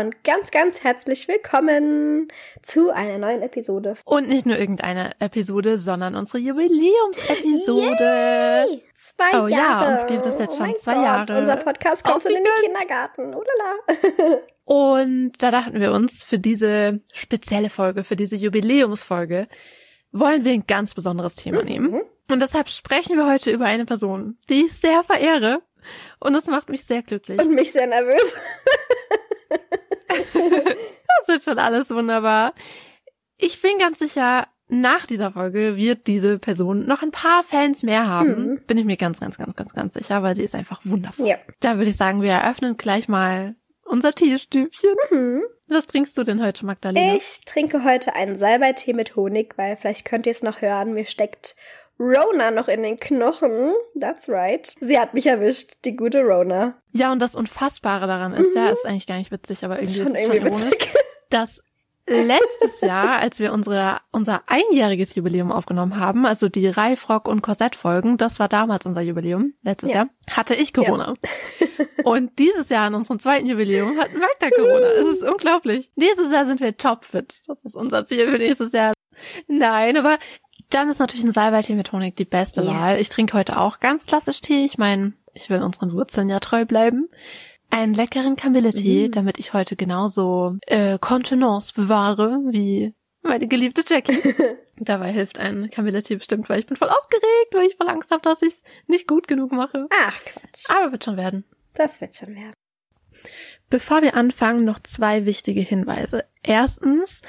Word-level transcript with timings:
und 0.00 0.24
ganz, 0.24 0.50
ganz 0.50 0.82
herzlich 0.82 1.28
willkommen 1.28 2.28
zu 2.62 2.90
einer 2.90 3.18
neuen 3.18 3.42
Episode. 3.42 3.96
Und 4.06 4.28
nicht 4.28 4.46
nur 4.46 4.56
irgendeine 4.56 5.12
Episode, 5.20 5.78
sondern 5.78 6.16
unsere 6.16 6.38
Jubiläumsepisode. 6.38 8.64
Yay! 8.66 8.82
Zwei 8.94 9.42
oh, 9.42 9.46
Jahre. 9.46 9.84
ja, 9.84 9.92
uns 9.92 10.06
gibt 10.06 10.24
es 10.24 10.38
jetzt 10.38 10.56
schon 10.56 10.70
oh 10.70 10.78
zwei 10.78 10.94
Gott. 10.94 11.04
Jahre. 11.04 11.38
Unser 11.38 11.56
Podcast 11.56 12.02
kommt 12.02 12.22
schon 12.22 12.32
in 12.32 12.44
den 12.44 12.52
Kindergarten. 12.62 13.34
Udala. 13.34 13.74
und 14.64 15.32
da 15.38 15.50
dachten 15.50 15.80
wir 15.80 15.92
uns, 15.92 16.24
für 16.24 16.38
diese 16.38 17.00
spezielle 17.12 17.68
Folge, 17.68 18.02
für 18.02 18.16
diese 18.16 18.36
Jubiläumsfolge, 18.36 19.48
wollen 20.12 20.46
wir 20.46 20.52
ein 20.52 20.64
ganz 20.66 20.94
besonderes 20.94 21.36
Thema 21.36 21.60
mhm. 21.60 21.68
nehmen. 21.68 22.00
Und 22.30 22.40
deshalb 22.40 22.70
sprechen 22.70 23.16
wir 23.16 23.30
heute 23.30 23.50
über 23.50 23.66
eine 23.66 23.84
Person, 23.84 24.38
die 24.48 24.64
ich 24.64 24.72
sehr 24.72 25.02
verehre. 25.02 25.60
Und 26.20 26.32
das 26.32 26.46
macht 26.46 26.70
mich 26.70 26.86
sehr 26.86 27.02
glücklich. 27.02 27.38
Und 27.38 27.54
mich 27.54 27.72
sehr 27.72 27.86
nervös. 27.86 28.38
das 30.10 31.28
wird 31.28 31.44
schon 31.44 31.58
alles 31.58 31.90
wunderbar. 31.90 32.54
Ich 33.36 33.60
bin 33.62 33.78
ganz 33.78 33.98
sicher, 33.98 34.46
nach 34.68 35.06
dieser 35.06 35.32
Folge 35.32 35.76
wird 35.76 36.06
diese 36.06 36.38
Person 36.38 36.86
noch 36.86 37.02
ein 37.02 37.10
paar 37.10 37.42
Fans 37.42 37.82
mehr 37.82 38.06
haben. 38.06 38.50
Mhm. 38.50 38.60
Bin 38.66 38.78
ich 38.78 38.84
mir 38.84 38.96
ganz, 38.96 39.20
ganz, 39.20 39.36
ganz, 39.36 39.56
ganz, 39.56 39.72
ganz 39.72 39.94
sicher, 39.94 40.22
weil 40.22 40.36
sie 40.36 40.44
ist 40.44 40.54
einfach 40.54 40.80
wundervoll. 40.84 41.28
Ja. 41.28 41.36
Da 41.60 41.76
würde 41.76 41.90
ich 41.90 41.96
sagen, 41.96 42.22
wir 42.22 42.32
eröffnen 42.32 42.76
gleich 42.76 43.08
mal 43.08 43.56
unser 43.84 44.12
Teestübchen. 44.12 44.94
Mhm. 45.10 45.42
Was 45.68 45.86
trinkst 45.86 46.16
du 46.18 46.24
denn 46.24 46.42
heute, 46.42 46.66
Magdalena? 46.66 47.14
Ich 47.14 47.44
trinke 47.44 47.84
heute 47.84 48.14
einen 48.14 48.38
Salbeitee 48.38 48.92
mit 48.92 49.16
Honig, 49.16 49.54
weil 49.56 49.76
vielleicht 49.76 50.04
könnt 50.04 50.26
ihr 50.26 50.32
es 50.32 50.42
noch 50.42 50.62
hören. 50.62 50.94
Mir 50.94 51.06
steckt 51.06 51.56
Rona 52.00 52.50
noch 52.50 52.68
in 52.68 52.82
den 52.82 52.98
Knochen. 52.98 53.74
That's 54.00 54.28
right. 54.28 54.66
Sie 54.80 54.98
hat 54.98 55.12
mich 55.12 55.26
erwischt, 55.26 55.74
die 55.84 55.94
gute 55.94 56.22
Rona. 56.22 56.80
Ja, 56.92 57.12
und 57.12 57.20
das 57.20 57.34
Unfassbare 57.34 58.06
daran 58.06 58.32
ist, 58.32 58.54
mhm. 58.54 58.56
ja, 58.56 58.70
ist 58.70 58.86
eigentlich 58.86 59.06
gar 59.06 59.18
nicht 59.18 59.30
witzig, 59.30 59.64
aber 59.64 59.76
irgendwie 59.76 60.00
ist, 60.00 60.02
schon 60.02 60.14
ist 60.14 60.20
es 60.20 60.26
irgendwie 60.26 60.38
schon 60.38 60.46
ironisch, 60.48 60.72
witzig. 60.72 60.94
dass 61.30 61.62
letztes 62.06 62.80
Jahr, 62.80 63.18
als 63.20 63.38
wir 63.38 63.52
unsere, 63.52 63.98
unser 64.10 64.42
einjähriges 64.46 65.14
Jubiläum 65.14 65.52
aufgenommen 65.52 65.98
haben, 65.98 66.26
also 66.26 66.48
die 66.48 66.66
Reifrock- 66.66 67.28
und 67.28 67.42
Korsettfolgen, 67.42 68.16
das 68.16 68.40
war 68.40 68.48
damals 68.48 68.86
unser 68.86 69.02
Jubiläum, 69.02 69.52
letztes 69.62 69.90
ja. 69.90 69.96
Jahr, 69.96 70.08
hatte 70.30 70.54
ich 70.54 70.72
Corona. 70.72 71.14
Ja. 71.60 71.66
und 72.04 72.38
dieses 72.38 72.70
Jahr 72.70 72.88
in 72.88 72.94
unserem 72.94 73.20
zweiten 73.20 73.46
Jubiläum 73.46 73.98
hat 73.98 74.12
Magda 74.14 74.50
Corona. 74.50 74.86
Es 74.86 75.08
ist 75.08 75.22
unglaublich. 75.22 75.92
Dieses 75.96 76.32
Jahr 76.32 76.46
sind 76.46 76.60
wir 76.60 76.76
topfit. 76.76 77.42
Das 77.46 77.62
ist 77.62 77.76
unser 77.76 78.06
Ziel 78.06 78.26
für 78.26 78.38
nächstes 78.38 78.72
Jahr. 78.72 78.94
Nein, 79.46 79.96
aber 79.96 80.18
dann 80.70 80.88
ist 80.90 80.98
natürlich 80.98 81.24
ein 81.24 81.32
Salbeitee 81.32 81.74
mit 81.74 81.92
Honig 81.92 82.16
die 82.16 82.24
beste 82.24 82.62
yes. 82.62 82.70
Wahl. 82.70 83.00
Ich 83.00 83.08
trinke 83.08 83.36
heute 83.36 83.58
auch 83.58 83.80
ganz 83.80 84.06
klassisch 84.06 84.40
Tee. 84.40 84.64
Ich 84.64 84.78
meine, 84.78 85.12
ich 85.34 85.50
will 85.50 85.62
unseren 85.62 85.92
Wurzeln 85.92 86.28
ja 86.28 86.40
treu 86.40 86.64
bleiben 86.64 87.08
einen 87.70 87.94
leckeren 87.94 88.36
Kamilletee, 88.36 89.08
mhm. 89.08 89.12
damit 89.12 89.38
ich 89.38 89.52
heute 89.52 89.76
genauso 89.76 90.56
äh, 90.66 90.98
Kontenance 90.98 91.72
bewahre 91.74 92.40
wie 92.50 92.94
meine 93.22 93.46
geliebte 93.46 93.84
Jackie. 93.86 94.20
Dabei 94.76 95.12
hilft 95.12 95.38
ein 95.38 95.70
Kamilletee 95.70 96.16
bestimmt, 96.16 96.48
weil 96.48 96.60
ich 96.60 96.66
bin 96.66 96.76
voll 96.76 96.88
aufgeregt, 96.88 97.52
weil 97.52 97.66
ich 97.66 97.76
voll 97.76 97.88
Angst 97.88 98.10
habe, 98.10 98.22
dass 98.22 98.42
ich 98.42 98.54
es 98.54 98.62
nicht 98.86 99.06
gut 99.06 99.28
genug 99.28 99.52
mache. 99.52 99.86
Ach 99.90 100.18
Quatsch. 100.24 100.64
Aber 100.68 100.92
wird 100.92 101.04
schon 101.04 101.16
werden. 101.16 101.44
Das 101.74 102.00
wird 102.00 102.16
schon 102.16 102.34
werden. 102.34 102.54
Bevor 103.68 104.02
wir 104.02 104.16
anfangen, 104.16 104.64
noch 104.64 104.80
zwei 104.80 105.26
wichtige 105.26 105.60
Hinweise. 105.60 106.24
Erstens, 106.42 107.20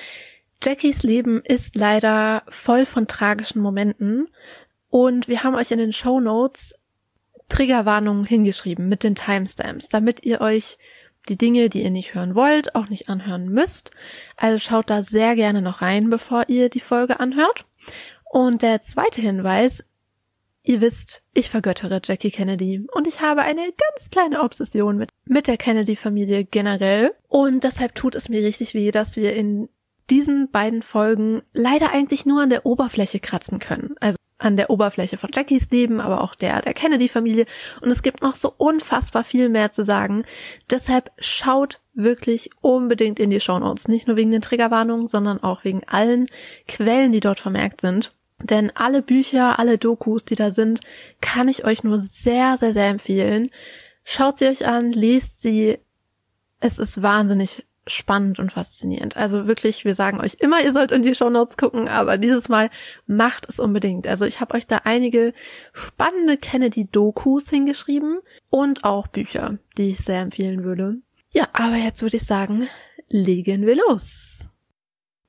Jackies 0.64 1.04
Leben 1.04 1.42
ist 1.44 1.76
leider 1.76 2.44
voll 2.48 2.86
von 2.86 3.08
tragischen 3.08 3.62
Momenten 3.62 4.28
und 4.90 5.28
wir 5.28 5.44
haben 5.44 5.56
euch 5.56 5.72
in 5.72 5.80
den 5.80 5.94
Show 5.94 6.20
Notes 6.20 6.76
Triggerwarnungen 7.50 8.26
hingeschrieben 8.26 8.88
mit 8.88 9.04
den 9.04 9.16
Timestamps, 9.16 9.90
damit 9.90 10.24
ihr 10.24 10.40
euch 10.40 10.78
die 11.30 11.38
Dinge, 11.38 11.70
die 11.70 11.84
ihr 11.84 11.92
nicht 11.92 12.14
hören 12.14 12.36
wollt, 12.36 12.76
auch 12.76 12.90
nicht 12.90 13.10
anhören 13.10 13.50
müsst. 13.50 13.92
Also 14.38 14.60
schaut 14.60 14.90
da 14.90 15.04
sehr 15.04 15.36
gerne 15.36 15.62
noch 15.62 15.82
rein, 15.82 16.10
bevor 16.10 16.46
ihr 16.48 16.70
die 16.70 16.80
Folge 16.80 17.20
anhört. 17.20 17.66
Und 18.24 18.62
der 18.62 18.82
zweite 18.82 19.22
Hinweis, 19.22 19.84
ihr 20.64 20.80
wisst, 20.82 21.24
ich 21.34 21.50
vergöttere 21.50 22.02
Jackie 22.04 22.32
Kennedy 22.32 22.86
und 22.94 23.08
ich 23.08 23.22
habe 23.22 23.42
eine 23.42 23.62
ganz 23.62 24.10
kleine 24.10 24.42
Obsession 24.42 24.98
mit, 24.98 25.10
mit 25.26 25.48
der 25.48 25.58
Kennedy-Familie 25.58 26.46
generell. 26.46 27.14
Und 27.28 27.64
deshalb 27.64 27.96
tut 27.96 28.16
es 28.16 28.30
mir 28.30 28.42
richtig 28.44 28.74
weh, 28.74 28.92
dass 28.92 29.16
wir 29.18 29.36
in 29.36 29.70
diesen 30.12 30.52
beiden 30.52 30.84
Folgen 30.84 31.42
leider 31.54 31.92
eigentlich 31.92 32.26
nur 32.26 32.42
an 32.42 32.50
der 32.50 32.66
Oberfläche 32.66 33.20
kratzen 33.20 33.60
können. 33.60 33.96
Also 34.00 34.18
an 34.38 34.58
der 34.58 34.70
Oberfläche 34.70 35.18
von 35.18 35.30
Jackies 35.34 35.70
Leben, 35.70 36.02
aber 36.02 36.22
auch 36.22 36.36
der 36.36 36.62
der 36.62 36.74
Kennedy-Familie. 36.74 37.46
Und 37.80 37.90
es 37.92 38.02
gibt 38.02 38.22
noch 38.22 38.36
so 38.36 38.54
unfassbar 38.58 39.24
viel 39.24 39.50
mehr 39.50 39.72
zu 39.72 39.84
sagen. 39.84 40.26
Deshalb 40.70 41.12
schaut 41.20 41.80
wirklich 41.94 42.50
unbedingt 42.60 43.20
in 43.20 43.30
die 43.30 43.40
Show 43.40 43.60
Notes. 43.60 43.88
Nicht 43.88 44.08
nur 44.08 44.18
wegen 44.18 44.32
den 44.32 44.42
Triggerwarnungen, 44.42 45.08
sondern 45.08 45.42
auch 45.42 45.64
wegen 45.64 45.84
allen 45.88 46.26
Quellen, 46.68 47.12
die 47.12 47.20
dort 47.20 47.40
vermerkt 47.40 47.82
sind. 47.82 48.14
Denn 48.40 48.72
alle 48.76 49.02
Bücher, 49.02 49.60
alle 49.60 49.78
Dokus, 49.78 50.26
die 50.26 50.36
da 50.36 50.52
sind, 50.52 50.80
kann 51.22 51.48
ich 51.48 51.66
euch 51.66 51.84
nur 51.84 52.00
sehr, 52.00 52.58
sehr, 52.58 52.74
sehr 52.74 52.88
empfehlen. 52.88 53.48
Schaut 54.04 54.40
sie 54.40 54.48
euch 54.48 54.68
an, 54.68 54.92
lest 54.92 55.42
sie. 55.42 55.78
Es 56.60 56.80
ist 56.80 57.02
wahnsinnig 57.02 57.66
spannend 57.88 58.40
und 58.40 58.52
faszinierend. 58.54 59.18
Also 59.18 59.48
wirklich, 59.48 59.86
wir 59.86 59.96
sagen 59.96 60.20
euch 60.20 60.36
immer, 60.40 60.62
ihr 60.62 60.72
sollt 60.72 60.92
in 60.92 61.02
die 61.02 61.16
Show 61.16 61.30
Notes 61.30 61.58
gucken, 61.58 61.88
aber 61.88 62.18
dieses 62.18 62.48
Mal 62.48 62.70
macht 63.08 63.50
es 63.50 63.60
unbedingt. 63.60 64.08
Also 64.08 64.26
ich 64.26 64.40
habe 64.40 64.54
euch 64.54 64.68
da 64.68 64.82
einige 64.84 65.34
spannende 65.74 66.38
Kennedy-Dokus 66.38 67.50
hingeschrieben 67.50 68.20
und 68.50 68.84
auch 68.84 69.08
Bücher, 69.08 69.58
die 69.78 69.90
ich 69.90 69.98
sehr 69.98 70.22
empfehlen 70.22 70.64
würde. 70.64 70.98
Ja, 71.32 71.48
aber 71.54 71.76
jetzt 71.76 72.02
würde 72.02 72.18
ich 72.18 72.26
sagen, 72.26 72.68
legen 73.08 73.66
wir 73.66 73.76
los. 73.76 74.40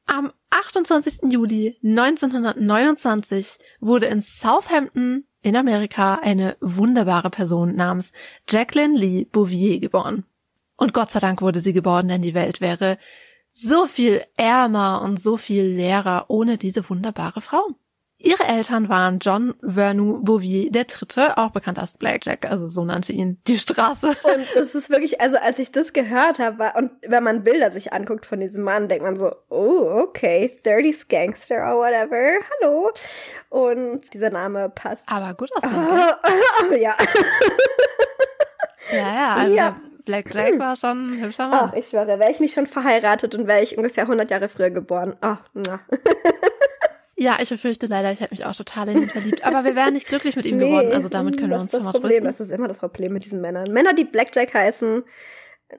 Am 0.07 0.33
28. 0.51 1.31
Juli 1.31 1.79
1929 1.83 3.59
wurde 3.81 4.07
in 4.07 4.21
Southampton 4.21 5.25
in 5.43 5.57
Amerika 5.57 6.17
eine 6.17 6.57
wunderbare 6.61 7.31
Person 7.31 7.75
namens 7.75 8.13
Jacqueline 8.49 8.99
Lee 8.99 9.25
Bouvier 9.25 9.81
geboren. 9.81 10.25
Und 10.83 10.93
Gott 10.93 11.13
sei 11.13 11.21
Dank 11.21 11.43
wurde 11.43 11.61
sie 11.61 11.73
geboren, 11.73 12.09
denn 12.09 12.23
die 12.23 12.35
Welt 12.35 12.61
wäre 12.61 12.99
so 13.53 13.87
viel 13.87 14.21
ärmer 14.37 15.01
und 15.05 15.21
so 15.21 15.37
viel 15.37 15.63
leerer 15.63 16.25
ohne 16.27 16.59
diese 16.59 16.91
wunderbare 16.91 17.41
Frau. 17.41 17.69
Ihre 18.19 18.43
Eltern 18.43 18.89
waren 18.89 19.21
John 19.21 19.55
Vernou 19.63 20.19
Bouvier 20.25 20.73
der 20.73 20.87
Dritte, 20.87 21.39
auch 21.39 21.51
bekannt 21.53 21.79
als 21.79 21.95
Blackjack, 21.95 22.51
also 22.51 22.67
so 22.67 22.85
nannte 22.85 23.13
ihn 23.13 23.41
die 23.47 23.59
Straße. 23.59 24.09
Und 24.09 24.57
es 24.57 24.75
ist 24.75 24.91
wirklich, 24.91 25.21
also 25.21 25.37
als 25.37 25.61
ich 25.61 25.71
das 25.71 25.93
gehört 25.93 26.41
habe, 26.41 26.73
und 26.77 26.91
wenn 27.07 27.23
man 27.23 27.45
Bilder 27.45 27.71
sich 27.71 27.93
anguckt 27.93 28.27
von 28.27 28.41
diesem 28.41 28.65
Mann, 28.65 28.89
denkt 28.89 29.05
man 29.05 29.17
so, 29.17 29.33
oh, 29.51 30.03
okay, 30.03 30.51
30s 30.65 31.07
Gangster 31.09 31.59
or 31.59 31.79
whatever, 31.79 32.41
hallo. 32.61 32.91
Und 33.51 34.13
dieser 34.13 34.31
Name 34.31 34.69
passt. 34.69 35.09
Aber 35.09 35.33
gut 35.35 35.51
aussehen. 35.55 35.75
Oh, 35.77 36.69
oh, 36.71 36.75
ja. 36.75 36.97
ja, 38.91 39.15
ja, 39.15 39.35
also 39.35 39.55
ja. 39.55 39.81
Black 40.05 40.35
Jack 40.35 40.59
war 40.59 40.77
schon 40.77 41.07
ein 41.07 41.23
hübscher 41.23 41.49
Mann. 41.49 41.71
Ach, 41.71 41.75
ich 41.75 41.89
schwöre, 41.89 42.19
wäre 42.19 42.31
ich 42.31 42.41
nicht 42.41 42.55
schon 42.55 42.67
verheiratet 42.67 43.35
und 43.35 43.47
wäre 43.47 43.63
ich 43.63 43.77
ungefähr 43.77 44.05
100 44.05 44.31
Jahre 44.31 44.49
früher 44.49 44.71
geboren. 44.71 45.17
Ach, 45.21 45.39
na. 45.55 45.81
Ja, 47.23 47.39
ich 47.41 47.51
befürchte 47.51 47.87
leider, 47.87 48.11
ich 48.11 48.19
hätte 48.19 48.35
mich 48.35 48.45
auch 48.45 48.57
total 48.57 48.89
in 48.89 49.03
ihn 49.03 49.09
verliebt. 49.09 49.47
Aber 49.47 49.65
wir 49.65 49.77
wären 49.77 49.93
nicht 49.93 50.09
glücklich 50.09 50.35
mit 50.35 50.45
ihm 50.45 50.57
nee, 50.57 50.67
geworden. 50.67 50.93
Also 50.93 51.09
damit 51.09 51.39
können 51.39 51.51
wir 51.51 51.61
uns 51.61 51.71
schon 51.71 51.85
mal 51.85 51.93
Problem. 51.93 52.25
Das 52.25 52.41
ist 52.41 52.51
immer 52.51 52.67
das 52.67 52.81
Problem 52.81 53.13
mit 53.13 53.25
diesen 53.25 53.41
Männern. 53.41 53.71
Männer, 53.71 53.95
die 53.95 54.05
Blackjack 54.05 54.53
heißen. 54.53 55.05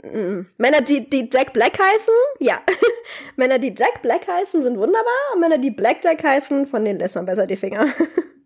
Mm, 0.02 0.46
Männer, 0.58 0.82
die, 0.82 1.10
die 1.10 1.30
Jack 1.32 1.54
Black 1.54 1.80
heißen, 1.80 2.14
ja. 2.40 2.60
Männer, 3.36 3.60
die 3.60 3.74
Jack 3.78 4.02
Black 4.02 4.28
heißen, 4.28 4.64
sind 4.64 4.78
wunderbar. 4.78 5.38
Männer, 5.40 5.58
die 5.58 5.72
Blackjack 5.72 6.24
heißen, 6.24 6.68
von 6.68 6.84
denen 6.84 7.00
lässt 7.00 7.16
man 7.16 7.26
besser 7.26 7.48
die 7.48 7.58
Finger. 7.58 7.88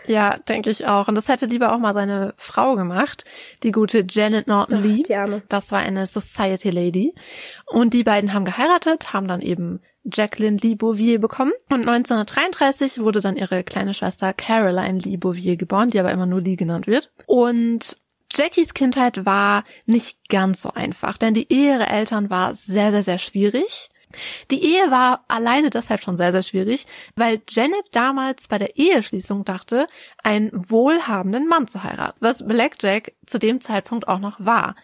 Ja, 0.08 0.38
denke 0.38 0.70
ich 0.70 0.88
auch. 0.88 1.10
Und 1.10 1.16
das 1.16 1.28
hätte 1.28 1.48
lieber 1.48 1.74
auch 1.74 1.80
mal 1.80 1.94
seine 1.94 2.34
Frau 2.38 2.76
gemacht, 2.76 3.26
die 3.64 3.74
gute 3.74 4.06
Janet 4.08 4.48
Norton 4.48 4.82
Lee. 4.82 5.04
Die 5.04 5.16
Arme. 5.16 5.42
Das 5.50 5.72
war 5.74 5.80
eine 5.80 6.08
Society 6.08 6.70
Lady. 6.70 7.14
Und 7.66 7.94
die 7.94 8.06
beiden 8.06 8.34
haben 8.34 8.46
geheiratet, 8.46 9.12
haben 9.12 9.28
dann 9.28 9.42
eben 9.42 9.82
Jacqueline 10.06 10.58
Lee 10.62 10.76
Bouvier 10.76 11.20
bekommen. 11.20 11.52
Und 11.70 11.88
1933 11.90 13.02
wurde 13.02 13.20
dann 13.20 13.36
ihre 13.36 13.64
kleine 13.64 13.94
Schwester 13.94 14.34
Caroline 14.34 15.00
Lee 15.00 15.18
Bouvier 15.18 15.58
geboren, 15.58 15.90
die 15.90 16.00
aber 16.00 16.12
immer 16.12 16.26
nur 16.26 16.40
Lee 16.40 16.56
genannt 16.56 16.88
wird. 16.88 17.12
Und 17.26 17.98
Jackies 18.38 18.74
Kindheit 18.74 19.26
war 19.26 19.64
nicht 19.86 20.30
ganz 20.30 20.62
so 20.62 20.72
einfach, 20.72 21.18
denn 21.18 21.34
die 21.34 21.52
Ehe 21.52 21.76
ihrer 21.76 21.90
Eltern 21.90 22.30
war 22.30 22.54
sehr, 22.54 22.92
sehr, 22.92 23.04
sehr 23.04 23.18
schwierig. 23.18 23.90
Die 24.52 24.64
Ehe 24.64 24.90
war 24.90 25.26
alleine 25.28 25.70
deshalb 25.70 26.02
schon 26.02 26.16
sehr, 26.16 26.32
sehr 26.32 26.44
schwierig, 26.44 26.86
weil 27.16 27.42
Janet 27.50 27.88
damals 27.92 28.48
bei 28.48 28.58
der 28.58 28.78
Eheschließung 28.78 29.44
dachte, 29.44 29.88
einen 30.24 30.52
wohlhabenden 30.54 31.48
Mann 31.48 31.68
zu 31.68 31.84
heiraten, 31.84 32.18
was 32.22 32.48
Blackjack 32.48 33.14
zu 33.26 33.38
dem 33.38 33.60
Zeitpunkt 33.60 34.08
auch 34.08 34.20
noch 34.20 34.40
war. 34.40 34.76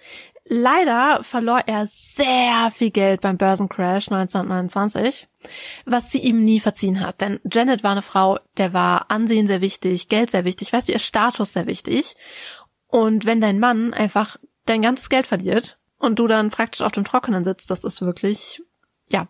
Leider 0.45 1.23
verlor 1.23 1.61
er 1.67 1.87
sehr 1.87 2.69
viel 2.69 2.91
Geld 2.91 3.21
beim 3.21 3.37
Börsencrash 3.37 4.11
1929, 4.11 5.29
was 5.85 6.11
sie 6.11 6.17
ihm 6.17 6.43
nie 6.43 6.59
verziehen 6.59 6.99
hat. 6.99 7.21
Denn 7.21 7.39
Janet 7.49 7.81
war 7.81 7.93
eine 7.93 8.01
Frau, 8.01 8.39
der 8.57 8.73
war 8.73 9.09
Ansehen 9.09 9.47
sehr 9.47 9.61
wichtig, 9.61 10.09
Geld 10.09 10.31
sehr 10.31 10.43
wichtig, 10.43 10.73
weißt 10.73 10.89
du, 10.89 10.91
ihr 10.91 10.99
Status 10.99 11.53
sehr 11.53 11.65
wichtig. 11.65 12.17
Und 12.93 13.25
wenn 13.25 13.41
dein 13.41 13.59
Mann 13.59 13.91
einfach 13.91 14.37
dein 14.67 14.83
ganzes 14.83 15.09
Geld 15.09 15.25
verliert 15.25 15.79
und 15.97 16.19
du 16.19 16.27
dann 16.27 16.51
praktisch 16.51 16.83
auf 16.83 16.91
dem 16.91 17.03
Trockenen 17.03 17.43
sitzt, 17.43 17.71
das 17.71 17.83
ist 17.83 18.03
wirklich, 18.03 18.61
ja, 19.09 19.27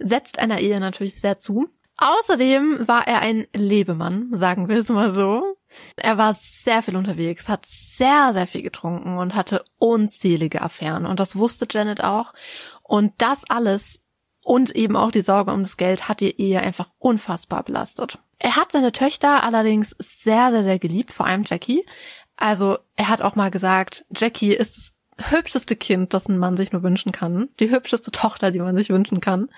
setzt 0.00 0.40
einer 0.40 0.58
Ehe 0.58 0.80
natürlich 0.80 1.20
sehr 1.20 1.38
zu. 1.38 1.68
Außerdem 1.96 2.88
war 2.88 3.06
er 3.06 3.20
ein 3.20 3.46
Lebemann, 3.54 4.30
sagen 4.32 4.68
wir 4.68 4.78
es 4.78 4.88
mal 4.88 5.12
so. 5.12 5.56
Er 5.94 6.18
war 6.18 6.34
sehr 6.34 6.82
viel 6.82 6.96
unterwegs, 6.96 7.48
hat 7.48 7.64
sehr, 7.66 8.32
sehr 8.32 8.48
viel 8.48 8.62
getrunken 8.62 9.16
und 9.16 9.36
hatte 9.36 9.62
unzählige 9.78 10.60
Affären. 10.60 11.06
Und 11.06 11.20
das 11.20 11.36
wusste 11.36 11.68
Janet 11.70 12.02
auch. 12.02 12.34
Und 12.82 13.12
das 13.18 13.42
alles 13.48 14.00
und 14.42 14.74
eben 14.74 14.96
auch 14.96 15.12
die 15.12 15.22
Sorge 15.22 15.52
um 15.52 15.62
das 15.62 15.76
Geld 15.76 16.08
hat 16.08 16.18
die 16.18 16.40
Ehe 16.40 16.60
einfach 16.60 16.90
unfassbar 16.98 17.62
belastet. 17.62 18.18
Er 18.40 18.56
hat 18.56 18.72
seine 18.72 18.92
Töchter 18.92 19.44
allerdings 19.44 19.94
sehr, 20.00 20.50
sehr, 20.50 20.64
sehr 20.64 20.78
geliebt, 20.80 21.12
vor 21.12 21.26
allem 21.26 21.44
Jackie. 21.46 21.86
Also 22.36 22.78
er 22.96 23.08
hat 23.08 23.22
auch 23.22 23.36
mal 23.36 23.50
gesagt, 23.50 24.04
Jackie 24.14 24.52
ist 24.52 24.76
das 24.76 25.30
hübscheste 25.30 25.76
Kind, 25.76 26.14
das 26.14 26.28
ein 26.28 26.38
Mann 26.38 26.56
sich 26.56 26.72
nur 26.72 26.82
wünschen 26.82 27.12
kann. 27.12 27.48
Die 27.60 27.70
hübscheste 27.70 28.10
Tochter, 28.10 28.50
die 28.50 28.58
man 28.58 28.76
sich 28.76 28.90
wünschen 28.90 29.20
kann. 29.20 29.48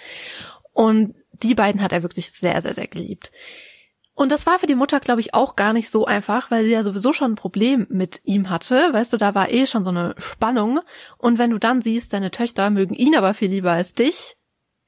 Und 0.72 1.14
die 1.32 1.54
beiden 1.54 1.82
hat 1.82 1.92
er 1.92 2.02
wirklich 2.02 2.32
sehr, 2.32 2.60
sehr, 2.60 2.74
sehr 2.74 2.86
geliebt. 2.86 3.32
Und 4.14 4.32
das 4.32 4.46
war 4.46 4.58
für 4.58 4.66
die 4.66 4.74
Mutter, 4.74 4.98
glaube 4.98 5.20
ich, 5.20 5.34
auch 5.34 5.56
gar 5.56 5.74
nicht 5.74 5.90
so 5.90 6.06
einfach, 6.06 6.50
weil 6.50 6.64
sie 6.64 6.72
ja 6.72 6.82
sowieso 6.82 7.12
schon 7.12 7.32
ein 7.32 7.36
Problem 7.36 7.86
mit 7.90 8.20
ihm 8.24 8.48
hatte. 8.48 8.88
Weißt 8.92 9.12
du, 9.12 9.18
da 9.18 9.34
war 9.34 9.50
eh 9.50 9.66
schon 9.66 9.84
so 9.84 9.90
eine 9.90 10.14
Spannung. 10.16 10.80
Und 11.18 11.38
wenn 11.38 11.50
du 11.50 11.58
dann 11.58 11.82
siehst, 11.82 12.14
deine 12.14 12.30
Töchter 12.30 12.70
mögen 12.70 12.94
ihn 12.94 13.14
aber 13.14 13.34
viel 13.34 13.50
lieber 13.50 13.72
als 13.72 13.92
dich, 13.92 14.36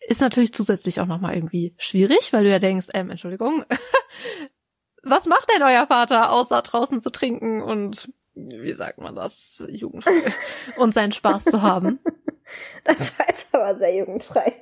ist 0.06 0.23
natürlich 0.23 0.55
zusätzlich 0.55 1.00
auch 1.00 1.06
nochmal 1.06 1.34
irgendwie 1.34 1.75
schwierig, 1.76 2.32
weil 2.32 2.44
du 2.44 2.50
ja 2.50 2.58
denkst, 2.58 2.87
ähm, 2.94 3.11
Entschuldigung, 3.11 3.64
was 5.10 5.26
macht 5.26 5.49
denn 5.50 5.62
euer 5.62 5.87
Vater, 5.87 6.31
außer 6.32 6.62
draußen 6.62 7.00
zu 7.00 7.10
trinken 7.10 7.62
und, 7.62 8.10
wie 8.34 8.72
sagt 8.72 8.99
man 8.99 9.14
das, 9.14 9.64
jugendfrei 9.69 10.12
und 10.76 10.94
seinen 10.94 11.12
Spaß 11.12 11.44
zu 11.44 11.62
haben? 11.62 11.99
Das 12.84 13.12
war 13.19 13.26
jetzt 13.28 13.46
aber 13.52 13.76
sehr 13.76 13.94
jugendfrei. 13.94 14.55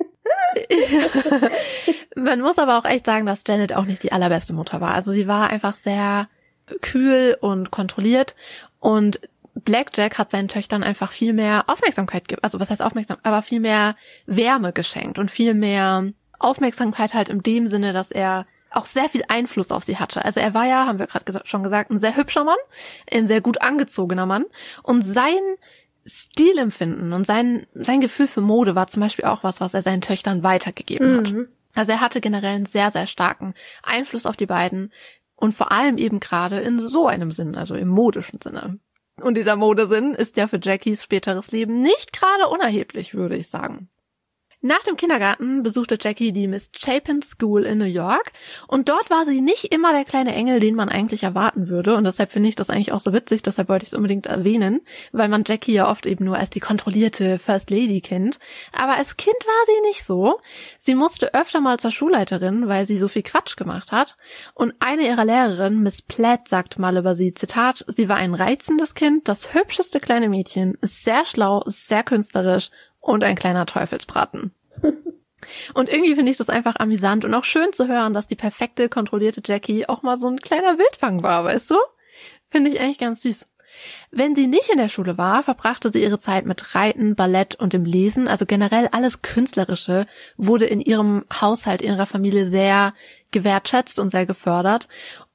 Man 2.16 2.40
muss 2.40 2.58
aber 2.58 2.78
auch 2.78 2.84
echt 2.84 3.06
sagen, 3.06 3.26
dass 3.26 3.44
Janet 3.46 3.74
auch 3.74 3.84
nicht 3.84 4.02
die 4.02 4.10
allerbeste 4.10 4.52
Mutter 4.52 4.80
war. 4.80 4.92
Also 4.92 5.12
sie 5.12 5.28
war 5.28 5.50
einfach 5.50 5.76
sehr 5.76 6.28
kühl 6.80 7.36
und 7.40 7.70
kontrolliert 7.70 8.34
und 8.80 9.20
Blackjack 9.54 10.18
hat 10.18 10.30
seinen 10.30 10.48
Töchtern 10.48 10.82
einfach 10.82 11.12
viel 11.12 11.32
mehr 11.32 11.64
Aufmerksamkeit, 11.68 12.24
also 12.42 12.60
was 12.60 12.70
heißt 12.70 12.82
Aufmerksamkeit, 12.82 13.24
aber 13.24 13.42
viel 13.42 13.60
mehr 13.60 13.96
Wärme 14.26 14.72
geschenkt 14.72 15.18
und 15.18 15.30
viel 15.30 15.54
mehr 15.54 16.10
Aufmerksamkeit 16.38 17.14
halt 17.14 17.28
in 17.30 17.42
dem 17.42 17.68
Sinne, 17.68 17.92
dass 17.92 18.10
er 18.10 18.46
auch 18.70 18.84
sehr 18.84 19.08
viel 19.08 19.24
Einfluss 19.28 19.70
auf 19.70 19.84
sie 19.84 19.96
hatte. 19.96 20.24
Also 20.24 20.40
er 20.40 20.54
war 20.54 20.66
ja, 20.66 20.86
haben 20.86 20.98
wir 20.98 21.06
gerade 21.06 21.40
schon 21.44 21.62
gesagt, 21.62 21.90
ein 21.90 21.98
sehr 21.98 22.16
hübscher 22.16 22.44
Mann, 22.44 22.58
ein 23.10 23.26
sehr 23.26 23.40
gut 23.40 23.62
angezogener 23.62 24.26
Mann 24.26 24.44
und 24.82 25.02
sein 25.02 25.40
Stilempfinden 26.04 27.12
und 27.12 27.26
sein, 27.26 27.66
sein 27.74 28.00
Gefühl 28.00 28.26
für 28.26 28.40
Mode 28.40 28.74
war 28.74 28.86
zum 28.86 29.00
Beispiel 29.00 29.24
auch 29.24 29.42
was, 29.42 29.60
was 29.60 29.74
er 29.74 29.82
seinen 29.82 30.02
Töchtern 30.02 30.42
weitergegeben 30.42 31.12
mhm. 31.12 31.16
hat. 31.18 31.34
Also 31.74 31.92
er 31.92 32.00
hatte 32.00 32.20
generell 32.20 32.54
einen 32.54 32.66
sehr, 32.66 32.90
sehr 32.90 33.06
starken 33.06 33.54
Einfluss 33.82 34.26
auf 34.26 34.36
die 34.36 34.46
beiden 34.46 34.92
und 35.34 35.54
vor 35.54 35.72
allem 35.72 35.98
eben 35.98 36.20
gerade 36.20 36.60
in 36.60 36.88
so 36.88 37.06
einem 37.06 37.30
Sinn, 37.32 37.54
also 37.54 37.74
im 37.74 37.88
modischen 37.88 38.40
Sinne. 38.40 38.78
Und 39.20 39.36
dieser 39.36 39.56
Modesinn 39.56 40.14
ist 40.14 40.36
ja 40.36 40.46
für 40.46 40.60
Jackies 40.62 41.02
späteres 41.02 41.50
Leben 41.50 41.80
nicht 41.80 42.12
gerade 42.12 42.48
unerheblich, 42.48 43.14
würde 43.14 43.36
ich 43.36 43.48
sagen. 43.48 43.88
Nach 44.66 44.80
dem 44.80 44.96
Kindergarten 44.96 45.62
besuchte 45.62 45.96
Jackie 46.00 46.32
die 46.32 46.48
Miss 46.48 46.72
Chapin 46.72 47.22
School 47.22 47.64
in 47.64 47.78
New 47.78 47.84
York. 47.84 48.32
Und 48.66 48.88
dort 48.88 49.10
war 49.10 49.24
sie 49.24 49.40
nicht 49.40 49.72
immer 49.72 49.92
der 49.92 50.02
kleine 50.02 50.34
Engel, 50.34 50.58
den 50.58 50.74
man 50.74 50.88
eigentlich 50.88 51.22
erwarten 51.22 51.68
würde. 51.68 51.94
Und 51.94 52.02
deshalb 52.02 52.32
finde 52.32 52.48
ich 52.48 52.56
das 52.56 52.68
eigentlich 52.68 52.90
auch 52.90 52.98
so 52.98 53.12
witzig, 53.12 53.44
deshalb 53.44 53.68
wollte 53.68 53.84
ich 53.84 53.92
es 53.92 53.96
unbedingt 53.96 54.26
erwähnen, 54.26 54.80
weil 55.12 55.28
man 55.28 55.44
Jackie 55.46 55.72
ja 55.72 55.88
oft 55.88 56.04
eben 56.04 56.24
nur 56.24 56.36
als 56.36 56.50
die 56.50 56.58
kontrollierte 56.58 57.38
First 57.38 57.70
Lady 57.70 58.00
kennt, 58.00 58.40
aber 58.72 58.96
als 58.96 59.16
Kind 59.16 59.36
war 59.36 59.66
sie 59.66 59.88
nicht 59.88 60.04
so. 60.04 60.40
Sie 60.80 60.96
musste 60.96 61.32
öfter 61.32 61.60
mal 61.60 61.78
zur 61.78 61.92
Schulleiterin, 61.92 62.66
weil 62.66 62.86
sie 62.86 62.98
so 62.98 63.06
viel 63.06 63.22
Quatsch 63.22 63.56
gemacht 63.56 63.92
hat. 63.92 64.16
Und 64.52 64.74
eine 64.80 65.06
ihrer 65.06 65.24
Lehrerinnen, 65.24 65.84
Miss 65.84 66.02
Platt, 66.02 66.48
sagt 66.48 66.76
mal 66.76 66.96
über 66.96 67.14
sie, 67.14 67.34
Zitat, 67.34 67.84
sie 67.86 68.08
war 68.08 68.16
ein 68.16 68.34
reizendes 68.34 68.96
Kind, 68.96 69.28
das 69.28 69.54
hübscheste 69.54 70.00
kleine 70.00 70.28
Mädchen, 70.28 70.76
sehr 70.82 71.24
schlau, 71.24 71.62
sehr 71.66 72.02
künstlerisch 72.02 72.70
und 72.98 73.22
ein 73.22 73.36
kleiner 73.36 73.66
Teufelsbraten. 73.66 74.55
Und 75.74 75.88
irgendwie 75.88 76.14
finde 76.14 76.30
ich 76.32 76.38
das 76.38 76.48
einfach 76.48 76.76
amüsant 76.78 77.24
und 77.24 77.34
auch 77.34 77.44
schön 77.44 77.72
zu 77.72 77.86
hören, 77.86 78.14
dass 78.14 78.26
die 78.26 78.36
perfekte, 78.36 78.88
kontrollierte 78.88 79.42
Jackie 79.44 79.88
auch 79.88 80.02
mal 80.02 80.18
so 80.18 80.28
ein 80.28 80.38
kleiner 80.38 80.78
Wildfang 80.78 81.22
war, 81.22 81.44
weißt 81.44 81.70
du? 81.70 81.76
Finde 82.50 82.70
ich 82.70 82.80
eigentlich 82.80 82.98
ganz 82.98 83.22
süß. 83.22 83.46
Wenn 84.10 84.34
sie 84.34 84.46
nicht 84.46 84.70
in 84.70 84.78
der 84.78 84.88
Schule 84.88 85.18
war, 85.18 85.42
verbrachte 85.42 85.90
sie 85.90 86.02
ihre 86.02 86.18
Zeit 86.18 86.46
mit 86.46 86.74
Reiten, 86.74 87.14
Ballett 87.14 87.56
und 87.56 87.72
dem 87.72 87.84
Lesen, 87.84 88.28
also 88.28 88.46
generell 88.46 88.88
alles 88.92 89.22
Künstlerische 89.22 90.06
wurde 90.36 90.64
in 90.64 90.80
ihrem 90.80 91.24
Haushalt, 91.32 91.82
in 91.82 91.92
ihrer 91.92 92.06
Familie 92.06 92.46
sehr 92.46 92.94
gewertschätzt 93.32 93.98
und 93.98 94.10
sehr 94.10 94.24
gefördert. 94.24 94.88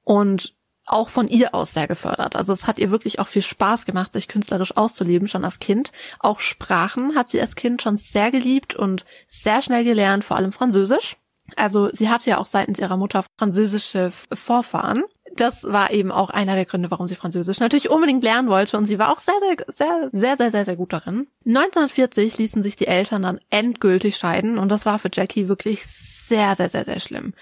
Und 0.03 0.55
auch 0.85 1.09
von 1.09 1.27
ihr 1.27 1.53
aus 1.53 1.73
sehr 1.73 1.87
gefördert. 1.87 2.35
Also 2.35 2.53
es 2.53 2.67
hat 2.67 2.79
ihr 2.79 2.91
wirklich 2.91 3.19
auch 3.19 3.27
viel 3.27 3.41
Spaß 3.41 3.85
gemacht, 3.85 4.13
sich 4.13 4.27
künstlerisch 4.27 4.75
auszuleben, 4.75 5.27
schon 5.27 5.45
als 5.45 5.59
Kind. 5.59 5.91
Auch 6.19 6.39
Sprachen 6.39 7.15
hat 7.15 7.29
sie 7.29 7.39
als 7.39 7.55
Kind 7.55 7.81
schon 7.81 7.97
sehr 7.97 8.31
geliebt 8.31 8.75
und 8.75 9.05
sehr 9.27 9.61
schnell 9.61 9.83
gelernt, 9.83 10.23
vor 10.23 10.37
allem 10.37 10.51
Französisch. 10.51 11.17
Also 11.55 11.89
sie 11.91 12.09
hatte 12.09 12.29
ja 12.29 12.37
auch 12.37 12.45
seitens 12.45 12.79
ihrer 12.79 12.97
Mutter 12.97 13.25
französische 13.37 14.11
Vorfahren 14.11 15.03
das 15.35 15.63
war 15.63 15.91
eben 15.91 16.11
auch 16.11 16.29
einer 16.29 16.55
der 16.55 16.65
Gründe, 16.65 16.91
warum 16.91 17.07
sie 17.07 17.15
Französisch 17.15 17.59
natürlich 17.59 17.89
unbedingt 17.89 18.23
lernen 18.23 18.49
wollte 18.49 18.77
und 18.77 18.87
sie 18.87 18.99
war 18.99 19.11
auch 19.11 19.19
sehr, 19.19 19.35
sehr, 19.39 19.65
sehr, 19.67 20.09
sehr, 20.11 20.37
sehr, 20.37 20.51
sehr, 20.51 20.65
sehr 20.65 20.75
gut 20.75 20.93
darin. 20.93 21.27
1940 21.45 22.37
ließen 22.37 22.63
sich 22.63 22.75
die 22.75 22.87
Eltern 22.87 23.23
dann 23.23 23.39
endgültig 23.49 24.17
scheiden 24.17 24.57
und 24.57 24.69
das 24.69 24.85
war 24.85 24.99
für 24.99 25.09
Jackie 25.11 25.47
wirklich 25.47 25.85
sehr, 25.85 26.55
sehr, 26.55 26.69
sehr, 26.69 26.85
sehr 26.85 26.99
schlimm. 26.99 27.33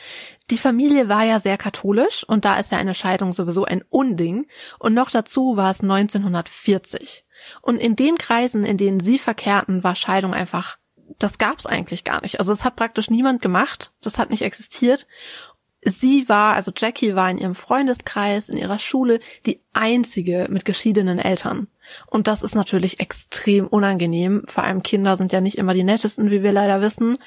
Die 0.50 0.58
Familie 0.58 1.10
war 1.10 1.24
ja 1.24 1.40
sehr 1.40 1.58
katholisch 1.58 2.24
und 2.24 2.46
da 2.46 2.60
ist 2.60 2.72
ja 2.72 2.78
eine 2.78 2.96
Scheidung 2.96 3.34
sowieso 3.34 3.66
ein 3.66 3.84
Unding 3.90 4.48
und 4.80 4.94
noch 4.94 5.12
dazu 5.12 5.58
war 5.58 5.72
es 5.72 5.82
1940. 5.82 7.26
Und 7.62 7.78
in 7.78 7.96
den 7.96 8.18
Kreisen, 8.18 8.66
in 8.66 8.78
denen 8.78 9.00
sie 9.00 9.18
verkehrten, 9.18 9.84
war 9.84 9.96
Scheidung 9.96 10.34
einfach 10.34 10.78
das 11.18 11.38
gab's 11.38 11.66
eigentlich 11.66 12.04
gar 12.04 12.22
nicht. 12.22 12.40
Also 12.40 12.52
es 12.52 12.64
hat 12.64 12.76
praktisch 12.76 13.10
niemand 13.10 13.42
gemacht, 13.42 13.92
das 14.02 14.18
hat 14.20 14.30
nicht 14.30 14.44
existiert 14.44 15.08
sie 15.82 16.28
war, 16.28 16.56
also 16.56 16.72
Jackie 16.76 17.16
war 17.16 17.30
in 17.30 17.38
ihrem 17.38 17.56
Freundeskreis, 17.56 18.50
in 18.50 18.58
ihrer 18.58 18.80
Schule 18.80 19.20
die 19.46 19.62
einzige 19.74 20.48
mit 20.50 20.66
geschiedenen 20.66 21.20
Eltern. 21.20 21.68
Und 22.08 22.28
das 22.28 22.44
ist 22.44 22.56
natürlich 22.56 23.00
extrem 23.00 23.68
unangenehm. 23.68 24.44
Vor 24.48 24.64
allem 24.64 24.84
Kinder 24.84 25.18
sind 25.18 25.32
ja 25.32 25.42
nicht 25.42 25.58
immer 25.58 25.74
die 25.74 25.84
nettesten, 25.84 26.30
wie 26.32 26.44
wir 26.44 26.52
leider 26.52 26.82
wissen. 26.82 27.18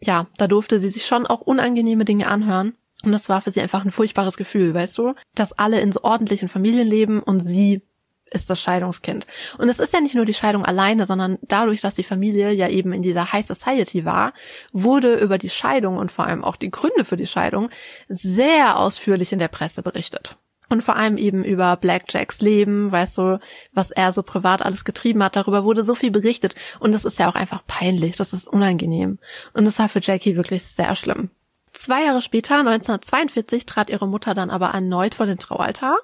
Ja, 0.00 0.26
da 0.36 0.46
durfte 0.46 0.80
sie 0.80 0.88
sich 0.88 1.06
schon 1.06 1.26
auch 1.26 1.40
unangenehme 1.40 2.04
Dinge 2.04 2.28
anhören. 2.28 2.74
Und 3.02 3.12
das 3.12 3.28
war 3.28 3.40
für 3.40 3.50
sie 3.50 3.60
einfach 3.60 3.84
ein 3.84 3.90
furchtbares 3.90 4.36
Gefühl, 4.36 4.74
weißt 4.74 4.98
du, 4.98 5.14
dass 5.34 5.58
alle 5.58 5.80
in 5.80 5.92
so 5.92 6.02
ordentlichen 6.02 6.48
Familien 6.48 6.86
leben 6.86 7.22
und 7.22 7.40
sie 7.40 7.82
ist 8.30 8.50
das 8.50 8.60
Scheidungskind. 8.60 9.26
Und 9.58 9.68
es 9.68 9.78
ist 9.78 9.92
ja 9.92 10.00
nicht 10.00 10.14
nur 10.14 10.24
die 10.24 10.34
Scheidung 10.34 10.64
alleine, 10.64 11.06
sondern 11.06 11.38
dadurch, 11.42 11.80
dass 11.80 11.94
die 11.94 12.04
Familie 12.04 12.52
ja 12.52 12.68
eben 12.68 12.92
in 12.92 13.02
dieser 13.02 13.32
High 13.32 13.46
Society 13.46 14.04
war, 14.04 14.32
wurde 14.72 15.16
über 15.16 15.38
die 15.38 15.50
Scheidung 15.50 15.96
und 15.96 16.12
vor 16.12 16.26
allem 16.26 16.44
auch 16.44 16.56
die 16.56 16.70
Gründe 16.70 17.04
für 17.04 17.16
die 17.16 17.26
Scheidung 17.26 17.70
sehr 18.08 18.78
ausführlich 18.78 19.32
in 19.32 19.38
der 19.38 19.48
Presse 19.48 19.82
berichtet. 19.82 20.36
Und 20.70 20.84
vor 20.84 20.94
allem 20.94 21.18
eben 21.18 21.44
über 21.44 21.76
Blackjacks 21.76 22.40
Leben, 22.40 22.92
weißt 22.92 23.18
du, 23.18 23.40
was 23.72 23.90
er 23.90 24.12
so 24.12 24.22
privat 24.22 24.62
alles 24.62 24.84
getrieben 24.84 25.22
hat, 25.24 25.34
darüber 25.34 25.64
wurde 25.64 25.82
so 25.82 25.96
viel 25.96 26.12
berichtet. 26.12 26.54
Und 26.78 26.92
das 26.92 27.04
ist 27.04 27.18
ja 27.18 27.28
auch 27.28 27.34
einfach 27.34 27.66
peinlich, 27.66 28.16
das 28.16 28.32
ist 28.32 28.46
unangenehm. 28.46 29.18
Und 29.52 29.64
das 29.64 29.80
war 29.80 29.88
für 29.88 30.00
Jackie 30.00 30.36
wirklich 30.36 30.62
sehr 30.62 30.94
schlimm. 30.94 31.30
Zwei 31.72 32.04
Jahre 32.04 32.22
später, 32.22 32.58
1942, 32.58 33.66
trat 33.66 33.90
ihre 33.90 34.06
Mutter 34.06 34.32
dann 34.32 34.50
aber 34.50 34.68
erneut 34.68 35.16
vor 35.16 35.26
den 35.26 35.38
Traualtar. 35.38 35.98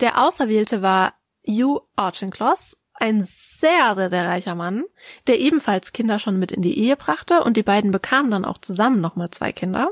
Der 0.00 0.22
Auserwählte 0.22 0.82
war 0.82 1.14
Hugh 1.46 1.82
Auchincloss, 1.96 2.76
ein 2.94 3.24
sehr, 3.24 3.94
sehr, 3.94 4.10
sehr 4.10 4.26
reicher 4.26 4.54
Mann, 4.54 4.84
der 5.26 5.40
ebenfalls 5.40 5.92
Kinder 5.92 6.18
schon 6.18 6.38
mit 6.38 6.52
in 6.52 6.62
die 6.62 6.78
Ehe 6.78 6.96
brachte 6.96 7.42
und 7.42 7.56
die 7.56 7.62
beiden 7.62 7.90
bekamen 7.90 8.30
dann 8.30 8.44
auch 8.44 8.58
zusammen 8.58 9.00
nochmal 9.00 9.30
zwei 9.30 9.52
Kinder. 9.52 9.90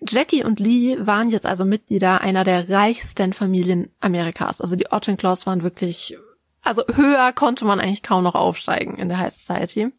Jackie 0.00 0.44
und 0.44 0.60
Lee 0.60 0.96
waren 1.00 1.30
jetzt 1.30 1.46
also 1.46 1.64
Mitglieder 1.64 2.20
einer 2.20 2.44
der 2.44 2.68
reichsten 2.70 3.32
Familien 3.32 3.90
Amerikas. 4.00 4.60
Also 4.60 4.76
die 4.76 4.92
Auchincloss 4.92 5.46
waren 5.46 5.62
wirklich, 5.62 6.16
also 6.62 6.84
höher 6.86 7.32
konnte 7.32 7.64
man 7.64 7.80
eigentlich 7.80 8.02
kaum 8.02 8.22
noch 8.22 8.36
aufsteigen 8.36 8.96
in 8.96 9.08
der 9.08 9.18
High 9.18 9.34
Society. 9.34 9.92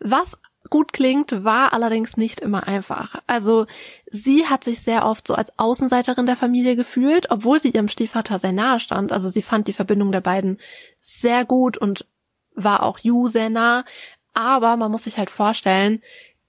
Was 0.00 0.38
gut 0.70 0.92
klingt, 0.92 1.44
war 1.44 1.72
allerdings 1.72 2.16
nicht 2.16 2.40
immer 2.40 2.66
einfach. 2.66 3.16
Also 3.26 3.66
sie 4.06 4.46
hat 4.46 4.64
sich 4.64 4.80
sehr 4.80 5.04
oft 5.04 5.26
so 5.26 5.34
als 5.34 5.58
Außenseiterin 5.58 6.26
der 6.26 6.36
Familie 6.36 6.76
gefühlt, 6.76 7.30
obwohl 7.30 7.60
sie 7.60 7.70
ihrem 7.70 7.88
Stiefvater 7.88 8.38
sehr 8.38 8.52
nahe 8.52 8.80
stand. 8.80 9.12
Also 9.12 9.28
sie 9.28 9.42
fand 9.42 9.68
die 9.68 9.72
Verbindung 9.72 10.12
der 10.12 10.20
beiden 10.20 10.58
sehr 11.00 11.44
gut 11.44 11.76
und 11.76 12.06
war 12.54 12.82
auch 12.84 12.98
Yu 13.00 13.28
sehr 13.28 13.50
nah. 13.50 13.84
Aber 14.32 14.76
man 14.76 14.90
muss 14.90 15.04
sich 15.04 15.18
halt 15.18 15.30
vorstellen, 15.30 16.00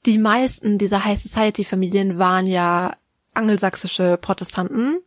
die 0.05 0.17
meisten 0.17 0.77
dieser 0.77 1.03
High 1.03 1.19
Society 1.19 1.63
Familien 1.63 2.17
waren 2.17 2.47
ja 2.47 2.95
angelsächsische 3.33 4.17
Protestanten. 4.17 4.99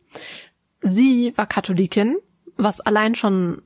Sie 0.81 1.33
war 1.35 1.47
Katholikin, 1.47 2.17
was 2.57 2.81
allein 2.81 3.15
schon 3.15 3.61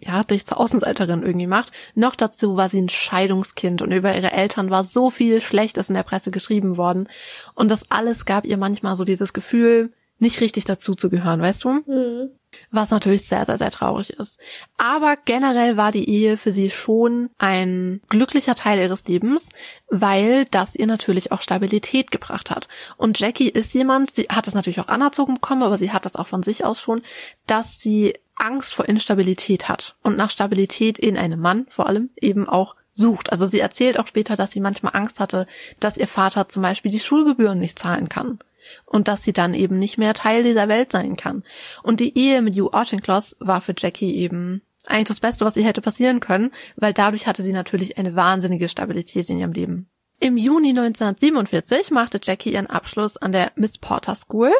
ja, 0.00 0.24
dich 0.24 0.46
zur 0.46 0.58
Außenseiterin 0.58 1.22
irgendwie 1.22 1.46
macht. 1.46 1.72
Noch 1.94 2.16
dazu 2.16 2.56
war 2.56 2.68
sie 2.68 2.80
ein 2.80 2.88
Scheidungskind 2.88 3.82
und 3.82 3.92
über 3.92 4.14
ihre 4.14 4.32
Eltern 4.32 4.70
war 4.70 4.84
so 4.84 5.10
viel 5.10 5.40
Schlechtes 5.40 5.88
in 5.88 5.94
der 5.94 6.02
Presse 6.02 6.30
geschrieben 6.30 6.76
worden. 6.76 7.08
Und 7.54 7.70
das 7.70 7.90
alles 7.90 8.24
gab 8.24 8.44
ihr 8.44 8.56
manchmal 8.56 8.96
so 8.96 9.04
dieses 9.04 9.32
Gefühl, 9.32 9.92
nicht 10.20 10.40
richtig 10.40 10.64
dazu 10.64 10.94
zu 10.94 11.08
gehören, 11.08 11.40
weißt 11.40 11.64
du? 11.64 11.70
Mhm. 11.86 12.30
Was 12.70 12.90
natürlich 12.90 13.26
sehr, 13.26 13.46
sehr, 13.46 13.58
sehr 13.58 13.70
traurig 13.70 14.10
ist. 14.10 14.38
Aber 14.76 15.16
generell 15.24 15.76
war 15.76 15.92
die 15.92 16.08
Ehe 16.08 16.36
für 16.36 16.52
sie 16.52 16.68
schon 16.68 17.30
ein 17.38 18.02
glücklicher 18.08 18.54
Teil 18.54 18.80
ihres 18.80 19.04
Lebens, 19.04 19.48
weil 19.88 20.44
das 20.46 20.74
ihr 20.74 20.86
natürlich 20.86 21.32
auch 21.32 21.42
Stabilität 21.42 22.10
gebracht 22.10 22.50
hat. 22.50 22.68
Und 22.96 23.18
Jackie 23.18 23.48
ist 23.48 23.72
jemand, 23.72 24.10
sie 24.10 24.24
hat 24.24 24.46
das 24.46 24.54
natürlich 24.54 24.80
auch 24.80 24.88
anerzogen 24.88 25.34
bekommen, 25.34 25.62
aber 25.62 25.78
sie 25.78 25.92
hat 25.92 26.04
das 26.04 26.16
auch 26.16 26.26
von 26.26 26.42
sich 26.42 26.64
aus 26.64 26.80
schon, 26.80 27.02
dass 27.46 27.78
sie 27.78 28.14
Angst 28.40 28.74
vor 28.74 28.88
Instabilität 28.88 29.68
hat 29.68 29.96
und 30.02 30.16
nach 30.16 30.30
Stabilität 30.30 30.98
in 30.98 31.16
einem 31.16 31.40
Mann 31.40 31.66
vor 31.68 31.86
allem 31.86 32.10
eben 32.20 32.48
auch 32.48 32.76
sucht. 32.92 33.32
Also 33.32 33.46
sie 33.46 33.60
erzählt 33.60 33.98
auch 33.98 34.06
später, 34.06 34.36
dass 34.36 34.52
sie 34.52 34.60
manchmal 34.60 34.96
Angst 34.96 35.20
hatte, 35.20 35.46
dass 35.78 35.96
ihr 35.96 36.08
Vater 36.08 36.48
zum 36.48 36.62
Beispiel 36.62 36.90
die 36.90 37.00
Schulgebühren 37.00 37.58
nicht 37.58 37.78
zahlen 37.78 38.08
kann 38.08 38.38
und 38.86 39.08
dass 39.08 39.22
sie 39.22 39.32
dann 39.32 39.54
eben 39.54 39.78
nicht 39.78 39.98
mehr 39.98 40.14
Teil 40.14 40.42
dieser 40.42 40.68
Welt 40.68 40.92
sein 40.92 41.16
kann. 41.16 41.44
Und 41.82 42.00
die 42.00 42.16
Ehe 42.16 42.42
mit 42.42 42.54
Hugh 42.54 42.72
Auchincloss 42.72 43.36
war 43.40 43.60
für 43.60 43.74
Jackie 43.76 44.14
eben 44.14 44.62
eigentlich 44.86 45.08
das 45.08 45.20
Beste, 45.20 45.44
was 45.44 45.56
ihr 45.56 45.64
hätte 45.64 45.82
passieren 45.82 46.20
können, 46.20 46.52
weil 46.76 46.92
dadurch 46.92 47.26
hatte 47.26 47.42
sie 47.42 47.52
natürlich 47.52 47.98
eine 47.98 48.16
wahnsinnige 48.16 48.68
Stabilität 48.68 49.28
in 49.28 49.38
ihrem 49.38 49.52
Leben. 49.52 49.88
Im 50.18 50.36
Juni 50.36 50.70
1947 50.70 51.90
machte 51.92 52.20
Jackie 52.22 52.52
ihren 52.52 52.66
Abschluss 52.66 53.16
an 53.16 53.32
der 53.32 53.52
Miss 53.56 53.78
Porter 53.78 54.14
School. 54.14 54.52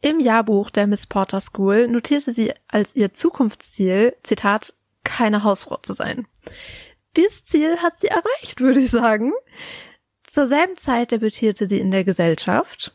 Im 0.00 0.20
Jahrbuch 0.20 0.70
der 0.70 0.86
Miss 0.86 1.06
Porter 1.06 1.40
School 1.40 1.88
notierte 1.88 2.32
sie 2.32 2.52
als 2.68 2.94
ihr 2.94 3.12
Zukunftsziel, 3.12 4.14
Zitat, 4.22 4.74
keine 5.02 5.42
Hausfrau 5.42 5.78
zu 5.78 5.92
sein. 5.94 6.26
Dieses 7.16 7.44
Ziel 7.44 7.78
hat 7.78 7.96
sie 7.96 8.08
erreicht, 8.08 8.60
würde 8.60 8.80
ich 8.80 8.90
sagen. 8.90 9.32
Zur 10.24 10.46
selben 10.46 10.76
Zeit 10.76 11.10
debütierte 11.10 11.66
sie 11.66 11.78
in 11.78 11.90
der 11.90 12.04
Gesellschaft 12.04 12.94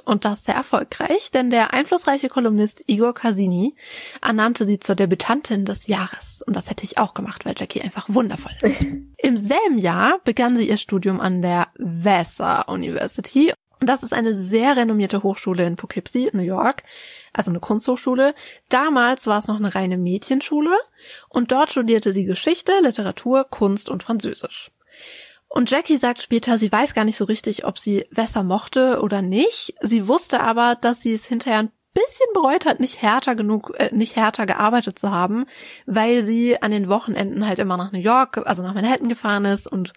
und 0.00 0.24
das 0.24 0.44
sehr 0.44 0.54
erfolgreich, 0.54 1.30
denn 1.30 1.50
der 1.50 1.74
einflussreiche 1.74 2.28
Kolumnist 2.28 2.82
Igor 2.86 3.14
Cassini 3.14 3.76
ernannte 4.22 4.64
sie 4.64 4.80
zur 4.80 4.94
Debütantin 4.94 5.64
des 5.64 5.86
Jahres. 5.86 6.42
Und 6.46 6.56
das 6.56 6.70
hätte 6.70 6.84
ich 6.84 6.98
auch 6.98 7.14
gemacht, 7.14 7.44
weil 7.44 7.54
Jackie 7.56 7.82
einfach 7.82 8.06
wundervoll 8.08 8.52
ist. 8.62 8.82
Im 9.18 9.36
selben 9.36 9.78
Jahr 9.78 10.18
begann 10.24 10.56
sie 10.56 10.68
ihr 10.68 10.78
Studium 10.78 11.20
an 11.20 11.42
der 11.42 11.68
Vassar 11.78 12.68
University. 12.68 13.52
Das 13.82 14.02
ist 14.02 14.12
eine 14.12 14.34
sehr 14.34 14.76
renommierte 14.76 15.22
Hochschule 15.22 15.66
in 15.66 15.76
Poughkeepsie, 15.76 16.30
New 16.32 16.42
York, 16.42 16.84
also 17.32 17.50
eine 17.50 17.60
Kunsthochschule. 17.60 18.34
Damals 18.68 19.26
war 19.26 19.40
es 19.40 19.48
noch 19.48 19.56
eine 19.56 19.74
reine 19.74 19.98
Mädchenschule 19.98 20.76
und 21.28 21.50
dort 21.50 21.72
studierte 21.72 22.12
sie 22.12 22.24
Geschichte, 22.24 22.72
Literatur, 22.80 23.44
Kunst 23.44 23.88
und 23.88 24.02
Französisch. 24.02 24.70
Und 25.48 25.70
Jackie 25.70 25.98
sagt 25.98 26.22
später, 26.22 26.58
sie 26.58 26.72
weiß 26.72 26.94
gar 26.94 27.04
nicht 27.04 27.18
so 27.18 27.24
richtig, 27.24 27.66
ob 27.66 27.78
sie 27.78 28.06
Wässer 28.10 28.42
mochte 28.42 29.00
oder 29.02 29.20
nicht. 29.20 29.74
Sie 29.82 30.08
wusste 30.08 30.40
aber, 30.40 30.76
dass 30.80 31.02
sie 31.02 31.12
es 31.12 31.26
hinterher 31.26 31.58
ein 31.58 31.72
bisschen 31.92 32.26
bereut 32.32 32.64
hat, 32.64 32.80
nicht 32.80 33.02
härter 33.02 33.34
genug, 33.34 33.74
äh, 33.76 33.94
nicht 33.94 34.16
härter 34.16 34.46
gearbeitet 34.46 34.98
zu 34.98 35.10
haben, 35.10 35.44
weil 35.84 36.24
sie 36.24 36.60
an 36.62 36.70
den 36.70 36.88
Wochenenden 36.88 37.46
halt 37.46 37.58
immer 37.58 37.76
nach 37.76 37.92
New 37.92 38.00
York, 38.00 38.38
also 38.46 38.62
nach 38.62 38.72
Manhattan 38.72 39.10
gefahren 39.10 39.44
ist 39.44 39.66
und 39.66 39.92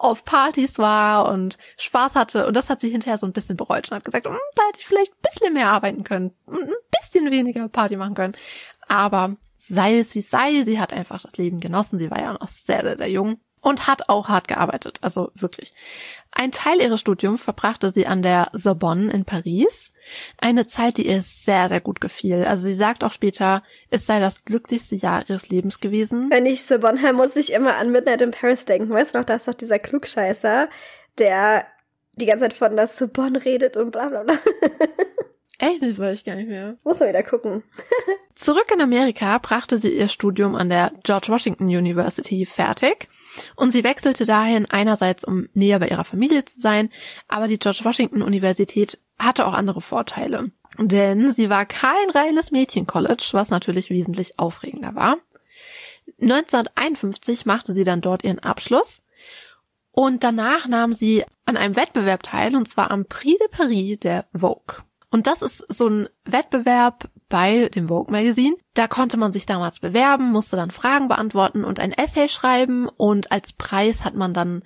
auf 0.00 0.24
Partys 0.24 0.78
war 0.78 1.30
und 1.30 1.58
Spaß 1.76 2.14
hatte. 2.14 2.46
Und 2.46 2.56
das 2.56 2.70
hat 2.70 2.80
sie 2.80 2.88
hinterher 2.88 3.18
so 3.18 3.26
ein 3.26 3.34
bisschen 3.34 3.58
bereut 3.58 3.90
und 3.90 3.96
hat 3.96 4.04
gesagt, 4.04 4.26
hm, 4.26 4.34
da 4.56 4.62
hätte 4.66 4.80
ich 4.80 4.86
vielleicht 4.86 5.12
ein 5.12 5.22
bisschen 5.22 5.52
mehr 5.52 5.68
arbeiten 5.68 6.04
können, 6.04 6.32
ein 6.46 6.70
bisschen 7.02 7.30
weniger 7.30 7.68
Party 7.68 7.96
machen 7.96 8.14
können. 8.14 8.34
Aber 8.88 9.36
sei 9.58 9.98
es 9.98 10.14
wie 10.14 10.22
sei, 10.22 10.64
sie 10.64 10.80
hat 10.80 10.94
einfach 10.94 11.20
das 11.20 11.36
Leben 11.36 11.60
genossen. 11.60 11.98
Sie 11.98 12.10
war 12.10 12.18
ja 12.18 12.32
noch 12.32 12.48
sehr, 12.48 12.80
sehr, 12.80 12.96
sehr 12.96 13.10
jung 13.10 13.40
und 13.60 13.86
hat 13.86 14.08
auch 14.08 14.28
hart 14.28 14.48
gearbeitet, 14.48 14.98
also 15.02 15.30
wirklich. 15.34 15.74
Ein 16.32 16.52
Teil 16.52 16.80
ihres 16.80 17.00
Studiums 17.00 17.42
verbrachte 17.42 17.90
sie 17.92 18.06
an 18.06 18.22
der 18.22 18.48
Sorbonne 18.52 19.12
in 19.12 19.24
Paris, 19.24 19.92
eine 20.38 20.66
Zeit, 20.66 20.96
die 20.96 21.06
ihr 21.06 21.22
sehr, 21.22 21.68
sehr 21.68 21.80
gut 21.80 22.00
gefiel. 22.00 22.44
Also 22.44 22.64
sie 22.64 22.74
sagt 22.74 23.04
auch 23.04 23.12
später, 23.12 23.62
es 23.90 24.06
sei 24.06 24.20
das 24.20 24.44
glücklichste 24.44 24.96
Jahr 24.96 25.28
ihres 25.28 25.48
Lebens 25.48 25.80
gewesen. 25.80 26.30
Wenn 26.30 26.46
ich 26.46 26.64
Sorbonne 26.64 27.02
höre, 27.02 27.12
muss 27.12 27.36
ich 27.36 27.52
immer 27.52 27.76
an 27.76 27.92
Midnight 27.92 28.22
in 28.22 28.30
Paris 28.30 28.64
denken. 28.64 28.90
Weißt 28.90 29.14
du 29.14 29.18
noch, 29.18 29.26
da 29.26 29.34
ist 29.34 29.48
doch 29.48 29.54
dieser 29.54 29.78
Klugscheißer, 29.78 30.68
der 31.18 31.66
die 32.14 32.26
ganze 32.26 32.44
Zeit 32.44 32.54
von 32.54 32.76
der 32.76 32.86
Sorbonne 32.86 33.44
redet 33.44 33.76
und 33.76 33.90
bla 33.90 34.08
bla 34.08 34.22
bla. 34.22 34.38
Echt 35.58 35.82
das 35.82 35.98
weiß 35.98 36.16
ich 36.16 36.24
gar 36.24 36.36
nicht 36.36 36.48
mehr. 36.48 36.78
Muss 36.84 37.00
man 37.00 37.10
wieder 37.10 37.22
gucken. 37.22 37.62
Zurück 38.34 38.70
in 38.72 38.80
Amerika 38.80 39.36
brachte 39.36 39.76
sie 39.76 39.94
ihr 39.94 40.08
Studium 40.08 40.54
an 40.54 40.70
der 40.70 40.92
George 41.02 41.28
Washington 41.28 41.64
University 41.64 42.46
fertig 42.46 43.08
und 43.56 43.72
sie 43.72 43.84
wechselte 43.84 44.24
dahin 44.24 44.66
einerseits, 44.66 45.24
um 45.24 45.48
näher 45.54 45.78
bei 45.78 45.88
ihrer 45.88 46.04
Familie 46.04 46.44
zu 46.44 46.60
sein, 46.60 46.90
aber 47.28 47.48
die 47.48 47.58
George 47.58 47.80
Washington 47.82 48.22
Universität 48.22 48.98
hatte 49.18 49.46
auch 49.46 49.54
andere 49.54 49.80
Vorteile. 49.80 50.50
Denn 50.78 51.32
sie 51.32 51.50
war 51.50 51.66
kein 51.66 52.10
reines 52.14 52.52
Mädchencollege, 52.52 53.24
was 53.32 53.50
natürlich 53.50 53.90
wesentlich 53.90 54.38
aufregender 54.38 54.94
war. 54.94 55.18
1951 56.20 57.46
machte 57.46 57.74
sie 57.74 57.84
dann 57.84 58.00
dort 58.00 58.24
ihren 58.24 58.38
Abschluss 58.40 59.02
und 59.92 60.22
danach 60.22 60.68
nahm 60.68 60.92
sie 60.92 61.24
an 61.44 61.56
einem 61.56 61.76
Wettbewerb 61.76 62.22
teil, 62.22 62.54
und 62.54 62.68
zwar 62.68 62.90
am 62.90 63.06
Prix 63.06 63.38
de 63.38 63.48
Paris 63.48 63.98
der 64.00 64.26
Vogue. 64.32 64.84
Und 65.10 65.26
das 65.26 65.42
ist 65.42 65.64
so 65.68 65.88
ein 65.88 66.08
Wettbewerb 66.24 67.10
bei 67.28 67.68
dem 67.68 67.88
Vogue 67.88 68.12
Magazine. 68.12 68.56
Da 68.74 68.86
konnte 68.86 69.16
man 69.16 69.32
sich 69.32 69.46
damals 69.46 69.80
bewerben, 69.80 70.30
musste 70.30 70.56
dann 70.56 70.70
Fragen 70.70 71.08
beantworten 71.08 71.64
und 71.64 71.80
ein 71.80 71.92
Essay 71.92 72.28
schreiben 72.28 72.88
und 72.88 73.32
als 73.32 73.52
Preis 73.52 74.04
hat 74.04 74.14
man 74.14 74.32
dann 74.32 74.62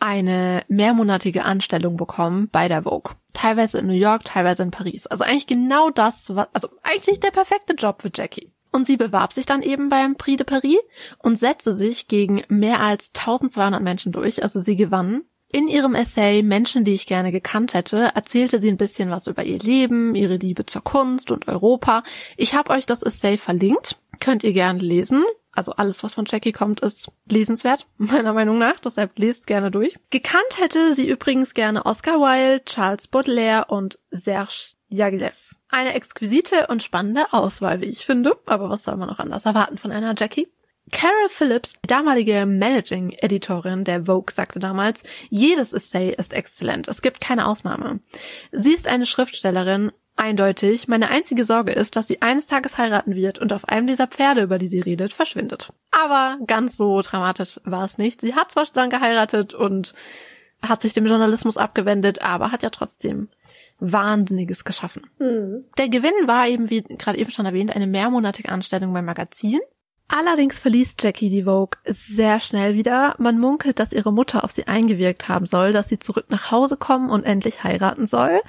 eine 0.00 0.64
mehrmonatige 0.68 1.44
Anstellung 1.44 1.96
bekommen 1.96 2.48
bei 2.50 2.68
der 2.68 2.82
Vogue. 2.82 3.14
Teilweise 3.32 3.78
in 3.78 3.86
New 3.86 3.94
York, 3.94 4.24
teilweise 4.24 4.62
in 4.62 4.70
Paris. 4.70 5.06
Also 5.06 5.24
eigentlich 5.24 5.46
genau 5.46 5.90
das, 5.90 6.34
was, 6.34 6.48
also 6.52 6.68
eigentlich 6.82 7.20
der 7.20 7.30
perfekte 7.30 7.74
Job 7.74 8.02
für 8.02 8.10
Jackie. 8.12 8.52
Und 8.72 8.86
sie 8.86 8.96
bewarb 8.96 9.32
sich 9.32 9.46
dann 9.46 9.62
eben 9.62 9.88
beim 9.88 10.16
Prix 10.16 10.38
de 10.38 10.44
Paris 10.44 10.78
und 11.20 11.38
setzte 11.38 11.76
sich 11.76 12.08
gegen 12.08 12.42
mehr 12.48 12.80
als 12.80 13.12
1200 13.14 13.80
Menschen 13.80 14.10
durch. 14.10 14.42
Also 14.42 14.58
sie 14.58 14.74
gewann 14.74 15.22
in 15.54 15.68
ihrem 15.68 15.94
Essay 15.94 16.42
Menschen, 16.42 16.84
die 16.84 16.94
ich 16.94 17.06
gerne 17.06 17.30
gekannt 17.30 17.74
hätte, 17.74 18.10
erzählte 18.16 18.60
sie 18.60 18.68
ein 18.68 18.76
bisschen 18.76 19.10
was 19.10 19.28
über 19.28 19.44
ihr 19.44 19.60
Leben, 19.60 20.16
ihre 20.16 20.34
Liebe 20.34 20.66
zur 20.66 20.82
Kunst 20.82 21.30
und 21.30 21.46
Europa. 21.46 22.02
Ich 22.36 22.56
habe 22.56 22.70
euch 22.70 22.86
das 22.86 23.04
Essay 23.04 23.38
verlinkt, 23.38 23.96
könnt 24.18 24.42
ihr 24.42 24.52
gerne 24.52 24.80
lesen. 24.80 25.22
Also 25.52 25.70
alles, 25.70 26.02
was 26.02 26.14
von 26.14 26.24
Jackie 26.26 26.50
kommt, 26.50 26.80
ist 26.80 27.08
lesenswert, 27.26 27.86
meiner 27.98 28.32
Meinung 28.32 28.58
nach. 28.58 28.80
Deshalb 28.80 29.16
lest 29.16 29.46
gerne 29.46 29.70
durch. 29.70 29.96
Gekannt 30.10 30.58
hätte 30.58 30.92
sie 30.96 31.08
übrigens 31.08 31.54
gerne 31.54 31.86
Oscar 31.86 32.18
Wilde, 32.18 32.64
Charles 32.64 33.06
Baudelaire 33.06 33.66
und 33.68 34.00
Serge 34.10 34.72
Diaghilev. 34.88 35.54
Eine 35.68 35.94
exquisite 35.94 36.66
und 36.66 36.82
spannende 36.82 37.32
Auswahl, 37.32 37.80
wie 37.80 37.86
ich 37.86 38.04
finde. 38.04 38.36
Aber 38.46 38.70
was 38.70 38.82
soll 38.82 38.96
man 38.96 39.08
noch 39.08 39.20
anders 39.20 39.46
erwarten 39.46 39.78
von 39.78 39.92
einer 39.92 40.16
Jackie? 40.18 40.48
Carol 40.92 41.28
Phillips, 41.28 41.74
damalige 41.86 42.46
Managing 42.46 43.10
Editorin 43.18 43.84
der 43.84 44.04
Vogue, 44.04 44.32
sagte 44.32 44.58
damals, 44.58 45.02
jedes 45.30 45.72
Essay 45.72 46.14
ist 46.16 46.32
exzellent, 46.34 46.88
es 46.88 47.02
gibt 47.02 47.20
keine 47.20 47.46
Ausnahme. 47.46 48.00
Sie 48.52 48.72
ist 48.74 48.86
eine 48.86 49.06
Schriftstellerin, 49.06 49.92
eindeutig, 50.16 50.86
meine 50.88 51.10
einzige 51.10 51.44
Sorge 51.44 51.72
ist, 51.72 51.96
dass 51.96 52.06
sie 52.06 52.22
eines 52.22 52.46
Tages 52.46 52.78
heiraten 52.78 53.14
wird 53.14 53.38
und 53.38 53.52
auf 53.52 53.68
einem 53.68 53.86
dieser 53.86 54.06
Pferde, 54.06 54.42
über 54.42 54.58
die 54.58 54.68
sie 54.68 54.80
redet, 54.80 55.12
verschwindet. 55.12 55.72
Aber 55.90 56.38
ganz 56.46 56.76
so 56.76 57.00
dramatisch 57.00 57.60
war 57.64 57.84
es 57.84 57.98
nicht. 57.98 58.20
Sie 58.20 58.34
hat 58.34 58.52
zwar 58.52 58.66
dann 58.72 58.90
geheiratet 58.90 59.54
und 59.54 59.94
hat 60.62 60.82
sich 60.82 60.94
dem 60.94 61.06
Journalismus 61.06 61.56
abgewendet, 61.56 62.22
aber 62.22 62.52
hat 62.52 62.62
ja 62.62 62.70
trotzdem 62.70 63.28
Wahnsinniges 63.78 64.64
geschaffen. 64.64 65.06
Mhm. 65.18 65.64
Der 65.78 65.88
Gewinn 65.88 66.26
war 66.26 66.46
eben, 66.48 66.70
wie 66.70 66.82
gerade 66.82 67.18
eben 67.18 67.30
schon 67.30 67.46
erwähnt, 67.46 67.74
eine 67.74 67.86
mehrmonatige 67.86 68.50
Anstellung 68.50 68.92
beim 68.92 69.04
Magazin. 69.04 69.60
Allerdings 70.16 70.60
verließ 70.60 70.94
Jackie 71.00 71.28
die 71.28 71.42
Vogue 71.42 71.76
sehr 71.86 72.38
schnell 72.38 72.76
wieder. 72.76 73.16
Man 73.18 73.40
munkelt, 73.40 73.80
dass 73.80 73.90
ihre 73.90 74.12
Mutter 74.12 74.44
auf 74.44 74.52
sie 74.52 74.68
eingewirkt 74.68 75.28
haben 75.28 75.44
soll, 75.44 75.72
dass 75.72 75.88
sie 75.88 75.98
zurück 75.98 76.26
nach 76.28 76.52
Hause 76.52 76.76
kommen 76.76 77.10
und 77.10 77.24
endlich 77.24 77.64
heiraten 77.64 78.06
soll. 78.06 78.40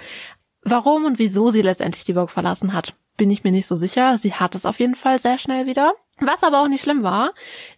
Warum 0.61 1.05
und 1.05 1.17
wieso 1.17 1.49
sie 1.49 1.63
letztendlich 1.63 2.05
die 2.05 2.13
Vogue 2.13 2.27
verlassen 2.27 2.71
hat, 2.71 2.93
bin 3.17 3.31
ich 3.31 3.43
mir 3.43 3.51
nicht 3.51 3.65
so 3.65 3.75
sicher. 3.75 4.19
Sie 4.19 4.35
hat 4.35 4.53
es 4.53 4.67
auf 4.67 4.79
jeden 4.79 4.93
Fall 4.93 5.17
sehr 5.19 5.39
schnell 5.39 5.65
wieder. 5.65 5.95
Was 6.19 6.43
aber 6.43 6.61
auch 6.61 6.67
nicht 6.67 6.83
schlimm 6.83 7.01
war, 7.01 7.33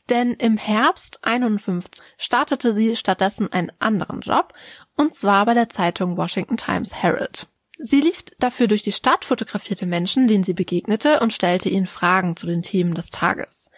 denn 0.10 0.34
im 0.34 0.58
Herbst 0.58 1.20
51 1.22 2.04
startete 2.18 2.76
sie 2.76 2.98
stattdessen 2.98 3.54
einen 3.54 3.72
anderen 3.80 4.20
Job, 4.20 4.54
und 4.98 5.16
zwar 5.16 5.46
bei 5.46 5.54
der 5.54 5.70
Zeitung 5.70 6.18
Washington 6.18 6.58
Times 6.58 6.94
Herald. 6.94 7.48
Sie 7.80 8.02
lief 8.02 8.24
dafür 8.40 8.68
durch 8.68 8.82
die 8.82 8.92
Stadt, 8.92 9.24
fotografierte 9.24 9.86
Menschen, 9.86 10.28
denen 10.28 10.44
sie 10.44 10.54
begegnete 10.54 11.20
und 11.20 11.32
stellte 11.32 11.70
ihnen 11.70 11.86
Fragen 11.86 12.36
zu 12.36 12.48
den 12.48 12.64
Themen 12.64 12.96
des 12.96 13.12
Tages. 13.12 13.70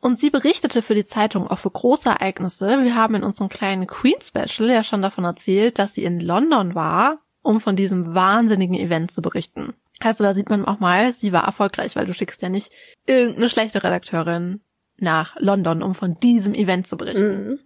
Und 0.00 0.18
sie 0.18 0.30
berichtete 0.30 0.80
für 0.80 0.94
die 0.94 1.04
Zeitung 1.04 1.48
auch 1.48 1.58
für 1.58 1.70
große 1.70 2.08
Ereignisse. 2.08 2.82
Wir 2.82 2.94
haben 2.94 3.16
in 3.16 3.24
unserem 3.24 3.48
kleinen 3.48 3.88
Queen 3.88 4.20
Special 4.22 4.70
ja 4.70 4.84
schon 4.84 5.02
davon 5.02 5.24
erzählt, 5.24 5.78
dass 5.78 5.94
sie 5.94 6.04
in 6.04 6.20
London 6.20 6.76
war, 6.76 7.18
um 7.42 7.60
von 7.60 7.74
diesem 7.74 8.14
wahnsinnigen 8.14 8.76
Event 8.76 9.10
zu 9.10 9.22
berichten. 9.22 9.74
Also 10.00 10.22
da 10.22 10.34
sieht 10.34 10.50
man 10.50 10.64
auch 10.64 10.78
mal, 10.78 11.12
sie 11.12 11.32
war 11.32 11.44
erfolgreich, 11.44 11.96
weil 11.96 12.06
du 12.06 12.14
schickst 12.14 12.40
ja 12.42 12.48
nicht 12.48 12.70
irgendeine 13.06 13.48
schlechte 13.48 13.82
Redakteurin 13.82 14.60
nach 14.98 15.34
London, 15.38 15.82
um 15.82 15.94
von 15.94 16.14
diesem 16.14 16.54
Event 16.54 16.86
zu 16.86 16.96
berichten. 16.96 17.48
Mhm. 17.48 17.58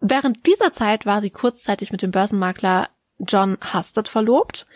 Während 0.00 0.46
dieser 0.46 0.72
Zeit 0.72 1.06
war 1.06 1.20
sie 1.22 1.30
kurzzeitig 1.30 1.92
mit 1.92 2.02
dem 2.02 2.10
Börsenmakler 2.10 2.88
John 3.18 3.58
Husted 3.72 4.08
verlobt. 4.08 4.66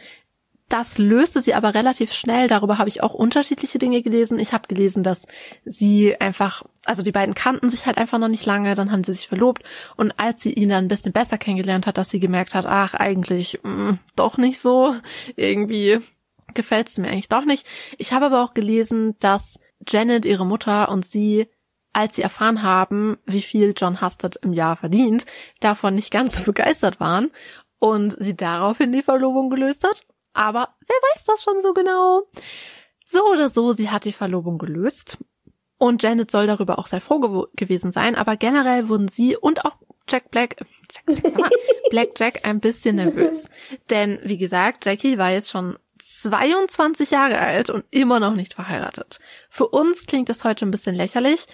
Das 0.70 0.98
löste 0.98 1.42
sie 1.42 1.54
aber 1.54 1.74
relativ 1.74 2.12
schnell. 2.12 2.46
Darüber 2.46 2.78
habe 2.78 2.88
ich 2.88 3.02
auch 3.02 3.12
unterschiedliche 3.12 3.80
Dinge 3.80 4.02
gelesen. 4.02 4.38
Ich 4.38 4.52
habe 4.52 4.68
gelesen, 4.68 5.02
dass 5.02 5.26
sie 5.64 6.18
einfach, 6.20 6.62
also 6.84 7.02
die 7.02 7.10
beiden 7.10 7.34
kannten 7.34 7.70
sich 7.70 7.86
halt 7.86 7.98
einfach 7.98 8.18
noch 8.18 8.28
nicht 8.28 8.46
lange, 8.46 8.76
dann 8.76 8.92
haben 8.92 9.02
sie 9.02 9.12
sich 9.12 9.26
verlobt 9.26 9.64
und 9.96 10.12
als 10.20 10.42
sie 10.42 10.52
ihn 10.52 10.68
dann 10.68 10.84
ein 10.84 10.88
bisschen 10.88 11.12
besser 11.12 11.38
kennengelernt 11.38 11.88
hat, 11.88 11.98
dass 11.98 12.10
sie 12.10 12.20
gemerkt 12.20 12.54
hat, 12.54 12.66
ach, 12.66 12.94
eigentlich 12.94 13.58
mh, 13.64 13.92
mm, 13.92 13.98
doch 14.14 14.38
nicht 14.38 14.60
so, 14.60 14.94
irgendwie 15.34 15.98
gefällt 16.54 16.88
es 16.88 16.98
mir 16.98 17.08
eigentlich 17.08 17.28
doch 17.28 17.44
nicht. 17.44 17.66
Ich 17.98 18.12
habe 18.12 18.26
aber 18.26 18.44
auch 18.44 18.54
gelesen, 18.54 19.16
dass 19.18 19.58
Janet, 19.88 20.24
ihre 20.24 20.46
Mutter 20.46 20.88
und 20.88 21.04
sie 21.04 21.48
als 21.92 22.14
sie 22.14 22.22
erfahren 22.22 22.62
haben, 22.62 23.18
wie 23.26 23.42
viel 23.42 23.74
John 23.76 24.00
Husted 24.00 24.36
im 24.42 24.52
Jahr 24.52 24.76
verdient, 24.76 25.26
davon 25.58 25.94
nicht 25.94 26.12
ganz 26.12 26.40
begeistert 26.44 27.00
waren 27.00 27.30
und 27.80 28.16
sie 28.22 28.36
daraufhin 28.36 28.92
die 28.92 29.02
Verlobung 29.02 29.50
gelöst 29.50 29.82
hat. 29.82 30.04
Aber 30.32 30.68
wer 30.86 30.96
weiß 30.96 31.24
das 31.24 31.42
schon 31.42 31.60
so 31.60 31.72
genau? 31.72 32.22
So 33.04 33.26
oder 33.26 33.50
so, 33.50 33.72
sie 33.72 33.90
hat 33.90 34.04
die 34.04 34.12
Verlobung 34.12 34.58
gelöst. 34.58 35.18
Und 35.76 36.02
Janet 36.02 36.30
soll 36.30 36.46
darüber 36.46 36.78
auch 36.78 36.86
sehr 36.86 37.00
froh 37.00 37.18
gew 37.18 37.46
gewesen 37.56 37.90
sein, 37.90 38.14
aber 38.14 38.36
generell 38.36 38.88
wurden 38.88 39.08
sie 39.08 39.36
und 39.36 39.64
auch 39.64 39.78
Jack 40.08 40.30
Black, 40.30 40.60
äh, 40.60 40.64
Jack 40.92 41.32
Black, 41.34 41.52
Black 41.90 42.08
Jack 42.18 42.46
ein 42.46 42.60
bisschen 42.60 42.96
nervös. 42.96 43.46
Denn, 43.88 44.20
wie 44.22 44.38
gesagt, 44.38 44.84
Jackie 44.84 45.16
war 45.16 45.30
jetzt 45.30 45.50
schon 45.50 45.78
22 46.00 47.10
Jahre 47.10 47.38
alt 47.38 47.70
und 47.70 47.84
immer 47.90 48.20
noch 48.20 48.34
nicht 48.34 48.54
verheiratet. 48.54 49.20
Für 49.48 49.68
uns 49.68 50.06
klingt 50.06 50.28
das 50.28 50.44
heute 50.44 50.66
ein 50.66 50.70
bisschen 50.70 50.94
lächerlich, 50.94 51.46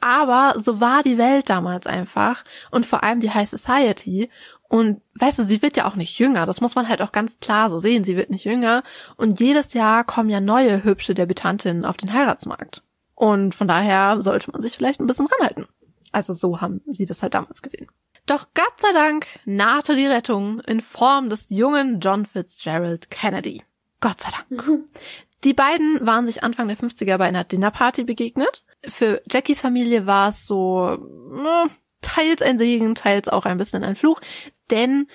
aber 0.00 0.60
so 0.60 0.80
war 0.80 1.02
die 1.02 1.16
Welt 1.16 1.48
damals 1.48 1.86
einfach 1.86 2.44
und 2.70 2.84
vor 2.84 3.02
allem 3.02 3.20
die 3.20 3.30
High 3.30 3.48
Society. 3.48 4.28
Und 4.74 5.02
weißt 5.20 5.38
du, 5.38 5.44
sie 5.44 5.62
wird 5.62 5.76
ja 5.76 5.86
auch 5.86 5.94
nicht 5.94 6.18
jünger. 6.18 6.46
Das 6.46 6.60
muss 6.60 6.74
man 6.74 6.88
halt 6.88 7.00
auch 7.00 7.12
ganz 7.12 7.38
klar 7.38 7.70
so 7.70 7.78
sehen. 7.78 8.02
Sie 8.02 8.16
wird 8.16 8.30
nicht 8.30 8.44
jünger. 8.44 8.82
Und 9.16 9.38
jedes 9.38 9.72
Jahr 9.72 10.02
kommen 10.02 10.30
ja 10.30 10.40
neue 10.40 10.82
hübsche 10.82 11.14
Debütantinnen 11.14 11.84
auf 11.84 11.96
den 11.96 12.12
Heiratsmarkt. 12.12 12.82
Und 13.14 13.54
von 13.54 13.68
daher 13.68 14.20
sollte 14.20 14.50
man 14.50 14.60
sich 14.60 14.72
vielleicht 14.72 14.98
ein 14.98 15.06
bisschen 15.06 15.28
ranhalten. 15.28 15.68
Also 16.10 16.32
so 16.32 16.60
haben 16.60 16.80
sie 16.86 17.06
das 17.06 17.22
halt 17.22 17.34
damals 17.34 17.62
gesehen. 17.62 17.86
Doch 18.26 18.48
Gott 18.52 18.74
sei 18.80 18.90
Dank 18.92 19.28
nahte 19.44 19.94
die 19.94 20.08
Rettung 20.08 20.58
in 20.62 20.80
Form 20.80 21.30
des 21.30 21.50
jungen 21.50 22.00
John 22.00 22.26
Fitzgerald 22.26 23.12
Kennedy. 23.12 23.62
Gott 24.00 24.22
sei 24.22 24.30
Dank. 24.48 24.88
Die 25.44 25.54
beiden 25.54 26.04
waren 26.04 26.26
sich 26.26 26.42
Anfang 26.42 26.66
der 26.66 26.78
50er 26.78 27.16
bei 27.18 27.26
einer 27.26 27.44
Dinnerparty 27.44 28.02
begegnet. 28.02 28.64
Für 28.82 29.22
Jackies 29.30 29.60
Familie 29.60 30.06
war 30.06 30.30
es 30.30 30.46
so 30.46 30.96
ne, 30.96 31.70
teils 32.04 32.42
ein 32.42 32.58
Segen, 32.58 32.94
teils 32.94 33.28
auch 33.28 33.44
ein 33.44 33.58
bisschen 33.58 33.82
ein 33.82 33.96
Fluch, 33.96 34.20
denn 34.70 35.06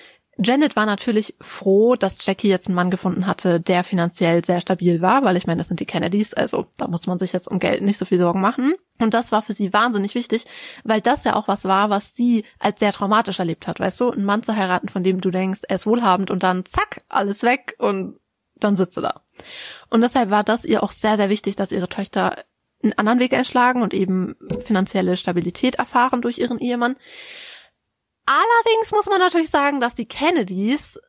Janet 0.42 0.74
war 0.74 0.86
natürlich 0.86 1.34
froh, 1.40 1.96
dass 1.96 2.24
Jackie 2.24 2.48
jetzt 2.48 2.66
einen 2.66 2.74
Mann 2.74 2.90
gefunden 2.90 3.26
hatte, 3.26 3.60
der 3.60 3.84
finanziell 3.84 4.42
sehr 4.42 4.60
stabil 4.60 5.02
war, 5.02 5.22
weil 5.22 5.36
ich 5.36 5.46
meine, 5.46 5.58
das 5.58 5.68
sind 5.68 5.80
die 5.80 5.86
Kennedys, 5.86 6.32
also 6.32 6.66
da 6.78 6.88
muss 6.88 7.06
man 7.06 7.18
sich 7.18 7.34
jetzt 7.34 7.46
um 7.46 7.58
Geld 7.58 7.82
nicht 7.82 7.98
so 7.98 8.06
viel 8.06 8.18
Sorgen 8.18 8.40
machen. 8.40 8.74
Und 8.98 9.12
das 9.12 9.32
war 9.32 9.42
für 9.42 9.52
sie 9.52 9.72
wahnsinnig 9.72 10.14
wichtig, 10.14 10.46
weil 10.82 11.02
das 11.02 11.24
ja 11.24 11.36
auch 11.36 11.46
was 11.46 11.64
war, 11.64 11.90
was 11.90 12.14
sie 12.14 12.44
als 12.58 12.80
sehr 12.80 12.92
traumatisch 12.92 13.38
erlebt 13.38 13.66
hat, 13.66 13.80
weißt 13.80 14.00
du? 14.00 14.10
Einen 14.10 14.24
Mann 14.24 14.42
zu 14.42 14.56
heiraten, 14.56 14.88
von 14.88 15.02
dem 15.02 15.20
du 15.20 15.30
denkst, 15.30 15.60
er 15.68 15.76
ist 15.76 15.86
wohlhabend 15.86 16.30
und 16.30 16.42
dann 16.42 16.64
zack, 16.64 17.02
alles 17.10 17.42
weg 17.42 17.74
und 17.78 18.18
dann 18.56 18.76
sitzt 18.76 18.96
du 18.96 19.02
da. 19.02 19.22
Und 19.90 20.00
deshalb 20.00 20.30
war 20.30 20.44
das 20.44 20.64
ihr 20.64 20.82
auch 20.82 20.92
sehr, 20.92 21.16
sehr 21.16 21.28
wichtig, 21.28 21.56
dass 21.56 21.72
ihre 21.72 21.88
Töchter 21.88 22.44
einen 22.82 22.94
anderen 22.94 23.20
Weg 23.20 23.34
einschlagen 23.34 23.82
und 23.82 23.92
eben 23.92 24.36
finanzielle 24.64 25.16
Stabilität 25.16 25.74
erfahren 25.74 26.22
durch 26.22 26.38
ihren 26.38 26.58
Ehemann. 26.58 26.96
Allerdings 28.30 28.92
muss 28.92 29.06
man 29.06 29.18
natürlich 29.18 29.50
sagen, 29.50 29.80
dass 29.80 29.96
die 29.96 30.06
Kennedys, 30.06 31.00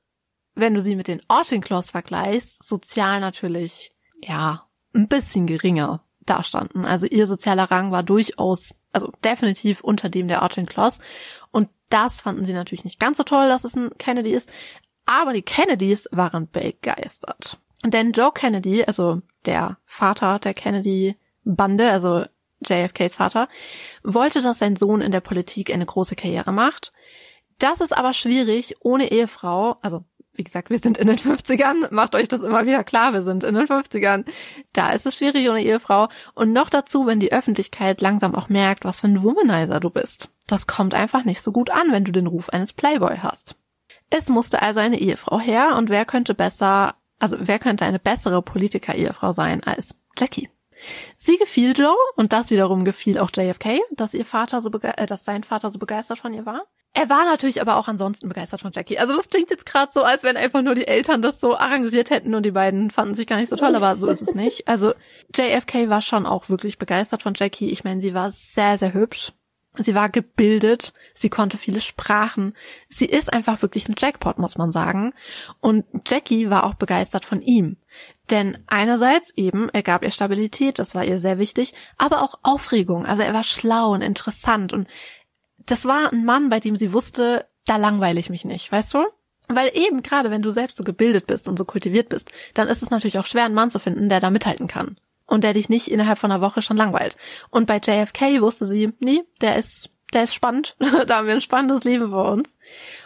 wenn 0.55 0.73
du 0.73 0.81
sie 0.81 0.95
mit 0.95 1.07
den 1.07 1.21
Auchinclaws 1.27 1.91
vergleichst, 1.91 2.63
sozial 2.63 3.19
natürlich, 3.19 3.91
ja, 4.23 4.67
ein 4.95 5.07
bisschen 5.07 5.45
geringer 5.45 6.03
dastanden. 6.21 6.83
Also 6.83 7.05
ihr 7.05 7.27
sozialer 7.27 7.69
Rang 7.69 7.91
war 7.91 8.01
durchaus, 8.01 8.73
also 8.91 9.11
definitiv 9.23 9.81
unter 9.81 10.09
dem 10.09 10.27
der 10.29 10.41
Auchinclaws. 10.41 10.97
Und 11.51 11.69
das 11.89 12.21
fanden 12.21 12.47
sie 12.47 12.53
natürlich 12.53 12.85
nicht 12.85 12.99
ganz 12.99 13.17
so 13.17 13.23
toll, 13.23 13.49
dass 13.49 13.65
es 13.65 13.75
ein 13.75 13.95
Kennedy 13.99 14.31
ist. 14.31 14.49
Aber 15.05 15.33
die 15.33 15.43
Kennedys 15.43 16.09
waren 16.11 16.49
begeistert. 16.49 17.59
Denn 17.85 18.13
Joe 18.13 18.31
Kennedy, 18.31 18.83
also 18.83 19.21
der 19.45 19.77
Vater 19.85 20.39
der 20.39 20.55
Kennedy-Bande, 20.55 21.91
also 21.91 22.25
JFKs 22.65 23.15
Vater, 23.15 23.47
wollte, 24.03 24.41
dass 24.41 24.59
sein 24.59 24.75
Sohn 24.75 25.01
in 25.01 25.11
der 25.11 25.21
Politik 25.21 25.73
eine 25.73 25.85
große 25.85 26.15
Karriere 26.15 26.51
macht. 26.51 26.91
Das 27.59 27.81
ist 27.81 27.95
aber 27.95 28.13
schwierig 28.13 28.75
ohne 28.81 29.11
Ehefrau, 29.11 29.77
also 29.81 30.03
wie 30.33 30.43
gesagt, 30.43 30.69
wir 30.69 30.79
sind 30.79 30.97
in 30.97 31.07
den 31.07 31.17
50ern, 31.17 31.93
macht 31.93 32.15
euch 32.15 32.27
das 32.27 32.41
immer 32.41 32.65
wieder 32.65 32.83
klar, 32.83 33.13
wir 33.13 33.23
sind 33.23 33.43
in 33.43 33.53
den 33.53 33.67
50ern. 33.67 34.25
Da 34.73 34.91
ist 34.91 35.05
es 35.05 35.17
schwierig 35.17 35.49
ohne 35.49 35.63
Ehefrau. 35.63 36.07
Und 36.33 36.53
noch 36.53 36.69
dazu, 36.69 37.05
wenn 37.05 37.19
die 37.19 37.33
Öffentlichkeit 37.33 38.01
langsam 38.01 38.33
auch 38.33 38.49
merkt, 38.49 38.85
was 38.85 39.01
für 39.01 39.07
ein 39.07 39.23
Womanizer 39.23 39.79
du 39.79 39.89
bist. 39.89 40.29
Das 40.47 40.67
kommt 40.67 40.93
einfach 40.93 41.25
nicht 41.25 41.41
so 41.41 41.51
gut 41.51 41.69
an, 41.69 41.91
wenn 41.91 42.05
du 42.05 42.11
den 42.11 42.27
Ruf 42.27 42.49
eines 42.49 42.73
Playboy 42.73 43.17
hast. 43.17 43.55
Es 44.09 44.29
musste 44.29 44.61
also 44.61 44.79
eine 44.79 44.99
Ehefrau 44.99 45.39
her 45.39 45.75
und 45.77 45.89
wer 45.89 46.05
könnte 46.05 46.33
besser, 46.33 46.95
also 47.19 47.37
wer 47.39 47.59
könnte 47.59 47.85
eine 47.85 47.99
bessere 47.99 48.41
Politiker-Ehefrau 48.41 49.33
sein 49.33 49.63
als 49.63 49.95
Jackie? 50.17 50.49
Sie 51.17 51.37
gefiel 51.37 51.73
Joe 51.77 51.95
und 52.15 52.33
das 52.33 52.49
wiederum 52.49 52.85
gefiel 52.85 53.19
auch 53.19 53.29
JFK, 53.35 53.79
dass 53.91 54.13
ihr 54.13 54.25
Vater 54.25 54.61
so 54.61 54.69
äh, 54.81 55.05
dass 55.05 55.25
sein 55.25 55.43
Vater 55.43 55.71
so 55.71 55.79
begeistert 55.79 56.19
von 56.19 56.33
ihr 56.33 56.45
war. 56.45 56.67
Er 56.93 57.09
war 57.09 57.23
natürlich 57.23 57.61
aber 57.61 57.77
auch 57.77 57.87
ansonsten 57.87 58.27
begeistert 58.27 58.61
von 58.61 58.71
Jackie. 58.73 58.99
Also 58.99 59.15
das 59.15 59.29
klingt 59.29 59.49
jetzt 59.49 59.65
gerade 59.65 59.91
so, 59.93 60.03
als 60.03 60.23
wenn 60.23 60.35
einfach 60.35 60.61
nur 60.61 60.75
die 60.75 60.87
Eltern 60.87 61.21
das 61.21 61.39
so 61.39 61.55
arrangiert 61.55 62.09
hätten 62.09 62.35
und 62.35 62.43
die 62.43 62.51
beiden 62.51 62.91
fanden 62.91 63.15
sich 63.15 63.27
gar 63.27 63.37
nicht 63.37 63.49
so 63.49 63.55
toll, 63.55 63.75
aber 63.75 63.95
so 63.95 64.07
ist 64.07 64.21
es 64.21 64.35
nicht. 64.35 64.67
Also 64.67 64.93
JFK 65.33 65.87
war 65.87 66.01
schon 66.01 66.25
auch 66.25 66.49
wirklich 66.49 66.77
begeistert 66.77 67.23
von 67.23 67.33
Jackie. 67.33 67.69
Ich 67.69 67.85
meine, 67.85 68.01
sie 68.01 68.13
war 68.13 68.31
sehr, 68.31 68.77
sehr 68.77 68.93
hübsch. 68.93 69.31
Sie 69.77 69.95
war 69.95 70.09
gebildet, 70.09 70.91
sie 71.13 71.29
konnte 71.29 71.57
viele 71.57 71.79
Sprachen. 71.79 72.55
Sie 72.89 73.05
ist 73.05 73.31
einfach 73.31 73.61
wirklich 73.61 73.87
ein 73.87 73.95
Jackpot, 73.97 74.37
muss 74.37 74.57
man 74.57 74.73
sagen. 74.73 75.13
Und 75.61 75.85
Jackie 76.05 76.49
war 76.49 76.65
auch 76.65 76.73
begeistert 76.73 77.23
von 77.23 77.39
ihm. 77.39 77.77
Denn 78.31 78.57
einerseits 78.67 79.31
eben, 79.35 79.69
er 79.69 79.83
gab 79.83 80.03
ihr 80.03 80.09
Stabilität, 80.09 80.79
das 80.79 80.95
war 80.95 81.03
ihr 81.03 81.19
sehr 81.19 81.37
wichtig, 81.37 81.73
aber 81.97 82.23
auch 82.23 82.39
Aufregung. 82.43 83.05
Also 83.05 83.23
er 83.23 83.33
war 83.33 83.43
schlau 83.43 83.91
und 83.91 84.01
interessant 84.01 84.73
und 84.73 84.87
das 85.65 85.85
war 85.85 86.11
ein 86.11 86.25
Mann, 86.25 86.49
bei 86.49 86.59
dem 86.59 86.75
sie 86.75 86.93
wusste, 86.93 87.45
da 87.65 87.75
langweile 87.75 88.19
ich 88.19 88.29
mich 88.29 88.45
nicht, 88.45 88.71
weißt 88.71 88.93
du? 88.95 89.05
Weil 89.47 89.71
eben 89.73 90.01
gerade, 90.01 90.31
wenn 90.31 90.41
du 90.41 90.51
selbst 90.51 90.77
so 90.77 90.83
gebildet 90.83 91.27
bist 91.27 91.47
und 91.47 91.57
so 91.57 91.65
kultiviert 91.65 92.09
bist, 92.09 92.31
dann 92.53 92.69
ist 92.69 92.81
es 92.81 92.89
natürlich 92.89 93.19
auch 93.19 93.25
schwer, 93.25 93.45
einen 93.45 93.53
Mann 93.53 93.69
zu 93.69 93.79
finden, 93.79 94.09
der 94.09 94.21
da 94.21 94.29
mithalten 94.29 94.67
kann 94.67 94.97
und 95.27 95.43
der 95.43 95.53
dich 95.53 95.69
nicht 95.69 95.89
innerhalb 95.89 96.19
von 96.19 96.31
einer 96.31 96.41
Woche 96.41 96.61
schon 96.61 96.77
langweilt. 96.77 97.17
Und 97.49 97.67
bei 97.67 97.77
JFK 97.77 98.41
wusste 98.41 98.65
sie, 98.65 98.93
nee, 98.99 99.23
der 99.41 99.57
ist, 99.57 99.89
der 100.13 100.23
ist 100.23 100.33
spannend. 100.33 100.75
da 100.79 101.17
haben 101.17 101.27
wir 101.27 101.33
ein 101.33 101.41
spannendes 101.41 101.83
Leben 101.83 102.11
bei 102.11 102.21
uns. 102.21 102.55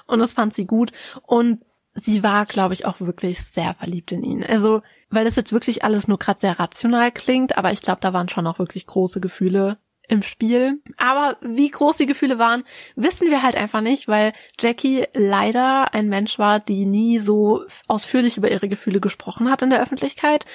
Und 0.06 0.20
das 0.20 0.34
fand 0.34 0.54
sie 0.54 0.66
gut. 0.66 0.92
Und 1.24 1.62
sie 1.94 2.24
war, 2.24 2.46
glaube 2.46 2.74
ich, 2.74 2.86
auch 2.86 3.00
wirklich 3.00 3.44
sehr 3.44 3.74
verliebt 3.74 4.12
in 4.12 4.24
ihn. 4.24 4.44
Also, 4.44 4.82
weil 5.16 5.26
das 5.26 5.36
jetzt 5.36 5.54
wirklich 5.54 5.84
alles 5.84 6.08
nur 6.08 6.20
gerade 6.20 6.40
sehr 6.40 6.60
rational 6.60 7.12
klingt, 7.12 7.58
aber 7.58 7.72
ich 7.72 7.82
glaube, 7.82 8.02
da 8.02 8.14
waren 8.14 8.30
schon 8.30 8.48
auch 8.48 8.60
wirklich 8.60 8.86
große 8.86 9.20
Gefühle 9.20 9.78
im 10.08 10.22
Spiel. 10.22 10.82
Aber 10.98 11.38
wie 11.42 11.70
groß 11.70 11.98
die 11.98 12.06
Gefühle 12.06 12.38
waren, 12.38 12.64
wissen 12.96 13.30
wir 13.32 13.42
halt 13.42 13.56
einfach 13.56 13.82
nicht, 13.82 14.08
weil 14.08 14.34
Jackie 14.60 15.06
leider 15.14 15.94
ein 15.94 16.10
Mensch 16.10 16.38
war, 16.38 16.60
die 16.60 16.86
nie 16.86 17.18
so 17.18 17.64
ausführlich 17.88 18.38
über 18.38 18.52
ihre 18.52 18.70
Gefühle 18.70 19.00
gesprochen 19.00 19.50
hat 19.50 19.64
in 19.64 19.72
der 19.72 19.82
Öffentlichkeit 19.82 20.46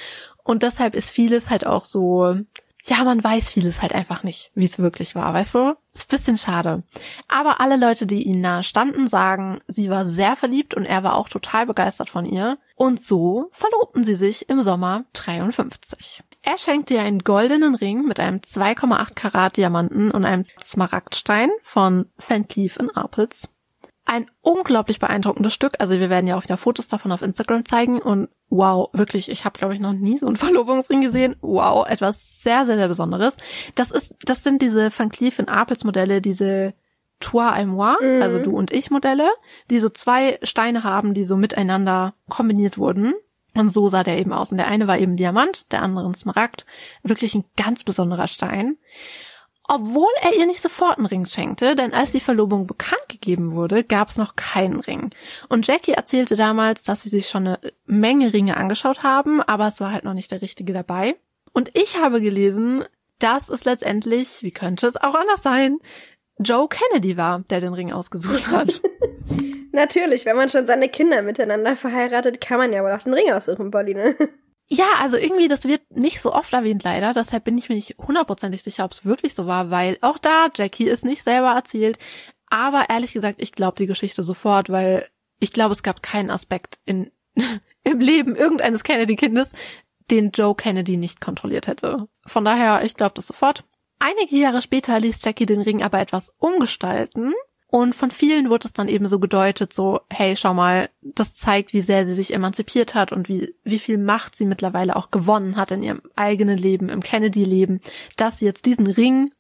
und 0.45 0.63
deshalb 0.63 0.95
ist 0.95 1.11
vieles 1.11 1.51
halt 1.51 1.67
auch 1.67 1.85
so, 1.85 2.35
ja, 2.85 3.05
man 3.05 3.23
weiß 3.23 3.53
vieles 3.53 3.83
halt 3.83 3.95
einfach 3.95 4.23
nicht, 4.23 4.51
wie 4.55 4.65
es 4.65 4.79
wirklich 4.79 5.15
war, 5.15 5.35
weißt 5.35 5.55
du? 5.55 5.77
Ist 5.93 6.09
bisschen 6.09 6.39
schade. 6.39 6.83
Aber 7.29 7.61
alle 7.61 7.77
Leute, 7.77 8.07
die 8.07 8.23
ihnen 8.23 8.41
nahe 8.41 8.63
standen, 8.63 9.09
sagen, 9.09 9.61
sie 9.67 9.91
war 9.91 10.07
sehr 10.07 10.37
verliebt 10.37 10.75
und 10.75 10.87
er 10.87 11.03
war 11.03 11.17
auch 11.17 11.29
total 11.29 11.67
begeistert 11.67 12.09
von 12.11 12.25
ihr. 12.25 12.59
Und 12.81 12.99
so 12.99 13.51
verlobten 13.53 14.05
sie 14.05 14.15
sich 14.15 14.49
im 14.49 14.63
Sommer 14.63 15.05
53. 15.13 16.23
Er 16.41 16.57
schenkte 16.57 16.95
ihr 16.95 17.03
einen 17.03 17.19
goldenen 17.19 17.75
Ring 17.75 18.07
mit 18.07 18.19
einem 18.19 18.39
2,8 18.39 19.13
Karat 19.15 19.59
Diamanten 19.59 20.11
und 20.11 20.25
einem 20.25 20.45
Smaragdstein 20.65 21.51
von 21.63 22.07
Van 22.17 22.49
Cleef 22.49 22.79
in 22.79 22.89
Arpels. 22.89 23.51
Ein 24.07 24.31
unglaublich 24.41 24.99
beeindruckendes 24.99 25.53
Stück. 25.53 25.75
Also 25.79 26.01
wir 26.01 26.09
werden 26.09 26.27
ja 26.27 26.39
auch 26.39 26.43
wieder 26.43 26.57
Fotos 26.57 26.89
davon 26.89 27.13
auf 27.13 27.21
Instagram 27.21 27.67
zeigen 27.67 28.01
und 28.01 28.31
wow, 28.49 28.89
wirklich, 28.95 29.31
ich 29.31 29.45
habe 29.45 29.59
glaube 29.59 29.75
ich 29.75 29.81
noch 29.81 29.93
nie 29.93 30.17
so 30.17 30.27
einen 30.27 30.37
Verlobungsring 30.39 31.03
gesehen. 31.03 31.37
Wow, 31.43 31.87
etwas 31.87 32.41
sehr, 32.41 32.65
sehr, 32.65 32.79
sehr 32.79 32.89
Besonderes. 32.89 33.37
Das 33.75 33.91
ist, 33.91 34.15
das 34.23 34.43
sind 34.43 34.63
diese 34.63 34.91
Van 34.91 35.11
Cleef 35.11 35.39
Arpels 35.47 35.85
Modelle, 35.85 36.23
diese 36.23 36.73
Toi 37.21 37.61
et 37.61 37.67
moi, 37.67 37.97
mhm. 38.01 38.23
also 38.23 38.39
du 38.39 38.57
und 38.57 38.73
ich 38.73 38.91
Modelle, 38.91 39.29
die 39.71 39.79
so 39.79 39.89
zwei 39.89 40.39
Steine 40.43 40.85
haben, 40.85 41.15
die 41.15 41.25
so 41.25 41.37
miteinander 41.37 42.15
kombiniert 42.29 42.79
wurden. 42.79 43.15
Und 43.55 43.73
so 43.73 43.89
sah 43.89 44.05
der 44.05 44.19
eben 44.19 44.33
aus. 44.33 44.53
Und 44.53 44.59
der 44.59 44.69
eine 44.69 44.87
war 44.87 44.99
eben 44.99 45.17
Diamant, 45.17 45.71
der 45.73 45.83
andere 45.83 46.07
ein 46.07 46.15
Smaragd. 46.15 46.67
Wirklich 47.03 47.35
ein 47.35 47.45
ganz 47.57 47.85
besonderer 47.85 48.29
Stein. 48.29 48.79
Obwohl 49.73 50.09
er 50.23 50.37
ihr 50.37 50.47
nicht 50.47 50.63
sofort 50.63 50.99
einen 50.99 51.07
Ring 51.07 51.27
schenkte, 51.27 51.77
denn 51.77 51.95
als 51.95 52.11
die 52.11 52.21
Verlobung 52.21 52.67
bekannt 52.67 53.09
gegeben 53.09 53.53
wurde, 53.53 53.85
gab 53.85 54.09
es 54.09 54.17
noch 54.17 54.35
keinen 54.35 54.81
Ring. 54.81 55.11
Und 55.49 55.67
Jackie 55.67 55.93
erzählte 55.93 56.35
damals, 56.35 56.83
dass 56.83 57.03
sie 57.03 57.09
sich 57.09 57.29
schon 57.29 57.47
eine 57.47 57.61
Menge 57.87 58.33
Ringe 58.33 58.57
angeschaut 58.57 59.05
haben, 59.05 59.41
aber 59.43 59.69
es 59.69 59.81
war 59.81 59.93
halt 59.93 60.03
noch 60.03 60.15
nicht 60.15 60.33
der 60.33 60.43
richtige 60.43 60.73
dabei. 60.73 61.17
Und 61.53 61.77
ich 61.77 61.99
habe 61.99 62.21
gelesen, 62.21 62.85
dass 63.21 63.49
es 63.49 63.65
letztendlich, 63.65 64.43
wie 64.43 64.51
könnte 64.51 64.89
es 64.89 64.97
auch 64.97 65.15
anders 65.15 65.43
sein, 65.43 65.79
Joe 66.43 66.69
Kennedy 66.69 67.17
war, 67.17 67.41
der 67.51 67.61
den 67.61 67.75
Ring 67.75 67.93
ausgesucht 67.93 68.49
hat. 68.49 68.81
Natürlich, 69.73 70.27
wenn 70.27 70.37
man 70.37 70.49
schon 70.49 70.67
seine 70.67 70.89
Kinder 70.89 71.23
miteinander 71.23 71.77
verheiratet, 71.77 72.41
kann 72.41 72.59
man 72.59 72.73
ja 72.73 72.83
wohl 72.83 72.93
auch 72.93 73.03
den 73.03 73.15
Ring 73.15 73.31
aussuchen, 73.31 73.71
Pauline. 73.71 74.17
Ja, 74.73 74.87
also 75.01 75.17
irgendwie, 75.17 75.49
das 75.49 75.67
wird 75.67 75.83
nicht 75.91 76.21
so 76.21 76.33
oft 76.33 76.53
erwähnt 76.53 76.85
leider, 76.85 77.13
deshalb 77.13 77.45
bin 77.45 77.59
ich 77.59 77.69
mir 77.69 77.75
nicht 77.75 77.97
hundertprozentig 77.99 78.63
sicher, 78.63 78.85
ob 78.85 78.93
es 78.93 79.05
wirklich 79.05 79.35
so 79.35 79.47
war, 79.47 79.71
weil 79.71 79.99
auch 80.01 80.17
da, 80.17 80.49
Jackie 80.55 80.85
ist 80.85 81.05
nicht 81.05 81.25
selber 81.25 81.51
erzählt, 81.51 81.99
aber 82.47 82.85
ehrlich 82.89 83.13
gesagt, 83.13 83.43
ich 83.43 83.53
glaube 83.53 83.77
die 83.79 83.87
Geschichte 83.87 84.23
sofort, 84.23 84.71
weil 84.71 85.09
ich 85.41 85.53
glaube, 85.53 85.73
es 85.73 85.83
gab 85.83 86.03
keinen 86.03 86.31
Aspekt 86.31 86.79
in, 86.85 87.11
im 87.83 87.99
Leben 87.99 88.37
irgendeines 88.37 88.85
Kennedy-Kindes, 88.85 89.51
den 90.11 90.31
Joe 90.31 90.55
Kennedy 90.55 90.97
nicht 90.97 91.21
kontrolliert 91.21 91.67
hätte. 91.67 92.09
Von 92.27 92.45
daher, 92.45 92.85
ich 92.85 92.95
glaube 92.95 93.15
das 93.15 93.27
sofort. 93.27 93.65
Einige 94.01 94.37
Jahre 94.37 94.63
später 94.63 94.99
ließ 94.99 95.21
Jackie 95.23 95.47
den 95.47 95.61
Ring 95.61 95.83
aber 95.83 96.01
etwas 96.01 96.33
umgestalten 96.39 97.35
und 97.67 97.95
von 97.95 98.11
vielen 98.11 98.51
wurde 98.51 98.67
es 98.67 98.73
dann 98.73 98.89
eben 98.89 99.07
so 99.07 99.21
gedeutet, 99.21 99.73
so, 99.73 100.01
hey, 100.11 100.37
schau 100.37 100.55
mal, 100.55 100.89
das 101.03 101.37
zeigt, 101.37 101.73
wie 101.73 101.83
sehr 101.83 102.05
sie 102.05 102.15
sich 102.15 102.35
emanzipiert 102.35 102.95
hat 102.95 103.13
und 103.13 103.29
wie, 103.29 103.55
wie 103.63 103.79
viel 103.79 103.99
Macht 103.99 104.35
sie 104.35 104.47
mittlerweile 104.47 104.97
auch 104.97 105.13
gewonnen 105.13 105.57
hat 105.57 105.71
in 105.71 105.83
ihrem 105.83 106.03
eigenen 106.17 106.59
Leben, 106.59 106.89
im 106.89 107.03
Kennedy-Leben, 107.03 107.81
dass 108.17 108.39
sie 108.39 108.47
jetzt 108.47 108.67
diesen 108.67 108.89
Ring 108.89 109.31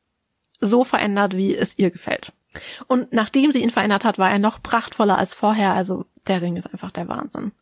so 0.60 0.84
verändert, 0.84 1.36
wie 1.36 1.56
es 1.56 1.76
ihr 1.76 1.90
gefällt. 1.90 2.32
Und 2.88 3.12
nachdem 3.12 3.52
sie 3.52 3.62
ihn 3.62 3.70
verändert 3.70 4.04
hat, 4.04 4.18
war 4.18 4.30
er 4.30 4.38
noch 4.38 4.62
prachtvoller 4.62 5.18
als 5.18 5.34
vorher. 5.34 5.74
Also 5.74 6.04
der 6.26 6.42
Ring 6.42 6.56
ist 6.56 6.72
einfach 6.72 6.90
der 6.90 7.08
Wahnsinn. 7.08 7.52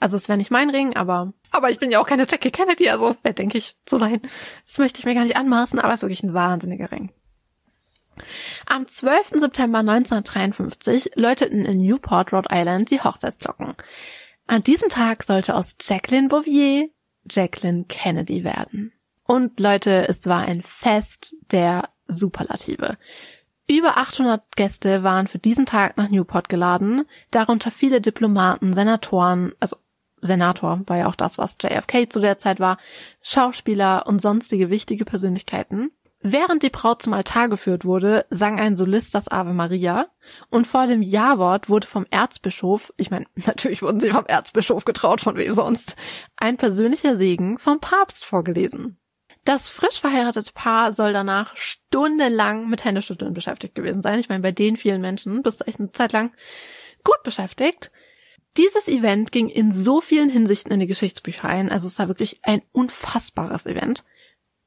Also 0.00 0.16
es 0.16 0.28
wäre 0.28 0.38
nicht 0.38 0.50
mein 0.50 0.70
Ring, 0.70 0.96
aber 0.96 1.32
aber 1.50 1.70
ich 1.70 1.78
bin 1.78 1.90
ja 1.90 2.00
auch 2.00 2.06
keine 2.06 2.26
Jackie 2.28 2.50
Kennedy, 2.50 2.88
also 2.90 3.16
wer 3.22 3.32
denke 3.32 3.58
ich 3.58 3.76
zu 3.86 3.98
sein. 3.98 4.20
Das 4.66 4.78
möchte 4.78 5.00
ich 5.00 5.06
mir 5.06 5.14
gar 5.14 5.24
nicht 5.24 5.36
anmaßen, 5.36 5.78
aber 5.78 5.90
es 5.90 5.96
ist 5.96 6.02
wirklich 6.02 6.22
ein 6.22 6.34
wahnsinniger 6.34 6.90
Ring. 6.90 7.12
Am 8.66 8.86
12. 8.86 9.34
September 9.36 9.78
1953 9.78 11.12
läuteten 11.14 11.64
in 11.64 11.78
Newport, 11.78 12.32
Rhode 12.32 12.48
Island, 12.50 12.90
die 12.90 13.00
Hochzeitsglocken. 13.00 13.74
An 14.46 14.62
diesem 14.62 14.88
Tag 14.88 15.22
sollte 15.22 15.54
aus 15.54 15.76
Jacqueline 15.80 16.28
Bouvier 16.28 16.88
Jacqueline 17.30 17.84
Kennedy 17.84 18.44
werden. 18.44 18.92
Und 19.24 19.60
Leute, 19.60 20.08
es 20.08 20.26
war 20.26 20.46
ein 20.46 20.62
Fest 20.62 21.34
der 21.50 21.90
Superlative. 22.06 22.96
Über 23.70 23.98
800 23.98 24.56
Gäste 24.56 25.02
waren 25.02 25.28
für 25.28 25.38
diesen 25.38 25.66
Tag 25.66 25.98
nach 25.98 26.08
Newport 26.08 26.48
geladen, 26.48 27.04
darunter 27.30 27.70
viele 27.70 28.00
Diplomaten, 28.00 28.74
Senatoren, 28.74 29.52
also 29.60 29.76
Senator 30.20 30.80
war 30.86 30.96
ja 30.96 31.06
auch 31.06 31.14
das, 31.14 31.36
was 31.38 31.58
JFK 31.60 32.10
zu 32.10 32.20
der 32.20 32.38
Zeit 32.38 32.60
war, 32.60 32.78
Schauspieler 33.22 34.06
und 34.06 34.22
sonstige 34.22 34.70
wichtige 34.70 35.04
Persönlichkeiten. 35.04 35.90
Während 36.20 36.64
die 36.64 36.70
Braut 36.70 37.02
zum 37.02 37.12
Altar 37.12 37.48
geführt 37.48 37.84
wurde, 37.84 38.26
sang 38.30 38.58
ein 38.58 38.76
Solist 38.76 39.14
das 39.14 39.28
Ave 39.28 39.52
Maria 39.52 40.06
und 40.50 40.66
vor 40.66 40.86
dem 40.86 41.00
Ja-Wort 41.00 41.68
wurde 41.68 41.86
vom 41.86 42.06
Erzbischof, 42.10 42.92
ich 42.96 43.10
meine, 43.10 43.26
natürlich 43.34 43.82
wurden 43.82 44.00
sie 44.00 44.10
vom 44.10 44.26
Erzbischof 44.26 44.84
getraut, 44.84 45.20
von 45.20 45.36
wem 45.36 45.54
sonst, 45.54 45.94
ein 46.36 46.56
persönlicher 46.56 47.16
Segen 47.16 47.58
vom 47.58 47.80
Papst 47.80 48.24
vorgelesen. 48.24 48.98
Das 49.48 49.70
frisch 49.70 49.98
verheiratete 49.98 50.52
Paar 50.52 50.92
soll 50.92 51.14
danach 51.14 51.56
stundenlang 51.56 52.68
mit 52.68 52.84
Händeschütteln 52.84 53.32
beschäftigt 53.32 53.74
gewesen 53.74 54.02
sein. 54.02 54.20
Ich 54.20 54.28
meine, 54.28 54.42
bei 54.42 54.52
den 54.52 54.76
vielen 54.76 55.00
Menschen 55.00 55.42
bist 55.42 55.60
du 55.60 55.64
echt 55.64 55.80
eine 55.80 55.90
Zeit 55.90 56.12
lang 56.12 56.34
gut 57.02 57.22
beschäftigt. 57.24 57.90
Dieses 58.58 58.88
Event 58.88 59.32
ging 59.32 59.48
in 59.48 59.72
so 59.72 60.02
vielen 60.02 60.28
Hinsichten 60.28 60.70
in 60.70 60.80
die 60.80 60.86
Geschichtsbücher 60.86 61.48
ein, 61.48 61.70
also 61.72 61.86
es 61.86 61.98
war 61.98 62.08
wirklich 62.08 62.40
ein 62.42 62.60
unfassbares 62.72 63.64
Event. 63.64 64.04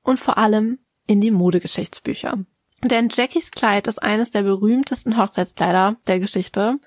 Und 0.02 0.20
vor 0.20 0.40
allem 0.40 0.80
in 1.06 1.22
die 1.22 1.30
Modegeschichtsbücher. 1.30 2.44
Denn 2.84 3.10
Jackies 3.12 3.52
Kleid 3.52 3.86
ist 3.86 4.02
eines 4.02 4.32
der 4.32 4.42
berühmtesten 4.42 5.16
Hochzeitskleider 5.16 5.98
der 6.08 6.20
Geschichte 6.20 6.80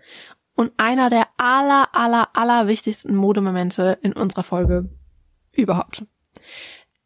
und 0.57 0.73
einer 0.79 1.11
der 1.11 1.29
aller, 1.37 1.95
aller, 1.95 2.31
aller 2.35 2.67
wichtigsten 2.67 3.15
Modemomente 3.15 4.01
in 4.03 4.15
unserer 4.15 4.43
Folge 4.43 4.91
überhaupt. 5.53 6.07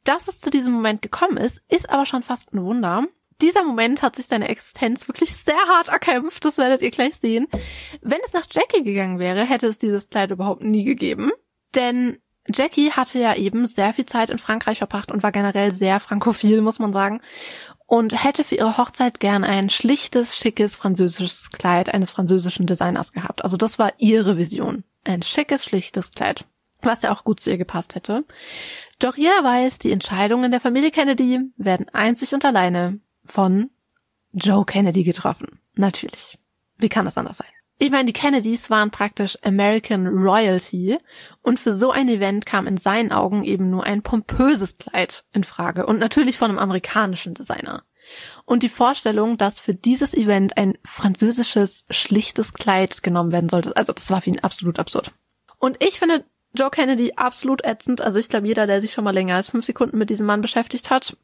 Dass 0.04 0.28
es 0.28 0.40
zu 0.40 0.50
diesem 0.50 0.72
Moment 0.72 1.02
gekommen 1.02 1.36
ist, 1.36 1.62
ist 1.68 1.90
aber 1.90 2.06
schon 2.06 2.22
fast 2.22 2.52
ein 2.52 2.62
Wunder. 2.62 3.06
Dieser 3.40 3.62
Moment 3.62 4.02
hat 4.02 4.16
sich 4.16 4.26
seine 4.26 4.48
Existenz 4.48 5.06
wirklich 5.06 5.34
sehr 5.34 5.60
hart 5.68 5.88
erkämpft, 5.88 6.44
das 6.44 6.58
werdet 6.58 6.82
ihr 6.82 6.90
gleich 6.90 7.16
sehen. 7.16 7.46
Wenn 8.02 8.18
es 8.24 8.32
nach 8.32 8.46
Jackie 8.50 8.82
gegangen 8.82 9.18
wäre, 9.18 9.44
hätte 9.44 9.68
es 9.68 9.78
dieses 9.78 10.10
Kleid 10.10 10.32
überhaupt 10.32 10.62
nie 10.62 10.84
gegeben. 10.84 11.30
Denn 11.74 12.18
Jackie 12.52 12.90
hatte 12.90 13.18
ja 13.18 13.34
eben 13.34 13.66
sehr 13.66 13.92
viel 13.92 14.06
Zeit 14.06 14.30
in 14.30 14.38
Frankreich 14.38 14.78
verbracht 14.78 15.12
und 15.12 15.22
war 15.22 15.32
generell 15.32 15.72
sehr 15.72 16.00
frankophil, 16.00 16.62
muss 16.62 16.78
man 16.78 16.92
sagen. 16.92 17.20
Und 17.86 18.22
hätte 18.22 18.44
für 18.44 18.56
ihre 18.56 18.76
Hochzeit 18.76 19.20
gern 19.20 19.44
ein 19.44 19.70
schlichtes, 19.70 20.36
schickes 20.36 20.76
französisches 20.76 21.50
Kleid 21.50 21.92
eines 21.92 22.10
französischen 22.10 22.66
Designers 22.66 23.12
gehabt. 23.12 23.44
Also 23.44 23.56
das 23.56 23.78
war 23.78 23.92
ihre 23.98 24.36
Vision. 24.36 24.84
Ein 25.04 25.22
schickes, 25.22 25.64
schlichtes 25.64 26.10
Kleid. 26.12 26.44
Was 26.82 27.02
ja 27.02 27.12
auch 27.12 27.24
gut 27.24 27.40
zu 27.40 27.50
ihr 27.50 27.58
gepasst 27.58 27.94
hätte. 27.94 28.24
Doch 28.98 29.16
jeder 29.16 29.44
weiß, 29.44 29.78
die 29.78 29.92
Entscheidungen 29.92 30.50
der 30.50 30.60
Familie 30.60 30.90
Kennedy 30.90 31.40
werden 31.56 31.88
einzig 31.92 32.34
und 32.34 32.44
alleine 32.44 33.00
von 33.24 33.70
Joe 34.32 34.64
Kennedy 34.64 35.04
getroffen. 35.04 35.60
Natürlich. 35.74 36.38
Wie 36.78 36.88
kann 36.88 37.04
das 37.04 37.16
anders 37.16 37.38
sein? 37.38 37.48
Ich 37.80 37.92
meine, 37.92 38.06
die 38.06 38.12
Kennedys 38.12 38.70
waren 38.70 38.90
praktisch 38.90 39.38
American 39.42 40.08
Royalty 40.08 40.98
und 41.42 41.60
für 41.60 41.76
so 41.76 41.92
ein 41.92 42.08
Event 42.08 42.44
kam 42.44 42.66
in 42.66 42.76
seinen 42.76 43.12
Augen 43.12 43.44
eben 43.44 43.70
nur 43.70 43.84
ein 43.84 44.02
pompöses 44.02 44.78
Kleid 44.78 45.24
in 45.32 45.44
Frage 45.44 45.86
und 45.86 46.00
natürlich 46.00 46.36
von 46.36 46.50
einem 46.50 46.58
amerikanischen 46.58 47.34
Designer. 47.34 47.84
Und 48.44 48.64
die 48.64 48.68
Vorstellung, 48.68 49.36
dass 49.36 49.60
für 49.60 49.74
dieses 49.74 50.12
Event 50.12 50.56
ein 50.56 50.76
französisches, 50.84 51.84
schlichtes 51.88 52.52
Kleid 52.52 53.04
genommen 53.04 53.30
werden 53.30 53.48
sollte, 53.48 53.76
also 53.76 53.92
das 53.92 54.10
war 54.10 54.22
für 54.22 54.30
ihn 54.30 54.40
absolut 54.40 54.80
absurd. 54.80 55.12
Und 55.58 55.82
ich 55.84 56.00
finde 56.00 56.24
Joe 56.58 56.70
Kennedy 56.70 57.12
absolut 57.16 57.64
ätzend, 57.64 58.00
also 58.00 58.18
ich 58.18 58.28
glaube, 58.28 58.46
jeder, 58.46 58.66
der 58.66 58.80
sich 58.80 58.92
schon 58.92 59.04
mal 59.04 59.14
länger 59.14 59.36
als 59.36 59.50
fünf 59.50 59.64
Sekunden 59.64 59.98
mit 59.98 60.10
diesem 60.10 60.26
Mann 60.26 60.40
beschäftigt 60.40 60.90
hat, 60.90 61.16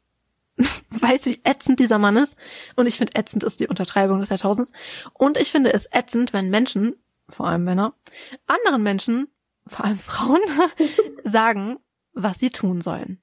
weiß, 0.89 1.25
wie 1.25 1.41
ätzend 1.43 1.79
dieser 1.79 1.99
Mann 1.99 2.17
ist. 2.17 2.37
Und 2.75 2.87
ich 2.87 2.97
finde, 2.97 3.13
ätzend 3.15 3.43
ist 3.43 3.59
die 3.59 3.67
Untertreibung 3.67 4.21
des 4.21 4.29
Jahrtausends. 4.29 4.71
Und 5.13 5.37
ich 5.37 5.51
finde 5.51 5.73
es 5.73 5.89
ätzend, 5.91 6.33
wenn 6.33 6.49
Menschen, 6.49 6.95
vor 7.27 7.47
allem 7.47 7.63
Männer, 7.63 7.93
anderen 8.47 8.83
Menschen, 8.83 9.27
vor 9.67 9.85
allem 9.85 9.99
Frauen, 9.99 10.41
sagen, 11.23 11.79
was 12.13 12.39
sie 12.39 12.49
tun 12.49 12.81
sollen. 12.81 13.21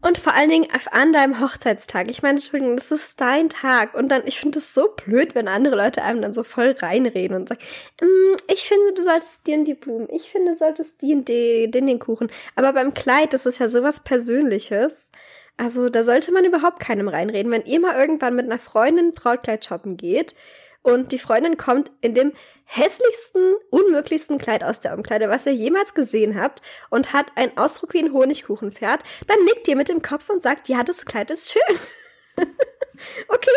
Und 0.00 0.16
vor 0.16 0.32
allen 0.34 0.48
Dingen 0.48 0.68
an 0.92 1.12
deinem 1.12 1.40
Hochzeitstag. 1.40 2.08
Ich 2.08 2.22
meine, 2.22 2.36
Entschuldigung, 2.36 2.76
das 2.76 2.92
ist 2.92 3.20
dein 3.20 3.48
Tag. 3.48 3.94
Und 3.94 4.08
dann, 4.08 4.22
ich 4.26 4.38
finde 4.38 4.58
es 4.58 4.72
so 4.72 4.88
blöd, 4.88 5.34
wenn 5.34 5.48
andere 5.48 5.74
Leute 5.74 6.02
einem 6.02 6.22
dann 6.22 6.32
so 6.32 6.44
voll 6.44 6.76
reinreden 6.78 7.36
und 7.36 7.48
sagen, 7.48 7.60
mm, 8.00 8.36
ich 8.52 8.68
finde, 8.68 8.94
du 8.94 9.02
solltest 9.02 9.46
dir 9.46 9.56
in 9.56 9.64
die 9.64 9.74
Blumen, 9.74 10.08
ich 10.10 10.30
finde, 10.30 10.52
du 10.52 10.58
solltest 10.58 11.02
in 11.02 11.24
den, 11.24 11.72
den, 11.72 11.86
den 11.86 11.98
Kuchen. 11.98 12.30
Aber 12.54 12.72
beim 12.72 12.94
Kleid, 12.94 13.32
das 13.34 13.44
ist 13.44 13.58
ja 13.58 13.68
sowas 13.68 14.00
Persönliches. 14.00 15.10
Also 15.56 15.88
da 15.88 16.04
sollte 16.04 16.30
man 16.30 16.44
überhaupt 16.44 16.78
keinem 16.78 17.08
reinreden. 17.08 17.50
Wenn 17.50 17.64
ihr 17.64 17.80
mal 17.80 17.98
irgendwann 17.98 18.36
mit 18.36 18.46
einer 18.46 18.60
Freundin 18.60 19.14
Brautkleid 19.14 19.64
shoppen 19.64 19.96
geht 19.96 20.36
und 20.88 21.12
die 21.12 21.18
Freundin 21.18 21.56
kommt 21.56 21.92
in 22.00 22.14
dem 22.14 22.32
hässlichsten, 22.64 23.54
unmöglichsten 23.70 24.38
Kleid 24.38 24.62
aus 24.62 24.80
der 24.80 24.94
Umkleide, 24.94 25.28
was 25.28 25.46
ihr 25.46 25.54
jemals 25.54 25.94
gesehen 25.94 26.40
habt 26.40 26.60
und 26.90 27.12
hat 27.12 27.32
einen 27.36 27.56
Ausdruck 27.56 27.94
wie 27.94 28.00
ein 28.00 28.12
Honigkuchenpferd, 28.12 29.02
dann 29.26 29.44
nickt 29.44 29.68
ihr 29.68 29.76
mit 29.76 29.88
dem 29.88 30.02
Kopf 30.02 30.28
und 30.28 30.42
sagt, 30.42 30.68
ja, 30.68 30.82
das 30.82 31.06
Kleid 31.06 31.30
ist 31.30 31.52
schön. 31.52 31.78
okay. 33.28 33.50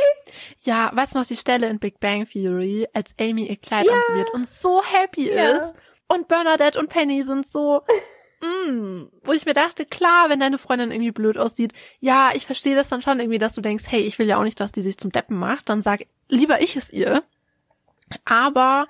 Ja, 0.59 0.91
du 0.91 1.19
noch 1.19 1.25
die 1.25 1.35
Stelle 1.35 1.67
in 1.67 1.79
Big 1.79 1.99
Bang 1.99 2.25
Theory, 2.27 2.87
als 2.93 3.13
Amy 3.19 3.47
ihr 3.47 3.57
Kleid 3.57 3.85
ja. 3.85 3.93
anprobiert 3.93 4.33
und 4.33 4.47
so 4.47 4.81
happy 4.83 5.31
ja. 5.31 5.51
ist 5.51 5.75
und 6.07 6.27
Bernadette 6.27 6.79
und 6.79 6.89
Penny 6.89 7.23
sind 7.23 7.47
so 7.47 7.81
mm, 8.41 9.07
wo 9.23 9.33
ich 9.33 9.45
mir 9.45 9.53
dachte, 9.53 9.85
klar, 9.85 10.29
wenn 10.29 10.39
deine 10.39 10.57
Freundin 10.57 10.91
irgendwie 10.91 11.11
blöd 11.11 11.37
aussieht, 11.37 11.73
ja, 11.99 12.31
ich 12.33 12.45
verstehe 12.45 12.75
das 12.75 12.89
dann 12.89 13.01
schon 13.01 13.19
irgendwie, 13.19 13.37
dass 13.37 13.53
du 13.53 13.61
denkst, 13.61 13.85
hey, 13.87 14.01
ich 14.01 14.19
will 14.19 14.27
ja 14.27 14.37
auch 14.39 14.43
nicht, 14.43 14.59
dass 14.59 14.71
die 14.71 14.81
sich 14.81 14.97
zum 14.97 15.11
Deppen 15.11 15.37
macht, 15.37 15.69
dann 15.69 15.81
sag 15.81 16.01
lieber 16.31 16.61
ich 16.61 16.75
es 16.75 16.91
ihr. 16.91 17.23
Aber 18.25 18.87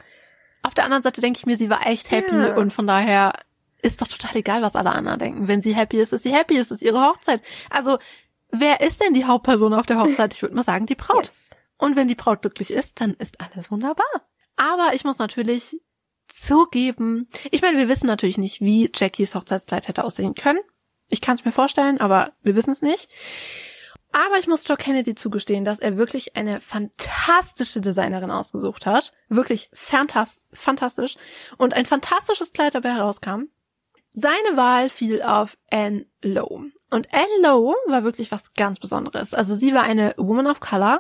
auf 0.64 0.74
der 0.74 0.86
anderen 0.86 1.04
Seite 1.04 1.22
denke 1.22 1.38
ich 1.40 1.46
mir, 1.46 1.58
sie 1.58 1.70
war 1.70 1.86
echt 1.86 2.12
happy 2.12 2.36
ja. 2.36 2.56
und 2.56 2.72
von 2.72 2.88
daher 2.88 3.34
ist 3.82 4.02
doch 4.02 4.08
total 4.08 4.36
egal, 4.36 4.62
was 4.62 4.76
alle 4.76 4.92
anderen 4.92 5.20
denken. 5.20 5.48
Wenn 5.48 5.62
sie 5.62 5.76
happy 5.76 6.00
ist, 6.00 6.14
ist 6.14 6.24
sie 6.24 6.34
happy, 6.34 6.58
es 6.58 6.72
ist 6.72 6.82
ihre 6.82 7.02
Hochzeit. 7.02 7.42
Also, 7.70 7.98
wer 8.52 8.82
ist 8.82 9.02
denn 9.02 9.14
die 9.14 9.26
Hauptperson 9.26 9.74
auf 9.74 9.88
der 9.88 10.00
Hochzeit? 10.00 10.34
Ich 10.34 10.42
würde 10.42 10.56
mal 10.56 10.64
sagen, 10.64 10.86
die 10.86 10.96
Braut. 10.96 11.26
Yes. 11.26 11.50
Und 11.78 11.96
wenn 11.96 12.08
die 12.08 12.16
Braut 12.16 12.42
glücklich 12.42 12.72
ist, 12.72 13.02
dann 13.02 13.16
ist 13.16 13.42
alles 13.42 13.72
wunderbar. 13.72 14.06
Aber 14.56 14.94
ich 14.94 15.04
muss 15.04 15.18
natürlich 15.18 15.78
zugeben. 16.28 17.28
Ich 17.50 17.64
meine, 17.64 17.78
wir 17.78 17.90
wissen 17.90 18.06
natürlich 18.06 18.38
nicht, 18.38 18.62
wie 18.62 18.92
Jackies 18.94 19.34
Hochzeitskleid 19.34 19.88
hätte 19.88 20.04
aussehen 20.04 20.36
können. 20.36 20.60
Ich 21.10 21.22
kann 21.22 21.36
es 21.36 21.44
mir 21.44 21.52
vorstellen, 21.52 22.00
aber 22.00 22.34
wir 22.44 22.56
wissen 22.56 22.72
es 22.72 22.84
nicht. 22.84 23.10
Aber 24.12 24.38
ich 24.38 24.48
muss 24.48 24.68
Joe 24.68 24.78
Kennedy 24.78 25.16
zugestehen, 25.16 25.64
dass 25.64 25.80
er 25.80 25.98
wirklich 25.98 26.36
eine 26.36 26.60
fantastische 26.60 27.82
Designerin 27.82 28.32
ausgesucht 28.32 28.86
hat. 28.86 29.14
Wirklich 29.30 29.70
fantas 29.74 30.42
fantastisch. 30.52 31.16
Und 31.58 31.74
ein 31.74 31.86
fantastisches 31.86 32.52
Kleid 32.52 32.76
dabei 32.76 32.94
herauskam. 32.94 33.46
Seine 34.14 34.58
Wahl 34.58 34.90
fiel 34.90 35.22
auf 35.22 35.58
Anne 35.72 36.06
Lowe. 36.22 36.72
Und 36.90 37.08
Anne 37.14 37.42
Lowe 37.42 37.74
war 37.88 38.04
wirklich 38.04 38.30
was 38.34 38.54
ganz 38.54 38.78
Besonderes. 38.78 39.34
Also 39.34 39.56
sie 39.56 39.74
war 39.74 39.84
eine 39.84 40.14
Woman 40.18 40.48
of 40.48 40.60
Color, 40.60 41.00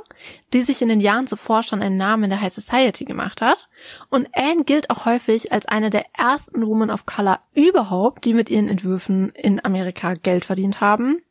die 0.53 0.63
sich 0.63 0.81
in 0.81 0.87
den 0.87 1.01
Jahren 1.01 1.27
zuvor 1.27 1.63
schon 1.63 1.81
einen 1.81 1.97
Namen 1.97 2.23
in 2.23 2.29
der 2.29 2.39
High 2.39 2.53
Society 2.53 3.03
gemacht 3.03 3.41
hat. 3.41 3.67
Und 4.09 4.29
Anne 4.33 4.63
gilt 4.65 4.89
auch 4.89 5.03
häufig 5.03 5.51
als 5.51 5.65
eine 5.65 5.89
der 5.89 6.05
ersten 6.17 6.65
Women 6.65 6.89
of 6.89 7.05
Color 7.05 7.41
überhaupt, 7.53 8.23
die 8.23 8.33
mit 8.33 8.49
ihren 8.49 8.69
Entwürfen 8.69 9.31
in 9.31 9.63
Amerika 9.63 10.13
Geld 10.13 10.45
verdient 10.45 10.79
haben. 10.79 11.21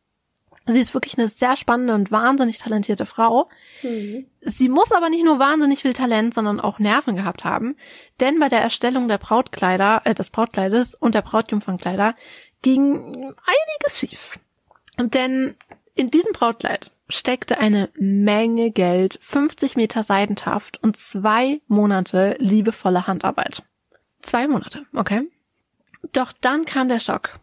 Sie 0.73 0.81
ist 0.81 0.95
wirklich 0.95 1.19
eine 1.19 1.29
sehr 1.29 1.57
spannende 1.57 1.95
und 1.95 2.11
wahnsinnig 2.11 2.59
talentierte 2.59 3.07
Frau. 3.07 3.49
Mhm. 3.83 4.27
Sie 4.41 4.69
muss 4.69 4.93
aber 4.93 5.11
nicht 5.11 5.25
nur 5.25 5.39
wahnsinnig 5.39 5.83
viel 5.83 5.95
Talent, 5.95 6.35
sondern 6.35 6.61
auch 6.61 6.79
Nerven 6.79 7.17
gehabt 7.17 7.45
haben, 7.45 7.77
denn 8.21 8.39
bei 8.39 8.49
der 8.49 8.63
Erstellung 8.63 9.09
der 9.09 9.19
Brautkleider, 9.19 10.03
äh, 10.05 10.15
des 10.15 10.31
Brautkleides 10.31 10.95
und 10.95 11.15
der 11.15 11.23
Brautjungfernkleider 11.23 12.15
ging 12.63 12.99
einiges 13.15 13.99
schief. 13.99 14.39
Denn 14.99 15.55
in 15.95 16.11
diesem 16.11 16.33
Brautkleid 16.33 16.91
steckte 17.09 17.59
eine 17.59 17.89
Menge 17.95 18.71
Geld, 18.71 19.19
50 19.23 19.77
Meter 19.77 20.05
Seidentaft 20.05 20.83
und 20.83 20.97
zwei 20.97 21.61
Monate 21.67 22.37
liebevolle 22.39 23.07
Handarbeit. 23.07 23.63
Zwei 24.23 24.49
Monate, 24.49 24.87
okay? 24.95 25.23
Doch 26.13 26.33
dann 26.33 26.65
kam 26.65 26.89
der 26.89 27.01
Schock. 27.01 27.41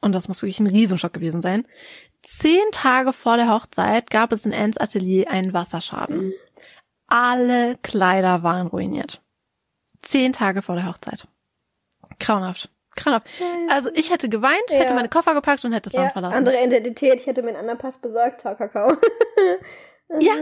Und 0.00 0.12
das 0.12 0.28
muss 0.28 0.42
wirklich 0.42 0.60
ein 0.60 0.66
Riesenschock 0.66 1.12
gewesen 1.12 1.42
sein. 1.42 1.66
Zehn 2.26 2.64
Tage 2.72 3.12
vor 3.12 3.36
der 3.36 3.50
Hochzeit 3.50 4.10
gab 4.10 4.32
es 4.32 4.46
in 4.46 4.54
Anns 4.54 4.78
Atelier 4.78 5.30
einen 5.30 5.52
Wasserschaden. 5.52 6.32
Alle 7.06 7.76
Kleider 7.82 8.42
waren 8.42 8.66
ruiniert. 8.66 9.22
Zehn 10.02 10.32
Tage 10.32 10.62
vor 10.62 10.74
der 10.74 10.86
Hochzeit. 10.86 11.26
Grauenhaft. 12.18 12.70
Grauenhaft. 12.96 13.42
Also 13.68 13.90
ich 13.94 14.10
hätte 14.10 14.28
geweint, 14.28 14.70
ja. 14.70 14.78
hätte 14.78 14.94
meine 14.94 15.08
Koffer 15.08 15.34
gepackt 15.34 15.64
und 15.64 15.72
hätte 15.72 15.90
das 15.90 15.94
ja, 15.94 16.00
Land 16.02 16.12
verlassen. 16.12 16.36
Andere 16.36 16.62
Identität, 16.62 17.20
ich 17.20 17.26
hätte 17.26 17.42
mir 17.42 17.48
einen 17.48 17.58
anderen 17.58 17.78
Pass 17.78 18.00
besorgt, 18.00 18.42
Kakao. 18.42 18.96
ja, 20.20 20.34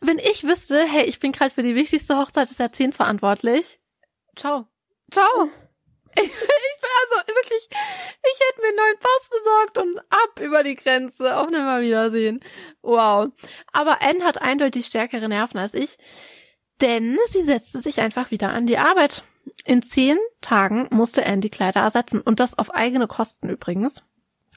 wenn 0.00 0.18
ich 0.18 0.44
wüsste, 0.44 0.84
hey, 0.84 1.04
ich 1.04 1.20
bin 1.20 1.32
gerade 1.32 1.52
für 1.52 1.62
die 1.62 1.74
wichtigste 1.74 2.16
Hochzeit 2.18 2.50
des 2.50 2.58
Jahrzehnts 2.58 2.96
verantwortlich. 2.96 3.80
Ciao. 4.36 4.66
Ciao. 5.10 5.48
Ich, 6.16 6.24
ich 6.24 6.79
also 7.02 7.26
wirklich, 7.28 7.68
ich 7.70 8.40
hätte 8.40 8.60
mir 8.60 8.68
einen 8.68 8.76
neuen 8.76 8.98
Pass 8.98 9.30
besorgt 9.30 9.78
und 9.78 9.98
ab 10.10 10.40
über 10.40 10.62
die 10.62 10.76
Grenze. 10.76 11.36
Auf 11.36 11.48
Wiedersehen. 11.48 12.40
Wow. 12.82 13.30
Aber 13.72 14.02
Anne 14.02 14.24
hat 14.24 14.40
eindeutig 14.40 14.86
stärkere 14.86 15.28
Nerven 15.28 15.58
als 15.58 15.74
ich, 15.74 15.98
denn 16.80 17.18
sie 17.28 17.42
setzte 17.42 17.80
sich 17.80 18.00
einfach 18.00 18.30
wieder 18.30 18.50
an 18.50 18.66
die 18.66 18.78
Arbeit. 18.78 19.22
In 19.64 19.82
zehn 19.82 20.18
Tagen 20.40 20.88
musste 20.90 21.26
Anne 21.26 21.40
die 21.40 21.50
Kleider 21.50 21.80
ersetzen 21.80 22.20
und 22.20 22.40
das 22.40 22.58
auf 22.58 22.74
eigene 22.74 23.06
Kosten 23.06 23.48
übrigens. 23.48 24.04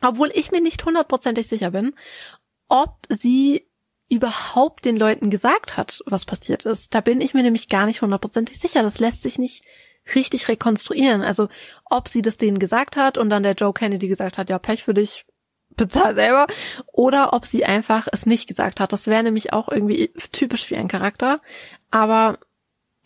Obwohl 0.01 0.31
ich 0.33 0.51
mir 0.51 0.61
nicht 0.61 0.83
hundertprozentig 0.83 1.47
sicher 1.47 1.71
bin, 1.71 1.95
ob 2.67 3.05
sie 3.09 3.67
überhaupt 4.09 4.85
den 4.85 4.97
Leuten 4.97 5.29
gesagt 5.29 5.77
hat, 5.77 6.01
was 6.05 6.25
passiert 6.25 6.65
ist. 6.65 6.93
Da 6.93 7.01
bin 7.01 7.21
ich 7.21 7.33
mir 7.33 7.41
nämlich 7.41 7.69
gar 7.69 7.85
nicht 7.85 8.01
hundertprozentig 8.01 8.59
sicher. 8.59 8.83
Das 8.83 8.99
lässt 8.99 9.23
sich 9.23 9.39
nicht 9.39 9.63
richtig 10.15 10.47
rekonstruieren. 10.47 11.21
Also 11.21 11.49
ob 11.85 12.09
sie 12.09 12.21
das 12.21 12.37
denen 12.37 12.59
gesagt 12.59 12.97
hat 12.97 13.17
und 13.17 13.29
dann 13.29 13.43
der 13.43 13.53
Joe 13.53 13.73
Kennedy 13.73 14.07
gesagt 14.07 14.37
hat, 14.37 14.49
ja, 14.49 14.59
Pech 14.59 14.83
für 14.83 14.93
dich, 14.93 15.25
bezahl 15.75 16.15
selber, 16.15 16.47
oder 16.91 17.33
ob 17.33 17.45
sie 17.45 17.65
einfach 17.65 18.07
es 18.11 18.25
nicht 18.25 18.47
gesagt 18.47 18.79
hat. 18.79 18.93
Das 18.93 19.07
wäre 19.07 19.23
nämlich 19.23 19.53
auch 19.53 19.69
irgendwie 19.69 20.09
typisch 20.31 20.65
für 20.65 20.75
ihren 20.75 20.87
Charakter. 20.87 21.41
Aber 21.91 22.37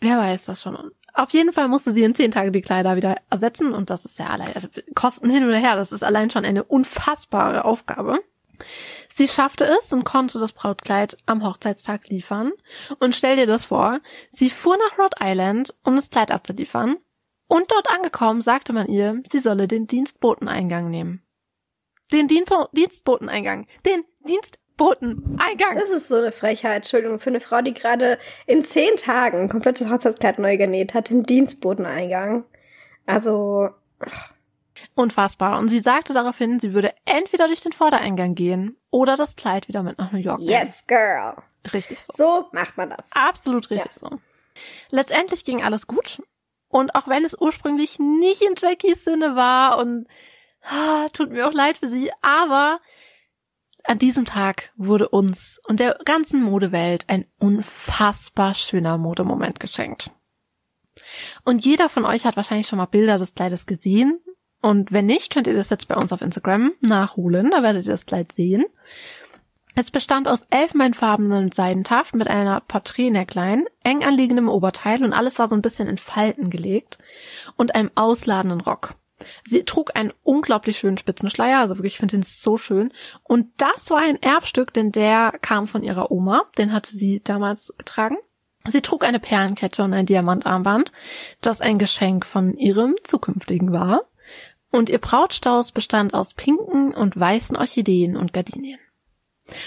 wer 0.00 0.18
weiß 0.18 0.44
das 0.44 0.62
schon. 0.62 0.76
Auf 1.14 1.30
jeden 1.30 1.52
Fall 1.52 1.68
musste 1.68 1.92
sie 1.92 2.04
in 2.04 2.14
zehn 2.14 2.30
Tagen 2.30 2.52
die 2.52 2.60
Kleider 2.60 2.94
wieder 2.96 3.16
ersetzen 3.30 3.72
und 3.74 3.90
das 3.90 4.04
ist 4.04 4.18
ja 4.18 4.26
allein, 4.26 4.54
also 4.54 4.68
Kosten 4.94 5.30
hin 5.30 5.44
oder 5.44 5.56
her, 5.56 5.74
das 5.74 5.90
ist 5.90 6.04
allein 6.04 6.30
schon 6.30 6.44
eine 6.44 6.62
unfassbare 6.62 7.64
Aufgabe. 7.64 8.20
Sie 9.08 9.28
schaffte 9.28 9.64
es 9.64 9.92
und 9.92 10.04
konnte 10.04 10.38
das 10.38 10.52
Brautkleid 10.52 11.16
am 11.26 11.44
Hochzeitstag 11.44 12.08
liefern. 12.08 12.52
Und 12.98 13.14
stell 13.14 13.36
dir 13.36 13.46
das 13.46 13.66
vor, 13.66 14.00
sie 14.30 14.50
fuhr 14.50 14.76
nach 14.76 14.98
Rhode 14.98 15.16
Island, 15.20 15.74
um 15.84 15.96
das 15.96 16.10
Kleid 16.10 16.30
abzuliefern. 16.30 16.96
Und 17.48 17.70
dort 17.72 17.90
angekommen 17.90 18.42
sagte 18.42 18.72
man 18.72 18.88
ihr, 18.88 19.22
sie 19.30 19.40
solle 19.40 19.68
den 19.68 19.86
Dienstboteneingang 19.86 20.90
nehmen. 20.90 21.22
Den 22.12 22.28
Dien 22.28 22.44
Dienstboteneingang. 22.72 23.66
Den 23.84 24.04
Dienstboteneingang. 24.26 25.78
Das 25.78 25.90
ist 25.90 26.08
so 26.08 26.16
eine 26.16 26.32
Frechheit, 26.32 26.76
Entschuldigung, 26.76 27.18
für 27.18 27.30
eine 27.30 27.40
Frau, 27.40 27.60
die 27.62 27.74
gerade 27.74 28.18
in 28.46 28.62
zehn 28.62 28.96
Tagen 28.96 29.42
ein 29.42 29.48
komplettes 29.48 29.90
Hochzeitskleid 29.90 30.38
neu 30.38 30.56
genäht 30.56 30.94
hat, 30.94 31.10
den 31.10 31.24
Dienstboteneingang. 31.24 32.44
Also. 33.06 33.70
Ach. 34.00 34.32
Unfassbar. 34.94 35.58
Und 35.58 35.68
sie 35.68 35.80
sagte 35.80 36.12
daraufhin, 36.12 36.60
sie 36.60 36.72
würde 36.72 36.87
entweder 37.18 37.46
durch 37.46 37.60
den 37.60 37.72
Vordereingang 37.72 38.34
gehen 38.34 38.76
oder 38.90 39.16
das 39.16 39.36
Kleid 39.36 39.68
wieder 39.68 39.82
mit 39.82 39.98
nach 39.98 40.12
New 40.12 40.18
York 40.18 40.40
nehmen. 40.40 40.50
Yes, 40.50 40.84
girl. 40.86 41.36
Richtig 41.72 41.98
so. 42.00 42.12
So 42.16 42.46
macht 42.52 42.76
man 42.76 42.90
das. 42.90 43.10
Absolut 43.12 43.70
richtig 43.70 43.92
ja. 44.00 44.08
so. 44.08 44.20
Letztendlich 44.90 45.44
ging 45.44 45.62
alles 45.62 45.86
gut. 45.86 46.22
Und 46.68 46.94
auch 46.94 47.08
wenn 47.08 47.24
es 47.24 47.36
ursprünglich 47.38 47.98
nicht 47.98 48.42
in 48.42 48.54
Jackies 48.56 49.04
Sinne 49.04 49.36
war 49.36 49.78
und 49.78 50.06
ah, 50.62 51.08
tut 51.12 51.30
mir 51.30 51.48
auch 51.48 51.52
leid 51.52 51.78
für 51.78 51.88
sie, 51.88 52.10
aber 52.20 52.80
an 53.84 53.98
diesem 53.98 54.26
Tag 54.26 54.70
wurde 54.76 55.08
uns 55.08 55.60
und 55.66 55.80
der 55.80 55.98
ganzen 56.04 56.42
Modewelt 56.42 57.04
ein 57.08 57.26
unfassbar 57.38 58.54
schöner 58.54 58.98
Modemoment 58.98 59.60
geschenkt. 59.60 60.10
Und 61.44 61.64
jeder 61.64 61.88
von 61.88 62.04
euch 62.04 62.26
hat 62.26 62.36
wahrscheinlich 62.36 62.66
schon 62.66 62.78
mal 62.78 62.86
Bilder 62.86 63.18
des 63.18 63.34
Kleides 63.34 63.64
gesehen 63.64 64.20
und 64.60 64.92
wenn 64.92 65.06
nicht, 65.06 65.32
könnt 65.32 65.46
ihr 65.46 65.54
das 65.54 65.70
jetzt 65.70 65.88
bei 65.88 65.96
uns 65.96 66.12
auf 66.12 66.22
Instagram 66.22 66.72
nachholen. 66.80 67.50
Da 67.50 67.62
werdet 67.62 67.86
ihr 67.86 67.92
das 67.92 68.06
Kleid 68.06 68.32
sehen. 68.32 68.64
Es 69.74 69.92
bestand 69.92 70.26
aus 70.26 70.46
elf 70.50 70.74
meinfarbenen 70.74 71.52
Seidentaft 71.52 72.14
mit 72.14 72.26
einer 72.26 72.60
Porträt-Neckline, 72.62 73.64
eng 73.84 74.02
anliegendem 74.02 74.48
Oberteil 74.48 75.04
und 75.04 75.12
alles 75.12 75.38
war 75.38 75.48
so 75.48 75.54
ein 75.54 75.62
bisschen 75.62 75.86
in 75.86 75.98
Falten 75.98 76.50
gelegt 76.50 76.98
und 77.56 77.76
einem 77.76 77.92
ausladenden 77.94 78.60
Rock. 78.60 78.96
Sie 79.44 79.64
trug 79.64 79.94
einen 79.94 80.12
unglaublich 80.24 80.78
schönen 80.78 80.98
Spitzenschleier, 80.98 81.60
also 81.60 81.76
wirklich, 81.76 81.94
ich 81.94 81.98
finde 81.98 82.16
ihn 82.16 82.22
so 82.24 82.58
schön. 82.58 82.92
Und 83.22 83.46
das 83.56 83.90
war 83.90 83.98
ein 83.98 84.20
Erbstück, 84.20 84.72
denn 84.72 84.90
der 84.90 85.32
kam 85.40 85.68
von 85.68 85.84
ihrer 85.84 86.10
Oma, 86.10 86.42
den 86.56 86.72
hatte 86.72 86.92
sie 86.92 87.20
damals 87.22 87.72
getragen. 87.78 88.16
Sie 88.66 88.80
trug 88.80 89.04
eine 89.04 89.20
Perlenkette 89.20 89.82
und 89.82 89.94
ein 89.94 90.06
Diamantarmband, 90.06 90.92
das 91.40 91.60
ein 91.60 91.78
Geschenk 91.78 92.26
von 92.26 92.54
ihrem 92.54 92.96
zukünftigen 93.04 93.72
war. 93.72 94.07
Und 94.70 94.90
ihr 94.90 94.98
Brautstaus 94.98 95.72
bestand 95.72 96.14
aus 96.14 96.34
pinken 96.34 96.94
und 96.94 97.18
weißen 97.18 97.56
Orchideen 97.56 98.16
und 98.16 98.32
Gardinien. 98.32 98.78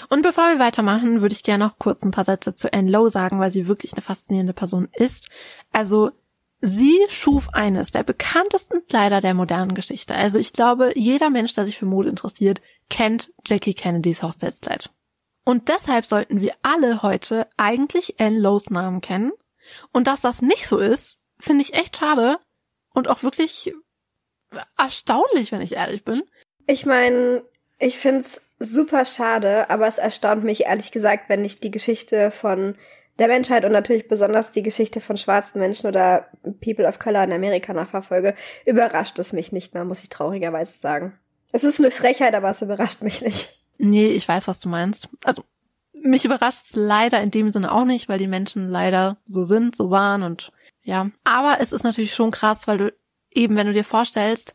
Und 0.10 0.22
bevor 0.22 0.50
wir 0.50 0.60
weitermachen, 0.60 1.22
würde 1.22 1.34
ich 1.34 1.44
gerne 1.44 1.66
noch 1.66 1.80
kurz 1.80 2.04
ein 2.04 2.12
paar 2.12 2.26
Sätze 2.26 2.54
zu 2.54 2.72
Anne 2.72 2.92
Lowe 2.92 3.10
sagen, 3.10 3.40
weil 3.40 3.52
sie 3.52 3.68
wirklich 3.68 3.94
eine 3.94 4.04
faszinierende 4.04 4.54
Person 4.54 4.88
ist. 4.94 5.30
Also, 5.72 6.12
sie 6.62 7.00
schuf 7.10 7.50
eines 7.50 7.92
der 7.92 8.04
bekanntesten 8.04 8.86
Kleider 8.88 9.22
der 9.22 9.34
modernen 9.34 9.74
Geschichte. 9.74 10.14
Also 10.16 10.38
ich 10.38 10.54
glaube, 10.54 10.92
jeder 10.96 11.32
Mensch, 11.32 11.54
der 11.56 11.66
sich 11.66 11.80
für 11.80 11.88
Mode 11.88 12.10
interessiert, 12.10 12.62
kennt 12.90 13.34
Jackie 13.46 13.74
Kennedys 13.74 14.22
Hochzeitskleid. 14.22 14.92
Und 15.44 15.70
deshalb 15.70 16.06
sollten 16.06 16.42
wir 16.42 16.54
alle 16.62 17.02
heute 17.02 17.48
eigentlich 17.58 18.20
Anne 18.20 18.40
Lowes 18.40 18.70
Namen 18.70 19.02
kennen. 19.02 19.32
Und 19.92 20.06
dass 20.06 20.22
das 20.22 20.42
nicht 20.44 20.68
so 20.68 20.78
ist, 20.78 21.18
finde 21.40 21.64
ich 21.64 21.74
echt 21.74 21.98
schade 21.98 22.38
und 22.94 23.08
auch 23.08 23.24
wirklich 23.24 23.74
erstaunlich, 24.78 25.52
wenn 25.52 25.62
ich 25.62 25.74
ehrlich 25.74 26.04
bin. 26.04 26.24
Ich 26.68 26.86
meine, 26.86 27.44
ich 27.80 27.98
find's 27.98 28.42
super 28.60 29.06
schade, 29.06 29.70
aber 29.70 29.88
es 29.88 29.98
erstaunt 29.98 30.44
mich 30.44 30.66
ehrlich 30.66 30.92
gesagt, 30.92 31.30
wenn 31.30 31.44
ich 31.44 31.60
die 31.60 31.72
Geschichte 31.72 32.32
von 32.32 32.76
der 33.18 33.28
Menschheit 33.28 33.66
und 33.66 33.72
natürlich 33.72 34.08
besonders 34.08 34.52
die 34.52 34.64
Geschichte 34.64 35.02
von 35.02 35.18
schwarzen 35.18 35.60
Menschen 35.60 35.88
oder 35.88 36.30
People 36.64 36.88
of 36.88 37.00
Color 37.00 37.26
in 37.26 37.34
Amerika 37.34 37.74
nachverfolge, 37.74 38.36
überrascht 38.66 39.20
es 39.20 39.34
mich 39.34 39.52
nicht 39.52 39.74
mehr, 39.74 39.86
muss 39.86 40.04
ich 40.04 40.10
traurigerweise 40.10 40.78
sagen. 40.78 41.18
Es 41.52 41.64
ist 41.64 41.80
eine 41.80 41.92
Frechheit, 41.92 42.34
aber 42.34 42.50
es 42.50 42.62
überrascht 42.62 43.02
mich 43.02 43.22
nicht. 43.22 43.58
Nee, 43.78 44.08
ich 44.08 44.28
weiß, 44.28 44.48
was 44.48 44.60
du 44.60 44.70
meinst. 44.70 45.10
Also, 45.24 45.44
mich 46.02 46.24
überrascht 46.24 46.66
es 46.70 46.76
leider 46.76 47.22
in 47.22 47.32
dem 47.32 47.50
Sinne 47.50 47.72
auch 47.72 47.86
nicht, 47.86 48.10
weil 48.10 48.20
die 48.20 48.28
Menschen 48.28 48.70
leider 48.70 49.18
so 49.26 49.44
sind, 49.44 49.76
so 49.76 49.90
waren 49.90 50.24
und 50.24 50.52
ja. 50.84 51.10
Aber 51.24 51.58
es 51.60 51.72
ist 51.72 51.84
natürlich 51.84 52.14
schon 52.14 52.32
krass, 52.32 52.68
weil 52.68 52.78
du 52.78 52.94
eben, 53.32 53.56
wenn 53.56 53.68
du 53.68 53.74
dir 53.74 53.84
vorstellst, 53.84 54.54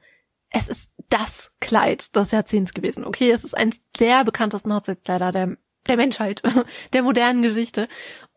es 0.50 0.68
ist 0.68 0.92
das 1.08 1.50
Kleid 1.60 2.14
des 2.14 2.30
Jahrzehnts 2.30 2.72
gewesen. 2.72 3.04
Okay, 3.04 3.30
es 3.30 3.44
ist 3.44 3.56
eins 3.56 3.80
der 3.98 4.24
bekanntesten 4.24 4.72
Hochzeitskleider 4.74 5.32
der, 5.32 5.56
der 5.86 5.96
Menschheit, 5.96 6.42
der 6.92 7.02
modernen 7.02 7.42
Geschichte. 7.42 7.88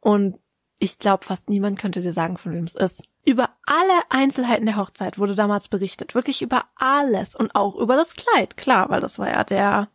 Und 0.02 0.40
ich 0.80 0.98
glaube, 0.98 1.26
fast 1.26 1.50
niemand 1.50 1.80
könnte 1.80 2.02
dir 2.02 2.14
sagen, 2.14 2.38
von 2.38 2.54
wem 2.54 2.64
es 2.64 2.76
ist. 2.76 3.04
Über 3.26 3.50
alle 3.66 4.02
Einzelheiten 4.10 4.66
der 4.66 4.78
Hochzeit 4.78 5.20
wurde 5.20 5.36
damals 5.36 5.68
berichtet. 5.68 6.16
Wirklich 6.16 6.42
über 6.42 6.66
alles. 6.76 7.36
Und 7.36 7.54
auch 7.54 7.76
über 7.76 7.96
das 7.96 8.16
Kleid. 8.16 8.58
Klar, 8.58 8.90
weil 8.90 9.02
das 9.02 9.20
war 9.20 9.30
ja 9.30 9.44
der, 9.44 9.90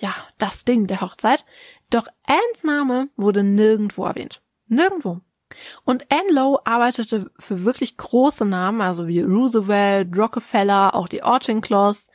ja, 0.00 0.14
das 0.38 0.64
Ding 0.64 0.86
der 0.86 1.00
Hochzeit. 1.00 1.44
Doch 1.90 2.06
Anns 2.26 2.62
Name 2.62 3.08
wurde 3.16 3.42
nirgendwo 3.42 4.04
erwähnt. 4.04 4.42
Nirgendwo. 4.68 5.20
Und 5.84 6.06
Anne 6.10 6.32
Lowe 6.32 6.60
arbeitete 6.64 7.30
für 7.38 7.64
wirklich 7.64 7.96
große 7.96 8.44
Namen, 8.44 8.80
also 8.80 9.06
wie 9.06 9.20
Roosevelt, 9.20 10.16
Rockefeller, 10.16 10.94
auch 10.94 11.08
die 11.08 11.22
Auchincloss. 11.22 12.08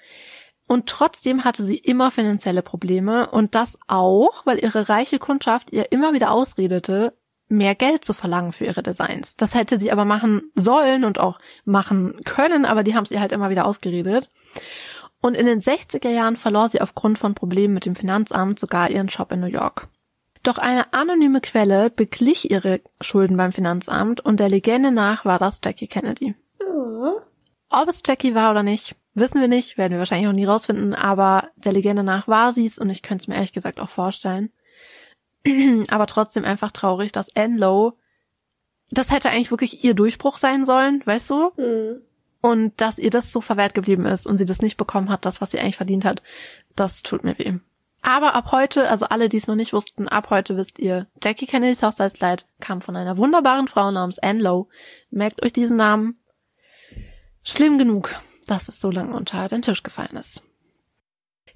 Und 0.68 0.88
trotzdem 0.88 1.46
hatte 1.46 1.64
sie 1.64 1.78
immer 1.78 2.12
finanzielle 2.12 2.62
Probleme 2.62 3.30
und 3.30 3.56
das 3.56 3.78
auch, 3.88 4.46
weil 4.46 4.62
ihre 4.62 4.90
reiche 4.90 5.18
Kundschaft 5.18 5.72
ihr 5.72 5.92
immer 5.92 6.14
wieder 6.14 6.32
ausredete, 6.32 7.14
mehr 7.48 7.76
Geld 7.76 8.04
zu 8.04 8.14
verlangen 8.14 8.52
für 8.52 8.66
ihre 8.66 8.84
Designs. 8.84 9.38
Das 9.38 9.56
hätte 9.56 9.80
sie 9.80 9.92
aber 9.92 10.04
machen 10.04 10.52
sollen 10.56 11.06
und 11.06 11.20
auch 11.20 11.40
machen 11.64 12.22
können, 12.26 12.66
aber 12.66 12.84
die 12.84 12.96
haben 12.96 13.06
sie 13.06 13.20
halt 13.20 13.32
immer 13.32 13.50
wieder 13.50 13.66
ausgeredet. 13.66 14.30
Und 15.22 15.36
in 15.36 15.46
den 15.46 15.62
60er 15.62 16.10
Jahren 16.10 16.38
verlor 16.38 16.70
sie 16.70 16.82
aufgrund 16.82 17.18
von 17.18 17.34
Problemen 17.34 17.74
mit 17.74 17.86
dem 17.86 17.96
Finanzamt 17.96 18.60
sogar 18.60 18.90
ihren 18.90 19.08
Job 19.08 19.32
in 19.32 19.40
New 19.40 19.48
York. 19.48 19.88
Doch 20.48 20.60
eine 20.60 20.94
anonyme 20.94 21.42
Quelle 21.42 21.90
beglich 21.90 22.50
ihre 22.50 22.80
Schulden 23.02 23.36
beim 23.36 23.52
Finanzamt 23.52 24.22
und 24.22 24.40
der 24.40 24.48
Legende 24.48 24.92
nach 24.92 25.26
war 25.26 25.40
das 25.40 25.60
Jackie 25.62 25.88
Kennedy. 25.88 26.36
Oh. 26.66 27.20
Ob 27.70 27.90
es 27.90 28.02
Jackie 28.06 28.34
war 28.34 28.52
oder 28.52 28.64
nicht, 28.64 28.96
wissen 29.14 29.42
wir 29.42 29.50
nicht, 29.50 29.78
werden 29.78 29.92
wir 29.92 30.00
wahrscheinlich 30.00 30.30
auch 30.30 30.34
nie 30.34 30.46
rausfinden, 30.46 30.96
aber 30.96 31.50
der 31.58 31.74
Legende 31.74 32.02
nach 32.02 32.30
war 32.30 32.54
sie's 32.54 32.80
und 32.80 32.90
ich 32.90 33.02
könnte 33.02 33.24
es 33.24 33.28
mir 33.28 33.36
ehrlich 33.36 33.52
gesagt 33.52 33.82
auch 33.82 33.90
vorstellen. 33.90 34.50
aber 35.90 36.08
trotzdem 36.08 36.46
einfach 36.46 36.72
traurig, 36.72 37.12
dass 37.12 37.36
Anne 37.36 37.58
Lowe, 37.58 37.96
das 38.90 39.12
hätte 39.12 39.30
eigentlich 39.30 39.52
wirklich 39.52 39.84
ihr 39.84 39.96
Durchbruch 39.96 40.38
sein 40.38 40.66
sollen, 40.66 41.02
weißt 41.04 41.30
du? 41.30 41.52
Mhm. 41.58 42.02
Und 42.40 42.80
dass 42.80 43.00
ihr 43.00 43.10
das 43.10 43.34
so 43.34 43.42
verwehrt 43.42 43.74
geblieben 43.74 44.06
ist 44.06 44.26
und 44.26 44.38
sie 44.38 44.46
das 44.46 44.62
nicht 44.62 44.78
bekommen 44.78 45.10
hat, 45.10 45.26
das, 45.26 45.42
was 45.42 45.52
sie 45.52 45.60
eigentlich 45.60 45.76
verdient 45.76 46.06
hat, 46.06 46.24
das 46.78 47.04
tut 47.04 47.26
mir 47.26 47.38
weh. 47.38 47.56
Aber 48.02 48.36
ab 48.36 48.52
heute, 48.52 48.90
also 48.90 49.06
alle, 49.06 49.30
die 49.30 49.38
es 49.38 49.48
noch 49.48 49.56
nicht 49.56 49.74
wussten, 49.74 50.08
ab 50.08 50.30
heute 50.30 50.56
wisst 50.56 50.80
ihr, 50.80 51.08
Jackie 51.22 51.48
Kennedys 51.48 51.84
Hochzeitskleid 51.84 52.46
kam 52.60 52.82
von 52.82 52.96
einer 52.96 53.18
wunderbaren 53.18 53.68
Frau 53.68 53.92
namens 53.92 54.20
Anne 54.20 54.42
Lowe. 54.42 54.68
Merkt 55.10 55.44
euch 55.44 55.54
diesen 55.54 55.78
Namen. 55.78 56.20
Schlimm 57.44 57.78
genug, 57.78 58.16
dass 58.48 58.68
es 58.68 58.80
so 58.80 58.92
lange 58.92 59.16
unter 59.16 59.48
den 59.48 59.62
Tisch 59.62 59.84
gefallen 59.84 60.18
ist. 60.18 60.42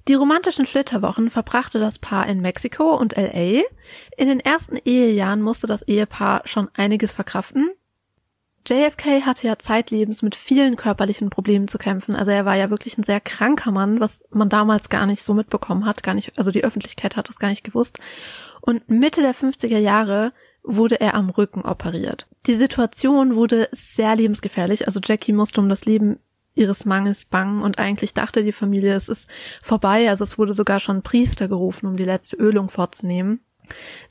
Die 0.08 0.14
romantischen 0.14 0.66
Flitterwochen 0.66 1.30
verbrachte 1.30 1.78
das 1.78 2.00
Paar 2.00 2.26
in 2.26 2.40
Mexiko 2.40 2.96
und 2.96 3.16
LA. 3.16 3.62
In 4.16 4.28
den 4.28 4.40
ersten 4.40 4.76
Ehejahren 4.76 5.42
musste 5.42 5.68
das 5.68 5.82
Ehepaar 5.82 6.42
schon 6.44 6.68
einiges 6.74 7.12
verkraften. 7.12 7.70
JFK 8.66 9.26
hatte 9.26 9.46
ja 9.46 9.58
zeitlebens 9.58 10.22
mit 10.22 10.34
vielen 10.34 10.76
körperlichen 10.76 11.30
Problemen 11.30 11.68
zu 11.68 11.78
kämpfen. 11.78 12.14
Also 12.14 12.30
er 12.30 12.44
war 12.44 12.56
ja 12.56 12.70
wirklich 12.70 12.96
ein 12.96 13.02
sehr 13.02 13.20
kranker 13.20 13.72
Mann, 13.72 14.00
was 14.00 14.22
man 14.30 14.48
damals 14.48 14.88
gar 14.88 15.06
nicht 15.06 15.22
so 15.22 15.34
mitbekommen 15.34 15.84
hat, 15.84 16.02
gar 16.02 16.14
nicht, 16.14 16.38
also 16.38 16.50
die 16.50 16.64
Öffentlichkeit 16.64 17.16
hat 17.16 17.28
das 17.28 17.38
gar 17.38 17.48
nicht 17.48 17.64
gewusst. 17.64 17.98
Und 18.60 18.88
Mitte 18.88 19.20
der 19.20 19.34
50er 19.34 19.78
Jahre 19.78 20.32
wurde 20.62 21.00
er 21.00 21.14
am 21.14 21.30
Rücken 21.30 21.62
operiert. 21.62 22.28
Die 22.46 22.54
Situation 22.54 23.34
wurde 23.34 23.68
sehr 23.72 24.14
lebensgefährlich. 24.14 24.86
Also 24.86 25.00
Jackie 25.02 25.32
musste 25.32 25.60
um 25.60 25.68
das 25.68 25.84
Leben 25.84 26.20
ihres 26.54 26.84
Mangels 26.84 27.24
bangen 27.24 27.62
und 27.62 27.78
eigentlich 27.78 28.14
dachte 28.14 28.44
die 28.44 28.52
Familie, 28.52 28.94
es 28.94 29.08
ist 29.08 29.28
vorbei. 29.62 30.08
Also 30.08 30.22
es 30.22 30.38
wurde 30.38 30.54
sogar 30.54 30.80
schon 30.80 31.02
Priester 31.02 31.48
gerufen, 31.48 31.86
um 31.86 31.96
die 31.96 32.04
letzte 32.04 32.36
Ölung 32.36 32.68
vorzunehmen. 32.68 33.40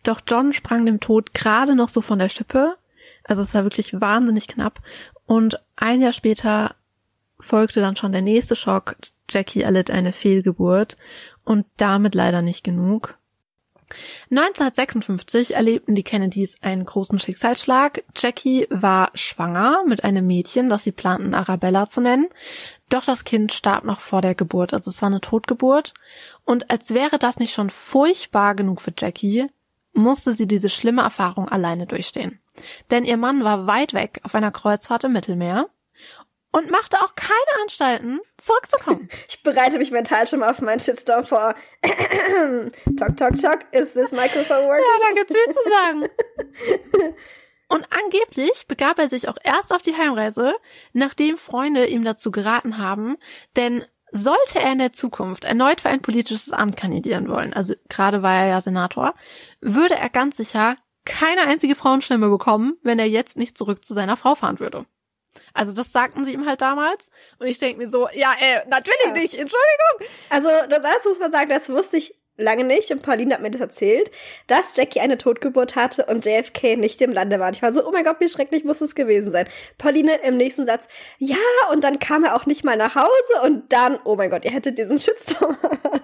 Doch 0.04 0.22
John 0.28 0.54
sprang 0.54 0.86
dem 0.86 1.00
Tod 1.00 1.34
gerade 1.34 1.76
noch 1.76 1.90
so 1.90 2.02
von 2.02 2.20
der 2.20 2.30
Schippe. 2.30 2.76
Also 3.24 3.42
es 3.42 3.54
war 3.54 3.64
wirklich 3.64 4.00
wahnsinnig 4.00 4.48
knapp. 4.48 4.82
Und 5.26 5.60
ein 5.76 6.02
Jahr 6.02 6.14
später 6.14 6.76
folgte 7.40 7.82
dann 7.82 7.96
schon 7.96 8.12
der 8.12 8.22
nächste 8.22 8.56
Schock. 8.56 8.96
Jackie 9.30 9.62
erlitt 9.62 9.92
eine 9.92 10.14
Fehlgeburt 10.14 10.98
und 11.46 11.66
damit 11.78 12.16
leider 12.16 12.42
nicht 12.42 12.64
genug. 12.64 13.18
1956 14.30 15.56
erlebten 15.56 15.96
die 15.96 16.04
Kennedys 16.04 16.58
einen 16.62 16.86
großen 16.86 17.20
Schicksalsschlag. 17.20 18.04
Jackie 18.16 18.68
war 18.70 19.12
schwanger 19.16 19.84
mit 19.86 20.04
einem 20.04 20.26
Mädchen, 20.28 20.70
das 20.70 20.84
sie 20.84 20.92
planten 20.92 21.34
Arabella 21.34 21.90
zu 21.90 22.02
nennen. 22.02 22.28
Doch 22.90 23.04
das 23.04 23.24
Kind 23.24 23.54
starb 23.54 23.84
noch 23.84 24.02
vor 24.02 24.22
der 24.22 24.36
Geburt, 24.36 24.74
also 24.74 24.90
es 24.90 25.02
war 25.02 25.08
eine 25.08 25.22
Totgeburt. 25.22 25.94
Und 26.46 26.72
als 26.72 26.94
wäre 26.94 27.20
das 27.20 27.38
nicht 27.38 27.54
schon 27.54 27.70
furchtbar 27.70 28.56
genug 28.56 28.82
für 28.82 28.94
Jackie, 28.98 29.48
musste 29.94 30.34
sie 30.34 30.48
diese 30.48 30.70
schlimme 30.70 31.02
Erfahrung 31.02 31.50
alleine 31.50 31.86
durchstehen. 31.86 32.40
Denn 32.90 33.06
ihr 33.06 33.18
Mann 33.18 33.44
war 33.44 33.68
weit 33.68 33.94
weg 33.94 34.20
auf 34.24 34.36
einer 34.36 34.52
Kreuzfahrt 34.52 35.04
im 35.06 35.14
Mittelmeer 35.14 35.70
und 36.52 36.70
machte 36.70 36.98
auch 37.02 37.16
keine 37.16 37.62
Anstalten, 37.62 38.20
zurückzukommen. 38.38 39.10
Ich 39.30 39.44
bereite 39.44 39.80
mich 39.80 39.92
mental 39.92 40.28
schon 40.28 40.40
mal 40.40 40.52
auf 40.52 40.62
meinen 40.62 40.80
Shitstorm 40.80 41.26
vor. 41.26 41.56
talk, 42.98 43.18
talk, 43.18 43.38
talk. 43.38 43.60
Is 43.72 43.94
this 43.94 44.12
microphone 44.12 44.68
working? 44.68 44.86
Ja, 44.86 45.08
da 45.08 45.16
gibt's 45.16 45.34
viel 45.34 45.54
zu 45.54 45.70
sagen. 45.70 47.16
Und 47.70 47.88
angeblich 47.90 48.68
begab 48.68 49.00
er 49.00 49.08
sich 49.08 49.30
auch 49.30 49.38
erst 49.44 49.72
auf 49.74 49.82
die 49.82 49.96
Heimreise, 49.96 50.54
nachdem 50.92 51.38
Freunde 51.38 51.86
ihm 51.88 52.04
dazu 52.04 52.30
geraten 52.30 52.78
haben, 52.78 53.16
denn 53.56 53.86
sollte 54.12 54.60
er 54.60 54.74
in 54.74 54.80
der 54.80 54.92
Zukunft 54.92 55.46
erneut 55.46 55.80
für 55.80 55.88
ein 55.88 56.02
politisches 56.02 56.52
Amt 56.52 56.76
kandidieren 56.76 57.30
wollen, 57.30 57.54
also 57.54 57.74
gerade 57.88 58.22
war 58.22 58.36
er 58.36 58.48
ja 58.48 58.62
Senator, 58.62 59.16
würde 59.62 59.96
er 59.96 60.10
ganz 60.10 60.36
sicher 60.36 60.76
keine 61.06 61.42
einzige 61.44 61.76
Frauenstimme 61.76 62.30
bekommen, 62.30 62.78
wenn 62.84 63.00
er 63.00 63.08
jetzt 63.08 63.38
nicht 63.38 63.58
zurück 63.58 63.86
zu 63.86 63.94
seiner 63.94 64.18
Frau 64.18 64.36
fahren 64.36 64.60
würde. 64.60 64.86
Also 65.54 65.74
das 65.74 65.92
sagten 65.92 66.26
sie 66.26 66.34
ihm 66.34 66.46
halt 66.46 66.62
damals. 66.62 67.10
Und 67.40 67.48
ich 67.48 67.58
denke 67.58 67.78
mir 67.78 67.90
so, 67.90 68.08
ja, 68.14 68.34
äh, 68.40 68.68
natürlich 68.68 68.98
ja. 69.06 69.14
nicht, 69.14 69.34
Entschuldigung. 69.34 70.16
Also 70.30 70.50
das 70.70 71.06
muss 71.06 71.20
man 71.20 71.32
sagen, 71.32 71.50
das 71.50 71.70
wusste 71.70 71.98
ich 71.98 72.16
lange 72.38 72.64
nicht 72.64 72.92
und 72.92 73.02
Pauline 73.02 73.34
hat 73.34 73.42
mir 73.42 73.52
das 73.52 73.62
erzählt, 73.62 74.12
dass 74.48 74.76
Jackie 74.76 75.00
eine 75.00 75.18
Totgeburt 75.18 75.76
hatte 75.76 76.06
und 76.06 76.26
JFK 76.26 76.76
nicht 76.78 77.02
im 77.02 77.12
Lande 77.12 77.40
war. 77.40 77.52
Ich 77.52 77.62
war 77.62 77.74
so, 77.74 77.86
oh 77.86 77.92
mein 77.92 78.04
Gott, 78.04 78.18
wie 78.20 78.30
schrecklich 78.30 78.64
muss 78.64 78.82
es 78.82 78.96
gewesen 78.96 79.32
sein. 79.32 79.48
Pauline 79.78 80.16
im 80.24 80.38
nächsten 80.38 80.66
Satz, 80.66 80.88
ja, 81.20 81.38
und 81.72 81.84
dann 81.84 82.00
kam 82.00 82.24
er 82.24 82.36
auch 82.36 82.46
nicht 82.46 82.64
mal 82.64 82.78
nach 82.78 82.96
Hause 82.96 83.42
und 83.44 83.72
dann, 83.72 84.00
oh 84.04 84.16
mein 84.16 84.30
Gott, 84.30 84.46
ihr 84.46 84.52
hättet 84.52 84.78
diesen 84.78 84.98
Shitstorm. 84.98 85.58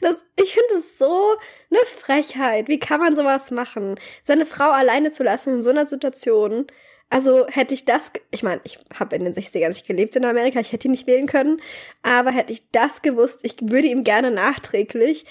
Das, 0.00 0.22
ich 0.36 0.54
finde 0.54 0.74
es 0.74 0.98
so 0.98 1.36
eine 1.70 1.80
Frechheit. 1.86 2.68
Wie 2.68 2.78
kann 2.78 3.00
man 3.00 3.14
sowas 3.14 3.50
machen? 3.50 3.98
Seine 4.24 4.46
Frau 4.46 4.70
alleine 4.70 5.10
zu 5.10 5.22
lassen 5.22 5.54
in 5.54 5.62
so 5.62 5.70
einer 5.70 5.86
Situation. 5.86 6.66
Also 7.10 7.46
hätte 7.48 7.74
ich 7.74 7.84
das, 7.84 8.12
ich 8.30 8.44
meine, 8.44 8.60
ich 8.64 8.78
habe 8.98 9.16
in 9.16 9.24
den 9.24 9.34
60ern 9.34 9.68
nicht 9.68 9.86
gelebt 9.86 10.14
in 10.14 10.24
Amerika, 10.24 10.60
ich 10.60 10.70
hätte 10.70 10.86
ihn 10.86 10.92
nicht 10.92 11.08
wählen 11.08 11.26
können, 11.26 11.60
aber 12.02 12.30
hätte 12.30 12.52
ich 12.52 12.70
das 12.70 13.02
gewusst, 13.02 13.40
ich 13.42 13.56
würde 13.60 13.88
ihm 13.88 14.04
gerne 14.04 14.30
nachträglich 14.30 15.26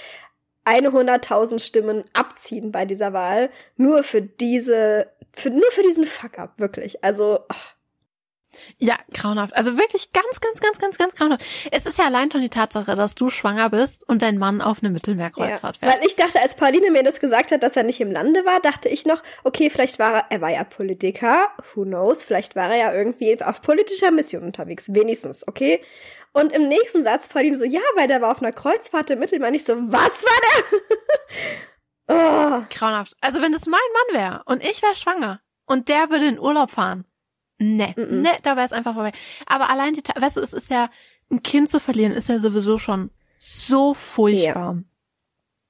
eine 0.65 0.91
hunderttausend 0.91 1.61
Stimmen 1.61 2.03
abziehen 2.13 2.73
bei 2.73 2.83
dieser 2.83 3.13
Wahl, 3.13 3.49
nur 3.77 4.03
für 4.03 4.21
diese, 4.21 5.09
für, 5.33 5.51
nur 5.51 5.71
für 5.71 5.83
diesen 5.83 6.05
Fuck-up, 6.05 6.59
wirklich. 6.59 7.03
Also, 7.03 7.39
ach. 7.47 7.78
Ja, 8.77 8.95
grauenhaft. 9.13 9.55
Also 9.55 9.77
wirklich 9.77 10.11
ganz, 10.11 10.39
ganz, 10.41 10.59
ganz, 10.59 10.79
ganz, 10.79 10.97
ganz 10.97 11.13
grauenhaft. 11.15 11.43
Es 11.71 11.85
ist 11.85 11.97
ja 11.97 12.05
allein 12.05 12.31
schon 12.31 12.41
die 12.41 12.49
Tatsache, 12.49 12.95
dass 12.95 13.15
du 13.15 13.29
schwanger 13.29 13.69
bist 13.69 14.07
und 14.07 14.21
dein 14.21 14.37
Mann 14.37 14.61
auf 14.61 14.79
eine 14.81 14.89
Mittelmeerkreuzfahrt 14.91 15.77
ja, 15.81 15.87
fährt. 15.87 15.99
Weil 15.99 16.07
ich 16.07 16.15
dachte, 16.15 16.41
als 16.41 16.55
Pauline 16.55 16.91
mir 16.91 17.03
das 17.03 17.19
gesagt 17.19 17.51
hat, 17.51 17.63
dass 17.63 17.75
er 17.75 17.83
nicht 17.83 18.01
im 18.01 18.11
Lande 18.11 18.45
war, 18.45 18.59
dachte 18.59 18.89
ich 18.89 19.05
noch, 19.05 19.21
okay, 19.43 19.69
vielleicht 19.69 19.99
war 19.99 20.13
er, 20.13 20.25
er 20.29 20.41
war 20.41 20.49
ja 20.49 20.63
Politiker, 20.63 21.49
who 21.73 21.83
knows, 21.83 22.23
vielleicht 22.23 22.55
war 22.55 22.69
er 22.71 22.77
ja 22.77 22.93
irgendwie 22.93 23.41
auf 23.41 23.61
politischer 23.61 24.11
Mission 24.11 24.43
unterwegs, 24.43 24.93
wenigstens, 24.93 25.47
okay? 25.47 25.81
Und 26.31 26.51
im 26.51 26.67
nächsten 26.67 27.03
Satz 27.03 27.27
Pauline 27.27 27.57
so, 27.57 27.65
ja, 27.65 27.81
weil 27.95 28.07
der 28.07 28.21
war 28.21 28.31
auf 28.31 28.41
einer 28.41 28.51
Kreuzfahrt 28.51 29.09
im 29.09 29.19
Mittelmeer. 29.19 29.51
Ich 29.53 29.65
so, 29.65 29.73
was 29.75 30.23
war 30.23 30.69
der? 32.07 32.61
oh. 32.61 32.65
Grauenhaft. 32.69 33.15
Also 33.21 33.41
wenn 33.41 33.51
das 33.51 33.65
mein 33.65 33.79
Mann 33.93 34.21
wäre 34.21 34.41
und 34.45 34.63
ich 34.63 34.81
wäre 34.81 34.95
schwanger 34.95 35.41
und 35.65 35.89
der 35.89 36.09
würde 36.09 36.27
in 36.27 36.39
Urlaub 36.39 36.71
fahren, 36.71 37.05
Nee, 37.59 37.93
mm 37.95 38.01
-mm. 38.01 38.21
nee, 38.21 38.37
da 38.41 38.55
wäre 38.55 38.65
es 38.65 38.71
einfach 38.71 38.93
vorbei. 38.93 39.11
Aber 39.45 39.69
allein 39.69 39.93
die, 39.93 40.01
weißt 40.01 40.37
du, 40.37 40.41
es 40.41 40.53
ist 40.53 40.69
ja, 40.69 40.89
ein 41.31 41.43
Kind 41.43 41.69
zu 41.69 41.79
verlieren, 41.79 42.13
ist 42.13 42.29
ja 42.29 42.39
sowieso 42.39 42.77
schon 42.77 43.11
so 43.37 43.93
furchtbar. 43.93 44.75
Ja. 44.75 44.83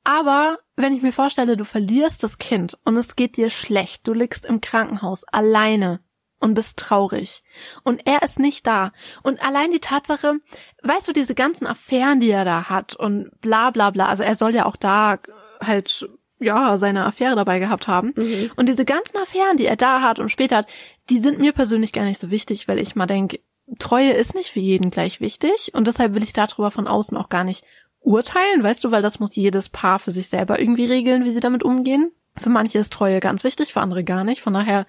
Aber 0.04 0.60
wenn 0.76 0.96
ich 0.96 1.02
mir 1.02 1.12
vorstelle, 1.12 1.58
du 1.58 1.66
verlierst 1.66 2.24
das 2.24 2.38
Kind 2.38 2.78
und 2.84 2.98
es 2.98 3.16
geht 3.16 3.38
dir 3.38 3.50
schlecht, 3.50 4.08
du 4.08 4.14
liegst 4.14 4.46
im 4.46 4.62
Krankenhaus 4.62 5.24
alleine 5.26 6.00
und 6.40 6.54
bist 6.54 6.80
traurig 6.80 7.44
und 7.84 8.08
er 8.08 8.24
ist 8.24 8.40
nicht 8.40 8.66
da 8.66 8.94
und 9.24 9.46
allein 9.46 9.72
die 9.72 9.82
Tatsache, 9.82 10.40
weißt 10.84 11.10
du, 11.10 11.12
diese 11.12 11.36
ganzen 11.36 11.68
Affären, 11.68 12.22
die 12.22 12.32
er 12.32 12.46
da 12.46 12.70
hat 12.70 12.96
und 12.96 13.30
bla 13.42 13.72
bla 13.72 13.92
bla, 13.92 14.08
also 14.08 14.24
er 14.24 14.36
soll 14.36 14.56
ja 14.56 14.66
auch 14.66 14.78
da 14.78 15.20
halt 15.62 16.10
ja, 16.40 16.78
seine 16.78 17.06
Affäre 17.06 17.36
dabei 17.36 17.60
gehabt 17.60 17.88
haben. 17.88 18.14
Mhm. 18.16 18.52
Und 18.56 18.70
diese 18.70 18.86
ganzen 18.86 19.18
Affären, 19.18 19.58
die 19.58 19.66
er 19.66 19.76
da 19.76 20.02
hat 20.02 20.20
und 20.20 20.30
später 20.30 20.58
hat, 20.58 20.68
die 21.10 21.20
sind 21.20 21.40
mir 21.40 21.54
persönlich 21.54 21.92
gar 21.92 22.06
nicht 22.06 22.20
so 22.20 22.32
wichtig, 22.32 22.68
weil 22.68 22.80
ich 22.80 22.96
mal 22.96 23.06
denke, 23.06 23.40
Treue 23.78 24.14
ist 24.14 24.34
nicht 24.34 24.50
für 24.50 24.60
jeden 24.60 24.90
gleich 24.90 25.22
wichtig 25.22 25.72
und 25.74 25.86
deshalb 25.88 26.16
will 26.16 26.24
ich 26.24 26.34
darüber 26.34 26.72
von 26.72 26.88
außen 26.88 27.16
auch 27.16 27.30
gar 27.30 27.44
nicht 27.44 27.64
urteilen, 28.00 28.64
weißt 28.64 28.84
du, 28.84 28.92
weil 28.92 29.02
das 29.02 29.20
muss 29.20 29.36
jedes 29.36 29.70
Paar 29.70 30.00
für 30.00 30.12
sich 30.12 30.30
selber 30.30 30.60
irgendwie 30.60 30.86
regeln, 30.86 31.26
wie 31.26 31.32
sie 31.32 31.40
damit 31.40 31.64
umgehen. 31.64 32.12
Für 32.38 32.50
manche 32.50 32.80
ist 32.80 32.94
Treue 32.94 33.20
ganz 33.20 33.44
wichtig, 33.44 33.74
für 33.74 33.82
andere 33.82 34.04
gar 34.04 34.24
nicht. 34.24 34.42
Von 34.42 34.54
daher, 34.54 34.86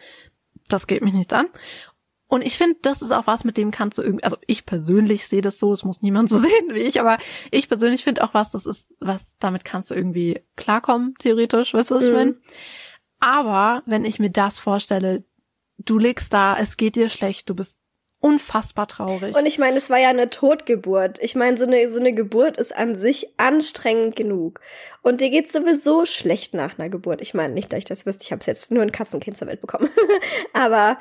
das 0.68 0.86
geht 0.86 1.02
mich 1.02 1.12
nichts 1.12 1.32
an. 1.32 1.46
Und 2.30 2.46
ich 2.46 2.56
finde, 2.56 2.78
das 2.80 3.02
ist 3.02 3.10
auch 3.10 3.26
was, 3.26 3.42
mit 3.42 3.56
dem 3.56 3.72
kannst 3.72 3.98
du 3.98 4.02
irgendwie, 4.02 4.22
also 4.22 4.36
ich 4.46 4.64
persönlich 4.64 5.26
sehe 5.26 5.42
das 5.42 5.58
so, 5.58 5.72
es 5.72 5.82
muss 5.82 6.00
niemand 6.00 6.30
so 6.30 6.38
sehen 6.38 6.68
wie 6.68 6.78
ich, 6.78 7.00
aber 7.00 7.18
ich 7.50 7.68
persönlich 7.68 8.04
finde 8.04 8.22
auch 8.22 8.34
was, 8.34 8.52
das 8.52 8.66
ist, 8.66 8.94
was, 9.00 9.36
damit 9.38 9.64
kannst 9.64 9.90
du 9.90 9.94
irgendwie 9.94 10.40
klarkommen, 10.56 11.16
theoretisch, 11.18 11.74
weißt 11.74 11.90
du, 11.90 11.96
was 11.96 12.02
ich 12.02 12.08
mhm. 12.08 12.14
meine? 12.14 12.36
Aber 13.18 13.82
wenn 13.84 14.04
ich 14.04 14.20
mir 14.20 14.30
das 14.30 14.60
vorstelle, 14.60 15.24
du 15.76 15.98
liegst 15.98 16.32
da, 16.32 16.56
es 16.56 16.76
geht 16.76 16.94
dir 16.94 17.08
schlecht, 17.08 17.50
du 17.50 17.56
bist 17.56 17.80
unfassbar 18.20 18.86
traurig. 18.86 19.34
Und 19.34 19.46
ich 19.46 19.58
meine, 19.58 19.76
es 19.76 19.90
war 19.90 19.98
ja 19.98 20.10
eine 20.10 20.30
Totgeburt. 20.30 21.18
Ich 21.20 21.34
meine, 21.34 21.56
so 21.56 21.64
eine, 21.64 21.90
so 21.90 21.98
eine 21.98 22.12
Geburt 22.12 22.58
ist 22.58 22.74
an 22.74 22.94
sich 22.94 23.28
anstrengend 23.38 24.14
genug. 24.14 24.60
Und 25.02 25.20
dir 25.20 25.30
geht's 25.30 25.52
sowieso 25.52 26.04
schlecht 26.04 26.54
nach 26.54 26.78
einer 26.78 26.90
Geburt. 26.90 27.22
Ich 27.22 27.34
meine, 27.34 27.54
nicht, 27.54 27.72
dass 27.72 27.78
ich 27.78 27.84
das 27.86 28.06
wüsste, 28.06 28.22
ich 28.22 28.32
habe 28.32 28.44
jetzt 28.46 28.70
nur 28.70 28.82
ein 28.82 28.92
Katzenkind 28.92 29.36
zur 29.36 29.48
Welt 29.48 29.62
bekommen. 29.62 29.88
Aber 30.52 30.98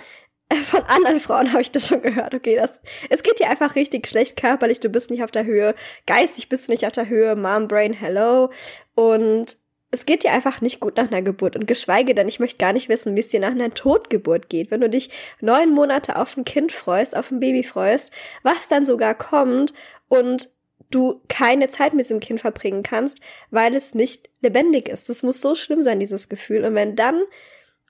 von 0.66 0.84
anderen 0.84 1.20
Frauen 1.20 1.52
habe 1.52 1.62
ich 1.62 1.72
das 1.72 1.88
schon 1.88 2.02
gehört. 2.02 2.34
Okay, 2.34 2.56
das, 2.56 2.80
es 3.10 3.24
geht 3.24 3.40
dir 3.40 3.50
einfach 3.50 3.76
richtig 3.76 4.08
schlecht 4.08 4.38
körperlich, 4.38 4.80
du 4.80 4.90
bist 4.90 5.12
nicht 5.12 5.24
auf 5.24 5.32
der 5.32 5.46
Höhe, 5.46 5.76
geistig 6.06 6.50
bist 6.50 6.68
du 6.68 6.72
nicht 6.72 6.86
auf 6.86 6.92
der 6.92 7.08
Höhe, 7.08 7.36
Mom 7.36 7.68
Brain, 7.68 7.94
hello. 7.94 8.50
Und 8.96 9.58
es 9.92 10.06
geht 10.06 10.24
dir 10.24 10.32
einfach 10.32 10.62
nicht 10.62 10.80
gut 10.80 10.98
nach 10.98 11.08
einer 11.08 11.22
Geburt. 11.22 11.56
Und 11.56 11.68
geschweige 11.68 12.14
denn, 12.14 12.28
ich 12.28 12.40
möchte 12.40 12.58
gar 12.58 12.74
nicht 12.74 12.90
wissen, 12.90 13.16
wie 13.16 13.22
es 13.22 13.30
dir 13.30 13.40
nach 13.40 13.52
einer 13.52 13.74
Totgeburt 13.74 14.50
geht. 14.50 14.70
Wenn 14.70 14.82
du 14.82 14.90
dich 14.90 15.10
neun 15.42 15.72
Monate 15.72 16.16
auf 16.16 16.38
ein 16.38 16.46
Kind 16.46 16.72
freust, 16.72 17.16
auf 17.16 17.32
ein 17.32 17.40
Baby 17.40 17.64
freust, 17.64 18.12
was 18.44 18.68
dann 18.68 18.86
sogar 18.86 19.16
kommt 19.16 19.74
und 20.08 20.52
du 20.92 21.22
keine 21.28 21.70
Zeit 21.70 21.94
mit 21.94 22.06
diesem 22.06 22.20
Kind 22.20 22.42
verbringen 22.42 22.84
kannst, 22.84 23.20
weil 23.52 23.76
es 23.76 23.96
nicht 23.96 24.30
lebendig 24.42 24.90
ist. 24.90 25.10
Das 25.10 25.24
muss 25.24 25.42
so 25.42 25.56
schlimm 25.56 25.82
sein, 25.82 26.00
dieses 26.00 26.30
Gefühl. 26.30 26.66
Und 26.66 26.76
wenn 26.76 26.96
dann 26.96 27.22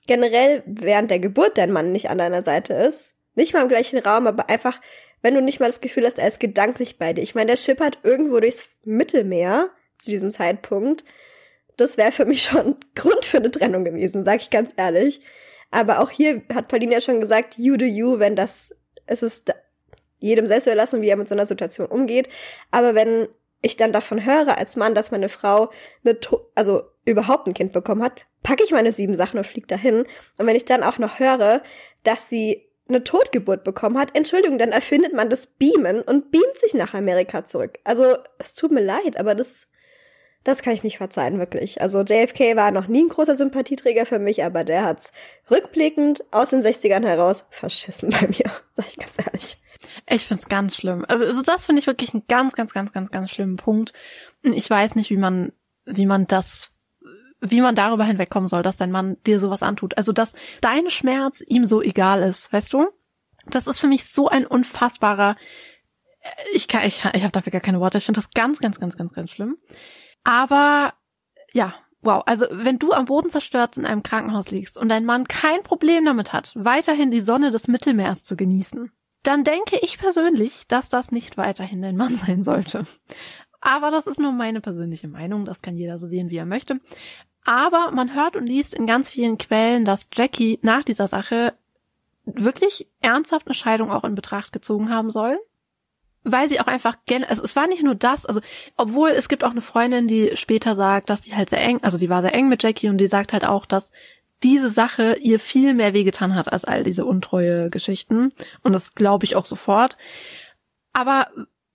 generell 0.09 0.63
während 0.65 1.11
der 1.11 1.19
Geburt 1.19 1.59
dein 1.59 1.71
Mann 1.71 1.91
nicht 1.91 2.09
an 2.09 2.17
deiner 2.17 2.43
Seite 2.43 2.73
ist, 2.73 3.13
nicht 3.35 3.53
mal 3.53 3.61
im 3.61 3.69
gleichen 3.69 3.99
Raum, 3.99 4.25
aber 4.25 4.49
einfach, 4.49 4.81
wenn 5.21 5.35
du 5.35 5.41
nicht 5.41 5.59
mal 5.59 5.67
das 5.67 5.81
Gefühl 5.81 6.03
hast, 6.03 6.17
er 6.17 6.27
ist 6.27 6.39
gedanklich 6.39 6.97
bei 6.97 7.13
dir. 7.13 7.21
Ich 7.21 7.35
meine, 7.35 7.51
der 7.51 7.57
schippert 7.57 7.99
irgendwo 8.01 8.39
durchs 8.39 8.67
Mittelmeer 8.83 9.69
zu 9.99 10.09
diesem 10.09 10.31
Zeitpunkt. 10.31 11.05
Das 11.77 11.97
wäre 11.97 12.11
für 12.11 12.25
mich 12.25 12.41
schon 12.49 12.77
Grund 12.95 13.23
für 13.23 13.37
eine 13.37 13.51
Trennung 13.51 13.85
gewesen, 13.85 14.25
sag 14.25 14.41
ich 14.41 14.49
ganz 14.49 14.71
ehrlich. 14.77 15.21
Aber 15.69 15.99
auch 15.99 16.09
hier 16.09 16.41
hat 16.55 16.69
Pauline 16.69 16.93
ja 16.93 17.01
schon 17.01 17.21
gesagt, 17.21 17.59
you 17.59 17.77
do 17.77 17.85
you, 17.85 18.17
wenn 18.17 18.35
das, 18.35 18.75
es 19.05 19.21
ist 19.21 19.53
jedem 20.17 20.47
selbst 20.47 20.65
überlassen, 20.65 21.03
wie 21.03 21.09
er 21.09 21.17
mit 21.17 21.29
so 21.29 21.35
einer 21.35 21.45
Situation 21.45 21.85
umgeht. 21.85 22.29
Aber 22.71 22.95
wenn 22.95 23.27
ich 23.61 23.77
dann 23.77 23.93
davon 23.93 24.25
höre 24.25 24.57
als 24.57 24.75
Mann, 24.75 24.95
dass 24.95 25.11
meine 25.11 25.29
Frau 25.29 25.69
eine, 26.03 26.19
to 26.19 26.49
also 26.55 26.81
überhaupt 27.05 27.45
ein 27.45 27.53
Kind 27.53 27.73
bekommen 27.73 28.01
hat, 28.01 28.25
packe 28.43 28.63
ich 28.63 28.71
meine 28.71 28.91
sieben 28.91 29.15
Sachen 29.15 29.37
und 29.37 29.47
fliege 29.47 29.67
dahin. 29.67 30.05
Und 30.37 30.47
wenn 30.47 30.55
ich 30.55 30.65
dann 30.65 30.83
auch 30.83 30.97
noch 30.97 31.19
höre, 31.19 31.61
dass 32.03 32.29
sie 32.29 32.69
eine 32.87 33.03
Totgeburt 33.03 33.63
bekommen 33.63 33.97
hat, 33.97 34.15
Entschuldigung, 34.15 34.57
dann 34.57 34.71
erfindet 34.71 35.13
man 35.13 35.29
das 35.29 35.47
Beamen 35.47 36.01
und 36.01 36.31
beamt 36.31 36.57
sich 36.57 36.73
nach 36.73 36.93
Amerika 36.93 37.45
zurück. 37.45 37.77
Also, 37.83 38.17
es 38.39 38.53
tut 38.53 38.71
mir 38.71 38.81
leid, 38.81 39.17
aber 39.17 39.35
das, 39.35 39.67
das 40.43 40.63
kann 40.63 40.73
ich 40.73 40.83
nicht 40.83 40.97
verzeihen, 40.97 41.37
wirklich. 41.37 41.81
Also, 41.81 42.01
JFK 42.01 42.55
war 42.55 42.71
noch 42.71 42.87
nie 42.87 43.03
ein 43.03 43.09
großer 43.09 43.35
Sympathieträger 43.35 44.05
für 44.05 44.19
mich, 44.19 44.43
aber 44.43 44.63
der 44.63 44.85
hat's 44.85 45.11
rückblickend 45.51 46.25
aus 46.31 46.49
den 46.49 46.61
60ern 46.61 47.05
heraus 47.05 47.47
verschissen 47.51 48.09
bei 48.09 48.27
mir, 48.27 48.51
sag 48.75 48.87
ich 48.87 48.97
ganz 48.97 49.17
ehrlich. 49.23 49.57
Ich 50.09 50.25
find's 50.25 50.49
ganz 50.49 50.75
schlimm. 50.75 51.05
Also, 51.07 51.25
also 51.25 51.41
das 51.43 51.67
finde 51.67 51.81
ich 51.81 51.87
wirklich 51.87 52.13
einen 52.13 52.23
ganz, 52.27 52.55
ganz, 52.55 52.73
ganz, 52.73 52.91
ganz, 52.91 53.11
ganz 53.11 53.29
schlimmen 53.29 53.57
Punkt. 53.57 53.93
Ich 54.41 54.69
weiß 54.69 54.95
nicht, 54.95 55.11
wie 55.11 55.17
man, 55.17 55.53
wie 55.85 56.07
man 56.07 56.25
das 56.25 56.78
wie 57.41 57.61
man 57.61 57.75
darüber 57.75 58.03
hinwegkommen 58.03 58.49
soll, 58.49 58.63
dass 58.63 58.77
dein 58.77 58.91
Mann 58.91 59.17
dir 59.25 59.39
sowas 59.39 59.63
antut. 59.63 59.97
Also, 59.97 60.11
dass 60.11 60.33
dein 60.61 60.89
Schmerz 60.89 61.41
ihm 61.45 61.65
so 61.65 61.81
egal 61.81 62.21
ist, 62.21 62.51
weißt 62.51 62.73
du? 62.73 62.87
Das 63.45 63.67
ist 63.67 63.79
für 63.79 63.87
mich 63.87 64.05
so 64.05 64.27
ein 64.27 64.45
unfassbarer, 64.45 65.35
ich 66.53 66.67
kann, 66.67 66.85
ich, 66.85 67.05
ich 67.13 67.23
habe 67.23 67.31
dafür 67.31 67.51
gar 67.51 67.61
keine 67.61 67.79
Worte. 67.79 67.97
Ich 67.97 68.05
finde 68.05 68.21
das 68.21 68.31
ganz, 68.31 68.59
ganz, 68.59 68.79
ganz, 68.79 68.97
ganz, 68.97 69.13
ganz 69.13 69.31
schlimm. 69.31 69.57
Aber 70.23 70.93
ja, 71.53 71.75
wow. 72.01 72.23
Also 72.25 72.45
wenn 72.51 72.79
du 72.79 72.91
am 72.91 73.05
Boden 73.05 73.29
zerstört 73.29 73.77
in 73.77 73.85
einem 73.85 74.03
Krankenhaus 74.03 74.51
liegst 74.51 74.77
und 74.77 74.89
dein 74.89 75.05
Mann 75.05 75.27
kein 75.27 75.63
Problem 75.63 76.05
damit 76.05 76.33
hat, 76.33 76.53
weiterhin 76.55 77.11
die 77.11 77.21
Sonne 77.21 77.51
des 77.51 77.67
Mittelmeers 77.67 78.23
zu 78.23 78.35
genießen, 78.35 78.91
dann 79.23 79.43
denke 79.43 79.77
ich 79.81 79.97
persönlich, 79.97 80.67
dass 80.67 80.89
das 80.89 81.11
nicht 81.11 81.37
weiterhin 81.37 81.81
dein 81.81 81.97
Mann 81.97 82.15
sein 82.25 82.43
sollte. 82.43 82.85
Aber 83.61 83.91
das 83.91 84.07
ist 84.07 84.19
nur 84.19 84.31
meine 84.31 84.61
persönliche 84.61 85.07
Meinung. 85.07 85.45
Das 85.45 85.61
kann 85.61 85.75
jeder 85.75 85.99
so 85.99 86.07
sehen, 86.07 86.29
wie 86.29 86.37
er 86.37 86.45
möchte. 86.45 86.79
Aber 87.45 87.91
man 87.91 88.13
hört 88.13 88.35
und 88.35 88.47
liest 88.47 88.73
in 88.73 88.85
ganz 88.85 89.09
vielen 89.09 89.37
Quellen, 89.37 89.85
dass 89.85 90.07
Jackie 90.13 90.59
nach 90.61 90.83
dieser 90.83 91.07
Sache 91.07 91.53
wirklich 92.25 92.87
ernsthaft 93.01 93.47
eine 93.47 93.55
Scheidung 93.55 93.91
auch 93.91 94.03
in 94.03 94.15
Betracht 94.15 94.53
gezogen 94.53 94.91
haben 94.91 95.11
soll. 95.11 95.39
Weil 96.23 96.49
sie 96.49 96.59
auch 96.59 96.67
einfach 96.67 96.97
gerne, 97.05 97.29
also 97.29 97.43
es 97.43 97.55
war 97.55 97.67
nicht 97.67 97.81
nur 97.81 97.95
das, 97.95 98.25
also 98.25 98.41
obwohl 98.75 99.09
es 99.11 99.29
gibt 99.29 99.43
auch 99.43 99.51
eine 99.51 99.61
Freundin, 99.61 100.07
die 100.07 100.35
später 100.35 100.75
sagt, 100.75 101.09
dass 101.09 101.23
sie 101.23 101.33
halt 101.33 101.49
sehr 101.49 101.61
eng, 101.61 101.79
also 101.81 101.97
die 101.97 102.09
war 102.09 102.21
sehr 102.21 102.35
eng 102.35 102.49
mit 102.49 102.61
Jackie 102.61 102.89
und 102.89 102.97
die 102.97 103.07
sagt 103.07 103.31
halt 103.31 103.45
auch, 103.45 103.65
dass 103.65 103.93
diese 104.43 104.69
Sache 104.69 105.17
ihr 105.21 105.39
viel 105.39 105.73
mehr 105.73 105.93
wehgetan 105.93 106.35
hat 106.35 106.51
als 106.51 106.65
all 106.65 106.83
diese 106.83 107.05
untreue 107.05 107.69
Geschichten. 107.69 108.31
Und 108.63 108.73
das 108.73 108.95
glaube 108.95 109.25
ich 109.25 109.35
auch 109.35 109.45
sofort. 109.45 109.97
Aber 110.93 111.27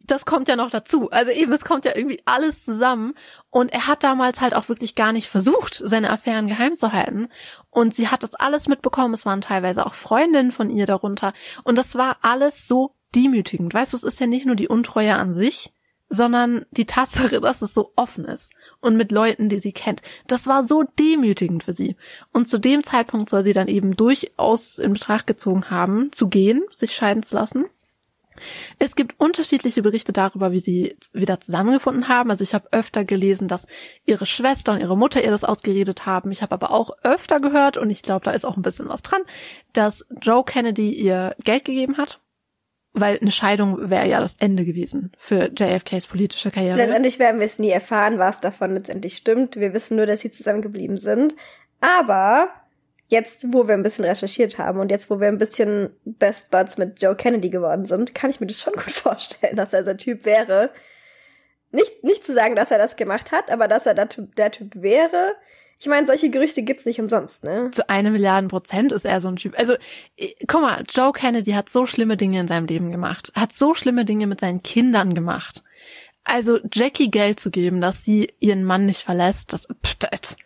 das 0.06 0.26
kommt 0.26 0.48
ja 0.48 0.56
noch 0.56 0.70
dazu. 0.70 1.10
Also 1.10 1.32
eben, 1.32 1.52
es 1.52 1.64
kommt 1.64 1.84
ja 1.84 1.96
irgendwie 1.96 2.20
alles 2.24 2.64
zusammen. 2.64 3.14
Und 3.50 3.72
er 3.72 3.86
hat 3.86 4.04
damals 4.04 4.40
halt 4.40 4.54
auch 4.54 4.68
wirklich 4.68 4.94
gar 4.94 5.12
nicht 5.12 5.28
versucht, 5.28 5.80
seine 5.84 6.10
Affären 6.10 6.46
geheim 6.46 6.74
zu 6.74 6.92
halten. 6.92 7.28
Und 7.70 7.94
sie 7.94 8.08
hat 8.08 8.22
das 8.22 8.34
alles 8.34 8.68
mitbekommen. 8.68 9.14
Es 9.14 9.26
waren 9.26 9.40
teilweise 9.40 9.86
auch 9.86 9.94
Freundinnen 9.94 10.52
von 10.52 10.70
ihr 10.70 10.86
darunter. 10.86 11.32
Und 11.64 11.76
das 11.76 11.94
war 11.94 12.18
alles 12.22 12.68
so 12.68 12.94
demütigend. 13.14 13.72
Weißt 13.72 13.92
du, 13.92 13.96
es 13.96 14.02
ist 14.02 14.20
ja 14.20 14.26
nicht 14.26 14.46
nur 14.46 14.56
die 14.56 14.68
Untreue 14.68 15.14
an 15.14 15.34
sich, 15.34 15.72
sondern 16.08 16.66
die 16.70 16.86
Tatsache, 16.86 17.40
dass 17.40 17.62
es 17.62 17.72
so 17.72 17.92
offen 17.96 18.24
ist 18.24 18.52
und 18.80 18.96
mit 18.96 19.10
Leuten, 19.10 19.48
die 19.48 19.58
sie 19.58 19.72
kennt. 19.72 20.02
Das 20.26 20.46
war 20.46 20.64
so 20.64 20.84
demütigend 20.98 21.64
für 21.64 21.72
sie. 21.72 21.96
Und 22.32 22.48
zu 22.48 22.58
dem 22.58 22.82
Zeitpunkt 22.84 23.30
soll 23.30 23.44
sie 23.44 23.52
dann 23.52 23.68
eben 23.68 23.96
durchaus 23.96 24.78
in 24.78 24.92
Betracht 24.92 25.26
gezogen 25.26 25.70
haben, 25.70 26.12
zu 26.12 26.28
gehen, 26.28 26.62
sich 26.72 26.94
scheiden 26.94 27.22
zu 27.22 27.34
lassen. 27.34 27.66
Es 28.78 28.96
gibt 28.96 29.18
unterschiedliche 29.20 29.82
Berichte 29.82 30.12
darüber, 30.12 30.52
wie 30.52 30.60
sie 30.60 30.96
wieder 31.12 31.40
zusammengefunden 31.40 32.08
haben. 32.08 32.30
Also 32.30 32.42
ich 32.44 32.54
habe 32.54 32.68
öfter 32.72 33.04
gelesen, 33.04 33.48
dass 33.48 33.66
ihre 34.04 34.26
Schwester 34.26 34.72
und 34.72 34.80
ihre 34.80 34.96
Mutter 34.96 35.22
ihr 35.22 35.30
das 35.30 35.44
ausgeredet 35.44 36.06
haben. 36.06 36.32
Ich 36.32 36.42
habe 36.42 36.52
aber 36.52 36.70
auch 36.70 36.90
öfter 37.02 37.40
gehört, 37.40 37.76
und 37.76 37.90
ich 37.90 38.02
glaube, 38.02 38.24
da 38.24 38.32
ist 38.32 38.44
auch 38.44 38.56
ein 38.56 38.62
bisschen 38.62 38.88
was 38.88 39.02
dran, 39.02 39.22
dass 39.72 40.04
Joe 40.20 40.44
Kennedy 40.44 40.92
ihr 40.92 41.34
Geld 41.44 41.64
gegeben 41.64 41.96
hat. 41.96 42.20
Weil 42.96 43.18
eine 43.20 43.32
Scheidung 43.32 43.90
wäre 43.90 44.06
ja 44.06 44.20
das 44.20 44.36
Ende 44.38 44.64
gewesen 44.64 45.10
für 45.18 45.50
JFKs 45.50 46.06
politische 46.06 46.52
Karriere. 46.52 46.76
Letztendlich 46.76 47.18
werden 47.18 47.40
wir 47.40 47.46
es 47.46 47.58
nie 47.58 47.70
erfahren, 47.70 48.20
was 48.20 48.40
davon 48.40 48.72
letztendlich 48.72 49.16
stimmt. 49.16 49.56
Wir 49.56 49.74
wissen 49.74 49.96
nur, 49.96 50.06
dass 50.06 50.20
sie 50.20 50.30
zusammengeblieben 50.30 50.96
sind. 50.96 51.34
Aber 51.80 52.50
jetzt, 53.08 53.52
wo 53.52 53.68
wir 53.68 53.74
ein 53.74 53.82
bisschen 53.82 54.04
recherchiert 54.04 54.58
haben 54.58 54.80
und 54.80 54.90
jetzt, 54.90 55.10
wo 55.10 55.20
wir 55.20 55.28
ein 55.28 55.38
bisschen 55.38 55.90
Best 56.04 56.50
Buds 56.50 56.78
mit 56.78 57.00
Joe 57.02 57.14
Kennedy 57.14 57.50
geworden 57.50 57.86
sind, 57.86 58.14
kann 58.14 58.30
ich 58.30 58.40
mir 58.40 58.46
das 58.46 58.60
schon 58.60 58.72
gut 58.74 58.90
vorstellen, 58.90 59.56
dass 59.56 59.72
er 59.72 59.82
der 59.82 59.96
Typ 59.96 60.24
wäre. 60.24 60.70
Nicht, 61.70 62.04
nicht 62.04 62.24
zu 62.24 62.32
sagen, 62.32 62.54
dass 62.54 62.70
er 62.70 62.78
das 62.78 62.96
gemacht 62.96 63.32
hat, 63.32 63.50
aber 63.50 63.68
dass 63.68 63.86
er 63.86 63.94
der 63.94 64.08
Typ, 64.08 64.36
der 64.36 64.50
typ 64.50 64.70
wäre. 64.76 65.34
Ich 65.80 65.88
meine, 65.88 66.06
solche 66.06 66.30
Gerüchte 66.30 66.62
gibt's 66.62 66.86
nicht 66.86 67.00
umsonst, 67.00 67.42
ne? 67.42 67.70
Zu 67.72 67.88
einer 67.90 68.10
Milliarde 68.10 68.46
Prozent 68.46 68.92
ist 68.92 69.04
er 69.04 69.20
so 69.20 69.26
ein 69.26 69.36
Typ. 69.36 69.58
Also, 69.58 69.74
guck 70.46 70.60
mal, 70.60 70.84
Joe 70.88 71.12
Kennedy 71.12 71.50
hat 71.50 71.68
so 71.68 71.84
schlimme 71.86 72.16
Dinge 72.16 72.38
in 72.38 72.48
seinem 72.48 72.66
Leben 72.66 72.92
gemacht, 72.92 73.32
hat 73.34 73.52
so 73.52 73.74
schlimme 73.74 74.04
Dinge 74.04 74.28
mit 74.28 74.40
seinen 74.40 74.62
Kindern 74.62 75.14
gemacht. 75.14 75.64
Also, 76.22 76.60
Jackie 76.72 77.10
Geld 77.10 77.40
zu 77.40 77.50
geben, 77.50 77.80
dass 77.80 78.04
sie 78.04 78.32
ihren 78.38 78.62
Mann 78.62 78.86
nicht 78.86 79.02
verlässt, 79.02 79.52
das, 79.52 79.66
das, 79.98 80.36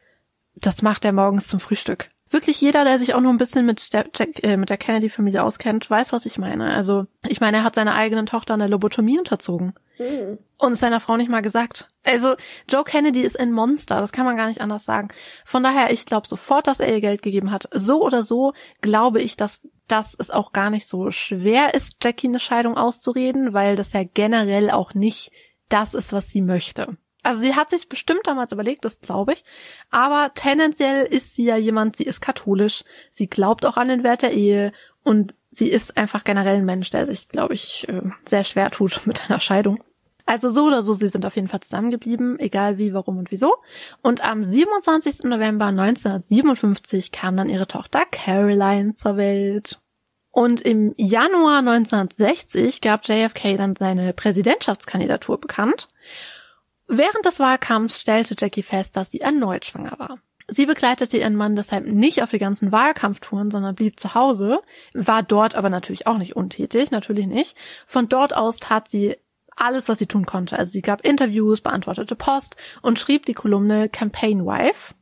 das 0.55 0.81
macht 0.81 1.05
er 1.05 1.13
morgens 1.13 1.47
zum 1.47 1.61
Frühstück 1.61 2.09
wirklich 2.31 2.61
jeder, 2.61 2.85
der 2.85 2.99
sich 2.99 3.15
auch 3.15 3.21
nur 3.21 3.33
ein 3.33 3.39
bisschen 3.39 3.67
mit 3.67 3.93
der, 3.93 4.07
Jack, 4.15 4.45
äh, 4.45 4.57
mit 4.57 4.71
der 4.71 4.77
Kennedy-Familie 4.77 5.43
auskennt, 5.43 5.89
weiß, 5.89 6.13
was 6.13 6.27
ich 6.27 6.39
meine. 6.39 6.75
Also, 6.75 7.07
ich 7.27 7.41
meine, 7.41 7.59
er 7.59 7.65
hat 7.65 7.75
seiner 7.75 7.95
eigenen 7.95 8.27
Tochter 8.27 8.55
eine 8.55 8.69
Lobotomie 8.69 9.19
unterzogen. 9.19 9.75
Mhm. 9.99 10.39
Und 10.57 10.73
es 10.73 10.81
seiner 10.81 11.01
Frau 11.01 11.17
nicht 11.17 11.31
mal 11.31 11.43
gesagt. 11.43 11.89
Also, 12.05 12.35
Joe 12.69 12.85
Kennedy 12.85 13.23
ist 13.23 13.39
ein 13.39 13.53
Monster, 13.53 14.01
das 14.01 14.13
kann 14.13 14.25
man 14.25 14.37
gar 14.37 14.49
nicht 14.49 14.61
anders 14.61 14.85
sagen. 14.85 15.09
Von 15.45 15.63
daher, 15.63 15.93
ich 15.93 16.07
glaube 16.07 16.29
sofort, 16.29 16.67
dass 16.67 16.81
er 16.81 16.93
ihr 16.93 17.01
Geld 17.01 17.23
gegeben 17.23 17.51
hat. 17.51 17.69
So 17.73 18.03
oder 18.03 18.25
so 18.25 18.53
glaube 18.81 19.21
ich, 19.21 19.37
dass, 19.37 19.63
dass 19.87 20.15
es 20.19 20.31
auch 20.31 20.53
gar 20.53 20.71
nicht 20.71 20.87
so 20.87 21.11
schwer 21.11 21.75
ist, 21.75 21.97
Jackie 22.03 22.29
eine 22.29 22.41
Scheidung 22.41 22.77
auszureden, 22.77 23.53
weil 23.53 23.77
das 23.77 23.93
ja 23.93 24.03
generell 24.03 24.71
auch 24.71 24.95
nicht 24.95 25.31
das 25.69 25.95
ist, 25.95 26.13
was 26.13 26.31
sie 26.31 26.43
möchte. 26.43 26.97
Also 27.23 27.41
sie 27.41 27.55
hat 27.55 27.71
sich 27.71 27.89
bestimmt 27.89 28.27
damals 28.27 28.53
überlegt, 28.53 28.85
das 28.85 29.01
glaube 29.01 29.33
ich. 29.33 29.45
Aber 29.91 30.33
tendenziell 30.35 31.05
ist 31.05 31.35
sie 31.35 31.45
ja 31.45 31.57
jemand, 31.57 31.97
sie 31.97 32.05
ist 32.05 32.21
katholisch, 32.21 32.85
sie 33.11 33.29
glaubt 33.29 33.67
auch 33.67 33.77
an 33.77 33.89
den 33.89 34.05
Wert 34.05 34.23
der 34.23 34.33
Ehe 34.33 34.73
und 35.03 35.35
sie 35.51 35.69
ist 35.69 35.97
einfach 35.97 36.25
generell 36.25 36.57
ein 36.57 36.65
Mensch, 36.65 36.91
der 36.91 37.07
sich, 37.07 37.29
glaube 37.29 37.55
ich, 37.55 37.89
äh, 37.89 38.03
sehr 38.27 38.45
schwer 38.45 38.71
tut 38.71 39.03
mit 39.07 39.29
einer 39.29 39.41
Scheidung. 39.41 39.83
Also 40.27 40.51
so 40.51 40.67
oder 40.67 40.83
so, 40.83 40.93
sie 40.93 41.09
sind 41.09 41.25
auf 41.25 41.37
jeden 41.37 41.49
Fall 41.49 41.61
zusammengeblieben, 41.61 42.39
egal 42.39 42.77
wie, 42.77 42.93
warum 42.93 43.17
und 43.17 43.31
wieso. 43.31 43.57
Und 44.03 44.23
am 44.23 44.45
27. 44.45 45.25
November 45.25 45.67
1957 45.67 47.13
kam 47.13 47.35
dann 47.39 47.49
ihre 47.49 47.67
Tochter 47.67 48.05
Caroline 48.11 48.95
zur 48.95 49.17
Welt. 49.17 49.81
Und 50.31 50.61
im 50.61 50.93
Januar 50.99 51.61
1960 51.61 52.83
gab 52.83 53.09
JFK 53.09 53.57
dann 53.57 53.75
seine 53.75 54.13
Präsidentschaftskandidatur 54.13 55.41
bekannt. 55.41 55.89
Während 56.89 57.25
des 57.27 57.39
Wahlkampfs 57.39 58.01
stellte 58.01 58.35
Jackie 58.39 58.63
fest, 58.63 58.97
dass 58.97 59.11
sie 59.11 59.21
erneut 59.21 59.67
schwanger 59.67 59.99
war. 59.99 60.19
Sie 60.51 60.65
begleitete 60.65 61.19
ihren 61.19 61.37
Mann 61.37 61.57
deshalb 61.57 61.87
nicht 61.87 62.23
auf 62.23 62.31
die 62.31 62.39
ganzen 62.39 62.73
Wahlkampftouren, 62.73 63.51
sondern 63.51 63.75
blieb 63.75 64.01
zu 64.01 64.15
Hause, 64.15 64.61
war 64.95 65.23
dort 65.23 65.55
aber 65.55 65.69
natürlich 65.69 66.07
auch 66.07 66.17
nicht 66.17 66.37
untätig, 66.37 66.91
natürlich 66.91 67.27
nicht. 67.27 67.55
Von 67.87 68.09
dort 68.09 68.35
aus 68.35 68.57
tat 68.57 68.89
sie 68.89 69.17
alles, 69.55 69.91
was 69.91 69.99
sie 69.99 70.07
tun 70.07 70.25
konnte. 70.25 70.59
Also 70.59 70.73
sie 70.73 70.81
gab 70.81 71.05
Interviews, 71.05 71.61
beantwortete 71.61 72.17
Post 72.17 72.57
und 72.81 72.99
schrieb 72.99 73.27
die 73.27 73.35
Kolumne 73.35 73.91
Campaign 73.91 74.47
Wife. 74.47 74.95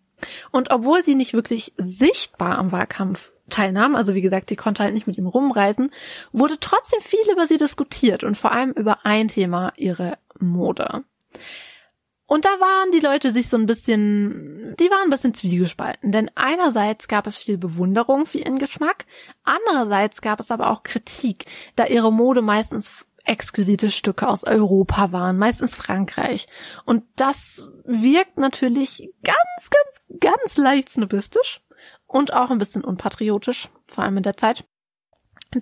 Und 0.50 0.72
obwohl 0.72 1.04
sie 1.04 1.14
nicht 1.14 1.34
wirklich 1.34 1.72
sichtbar 1.76 2.58
am 2.58 2.72
Wahlkampf 2.72 3.32
teilnahm, 3.48 3.94
also 3.94 4.14
wie 4.14 4.22
gesagt, 4.22 4.48
sie 4.48 4.56
konnte 4.56 4.82
halt 4.82 4.94
nicht 4.94 5.06
mit 5.06 5.18
ihm 5.18 5.28
rumreisen, 5.28 5.92
wurde 6.32 6.58
trotzdem 6.58 7.00
viel 7.00 7.20
über 7.30 7.46
sie 7.46 7.58
diskutiert 7.58 8.24
und 8.24 8.36
vor 8.36 8.50
allem 8.50 8.72
über 8.72 9.04
ein 9.04 9.28
Thema, 9.28 9.72
ihre 9.76 10.18
Mode. 10.40 11.04
Und 12.26 12.44
da 12.44 12.48
waren 12.48 12.90
die 12.90 13.00
Leute 13.00 13.30
sich 13.30 13.48
so 13.48 13.56
ein 13.56 13.66
bisschen, 13.66 14.74
die 14.80 14.90
waren 14.90 15.04
ein 15.04 15.10
bisschen 15.10 15.34
zwiegespalten, 15.34 16.10
denn 16.10 16.30
einerseits 16.34 17.06
gab 17.06 17.26
es 17.28 17.38
viel 17.38 17.56
Bewunderung 17.56 18.26
für 18.26 18.38
ihren 18.38 18.58
Geschmack, 18.58 19.06
andererseits 19.44 20.20
gab 20.20 20.40
es 20.40 20.50
aber 20.50 20.70
auch 20.70 20.82
Kritik, 20.82 21.46
da 21.76 21.86
ihre 21.86 22.12
Mode 22.12 22.42
meistens 22.42 23.06
exquisite 23.24 23.90
Stücke 23.90 24.28
aus 24.28 24.44
Europa 24.44 25.12
waren, 25.12 25.38
meistens 25.38 25.76
Frankreich. 25.76 26.48
Und 26.84 27.04
das 27.16 27.68
wirkt 27.84 28.38
natürlich 28.38 29.10
ganz, 29.22 29.70
ganz, 29.70 30.20
ganz 30.20 30.56
leicht 30.56 30.90
snobistisch 30.90 31.60
und 32.06 32.32
auch 32.32 32.50
ein 32.50 32.58
bisschen 32.58 32.84
unpatriotisch, 32.84 33.68
vor 33.86 34.04
allem 34.04 34.16
in 34.16 34.22
der 34.22 34.36
Zeit. 34.36 34.64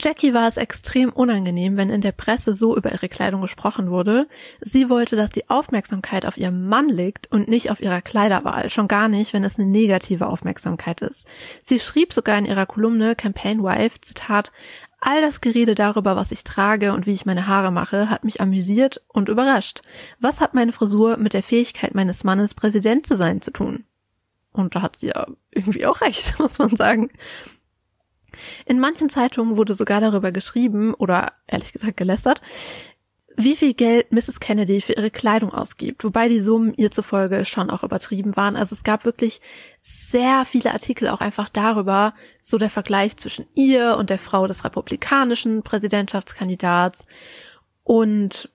Jackie 0.00 0.34
war 0.34 0.48
es 0.48 0.56
extrem 0.56 1.10
unangenehm, 1.10 1.76
wenn 1.76 1.90
in 1.90 2.00
der 2.00 2.12
Presse 2.12 2.54
so 2.54 2.76
über 2.76 2.92
ihre 2.92 3.08
Kleidung 3.08 3.42
gesprochen 3.42 3.90
wurde. 3.90 4.26
Sie 4.60 4.88
wollte, 4.88 5.14
dass 5.14 5.30
die 5.30 5.48
Aufmerksamkeit 5.50 6.26
auf 6.26 6.36
ihrem 6.36 6.68
Mann 6.68 6.88
liegt 6.88 7.30
und 7.30 7.48
nicht 7.48 7.70
auf 7.70 7.80
ihrer 7.80 8.00
Kleiderwahl, 8.00 8.70
schon 8.70 8.88
gar 8.88 9.08
nicht, 9.08 9.32
wenn 9.34 9.44
es 9.44 9.58
eine 9.58 9.68
negative 9.68 10.26
Aufmerksamkeit 10.26 11.02
ist. 11.02 11.26
Sie 11.62 11.78
schrieb 11.78 12.12
sogar 12.12 12.38
in 12.38 12.46
ihrer 12.46 12.66
Kolumne 12.66 13.14
Campaign 13.14 13.62
Wife, 13.62 14.00
Zitat, 14.00 14.52
All 15.06 15.20
das 15.20 15.42
Gerede 15.42 15.74
darüber, 15.74 16.16
was 16.16 16.32
ich 16.32 16.44
trage 16.44 16.94
und 16.94 17.04
wie 17.04 17.12
ich 17.12 17.26
meine 17.26 17.46
Haare 17.46 17.70
mache, 17.70 18.08
hat 18.08 18.24
mich 18.24 18.40
amüsiert 18.40 19.02
und 19.08 19.28
überrascht. 19.28 19.82
Was 20.18 20.40
hat 20.40 20.54
meine 20.54 20.72
Frisur 20.72 21.18
mit 21.18 21.34
der 21.34 21.42
Fähigkeit 21.42 21.94
meines 21.94 22.24
Mannes, 22.24 22.54
Präsident 22.54 23.06
zu 23.06 23.14
sein, 23.14 23.42
zu 23.42 23.50
tun? 23.50 23.84
Und 24.52 24.76
da 24.76 24.80
hat 24.80 24.96
sie 24.96 25.08
ja 25.08 25.26
irgendwie 25.50 25.84
auch 25.84 26.00
recht, 26.00 26.38
muss 26.38 26.58
man 26.58 26.74
sagen. 26.74 27.10
In 28.66 28.80
manchen 28.80 29.10
Zeitungen 29.10 29.56
wurde 29.56 29.74
sogar 29.74 30.00
darüber 30.00 30.32
geschrieben 30.32 30.94
oder 30.94 31.32
ehrlich 31.46 31.72
gesagt 31.72 31.96
gelästert, 31.96 32.40
wie 33.36 33.56
viel 33.56 33.74
Geld 33.74 34.12
Mrs. 34.12 34.38
Kennedy 34.38 34.80
für 34.80 34.92
ihre 34.92 35.10
Kleidung 35.10 35.52
ausgibt, 35.52 36.04
wobei 36.04 36.28
die 36.28 36.40
Summen 36.40 36.72
ihr 36.74 36.90
zufolge 36.90 37.44
schon 37.44 37.70
auch 37.70 37.82
übertrieben 37.82 38.36
waren. 38.36 38.56
Also 38.56 38.74
es 38.74 38.84
gab 38.84 39.04
wirklich 39.04 39.40
sehr 39.80 40.44
viele 40.44 40.72
Artikel 40.72 41.08
auch 41.08 41.20
einfach 41.20 41.48
darüber, 41.48 42.14
so 42.40 42.58
der 42.58 42.70
Vergleich 42.70 43.16
zwischen 43.16 43.46
ihr 43.54 43.96
und 43.98 44.10
der 44.10 44.18
Frau 44.18 44.46
des 44.46 44.64
republikanischen 44.64 45.62
Präsidentschaftskandidats. 45.62 47.06
Und 47.82 48.50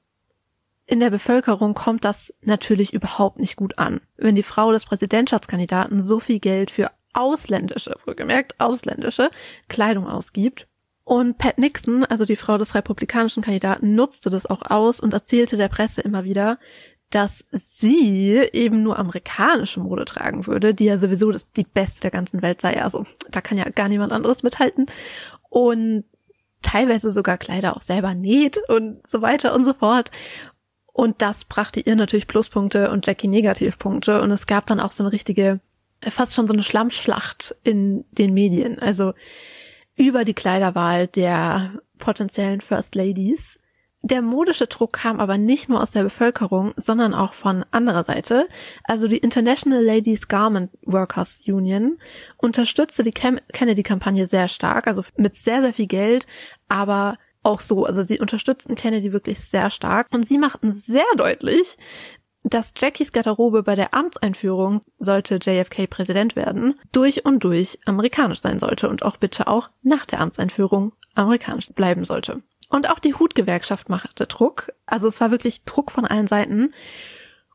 in 0.86 1.00
der 1.00 1.10
Bevölkerung 1.10 1.74
kommt 1.74 2.06
das 2.06 2.34
natürlich 2.42 2.94
überhaupt 2.94 3.38
nicht 3.38 3.58
gut 3.58 3.78
an, 3.78 4.02
wenn 4.18 4.36
die 4.36 4.44
Frau 4.44 4.72
des 4.72 4.86
Präsidentschaftskandidaten 4.86 6.02
so 6.02 6.20
viel 6.20 6.40
Geld 6.40 6.72
für 6.72 6.90
ausländische, 7.14 7.96
wohlgemerkt 8.06 8.60
ausländische 8.60 9.30
Kleidung 9.68 10.08
ausgibt. 10.08 10.68
Und 11.04 11.40
Pat 11.40 11.58
Nixon, 11.58 12.06
also 12.06 12.26
die 12.26 12.36
Frau 12.36 12.58
des 12.58 12.76
republikanischen 12.76 13.42
Kandidaten, 13.42 13.96
nutzte 13.96 14.30
das 14.30 14.46
auch 14.46 14.62
aus 14.62 15.00
und 15.00 15.14
erzählte 15.14 15.58
der 15.58 15.68
Presse 15.68 16.02
immer 16.02 16.24
wieder, 16.24 16.60
dass 17.10 17.46
sie 17.52 18.38
eben 18.54 18.84
nur 18.84 19.00
amerikanische 19.00 19.80
Mode 19.80 20.06
tragen 20.06 20.46
würde, 20.46 20.76
die 20.76 20.86
ja 20.86 21.00
sowieso 21.00 21.32
das, 21.32 21.52
die 21.52 21.64
beste 21.64 22.02
der 22.02 22.12
ganzen 22.12 22.44
Welt 22.44 22.62
sei. 22.62 22.82
Also 22.84 23.06
da 23.32 23.42
kann 23.42 23.58
ja 23.58 23.68
gar 23.70 23.90
niemand 23.90 24.14
anderes 24.14 24.44
mithalten. 24.44 24.86
Und 25.50 26.04
teilweise 26.62 27.12
sogar 27.12 27.38
Kleider 27.38 27.76
auch 27.76 27.82
selber 27.82 28.14
näht 28.14 28.60
und 28.70 29.06
so 29.08 29.22
weiter 29.22 29.56
und 29.56 29.66
so 29.66 29.74
fort. 29.74 30.12
Und 30.94 31.22
das 31.22 31.46
brachte 31.46 31.80
ihr 31.80 31.96
natürlich 31.96 32.28
Pluspunkte 32.28 32.92
und 32.92 33.08
Jackie 33.08 33.28
Negativpunkte. 33.28 34.22
Und 34.22 34.32
es 34.32 34.46
gab 34.46 34.68
dann 34.68 34.80
auch 34.80 34.92
so 34.92 35.04
eine 35.04 35.12
richtige 35.12 35.60
fast 36.02 36.36
schon 36.36 36.48
so 36.48 36.54
eine 36.54 36.64
Schlammschlacht 36.64 37.56
in 37.64 38.06
den 38.12 38.34
Medien. 38.34 38.80
Also 38.80 39.14
über 39.96 40.24
die 40.24 40.34
Kleiderwahl 40.34 41.08
der 41.08 41.82
potenziellen 41.98 42.62
First 42.62 42.96
Ladies. 42.96 43.60
Der 44.02 44.22
modische 44.22 44.68
Druck 44.68 44.94
kam 44.94 45.20
aber 45.20 45.38
nicht 45.38 45.68
nur 45.68 45.82
aus 45.82 45.92
der 45.92 46.04
Bevölkerung, 46.04 46.74
sondern 46.78 47.14
auch 47.14 47.34
von 47.34 47.66
anderer 47.72 48.06
Seite. 48.06 48.48
Also 48.86 49.10
die 49.10 49.18
International 49.18 49.84
Ladies 49.84 50.30
Garment 50.30 50.72
Workers 50.84 51.42
Union 51.46 51.98
unterstützte 52.38 53.04
die 53.04 53.12
Kennedy-Kampagne 53.12 54.26
sehr 54.26 54.48
stark, 54.48 54.88
also 54.88 55.04
mit 55.18 55.36
sehr, 55.36 55.62
sehr 55.62 55.74
viel 55.74 55.88
Geld, 55.88 56.28
aber 56.70 57.18
auch 57.44 57.60
so. 57.60 57.86
Also 57.86 58.02
sie 58.04 58.20
unterstützten 58.20 58.76
Kennedy 58.76 59.12
wirklich 59.12 59.42
sehr 59.42 59.70
stark 59.70 60.08
und 60.12 60.26
sie 60.26 60.38
machten 60.38 60.72
sehr 60.72 61.04
deutlich, 61.18 61.78
dass 62.44 62.74
Jackies 62.78 63.12
Garderobe 63.12 63.64
bei 63.64 63.76
der 63.76 63.94
Amtseinführung, 63.94 64.82
sollte 64.98 65.40
JFK 65.42 65.88
Präsident 65.88 66.36
werden, 66.36 66.80
durch 66.92 67.26
und 67.26 67.44
durch 67.44 67.80
amerikanisch 67.86 68.42
sein 68.42 68.60
sollte 68.60 68.90
und 68.90 69.04
auch 69.04 69.18
bitte 69.18 69.48
auch 69.48 69.70
nach 69.82 70.06
der 70.06 70.22
Amtseinführung 70.22 70.94
amerikanisch 71.16 71.70
bleiben 71.74 72.06
sollte. 72.06 72.42
Und 72.70 72.90
auch 72.90 73.00
die 73.00 73.16
Hutgewerkschaft 73.16 73.90
machte 73.90 74.28
Druck. 74.28 74.72
Also 74.86 75.08
es 75.08 75.20
war 75.20 75.32
wirklich 75.32 75.64
Druck 75.64 75.92
von 75.92 76.06
allen 76.06 76.28
Seiten. 76.28 76.70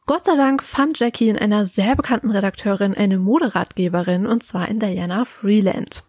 Gott 0.06 0.26
sei 0.26 0.36
Dank 0.36 0.62
fand 0.62 0.98
Jackie 0.98 1.28
in 1.28 1.38
einer 1.38 1.64
sehr 1.64 1.96
bekannten 1.96 2.30
Redakteurin 2.30 2.94
eine 2.94 3.18
Moderatgeberin 3.18 4.26
und 4.26 4.44
zwar 4.44 4.68
in 4.68 4.80
Diana 4.80 5.24
Freeland. 5.24 6.04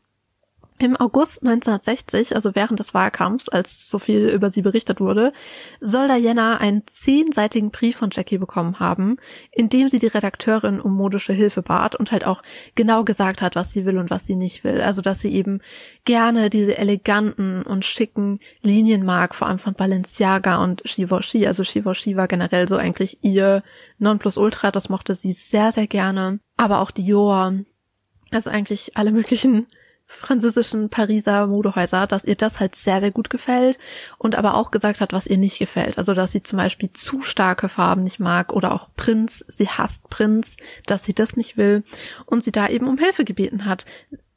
Im 0.77 0.97
August 0.97 1.41
1960, 1.41 2.35
also 2.35 2.53
während 2.53 2.81
des 2.81 2.93
Wahlkampfs, 2.93 3.47
als 3.47 3.89
so 3.89 3.97
viel 3.97 4.27
über 4.27 4.51
sie 4.51 4.61
berichtet 4.61 4.99
wurde, 4.99 5.31
soll 5.79 6.09
Diana 6.09 6.57
einen 6.57 6.85
zehnseitigen 6.85 7.71
Brief 7.71 7.95
von 7.95 8.09
Jackie 8.11 8.37
bekommen 8.37 8.77
haben, 8.77 9.15
in 9.51 9.69
dem 9.69 9.87
sie 9.87 9.99
die 9.99 10.07
Redakteurin 10.07 10.81
um 10.81 10.93
modische 10.93 11.31
Hilfe 11.31 11.61
bat 11.61 11.95
und 11.95 12.11
halt 12.11 12.25
auch 12.25 12.41
genau 12.75 13.05
gesagt 13.05 13.41
hat, 13.41 13.55
was 13.55 13.71
sie 13.71 13.85
will 13.85 13.97
und 13.97 14.09
was 14.09 14.25
sie 14.25 14.35
nicht 14.35 14.65
will. 14.65 14.81
Also, 14.81 15.01
dass 15.01 15.21
sie 15.21 15.31
eben 15.31 15.61
gerne 16.03 16.49
diese 16.49 16.77
eleganten 16.77 17.61
und 17.61 17.85
schicken 17.85 18.39
Linien 18.61 19.05
mag, 19.05 19.33
vor 19.33 19.47
allem 19.47 19.59
von 19.59 19.75
Balenciaga 19.75 20.61
und 20.61 20.83
Givenchy. 20.83 21.47
Also 21.47 21.63
Givenchy 21.63 22.17
war 22.17 22.27
generell 22.27 22.67
so 22.67 22.75
eigentlich 22.75 23.19
ihr 23.21 23.63
Nonplusultra, 23.97 24.71
das 24.71 24.89
mochte 24.89 25.15
sie 25.15 25.31
sehr, 25.31 25.71
sehr 25.71 25.87
gerne. 25.87 26.39
Aber 26.57 26.79
auch 26.79 26.91
Dior, 26.91 27.53
also 28.31 28.49
eigentlich 28.49 28.97
alle 28.97 29.13
möglichen 29.13 29.67
französischen 30.07 30.89
Pariser 30.89 31.47
Modehäuser, 31.47 32.07
dass 32.07 32.23
ihr 32.23 32.35
das 32.35 32.59
halt 32.59 32.75
sehr, 32.75 32.99
sehr 32.99 33.11
gut 33.11 33.29
gefällt 33.29 33.79
und 34.17 34.35
aber 34.35 34.55
auch 34.55 34.71
gesagt 34.71 35.01
hat, 35.01 35.13
was 35.13 35.27
ihr 35.27 35.37
nicht 35.37 35.59
gefällt. 35.59 35.97
Also, 35.97 36.13
dass 36.13 36.31
sie 36.31 36.43
zum 36.43 36.57
Beispiel 36.57 36.91
zu 36.93 37.21
starke 37.21 37.69
Farben 37.69 38.03
nicht 38.03 38.19
mag 38.19 38.53
oder 38.53 38.71
auch 38.73 38.89
Prinz, 38.95 39.43
sie 39.47 39.67
hasst 39.67 40.09
Prinz, 40.09 40.57
dass 40.85 41.03
sie 41.03 41.13
das 41.13 41.35
nicht 41.35 41.57
will 41.57 41.83
und 42.25 42.43
sie 42.43 42.51
da 42.51 42.67
eben 42.67 42.87
um 42.87 42.97
Hilfe 42.97 43.25
gebeten 43.25 43.65
hat, 43.65 43.85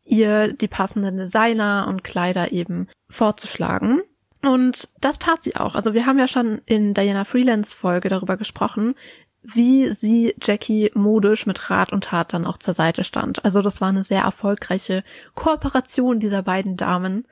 ihr 0.04 0.52
die 0.52 0.68
passenden 0.68 1.18
Designer 1.18 1.86
und 1.88 2.02
Kleider 2.02 2.52
eben 2.52 2.88
vorzuschlagen. 3.08 4.00
Und 4.42 4.88
das 5.00 5.18
tat 5.18 5.42
sie 5.42 5.56
auch. 5.56 5.74
Also 5.74 5.94
wir 5.94 6.06
haben 6.06 6.18
ja 6.18 6.28
schon 6.28 6.60
in 6.64 6.94
Diana 6.94 7.24
Freelance 7.24 7.74
Folge 7.74 8.08
darüber 8.08 8.36
gesprochen, 8.36 8.94
wie 9.42 9.92
sie 9.92 10.34
Jackie 10.42 10.90
modisch 10.94 11.46
mit 11.46 11.70
Rat 11.70 11.92
und 11.92 12.04
Tat 12.04 12.32
dann 12.32 12.46
auch 12.46 12.58
zur 12.58 12.74
Seite 12.74 13.04
stand. 13.04 13.44
Also 13.44 13.62
das 13.62 13.80
war 13.80 13.88
eine 13.88 14.04
sehr 14.04 14.22
erfolgreiche 14.22 15.04
Kooperation 15.34 16.20
dieser 16.20 16.42
beiden 16.42 16.76
Damen. 16.76 17.26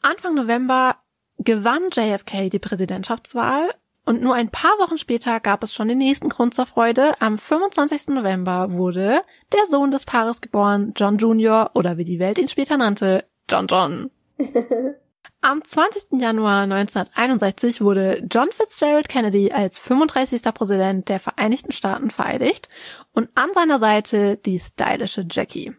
Anfang 0.00 0.34
November 0.34 0.96
gewann 1.38 1.90
JFK 1.92 2.50
die 2.50 2.58
Präsidentschaftswahl 2.58 3.74
und 4.04 4.22
nur 4.22 4.34
ein 4.34 4.50
paar 4.50 4.78
Wochen 4.78 4.98
später 4.98 5.38
gab 5.38 5.62
es 5.62 5.72
schon 5.72 5.88
den 5.88 5.98
nächsten 5.98 6.28
Grund 6.28 6.54
zur 6.54 6.66
Freude. 6.66 7.20
Am 7.20 7.38
25. 7.38 8.08
November 8.08 8.72
wurde 8.72 9.22
der 9.52 9.66
Sohn 9.70 9.90
des 9.90 10.06
Paares 10.06 10.40
geboren, 10.40 10.92
John 10.96 11.18
Jr. 11.18 11.70
oder 11.74 11.98
wie 11.98 12.04
die 12.04 12.18
Welt 12.18 12.38
ihn 12.38 12.48
später 12.48 12.76
nannte, 12.76 13.24
John 13.48 13.66
John. 13.68 14.10
Am 15.44 15.64
20. 15.64 16.20
Januar 16.20 16.62
1961 16.62 17.80
wurde 17.80 18.24
John 18.30 18.46
Fitzgerald 18.52 19.08
Kennedy 19.08 19.50
als 19.50 19.80
35. 19.80 20.40
Präsident 20.54 21.08
der 21.08 21.18
Vereinigten 21.18 21.72
Staaten 21.72 22.12
vereidigt 22.12 22.68
und 23.12 23.28
an 23.34 23.50
seiner 23.52 23.80
Seite 23.80 24.36
die 24.36 24.60
stylische 24.60 25.26
Jackie, 25.28 25.74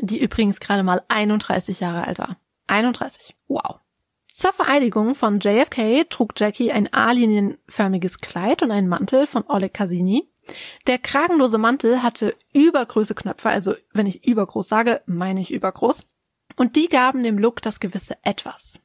die 0.00 0.18
übrigens 0.18 0.60
gerade 0.60 0.82
mal 0.82 1.02
31 1.08 1.80
Jahre 1.80 2.06
alt 2.06 2.20
war. 2.20 2.38
31. 2.68 3.36
Wow. 3.48 3.80
Zur 4.32 4.54
Vereidigung 4.54 5.14
von 5.14 5.40
JFK 5.40 6.08
trug 6.08 6.32
Jackie 6.34 6.72
ein 6.72 6.90
A-linienförmiges 6.90 8.22
Kleid 8.22 8.62
und 8.62 8.70
einen 8.70 8.88
Mantel 8.88 9.26
von 9.26 9.44
Oleg 9.46 9.74
Cassini. 9.74 10.26
Der 10.86 10.96
kragenlose 10.96 11.58
Mantel 11.58 12.02
hatte 12.02 12.34
übergroße 12.54 13.14
Knöpfe, 13.14 13.50
also 13.50 13.74
wenn 13.92 14.06
ich 14.06 14.26
übergroß 14.26 14.66
sage, 14.66 15.02
meine 15.04 15.42
ich 15.42 15.50
übergroß 15.50 16.06
Und 16.56 16.76
die 16.76 16.88
gaben 16.88 17.22
dem 17.22 17.36
Look 17.36 17.60
das 17.60 17.78
gewisse 17.78 18.16
Etwas. 18.22 18.80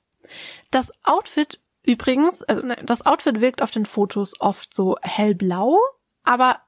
Das 0.71 0.91
Outfit 1.03 1.59
übrigens, 1.84 2.43
also 2.43 2.65
ne, 2.65 2.78
das 2.84 3.05
Outfit 3.05 3.41
wirkt 3.41 3.61
auf 3.61 3.71
den 3.71 3.86
Fotos 3.86 4.39
oft 4.39 4.73
so 4.73 4.97
hellblau, 5.01 5.78
aber 6.23 6.61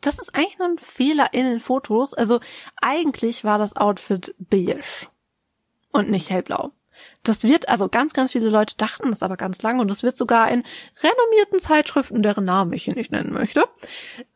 das 0.00 0.18
ist 0.18 0.34
eigentlich 0.34 0.58
nur 0.58 0.68
ein 0.68 0.78
Fehler 0.78 1.32
in 1.32 1.44
den 1.44 1.60
Fotos. 1.60 2.14
Also 2.14 2.40
eigentlich 2.80 3.44
war 3.44 3.58
das 3.58 3.76
Outfit 3.76 4.34
beige 4.38 5.08
und 5.92 6.10
nicht 6.10 6.30
hellblau. 6.30 6.72
Das 7.22 7.42
wird, 7.42 7.68
also 7.68 7.88
ganz, 7.88 8.12
ganz 8.12 8.32
viele 8.32 8.50
Leute 8.50 8.76
dachten 8.76 9.10
das 9.10 9.22
aber 9.22 9.36
ganz 9.36 9.62
lange 9.62 9.80
und 9.80 9.88
das 9.88 10.02
wird 10.02 10.16
sogar 10.16 10.48
in 10.50 10.62
renommierten 11.02 11.58
Zeitschriften, 11.58 12.22
deren 12.22 12.44
Namen 12.44 12.72
ich 12.72 12.84
hier 12.84 12.94
nicht 12.94 13.10
nennen 13.10 13.32
möchte, 13.32 13.64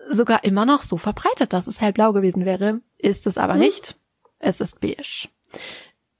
sogar 0.08 0.44
immer 0.44 0.66
noch 0.66 0.82
so 0.82 0.96
verbreitet, 0.96 1.52
dass 1.52 1.66
es 1.66 1.80
hellblau 1.80 2.12
gewesen 2.12 2.44
wäre. 2.44 2.80
Ist 2.96 3.26
es 3.26 3.38
aber 3.38 3.54
hm. 3.54 3.60
nicht. 3.60 3.96
Es 4.38 4.60
ist 4.60 4.80
beige. 4.80 5.28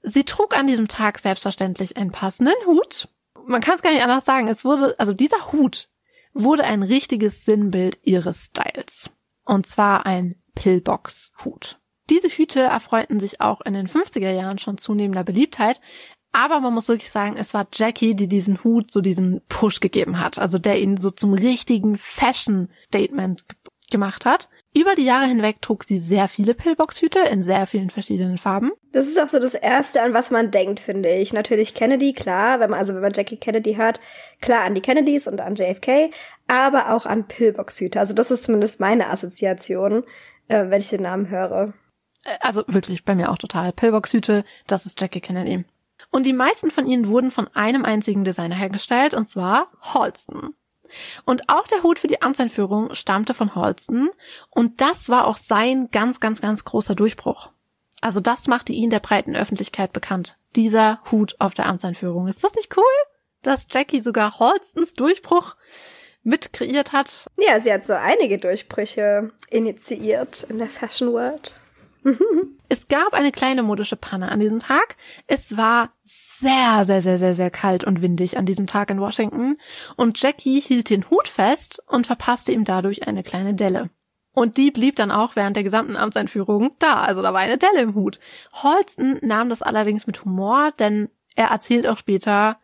Sie 0.01 0.23
trug 0.23 0.57
an 0.57 0.67
diesem 0.67 0.87
Tag 0.87 1.19
selbstverständlich 1.19 1.97
einen 1.97 2.11
passenden 2.11 2.55
Hut. 2.65 3.09
Man 3.45 3.61
kann 3.61 3.75
es 3.75 3.81
gar 3.81 3.91
nicht 3.91 4.03
anders 4.03 4.25
sagen. 4.25 4.47
Es 4.47 4.63
wurde, 4.63 4.95
also 4.97 5.13
dieser 5.13 5.51
Hut 5.51 5.89
wurde 6.33 6.63
ein 6.63 6.83
richtiges 6.83 7.45
Sinnbild 7.45 7.97
ihres 8.03 8.45
Styles. 8.45 9.09
Und 9.43 9.65
zwar 9.67 10.05
ein 10.05 10.41
Pillbox-Hut. 10.55 11.79
Diese 12.09 12.27
Hüte 12.27 12.61
erfreuten 12.61 13.19
sich 13.19 13.41
auch 13.41 13.61
in 13.61 13.73
den 13.73 13.87
50er 13.87 14.31
Jahren 14.31 14.57
schon 14.57 14.77
zunehmender 14.77 15.23
Beliebtheit, 15.23 15.79
aber 16.31 16.59
man 16.59 16.73
muss 16.73 16.87
wirklich 16.87 17.11
sagen, 17.11 17.37
es 17.37 17.53
war 17.53 17.67
Jackie, 17.73 18.15
die 18.15 18.27
diesen 18.27 18.63
Hut 18.63 18.91
so 18.91 19.01
diesen 19.01 19.41
Push 19.47 19.79
gegeben 19.79 20.19
hat, 20.19 20.37
also 20.37 20.59
der 20.59 20.79
ihn 20.79 20.97
so 20.97 21.09
zum 21.09 21.33
richtigen 21.33 21.97
Fashion-Statement 21.97 23.45
gemacht 23.89 24.25
hat. 24.25 24.49
Über 24.75 24.93
die 24.93 25.05
Jahre 25.05 25.25
hinweg 25.25 25.61
trug 25.61 25.83
sie 25.83 25.99
sehr 25.99 26.27
viele 26.27 26.53
Pillbox-Hüte 26.53 27.19
in 27.31 27.41
sehr 27.41 27.65
vielen 27.65 27.89
verschiedenen 27.89 28.37
Farben. 28.37 28.71
Das 28.91 29.07
ist 29.07 29.19
auch 29.19 29.27
so 29.27 29.39
das 29.39 29.55
Erste, 29.55 30.01
an 30.01 30.13
was 30.13 30.29
man 30.29 30.51
denkt, 30.51 30.79
finde 30.79 31.09
ich. 31.09 31.33
Natürlich 31.33 31.73
Kennedy, 31.73 32.13
klar, 32.13 32.59
wenn 32.59 32.69
man, 32.69 32.79
also 32.79 32.93
wenn 32.93 33.01
man 33.01 33.13
Jackie 33.13 33.37
Kennedy 33.37 33.75
hört, 33.75 33.99
klar 34.41 34.63
an 34.63 34.75
die 34.75 34.81
Kennedys 34.81 35.27
und 35.27 35.41
an 35.41 35.55
JFK, 35.55 36.11
aber 36.47 36.93
auch 36.93 37.07
an 37.07 37.27
Pillbox-Hüte. 37.27 37.99
Also 37.99 38.13
das 38.13 38.29
ist 38.29 38.43
zumindest 38.43 38.79
meine 38.79 39.07
Assoziation, 39.09 40.03
äh, 40.49 40.69
wenn 40.69 40.81
ich 40.81 40.89
den 40.89 41.01
Namen 41.01 41.29
höre. 41.29 41.73
Äh, 42.23 42.37
also 42.39 42.63
wirklich, 42.67 43.05
bei 43.05 43.15
mir 43.15 43.31
auch 43.31 43.39
total. 43.39 43.73
Pillbox-Hüte, 43.73 44.45
das 44.67 44.85
ist 44.85 45.01
Jackie 45.01 45.21
Kennedy. 45.21 45.65
Und 46.11 46.25
die 46.27 46.33
meisten 46.33 46.69
von 46.69 46.87
ihnen 46.87 47.07
wurden 47.07 47.31
von 47.31 47.47
einem 47.55 47.85
einzigen 47.85 48.23
Designer 48.23 48.55
hergestellt, 48.55 49.15
und 49.15 49.27
zwar 49.27 49.71
Halston. 49.81 50.53
Und 51.25 51.49
auch 51.49 51.67
der 51.67 51.83
Hut 51.83 51.99
für 51.99 52.07
die 52.07 52.21
Amtseinführung 52.21 52.93
stammte 52.95 53.33
von 53.33 53.55
Halston, 53.55 54.09
und 54.49 54.81
das 54.81 55.09
war 55.09 55.27
auch 55.27 55.37
sein 55.37 55.89
ganz, 55.91 56.19
ganz, 56.19 56.41
ganz 56.41 56.63
großer 56.63 56.95
Durchbruch. 56.95 57.51
Also 58.01 58.19
das 58.19 58.47
machte 58.47 58.71
ihn 58.71 58.89
der 58.89 58.99
breiten 58.99 59.35
Öffentlichkeit 59.35 59.91
bekannt. 59.93 60.37
Dieser 60.55 61.01
Hut 61.11 61.35
auf 61.39 61.53
der 61.53 61.65
Amtseinführung. 61.65 62.27
Ist 62.27 62.43
das 62.43 62.55
nicht 62.55 62.75
cool? 62.77 62.83
Dass 63.41 63.67
Jackie 63.69 64.01
sogar 64.01 64.39
Halstons 64.39 64.93
Durchbruch 64.93 65.55
mit 66.23 66.53
kreiert 66.53 66.91
hat. 66.91 67.29
Ja, 67.37 67.59
sie 67.59 67.71
hat 67.71 67.85
so 67.85 67.93
einige 67.93 68.37
Durchbrüche 68.37 69.31
initiiert 69.49 70.43
in 70.43 70.57
der 70.57 70.67
Fashion 70.67 71.13
World. 71.13 71.59
es 72.69 72.87
gab 72.87 73.13
eine 73.13 73.31
kleine 73.31 73.63
modische 73.63 73.95
Panne 73.95 74.31
an 74.31 74.39
diesem 74.39 74.59
Tag. 74.59 74.95
Es 75.27 75.57
war 75.57 75.91
sehr, 76.03 76.85
sehr, 76.85 77.01
sehr, 77.01 77.19
sehr, 77.19 77.35
sehr 77.35 77.51
kalt 77.51 77.83
und 77.83 78.01
windig 78.01 78.37
an 78.37 78.45
diesem 78.45 78.67
Tag 78.67 78.89
in 78.89 79.01
Washington 79.01 79.57
und 79.95 80.21
Jackie 80.21 80.61
hielt 80.61 80.89
den 80.89 81.09
Hut 81.09 81.27
fest 81.27 81.81
und 81.87 82.07
verpasste 82.07 82.51
ihm 82.51 82.65
dadurch 82.65 83.07
eine 83.07 83.23
kleine 83.23 83.53
Delle. 83.53 83.89
Und 84.31 84.57
die 84.57 84.71
blieb 84.71 84.95
dann 84.95 85.11
auch 85.11 85.35
während 85.35 85.55
der 85.55 85.63
gesamten 85.63 85.97
Amtseinführung 85.97 86.71
da, 86.79 86.95
also 87.01 87.21
da 87.21 87.33
war 87.33 87.41
eine 87.41 87.57
Delle 87.57 87.81
im 87.81 87.95
Hut. 87.95 88.19
Holston 88.53 89.17
nahm 89.21 89.49
das 89.49 89.61
allerdings 89.61 90.07
mit 90.07 90.23
Humor, 90.23 90.71
denn 90.77 91.09
er 91.35 91.47
erzählt 91.47 91.87
auch 91.87 91.97
später, 91.97 92.57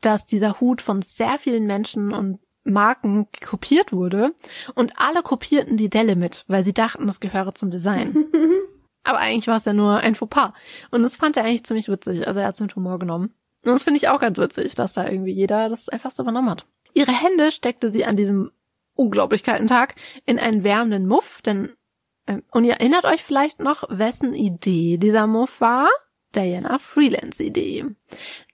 dass 0.00 0.24
dieser 0.24 0.60
Hut 0.60 0.82
von 0.82 1.02
sehr 1.02 1.38
vielen 1.38 1.66
Menschen 1.66 2.12
und 2.12 2.40
Marken 2.64 3.28
kopiert 3.42 3.92
wurde 3.92 4.34
und 4.74 4.92
alle 4.98 5.22
kopierten 5.22 5.76
die 5.76 5.90
Delle 5.90 6.16
mit, 6.16 6.44
weil 6.46 6.64
sie 6.64 6.74
dachten, 6.74 7.06
das 7.06 7.20
gehöre 7.20 7.54
zum 7.54 7.70
Design. 7.70 8.26
Aber 9.04 9.18
eigentlich 9.18 9.46
war 9.46 9.56
es 9.56 9.64
ja 9.64 9.72
nur 9.72 9.98
ein 9.98 10.14
Fauxpas. 10.14 10.52
Und 10.90 11.02
das 11.02 11.16
fand 11.16 11.36
er 11.36 11.44
eigentlich 11.44 11.64
ziemlich 11.64 11.88
witzig. 11.88 12.26
Also 12.26 12.40
er 12.40 12.46
hat 12.46 12.54
es 12.54 12.60
mit 12.60 12.76
Humor 12.76 12.98
genommen. 12.98 13.34
Und 13.64 13.72
das 13.72 13.84
finde 13.84 13.98
ich 13.98 14.08
auch 14.08 14.20
ganz 14.20 14.38
witzig, 14.38 14.74
dass 14.74 14.94
da 14.94 15.06
irgendwie 15.06 15.32
jeder 15.32 15.68
das 15.68 15.88
einfach 15.88 16.10
so 16.10 16.22
übernommen 16.22 16.50
hat. 16.50 16.66
Ihre 16.92 17.12
Hände 17.12 17.52
steckte 17.52 17.90
sie 17.90 18.04
an 18.04 18.16
diesem 18.16 18.50
unglaublich 18.94 19.42
kalten 19.42 19.68
Tag 19.68 19.94
in 20.26 20.38
einen 20.38 20.64
wärmenden 20.64 21.06
Muff, 21.06 21.40
denn 21.42 21.70
ähm, 22.26 22.42
und 22.50 22.64
ihr 22.64 22.74
erinnert 22.74 23.04
euch 23.04 23.22
vielleicht 23.22 23.60
noch, 23.60 23.84
wessen 23.88 24.34
Idee 24.34 24.98
dieser 24.98 25.26
Muff 25.26 25.60
war? 25.60 25.88
Diana 26.34 26.78
Freelance 26.78 27.42
Idee. 27.42 27.86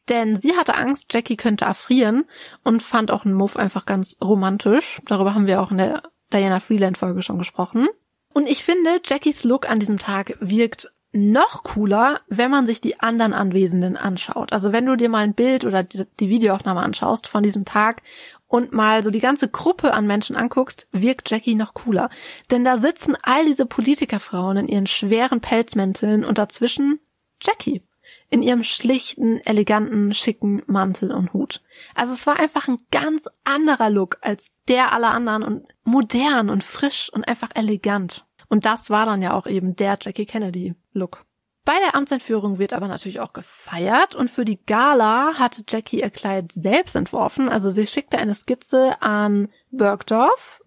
Denn 0.09 0.41
sie 0.41 0.57
hatte 0.57 0.77
Angst, 0.77 1.13
Jackie 1.13 1.37
könnte 1.37 1.65
erfrieren 1.65 2.25
und 2.63 2.83
fand 2.83 3.11
auch 3.11 3.25
einen 3.25 3.35
Muff 3.35 3.57
einfach 3.57 3.87
ganz 3.87 4.17
romantisch. 4.23 5.03
Darüber 5.07 5.35
haben 5.35 5.47
wir 5.47 5.61
auch 5.61 5.71
in 5.71 5.79
der 5.79 6.03
Diana 6.33 6.61
Freeland 6.61 6.97
Folge 6.97 7.23
schon 7.23 7.39
gesprochen. 7.39 7.89
Und 8.37 8.49
ich 8.49 8.65
finde, 8.65 9.01
Jackies 9.03 9.45
Look 9.45 9.67
an 9.71 9.81
diesem 9.81 9.99
Tag 9.99 10.37
wirkt 10.41 10.93
noch 11.11 11.63
cooler, 11.63 12.21
wenn 12.29 12.51
man 12.51 12.67
sich 12.67 12.83
die 12.83 13.01
anderen 13.01 13.33
Anwesenden 13.33 13.97
anschaut. 13.97 14.53
Also 14.53 14.73
wenn 14.73 14.85
du 14.85 14.95
dir 14.95 15.09
mal 15.09 15.25
ein 15.25 15.33
Bild 15.33 15.65
oder 15.65 15.83
die 15.83 16.29
Videoaufnahme 16.29 16.83
anschaust 16.83 17.29
von 17.29 17.43
diesem 17.43 17.65
Tag 17.65 18.03
und 18.47 18.75
mal 18.75 19.03
so 19.03 19.09
die 19.09 19.21
ganze 19.21 19.49
Gruppe 19.49 19.95
an 19.95 20.07
Menschen 20.07 20.37
anguckst, 20.37 20.87
wirkt 20.93 21.31
Jackie 21.31 21.55
noch 21.55 21.73
cooler. 21.73 22.11
Denn 22.51 22.63
da 22.63 22.79
sitzen 22.79 23.17
all 23.23 23.47
diese 23.47 23.65
Politikerfrauen 23.65 24.59
in 24.59 24.69
ihren 24.69 24.87
schweren 24.87 25.41
Pelzmänteln 25.41 26.23
und 26.23 26.37
dazwischen 26.37 27.01
Jackie 27.41 27.81
in 28.29 28.43
ihrem 28.43 28.65
schlichten, 28.65 29.39
eleganten, 29.47 30.13
schicken 30.13 30.63
Mantel 30.67 31.13
und 31.13 31.33
Hut. 31.33 31.63
Also 31.95 32.13
es 32.13 32.27
war 32.27 32.39
einfach 32.39 32.69
ein 32.69 32.81
ganz 32.91 33.29
anderer 33.45 33.89
Look 33.89 34.19
als 34.21 34.51
der 34.69 34.93
aller 34.93 35.13
anderen 35.13 35.43
und 35.43 35.69
modern 35.85 36.51
und 36.51 36.65
frisch 36.65 37.11
und 37.13 37.27
einfach 37.27 37.51
elegant. 37.55 38.26
Und 38.49 38.67
das 38.67 38.91
war 38.91 39.07
dann 39.07 39.23
ja 39.23 39.35
auch 39.35 39.47
eben 39.47 39.77
der 39.77 39.99
Jackie 40.01 40.27
Kennedy 40.27 40.75
Look. 40.93 41.25
Bei 41.65 41.75
der 41.85 41.97
Amtsentführung 41.97 42.59
wird 42.59 42.73
aber 42.73 42.87
natürlich 42.87 43.19
auch 43.19 43.33
gefeiert 43.33 44.15
und 44.15 44.31
für 44.31 44.45
die 44.45 44.65
Gala 44.65 45.35
hatte 45.35 45.65
Jackie 45.69 46.01
ihr 46.01 46.11
Kleid 46.11 46.53
selbst 46.55 46.95
entworfen. 46.95 47.49
Also 47.49 47.71
sie 47.71 47.89
schickte 47.89 48.19
eine 48.19 48.37
Skizze 48.37 49.03
an 49.03 49.49
Bergdorf, 49.73 50.63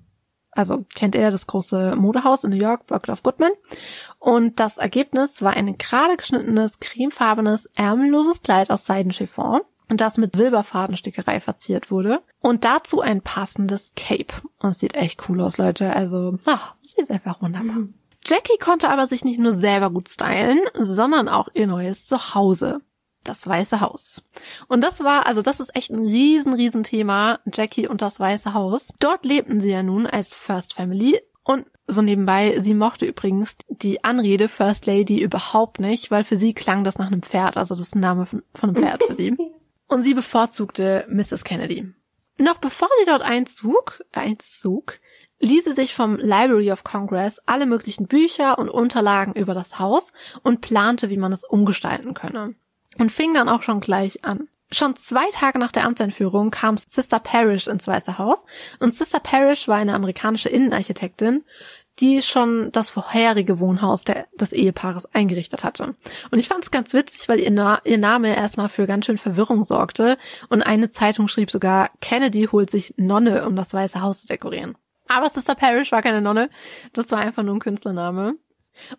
also 0.51 0.85
kennt 0.93 1.15
ihr 1.15 1.31
das 1.31 1.47
große 1.47 1.95
Modehaus 1.95 2.43
in 2.43 2.49
New 2.49 2.57
York, 2.57 2.87
Bergdorf 2.87 3.23
Goodman. 3.23 3.53
Und 4.19 4.59
das 4.59 4.77
Ergebnis 4.77 5.41
war 5.41 5.53
ein 5.53 5.77
gerade 5.77 6.17
geschnittenes, 6.17 6.79
cremefarbenes, 6.79 7.67
ärmelloses 7.75 8.41
Kleid 8.41 8.69
aus 8.69 8.85
Seidenchiffon 8.85 9.61
das 9.97 10.17
mit 10.17 10.35
Silberfadenstickerei 10.35 11.39
verziert 11.39 11.91
wurde. 11.91 12.21
Und 12.41 12.63
dazu 12.65 13.01
ein 13.01 13.21
passendes 13.21 13.91
Cape. 13.95 14.33
Und 14.59 14.71
es 14.71 14.79
sieht 14.79 14.95
echt 14.95 15.27
cool 15.27 15.41
aus, 15.41 15.57
Leute. 15.57 15.95
Also, 15.95 16.37
ach, 16.45 16.75
sie 16.81 17.01
ist 17.01 17.11
einfach 17.11 17.41
wunderbar. 17.41 17.75
Mhm. 17.75 17.93
Jackie 18.25 18.57
konnte 18.59 18.89
aber 18.89 19.07
sich 19.07 19.23
nicht 19.23 19.39
nur 19.39 19.53
selber 19.53 19.89
gut 19.89 20.09
stylen, 20.09 20.59
sondern 20.77 21.27
auch 21.27 21.47
ihr 21.53 21.67
neues 21.67 22.05
Zuhause. 22.05 22.81
Das 23.23 23.45
Weiße 23.45 23.81
Haus. 23.81 24.23
Und 24.67 24.81
das 24.81 25.03
war, 25.03 25.25
also 25.25 25.41
das 25.41 25.59
ist 25.59 25.75
echt 25.75 25.91
ein 25.91 25.99
riesen, 25.99 26.53
riesen 26.53 26.83
Thema, 26.83 27.39
Jackie 27.51 27.87
und 27.87 28.01
das 28.01 28.19
Weiße 28.19 28.53
Haus. 28.53 28.93
Dort 28.99 29.25
lebten 29.25 29.59
sie 29.59 29.71
ja 29.71 29.83
nun 29.83 30.07
als 30.07 30.35
First 30.35 30.73
Family 30.73 31.19
und 31.43 31.65
so 31.85 32.01
nebenbei, 32.01 32.59
sie 32.61 32.75
mochte 32.75 33.05
übrigens 33.05 33.57
die 33.67 34.03
Anrede 34.03 34.47
First 34.47 34.85
Lady 34.85 35.19
überhaupt 35.19 35.79
nicht, 35.79 36.11
weil 36.11 36.23
für 36.23 36.37
sie 36.37 36.53
klang 36.53 36.83
das 36.83 36.97
nach 36.97 37.07
einem 37.07 37.23
Pferd, 37.23 37.57
also 37.57 37.75
das 37.75 37.95
Name 37.95 38.25
von 38.25 38.43
einem 38.61 38.75
Pferd 38.75 39.03
für 39.03 39.15
sie. 39.15 39.35
Und 39.89 40.03
sie 40.03 40.13
bevorzugte 40.13 41.05
Mrs. 41.09 41.43
Kennedy. 41.43 41.93
Noch 42.37 42.59
bevor 42.59 42.87
sie 42.99 43.05
dort 43.05 43.21
einzog, 43.21 44.01
einzog, 44.13 44.99
ließ 45.41 45.65
sie 45.65 45.73
sich 45.73 45.93
vom 45.93 46.15
Library 46.15 46.71
of 46.71 46.85
Congress 46.85 47.41
alle 47.45 47.65
möglichen 47.65 48.07
Bücher 48.07 48.57
und 48.57 48.69
Unterlagen 48.69 49.33
über 49.33 49.53
das 49.53 49.79
Haus 49.79 50.13
und 50.43 50.61
plante, 50.61 51.09
wie 51.09 51.17
man 51.17 51.33
es 51.33 51.43
umgestalten 51.43 52.13
könne. 52.13 52.55
Und 52.97 53.11
fing 53.11 53.33
dann 53.33 53.49
auch 53.49 53.63
schon 53.63 53.81
gleich 53.81 54.23
an. 54.23 54.47
Schon 54.71 54.95
zwei 54.95 55.27
Tage 55.31 55.57
nach 55.57 55.71
der 55.71 55.85
Amtseinführung 55.85 56.51
kam 56.51 56.77
Sister 56.77 57.19
Parrish 57.19 57.67
ins 57.67 57.87
Weiße 57.87 58.19
Haus 58.19 58.45
und 58.79 58.93
Sister 58.93 59.19
Parrish 59.19 59.67
war 59.67 59.77
eine 59.77 59.95
amerikanische 59.95 60.49
Innenarchitektin, 60.49 61.43
die 61.99 62.21
schon 62.21 62.71
das 62.71 62.89
vorherige 62.89 63.59
Wohnhaus 63.59 64.03
der, 64.03 64.27
des 64.33 64.53
Ehepaares 64.53 65.13
eingerichtet 65.13 65.63
hatte. 65.63 65.95
Und 66.31 66.39
ich 66.39 66.47
fand 66.47 66.63
es 66.63 66.71
ganz 66.71 66.93
witzig, 66.93 67.27
weil 67.27 67.39
ihr, 67.39 67.51
Na 67.51 67.81
ihr 67.83 67.97
Name 67.97 68.35
erstmal 68.35 68.69
für 68.69 68.87
ganz 68.87 69.05
schön 69.05 69.17
Verwirrung 69.17 69.63
sorgte 69.63 70.17
und 70.49 70.61
eine 70.61 70.91
Zeitung 70.91 71.27
schrieb 71.27 71.51
sogar, 71.51 71.89
Kennedy 72.01 72.47
holt 72.51 72.71
sich 72.71 72.93
Nonne, 72.97 73.45
um 73.47 73.55
das 73.55 73.73
Weiße 73.73 74.01
Haus 74.01 74.21
zu 74.21 74.27
dekorieren. 74.27 74.77
Aber 75.07 75.29
Sister 75.29 75.55
Parrish 75.55 75.91
war 75.91 76.01
keine 76.01 76.21
Nonne, 76.21 76.49
das 76.93 77.11
war 77.11 77.19
einfach 77.19 77.43
nur 77.43 77.55
ein 77.55 77.59
Künstlername. 77.59 78.35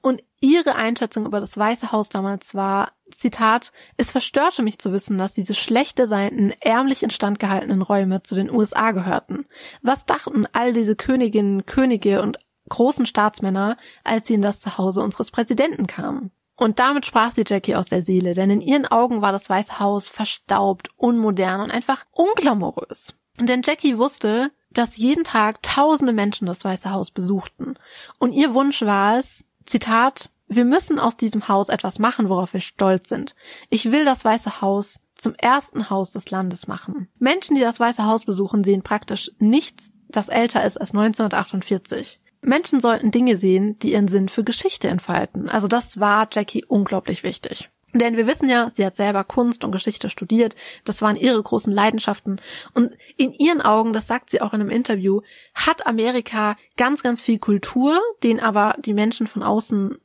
Und 0.03 0.23
ihre 0.41 0.75
Einschätzung 0.75 1.25
über 1.25 1.41
das 1.41 1.57
Weiße 1.57 1.93
Haus 1.93 2.09
damals 2.09 2.55
war, 2.55 2.93
Zitat, 3.15 3.73
es 3.97 4.13
verstörte 4.13 4.63
mich 4.63 4.79
zu 4.79 4.93
wissen, 4.93 5.19
dass 5.19 5.33
diese 5.33 5.55
schlecht 5.55 5.99
designten, 5.99 6.53
ärmlich 6.61 7.03
instand 7.03 7.39
gehaltenen 7.39 7.81
Räume 7.81 8.23
zu 8.23 8.35
den 8.35 8.51
USA 8.51 8.93
gehörten. 8.93 9.47
Was 9.83 10.05
dachten 10.05 10.47
all 10.53 10.73
diese 10.73 10.97
Königinnen, 10.97 11.65
Könige 11.65 12.21
und 12.23 12.39
großen 12.71 13.05
Staatsmänner, 13.05 13.77
als 14.03 14.29
sie 14.29 14.35
in 14.35 14.43
das 14.43 14.61
Zuhause 14.61 15.03
unseres 15.03 15.31
Präsidenten 15.31 15.87
kamen? 15.87 16.31
Und 16.57 16.79
damit 16.79 17.07
sprach 17.07 17.35
sie 17.35 17.45
Jackie 17.47 17.75
aus 17.75 17.87
der 17.87 18.03
Seele, 18.03 18.35
denn 18.35 18.51
in 18.51 18.61
ihren 18.61 18.87
Augen 18.87 19.23
war 19.23 19.33
das 19.33 19.49
Weiße 19.49 19.79
Haus 19.79 20.09
verstaubt, 20.09 20.91
unmodern 20.97 21.63
und 21.63 21.71
einfach 21.71 22.05
unglamourös. 22.13 23.15
Denn 23.39 23.63
Jackie 23.65 23.97
wusste, 23.97 24.51
dass 24.71 24.97
jeden 24.97 25.25
Tag 25.25 25.63
tausende 25.63 26.13
Menschen 26.13 26.47
das 26.47 26.65
Weiße 26.65 26.91
Haus 26.91 27.11
besuchten. 27.11 27.77
Und 28.19 28.33
ihr 28.33 28.55
Wunsch 28.55 28.83
war 28.83 29.19
es, 29.19 29.45
Zitat, 29.65 30.31
wir 30.49 30.65
müssen 30.65 30.99
aus 30.99 31.17
diesem 31.17 31.49
Haus 31.49 31.69
etwas 31.69 31.99
machen, 31.99 32.29
worauf 32.29 32.53
wir 32.53 32.61
stolz 32.61 33.09
sind. 33.09 33.35
Ich 33.71 33.91
will 33.91 34.05
das 34.05 34.25
Weiße 34.25 34.61
Haus 34.61 35.01
zum 35.15 35.35
ersten 35.35 35.91
Haus 35.91 36.13
des 36.13 36.31
Landes 36.31 36.67
machen. 36.67 37.09
Menschen, 37.19 37.57
die 37.57 37.63
das 37.63 37.81
Weiße 37.81 38.05
Haus 38.05 38.25
besuchen, 38.25 38.65
sehen 38.65 38.83
praktisch 38.83 39.31
nichts, 39.39 39.91
das 40.09 40.29
älter 40.29 40.65
ist 40.65 40.81
als 40.81 40.91
1948. 40.91 42.21
Menschen 42.43 42.81
sollten 42.81 43.11
Dinge 43.11 43.37
sehen, 43.37 43.79
die 43.81 43.93
ihren 43.93 44.09
Sinn 44.09 44.29
für 44.29 44.45
Geschichte 44.45 44.89
entfalten. 44.89 45.49
Also 45.49 45.69
das 45.69 46.01
war 46.01 46.29
Jackie 46.33 46.65
unglaublich 46.65 47.23
wichtig. 47.23 47.71
Denn 47.93 48.17
wir 48.17 48.27
wissen 48.27 48.49
ja, 48.49 48.71
sie 48.71 48.87
hat 48.87 48.95
selber 48.95 49.25
Kunst 49.25 49.65
und 49.65 49.73
Geschichte 49.73 50.11
studiert. 50.11 50.55
Das 50.85 51.03
waren 51.03 51.17
ihre 51.17 51.43
großen 51.43 51.73
Leidenschaften. 51.73 52.41
Und 52.73 52.93
in 53.17 53.33
ihren 53.33 53.61
Augen, 53.61 53.93
das 53.93 54.07
sagt 54.07 54.31
sie 54.31 54.41
auch 54.41 54.53
in 54.53 54.61
einem 54.61 54.71
Interview, 54.71 55.23
hat 55.55 55.87
Amerika 55.87 56.57
ganz, 56.77 57.03
ganz 57.03 57.21
viel 57.21 57.39
Kultur, 57.39 58.01
den 58.23 58.39
aber 58.39 58.77
die 58.79 58.95
Menschen 58.95 59.27
von 59.27 59.43
außen 59.43 59.99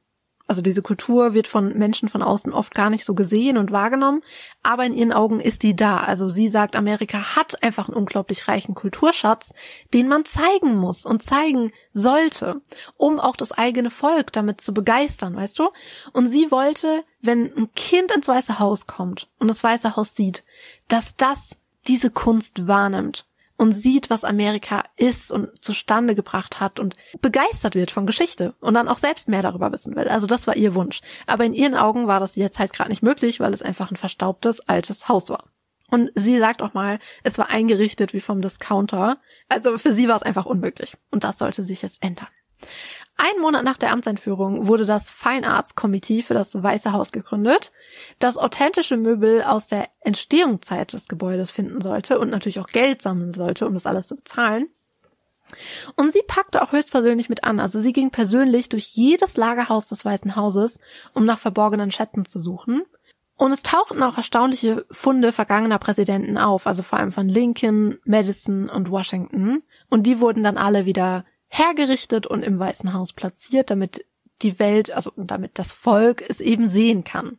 also 0.48 0.62
diese 0.62 0.84
Kultur 0.84 1.34
wird 1.34 1.48
von 1.48 1.78
Menschen 1.78 2.08
von 2.08 2.22
außen 2.22 2.54
oft 2.54 2.76
gar 2.76 2.90
nicht 2.90 3.04
so 3.04 3.16
gesehen 3.16 3.58
und 3.58 3.72
wahrgenommen, 3.72 4.22
aber 4.62 4.86
in 4.86 4.94
ihren 4.94 5.12
Augen 5.12 5.40
ist 5.40 5.64
die 5.64 5.76
da. 5.76 5.98
Also 5.98 6.28
sie 6.30 6.50
sagt, 6.50 6.76
Amerika 6.76 7.36
hat 7.36 7.64
einfach 7.64 7.88
einen 7.88 7.98
unglaublich 7.98 8.48
reichen 8.48 8.76
Kulturschatz, 8.76 9.54
den 9.94 10.08
man 10.08 10.24
zeigen 10.26 10.76
muss 10.76 11.06
und 11.06 11.24
zeigen 11.24 11.72
sollte, 11.92 12.62
um 12.96 13.20
auch 13.20 13.36
das 13.36 13.52
eigene 13.52 13.90
Volk 13.90 14.32
damit 14.34 14.62
zu 14.62 14.74
begeistern, 14.74 15.36
weißt 15.36 15.58
du? 15.58 15.70
Und 16.14 16.28
sie 16.28 16.52
wollte, 16.52 17.04
wenn 17.22 17.52
ein 17.56 17.72
Kind 17.74 18.12
ins 18.12 18.28
Weiße 18.28 18.60
Haus 18.60 18.86
kommt 18.86 19.30
und 19.40 19.48
das 19.48 19.64
Weiße 19.64 19.96
Haus 19.96 20.16
sieht, 20.16 20.44
dass 20.88 21.16
das 21.16 21.58
diese 21.88 22.12
Kunst 22.12 22.68
wahrnimmt 22.68 23.26
und 23.58 23.74
sieht, 23.74 24.10
was 24.10 24.24
Amerika 24.24 24.84
ist 24.98 25.32
und 25.32 25.64
zustande 25.64 26.16
gebracht 26.16 26.60
hat 26.60 26.80
und 26.80 26.96
begeistert 27.22 27.76
wird 27.76 27.92
von 27.92 28.06
Geschichte 28.06 28.54
und 28.60 28.74
dann 28.74 28.88
auch 28.88 28.98
selbst 28.98 29.30
mehr 29.30 29.42
darüber 29.42 29.72
wissen 29.72 29.96
will. 29.96 30.08
Also 30.08 30.28
das 30.28 30.48
war 30.48 30.56
ihr 30.56 30.76
Wunsch. 30.76 31.02
Aber 31.26 31.46
in 31.46 31.54
ihren 31.54 31.76
Augen 31.76 32.08
war 32.08 32.20
das 32.20 32.36
jetzt 32.36 32.60
halt 32.60 32.74
gerade 32.74 32.90
nicht 32.90 33.04
möglich, 33.04 33.40
weil 33.40 33.54
es 33.54 33.62
einfach 33.62 33.92
ein 33.92 33.98
verstaubtes 33.98 34.60
altes 34.62 35.08
Haus 35.08 35.30
war. 35.30 35.46
Und 35.92 36.12
sie 36.16 36.40
sagt 36.40 36.62
auch 36.62 36.74
mal, 36.74 37.00
es 37.24 37.38
war 37.38 37.50
eingerichtet 37.50 38.14
wie 38.14 38.22
vom 38.22 38.42
Discounter. 38.42 39.18
Also 39.50 39.78
für 39.78 39.94
sie 39.94 40.08
war 40.08 40.18
es 40.18 40.24
einfach 40.24 40.46
unmöglich. 40.46 40.98
Und 41.12 41.24
das 41.24 41.38
sollte 41.38 41.64
sich 41.64 41.82
jetzt 41.82 42.04
ändern. 42.04 42.28
Ein 43.18 43.42
Monat 43.42 43.64
nach 43.64 43.78
der 43.78 43.92
Amtseinführung 43.92 44.68
wurde 44.68 44.86
das 44.86 45.10
Fine 45.10 45.48
Arts 45.48 45.76
Committee 45.76 46.22
für 46.22 46.34
das 46.34 46.62
Weiße 46.62 46.92
Haus 46.92 47.14
gegründet, 47.14 47.72
das 48.20 48.38
authentische 48.38 48.98
Möbel 48.98 49.42
aus 49.42 49.68
der 49.68 49.88
Entstehungszeit 50.02 50.92
des 50.92 51.08
Gebäudes 51.08 51.50
finden 51.52 51.80
sollte 51.82 52.20
und 52.20 52.30
natürlich 52.30 52.60
auch 52.60 52.68
Geld 52.68 53.02
sammeln 53.02 53.34
sollte, 53.34 53.68
um 53.68 53.74
das 53.74 53.86
alles 53.86 54.08
zu 54.08 54.18
bezahlen. 54.18 54.68
Und 55.96 56.12
sie 56.12 56.24
packte 56.28 56.62
auch 56.62 56.74
höchstpersönlich 56.74 57.30
mit 57.30 57.44
an. 57.46 57.60
Also 57.60 57.80
sie 57.80 57.94
ging 57.94 58.10
persönlich 58.10 58.68
durch 58.68 58.88
jedes 58.88 59.38
Lagerhaus 59.38 59.88
des 59.88 60.04
Weißen 60.04 60.36
Hauses, 60.36 60.80
um 61.14 61.26
nach 61.26 61.40
verborgenen 61.40 61.92
Schätzen 61.92 62.26
zu 62.26 62.40
suchen. 62.40 62.84
Und 63.38 63.52
es 63.52 63.64
tauchten 63.64 64.02
auch 64.02 64.18
erstaunliche 64.18 64.86
Funde 64.92 65.32
vergangener 65.32 65.78
Präsidenten 65.78 66.38
auf, 66.38 66.68
also 66.68 66.84
vor 66.84 67.00
allem 67.00 67.12
von 67.12 67.30
Lincoln, 67.30 68.00
Madison 68.06 68.70
und 68.70 68.90
Washington. 68.90 69.64
Und 69.90 70.04
die 70.04 70.20
wurden 70.20 70.44
dann 70.44 70.58
alle 70.58 70.86
wieder 70.86 71.26
hergerichtet 71.58 72.28
und 72.28 72.44
im 72.44 72.60
Weißen 72.60 72.94
Haus 72.94 73.14
platziert, 73.14 73.70
damit 73.70 74.06
die 74.42 74.60
Welt, 74.60 74.92
also 74.92 75.12
damit 75.16 75.58
das 75.58 75.74
Volk 75.74 76.24
es 76.28 76.42
eben 76.42 76.70
sehen 76.70 77.04
kann. 77.04 77.38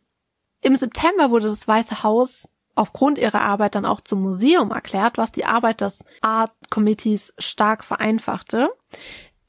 Im 0.61 0.75
September 0.75 1.29
wurde 1.29 1.47
das 1.47 1.67
Weiße 1.67 2.03
Haus 2.03 2.49
aufgrund 2.75 3.17
ihrer 3.17 3.41
Arbeit 3.41 3.75
dann 3.75 3.85
auch 3.85 4.01
zum 4.01 4.21
Museum 4.21 4.71
erklärt, 4.71 5.17
was 5.17 5.31
die 5.31 5.45
Arbeit 5.45 5.81
des 5.81 6.03
Art 6.21 6.51
Committees 6.69 7.33
stark 7.37 7.83
vereinfachte. 7.83 8.69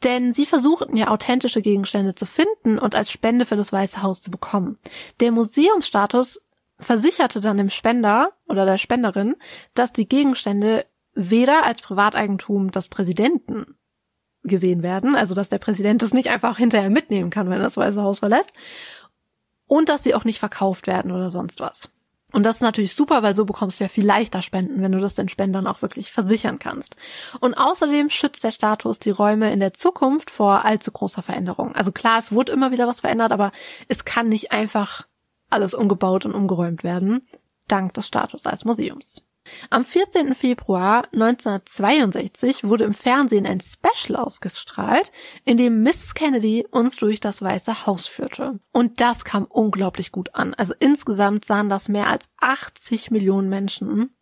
Denn 0.04 0.32
sie 0.32 0.46
versuchten 0.46 0.96
ja 0.96 1.08
authentische 1.08 1.60
Gegenstände 1.60 2.14
zu 2.14 2.24
finden 2.24 2.78
und 2.78 2.94
als 2.94 3.10
Spende 3.10 3.46
für 3.46 3.56
das 3.56 3.72
Weiße 3.72 4.02
Haus 4.02 4.22
zu 4.22 4.30
bekommen. 4.30 4.78
Der 5.20 5.32
Museumsstatus 5.32 6.40
versicherte 6.78 7.40
dann 7.40 7.56
dem 7.56 7.70
Spender 7.70 8.32
oder 8.46 8.64
der 8.64 8.78
Spenderin, 8.78 9.34
dass 9.74 9.92
die 9.92 10.08
Gegenstände 10.08 10.86
weder 11.14 11.64
als 11.64 11.82
Privateigentum 11.82 12.70
des 12.70 12.88
Präsidenten 12.88 13.77
gesehen 14.44 14.82
werden, 14.82 15.14
also 15.14 15.34
dass 15.34 15.48
der 15.48 15.58
Präsident 15.58 16.02
das 16.02 16.12
nicht 16.12 16.30
einfach 16.30 16.58
hinterher 16.58 16.90
mitnehmen 16.90 17.30
kann, 17.30 17.50
wenn 17.50 17.58
er 17.58 17.64
das 17.64 17.76
Weiße 17.76 18.02
Haus 18.02 18.20
verlässt, 18.20 18.52
und 19.66 19.88
dass 19.88 20.02
sie 20.02 20.14
auch 20.14 20.24
nicht 20.24 20.38
verkauft 20.38 20.86
werden 20.86 21.12
oder 21.12 21.30
sonst 21.30 21.60
was. 21.60 21.90
Und 22.32 22.42
das 22.42 22.56
ist 22.56 22.62
natürlich 22.62 22.94
super, 22.94 23.22
weil 23.22 23.34
so 23.34 23.46
bekommst 23.46 23.80
du 23.80 23.84
ja 23.84 23.88
viel 23.88 24.04
leichter 24.04 24.42
Spenden, 24.42 24.82
wenn 24.82 24.92
du 24.92 25.00
das 25.00 25.14
den 25.14 25.30
Spendern 25.30 25.66
auch 25.66 25.80
wirklich 25.80 26.12
versichern 26.12 26.58
kannst. 26.58 26.94
Und 27.40 27.54
außerdem 27.54 28.10
schützt 28.10 28.44
der 28.44 28.50
Status 28.50 28.98
die 28.98 29.10
Räume 29.10 29.50
in 29.50 29.60
der 29.60 29.72
Zukunft 29.72 30.30
vor 30.30 30.64
allzu 30.64 30.92
großer 30.92 31.22
Veränderung. 31.22 31.74
Also 31.74 31.90
klar, 31.90 32.18
es 32.18 32.32
wurde 32.32 32.52
immer 32.52 32.70
wieder 32.70 32.86
was 32.86 33.00
verändert, 33.00 33.32
aber 33.32 33.50
es 33.88 34.04
kann 34.04 34.28
nicht 34.28 34.52
einfach 34.52 35.06
alles 35.48 35.72
umgebaut 35.72 36.26
und 36.26 36.34
umgeräumt 36.34 36.84
werden, 36.84 37.22
dank 37.66 37.94
des 37.94 38.06
Status 38.06 38.44
als 38.44 38.66
Museums. 38.66 39.22
Am 39.70 39.84
14. 39.84 40.34
Februar 40.34 41.04
1962 41.12 42.64
wurde 42.64 42.84
im 42.84 42.94
Fernsehen 42.94 43.46
ein 43.46 43.60
Special 43.60 44.16
ausgestrahlt, 44.16 45.12
in 45.44 45.56
dem 45.56 45.82
Mrs. 45.82 46.14
Kennedy 46.14 46.66
uns 46.70 46.96
durch 46.96 47.20
das 47.20 47.42
Weiße 47.42 47.86
Haus 47.86 48.06
führte. 48.06 48.60
Und 48.72 49.00
das 49.00 49.24
kam 49.24 49.44
unglaublich 49.44 50.12
gut 50.12 50.34
an. 50.34 50.54
Also 50.54 50.74
insgesamt 50.78 51.44
sahen 51.44 51.68
das 51.68 51.88
mehr 51.88 52.08
als 52.08 52.28
80 52.40 53.10
Millionen 53.10 53.48
Menschen. 53.48 54.14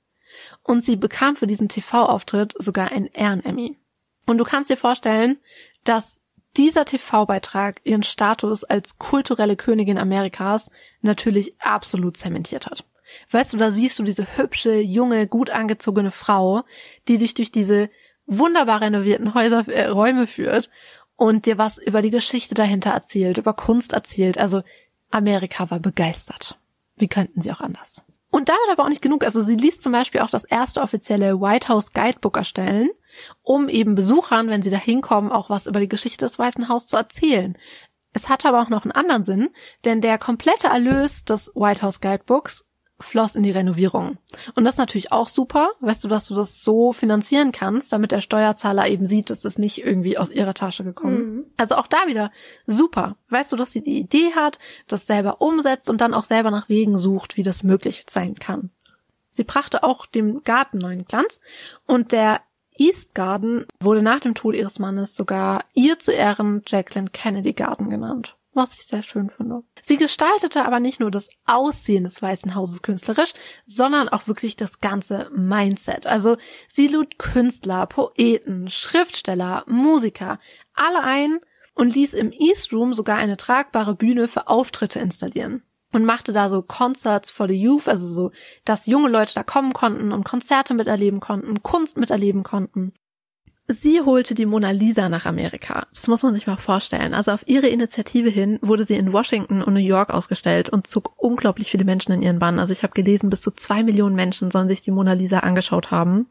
Und 0.63 0.85
sie 0.85 0.97
bekam 0.97 1.37
für 1.37 1.47
diesen 1.47 1.69
TV-Auftritt 1.69 2.55
sogar 2.59 2.93
ein 2.93 3.07
Ehren-Emmy. 3.07 3.79
Und 4.27 4.39
du 4.39 4.45
kannst 4.45 4.71
dir 4.71 4.77
vorstellen, 4.77 5.39
dass 5.85 6.21
dieser 6.57 6.85
TV-Beitrag 6.85 7.81
ihren 7.85 8.03
Status 8.03 8.65
als 8.65 8.99
kulturelle 8.99 9.57
Königin 9.57 9.99
Amerikas 9.99 10.71
natürlich 11.01 11.61
absolut 11.61 12.17
zementiert 12.17 12.67
hat. 12.67 12.85
Weißt 13.31 13.53
du, 13.53 13.57
da 13.57 13.71
siehst 13.71 13.99
du 13.99 14.03
diese 14.03 14.37
hübsche, 14.37 14.81
junge, 14.81 15.27
gut 15.27 15.51
angezogene 15.51 16.11
Frau, 16.11 16.63
die 17.09 17.19
dich 17.19 17.35
durch 17.35 17.51
diese 17.51 17.91
wunderbar 18.27 18.81
renovierten 18.81 19.35
Häuser, 19.35 19.69
äh, 19.69 19.87
Räume 19.89 20.27
führt 20.27 20.71
und 21.17 21.47
dir 21.47 21.59
was 21.59 21.79
über 21.79 22.03
die 22.03 22.11
Geschichte 22.11 22.55
dahinter 22.55 22.91
erzählt, 22.91 23.39
über 23.39 23.55
Kunst 23.55 23.93
erzählt. 23.93 24.39
Also 24.39 24.63
Amerika 25.11 25.71
war 25.71 25.81
begeistert. 25.81 26.59
Wie 26.97 27.09
könnten 27.09 27.41
sie 27.41 27.53
auch 27.53 27.61
anders? 27.61 28.03
Und 28.31 28.51
damit 28.51 28.61
aber 28.71 28.85
auch 28.85 28.91
nicht 28.91 29.03
genug. 29.03 29.25
Also 29.25 29.43
sie 29.43 29.55
ließ 29.55 29.81
zum 29.81 29.93
Beispiel 29.93 30.21
auch 30.21 30.29
das 30.29 30.45
erste 30.45 30.83
offizielle 30.83 31.41
White 31.41 31.69
House 31.69 31.93
Guidebook 31.93 32.37
erstellen, 32.37 32.91
um 33.43 33.69
eben 33.69 33.95
Besuchern, 33.95 34.51
wenn 34.51 34.63
sie 34.63 34.69
da 34.69 34.77
hinkommen, 34.77 35.33
auch 35.33 35.49
was 35.49 35.67
über 35.67 35.81
die 35.81 35.89
Geschichte 35.89 36.27
des 36.27 36.39
Weißen 36.39 36.69
Haus 36.69 36.87
zu 36.87 36.97
erzählen. 36.97 37.57
Es 38.13 38.29
hatte 38.29 38.49
aber 38.49 38.61
auch 38.61 38.69
noch 38.69 38.85
einen 38.85 38.93
anderen 38.93 39.25
Sinn, 39.25 39.49
denn 39.85 40.03
der 40.03 40.19
komplette 40.19 40.67
Erlös 40.67 41.25
des 41.25 41.51
White 41.55 41.83
House 41.83 42.01
Guidebooks 42.01 42.66
floss 42.99 43.35
in 43.35 43.43
die 43.43 43.51
Renovierung. 43.51 44.19
Und 44.55 44.65
das 44.65 44.75
ist 44.75 44.79
natürlich 44.79 45.13
auch 45.13 45.29
super, 45.29 45.71
weißt 45.81 46.05
du, 46.05 46.09
dass 46.09 46.27
du 46.27 46.35
das 46.35 46.63
so 46.63 46.93
finanzieren 46.93 47.53
kannst, 47.53 47.93
damit 47.93 48.13
der 48.13 48.21
Steuerzahler 48.21 48.89
eben 48.89 49.07
sieht, 49.07 49.29
dass 49.31 49.45
es 49.45 49.59
nicht 49.59 49.85
irgendwie 49.85 50.17
aus 50.17 50.31
ihrer 50.31 50.55
Tasche 50.55 50.85
gekommen. 50.85 51.19
Mhm. 51.19 51.45
Also 51.57 51.77
auch 51.77 51.87
da 51.87 52.07
wieder 52.07 52.31
super. 52.67 53.17
Weißt 53.29 53.53
du, 53.53 53.57
dass 53.57 53.73
sie 53.73 53.83
die 53.83 53.99
Idee 53.99 54.33
hat, 54.35 54.59
das 54.89 55.07
selber 55.07 55.41
umsetzt 55.41 55.91
und 55.91 56.01
dann 56.01 56.15
auch 56.15 56.25
selber 56.25 56.51
nach 56.51 56.69
Wegen 56.69 56.97
sucht, 56.97 57.37
wie 57.37 57.43
das 57.43 57.63
möglich 57.63 58.05
sein 58.09 58.35
kann. 58.35 58.71
Sie 59.33 59.45
brachte 59.45 59.83
auch 59.85 60.07
dem 60.07 60.43
Garten 60.43 60.79
neuen 60.79 61.05
Glanz 61.05 61.41
und 61.87 62.13
der 62.13 62.41
East 62.79 63.15
Garden 63.15 63.67
wurde 63.81 64.03
nach 64.03 64.21
dem 64.21 64.35
Tod 64.35 64.55
ihres 64.55 64.79
Mannes 64.79 65.15
sogar 65.15 65.65
ihr 65.75 65.99
zu 65.99 66.13
Ehren 66.13 66.63
Jacqueline 66.67 67.11
Kennedy 67.11 67.53
Garden 67.53 67.91
genannt 67.91 68.37
was 68.57 68.75
ich 68.75 68.87
sehr 68.87 69.03
schön 69.03 69.31
finde. 69.31 69.63
Sie 69.83 69.97
gestaltete 69.97 70.65
aber 70.65 70.81
nicht 70.81 70.99
nur 70.99 71.11
das 71.11 71.29
Aussehen 71.45 72.05
des 72.05 72.21
Weißen 72.21 72.55
Hauses 72.55 72.83
künstlerisch, 72.83 73.35
sondern 73.65 74.09
auch 74.09 74.27
wirklich 74.27 74.57
das 74.57 74.81
ganze 74.81 75.31
Mindset. 75.35 76.07
Also 76.07 76.37
sie 76.69 76.89
lud 76.89 77.19
Künstler, 77.19 77.87
Poeten, 77.87 78.69
Schriftsteller, 78.69 79.65
Musiker, 79.69 80.41
alle 80.75 81.03
ein 81.05 81.41
und 81.75 81.95
ließ 81.95 82.15
im 82.15 82.33
East 82.33 82.73
Room 82.73 82.95
sogar 82.95 83.19
eine 83.19 83.37
tragbare 83.37 83.95
Bühne 83.95 84.29
für 84.29 84.49
Auftritte 84.49 84.99
installieren 84.99 85.63
und 85.93 86.05
machte 86.05 86.33
da 86.33 86.49
so 86.49 86.63
Concerts 86.63 87.31
for 87.31 87.49
the 87.49 87.55
Youth, 87.55 87.89
also 87.89 88.07
so, 88.07 88.31
dass 88.65 88.87
junge 88.87 89.09
Leute 89.09 89.35
da 89.35 89.43
kommen 89.43 89.73
konnten 89.73 90.13
und 90.13 90.25
Konzerte 90.25 90.75
miterleben 90.75 91.21
konnten, 91.21 91.63
Kunst 91.63 91.97
miterleben 91.97 92.43
konnten. 92.43 92.93
Sie 93.69 94.01
holte 94.01 94.37
die 94.37 94.47
Mona 94.47 94.71
Lisa 94.71 95.09
nach 95.09 95.27
Amerika. 95.27 95.89
Das 95.93 96.07
muss 96.07 96.23
man 96.23 96.35
sich 96.35 96.47
mal 96.47 96.57
vorstellen. 96.57 97.15
Also 97.15 97.33
auf 97.33 97.43
ihre 97.49 97.67
Initiative 97.67 98.31
hin 98.31 98.61
wurde 98.63 98.85
sie 98.85 98.95
in 98.95 99.13
Washington 99.13 99.61
und 99.61 99.75
New 99.75 99.81
York 99.81 100.11
ausgestellt 100.11 100.69
und 100.69 100.87
zog 100.87 101.15
unglaublich 101.17 101.71
viele 101.71 101.85
Menschen 101.85 102.13
in 102.13 102.23
ihren 102.23 102.39
Bann. 102.39 102.61
Also 102.61 102.73
ich 102.73 102.85
habe 102.85 102.93
gelesen, 102.93 103.29
bis 103.29 103.43
zu 103.43 103.51
zwei 103.51 103.83
Millionen 103.83 104.15
Menschen 104.15 104.53
sollen 104.53 104.69
sich 104.69 104.83
die 104.83 104.93
Mona 104.93 105.15
Lisa 105.15 105.41
angeschaut 105.41 105.91
haben. 105.91 106.29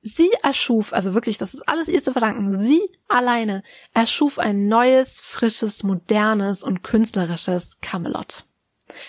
Sie 0.00 0.30
erschuf, 0.42 0.92
also 0.92 1.14
wirklich, 1.14 1.38
das 1.38 1.54
ist 1.54 1.68
alles 1.68 1.88
ihr 1.88 2.02
zu 2.02 2.12
verdanken, 2.12 2.58
sie 2.58 2.80
alleine 3.08 3.62
erschuf 3.94 4.38
ein 4.38 4.66
neues, 4.68 5.20
frisches, 5.20 5.82
modernes 5.82 6.62
und 6.62 6.82
künstlerisches 6.82 7.78
Camelot. 7.80 8.47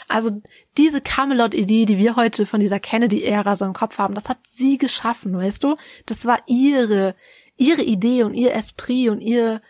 Also 0.07 0.41
diese 0.77 1.01
Camelot-Idee, 1.01 1.85
die 1.85 1.97
wir 1.97 2.15
heute 2.15 2.45
von 2.45 2.59
dieser 2.59 2.79
Kennedy-Ära 2.79 3.55
so 3.55 3.65
im 3.65 3.73
Kopf 3.73 3.97
haben, 3.97 4.15
das 4.15 4.29
hat 4.29 4.39
sie 4.47 4.77
geschaffen, 4.77 5.37
weißt 5.37 5.63
du? 5.63 5.75
Das 6.05 6.25
war 6.25 6.39
ihre, 6.47 7.15
ihre 7.57 7.83
Idee 7.83 8.23
und 8.23 8.33
ihr 8.33 8.53
Esprit 8.53 9.09
und 9.09 9.21
ihr, 9.21 9.61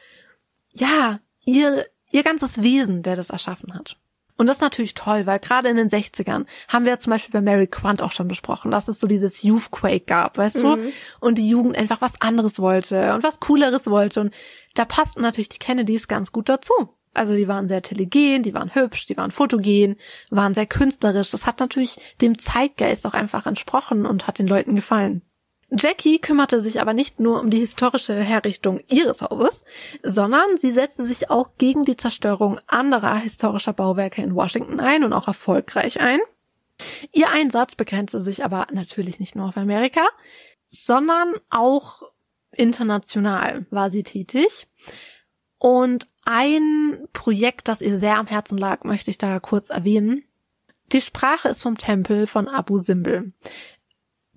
ja, 0.74 1.20
ihr, 1.46 1.86
ihr 2.12 2.24
ganzes 2.24 2.62
Wesen, 2.62 3.04
der 3.04 3.16
das 3.16 3.30
erschaffen 3.30 3.74
hat. 3.74 3.98
Und 4.40 4.48
das 4.48 4.58
ist 4.58 4.62
natürlich 4.62 4.94
toll, 4.94 5.26
weil 5.26 5.40
gerade 5.40 5.68
in 5.68 5.76
den 5.76 5.90
60ern 5.90 6.46
haben 6.70 6.86
wir 6.86 6.98
zum 7.00 7.12
Beispiel 7.12 7.34
bei 7.34 7.42
Mary 7.42 7.68
Quant 7.68 8.02
auch 8.02 8.14
schon 8.14 8.30
besprochen, 8.30 8.72
dass 8.72 8.88
es 8.88 8.98
so 8.98 9.06
dieses 9.06 9.44
Youthquake 9.44 10.06
gab, 10.06 10.38
weißt 10.38 10.64
mhm. 10.64 10.86
du? 10.86 10.92
Und 11.20 11.38
die 11.38 11.50
Jugend 11.50 11.78
einfach 11.78 12.00
was 12.00 12.22
anderes 12.22 12.58
wollte 12.60 13.14
und 13.14 13.22
was 13.22 13.42
Cooleres 13.42 13.88
wollte. 13.88 14.22
Und 14.22 14.34
da 14.76 14.86
passten 14.86 15.22
natürlich 15.22 15.50
die 15.50 15.60
Kennedys 15.60 16.08
ganz 16.08 16.32
gut 16.32 16.48
dazu. 16.48 16.74
Also 17.14 17.34
die 17.34 17.48
waren 17.48 17.68
sehr 17.68 17.82
telegen, 17.82 18.44
die 18.44 18.54
waren 18.54 18.74
hübsch, 18.76 19.08
die 19.08 19.18
waren 19.18 19.32
fotogen, 19.32 19.98
waren 20.30 20.54
sehr 20.54 20.68
künstlerisch. 20.68 21.32
Das 21.32 21.46
hat 21.46 21.60
natürlich 21.60 21.98
dem 22.22 22.38
Zeitgeist 22.38 23.06
auch 23.06 23.14
einfach 23.14 23.46
entsprochen 23.46 24.06
und 24.06 24.28
hat 24.28 24.40
den 24.40 24.48
Leuten 24.48 24.76
gefallen. 24.76 25.24
Jackie 25.72 26.20
kümmerte 26.20 26.62
sich 26.62 26.82
aber 26.82 26.94
nicht 26.94 27.20
nur 27.20 27.40
um 27.40 27.52
die 27.52 27.60
historische 27.60 28.16
Herrichtung 28.16 28.80
ihres 28.88 29.22
Hauses, 29.22 29.64
sondern 30.02 30.58
sie 30.58 30.72
setzte 30.72 31.06
sich 31.06 31.30
auch 31.30 31.52
gegen 31.58 31.84
die 31.84 31.98
Zerstörung 31.98 32.60
anderer 32.66 33.18
historischer 33.18 33.74
Bauwerke 33.74 34.22
in 34.22 34.34
Washington 34.34 34.80
ein 34.80 35.04
und 35.04 35.14
auch 35.14 35.28
erfolgreich 35.28 36.00
ein. 36.00 36.20
Ihr 37.12 37.30
Einsatz 37.30 37.76
begrenzte 37.76 38.22
sich 38.22 38.44
aber 38.44 38.68
natürlich 38.72 39.20
nicht 39.20 39.36
nur 39.36 39.48
auf 39.48 39.58
Amerika, 39.58 40.08
sondern 40.66 41.36
auch 41.50 42.02
international 42.52 43.66
war 43.70 43.92
sie 43.92 44.04
tätig. 44.04 44.68
Und 45.60 46.08
ein 46.26 47.08
Projekt, 47.14 47.68
das 47.68 47.82
ihr 47.82 48.00
sehr 48.00 48.18
am 48.18 48.28
Herzen 48.28 48.58
lag, 48.58 48.84
möchte 48.86 49.12
ich 49.12 49.18
da 49.18 49.40
kurz 49.40 49.70
erwähnen. 49.70 50.24
Die 50.92 51.02
Sprache 51.02 51.50
ist 51.50 51.62
vom 51.62 51.78
Tempel 51.78 52.26
von 52.26 52.48
Abu 52.48 52.80
Simbel. 52.80 53.34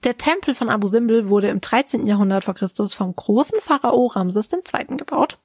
Der 0.05 0.16
Tempel 0.16 0.57
von 0.57 0.68
Abu 0.68 0.89
Simbel 0.89 1.29
wurde 1.29 1.49
im 1.49 1.61
13. 1.61 2.07
Jahrhundert 2.07 2.45
vor 2.45 2.55
Christus 2.55 2.93
vom 2.93 3.14
großen 3.14 3.61
Pharao 3.61 4.07
Ramses 4.07 4.53
II. 4.53 4.97
gebaut. 4.97 5.39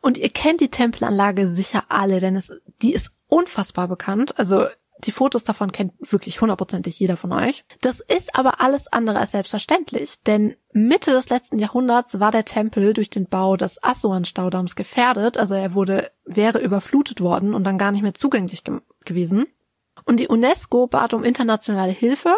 Und 0.00 0.18
ihr 0.18 0.30
kennt 0.30 0.60
die 0.60 0.70
Tempelanlage 0.70 1.48
sicher 1.48 1.84
alle, 1.88 2.18
denn 2.18 2.34
es, 2.34 2.50
die 2.82 2.92
ist 2.92 3.12
unfassbar 3.28 3.86
bekannt. 3.86 4.36
Also 4.36 4.66
die 5.06 5.12
Fotos 5.12 5.44
davon 5.44 5.72
kennt 5.72 5.92
wirklich 6.00 6.40
hundertprozentig 6.40 6.98
jeder 6.98 7.16
von 7.16 7.32
euch. 7.32 7.64
Das 7.80 8.00
ist 8.00 8.36
aber 8.36 8.60
alles 8.60 8.92
andere 8.92 9.18
als 9.18 9.32
selbstverständlich, 9.32 10.20
denn 10.26 10.56
Mitte 10.72 11.12
des 11.12 11.28
letzten 11.28 11.58
Jahrhunderts 11.58 12.20
war 12.20 12.30
der 12.30 12.44
Tempel 12.44 12.92
durch 12.94 13.10
den 13.10 13.26
Bau 13.26 13.56
des 13.56 13.82
Assuan-Staudamms 13.82 14.76
gefährdet, 14.76 15.36
also 15.36 15.54
er 15.54 15.74
wurde, 15.74 16.10
wäre 16.24 16.60
überflutet 16.60 17.20
worden 17.20 17.54
und 17.54 17.64
dann 17.64 17.78
gar 17.78 17.92
nicht 17.92 18.02
mehr 18.02 18.14
zugänglich 18.14 18.64
ge 18.64 18.80
gewesen. 19.04 19.46
Und 20.04 20.20
die 20.20 20.28
UNESCO 20.28 20.86
bat 20.86 21.14
um 21.14 21.24
internationale 21.24 21.92
Hilfe 21.92 22.34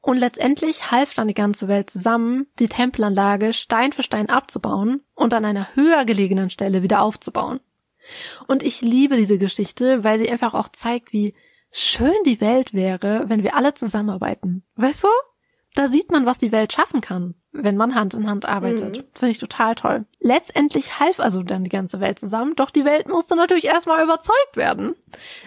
und 0.00 0.18
letztendlich 0.18 0.90
half 0.90 1.14
dann 1.14 1.28
die 1.28 1.34
ganze 1.34 1.68
Welt 1.68 1.90
zusammen, 1.90 2.46
die 2.58 2.68
Tempelanlage 2.68 3.52
Stein 3.52 3.92
für 3.92 4.02
Stein 4.02 4.28
abzubauen 4.28 5.02
und 5.14 5.34
an 5.34 5.44
einer 5.44 5.74
höher 5.74 6.04
gelegenen 6.04 6.50
Stelle 6.50 6.82
wieder 6.82 7.00
aufzubauen. 7.00 7.60
Und 8.46 8.62
ich 8.62 8.82
liebe 8.82 9.16
diese 9.16 9.38
Geschichte, 9.38 10.04
weil 10.04 10.20
sie 10.20 10.30
einfach 10.30 10.54
auch 10.54 10.68
zeigt, 10.68 11.12
wie 11.12 11.34
schön 11.76 12.14
die 12.24 12.40
Welt 12.40 12.72
wäre, 12.72 13.24
wenn 13.28 13.42
wir 13.42 13.54
alle 13.54 13.74
zusammenarbeiten. 13.74 14.64
Weißt 14.76 15.04
du? 15.04 15.08
Da 15.74 15.88
sieht 15.88 16.10
man, 16.10 16.24
was 16.24 16.38
die 16.38 16.52
Welt 16.52 16.72
schaffen 16.72 17.02
kann, 17.02 17.34
wenn 17.52 17.76
man 17.76 17.94
Hand 17.94 18.14
in 18.14 18.30
Hand 18.30 18.46
arbeitet. 18.46 18.96
Mhm. 18.96 19.04
Finde 19.12 19.30
ich 19.30 19.38
total 19.38 19.74
toll. 19.74 20.06
Letztendlich 20.20 20.98
half 21.00 21.20
also 21.20 21.42
dann 21.42 21.64
die 21.64 21.70
ganze 21.70 22.00
Welt 22.00 22.18
zusammen, 22.18 22.54
doch 22.56 22.70
die 22.70 22.86
Welt 22.86 23.08
musste 23.08 23.36
natürlich 23.36 23.66
erstmal 23.66 24.02
überzeugt 24.02 24.56
werden, 24.56 24.94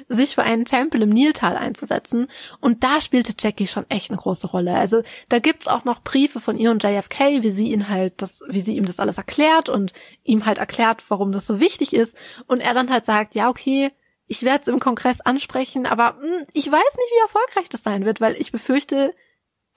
sich 0.08 0.36
für 0.36 0.44
einen 0.44 0.66
Tempel 0.66 1.02
im 1.02 1.10
Niltal 1.10 1.58
einzusetzen. 1.58 2.28
Und 2.62 2.84
da 2.84 3.02
spielte 3.02 3.34
Jackie 3.40 3.66
schon 3.66 3.88
echt 3.90 4.12
eine 4.12 4.20
große 4.20 4.46
Rolle. 4.46 4.76
Also 4.76 5.02
da 5.30 5.40
gibt's 5.40 5.68
auch 5.68 5.84
noch 5.84 6.04
Briefe 6.04 6.40
von 6.40 6.58
ihr 6.58 6.70
und 6.70 6.84
JFK, 6.84 7.42
wie 7.42 7.52
sie 7.52 7.72
ihn 7.72 7.90
halt 7.90 8.22
das, 8.22 8.44
wie 8.48 8.62
sie 8.62 8.78
ihm 8.78 8.86
das 8.86 9.00
alles 9.00 9.18
erklärt 9.18 9.68
und 9.68 9.94
ihm 10.24 10.46
halt 10.46 10.60
erklärt, 10.60 11.06
warum 11.10 11.32
das 11.32 11.48
so 11.48 11.60
wichtig 11.60 11.92
ist. 11.92 12.16
Und 12.46 12.60
er 12.60 12.76
dann 12.76 12.92
halt 12.92 13.06
sagt, 13.06 13.34
ja, 13.34 13.50
okay, 13.50 13.90
ich 14.30 14.44
werde 14.44 14.62
es 14.62 14.68
im 14.68 14.80
Kongress 14.80 15.22
ansprechen, 15.22 15.88
aber 15.88 16.14
mh, 16.14 16.22
hm, 16.22 16.46
ich 16.54 16.68
weiß 16.68 16.72
nicht, 16.72 17.12
wie 17.12 17.22
erfolgreich 17.22 17.68
das 17.68 17.82
sein 17.82 18.06
wird, 18.06 18.22
weil 18.22 18.36
ich 18.40 18.52
befürchte, 18.52 19.16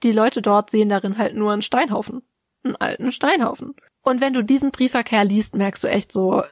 die 0.03 0.11
Leute 0.11 0.41
dort 0.43 0.69
sehen 0.69 0.89
darin 0.89 1.17
halt 1.17 1.35
nur 1.35 1.51
einen 1.51 1.63
Steinhaufen. 1.63 2.21
Einen 2.63 2.75
alten 2.75 3.11
Steinhaufen. 3.11 3.75
Und 4.03 4.21
wenn 4.21 4.33
du 4.33 4.43
diesen 4.43 4.71
Briefverkehr 4.71 5.25
liest, 5.25 5.55
merkst 5.55 5.83
du 5.83 5.87
echt 5.87 6.11
so, 6.11 6.43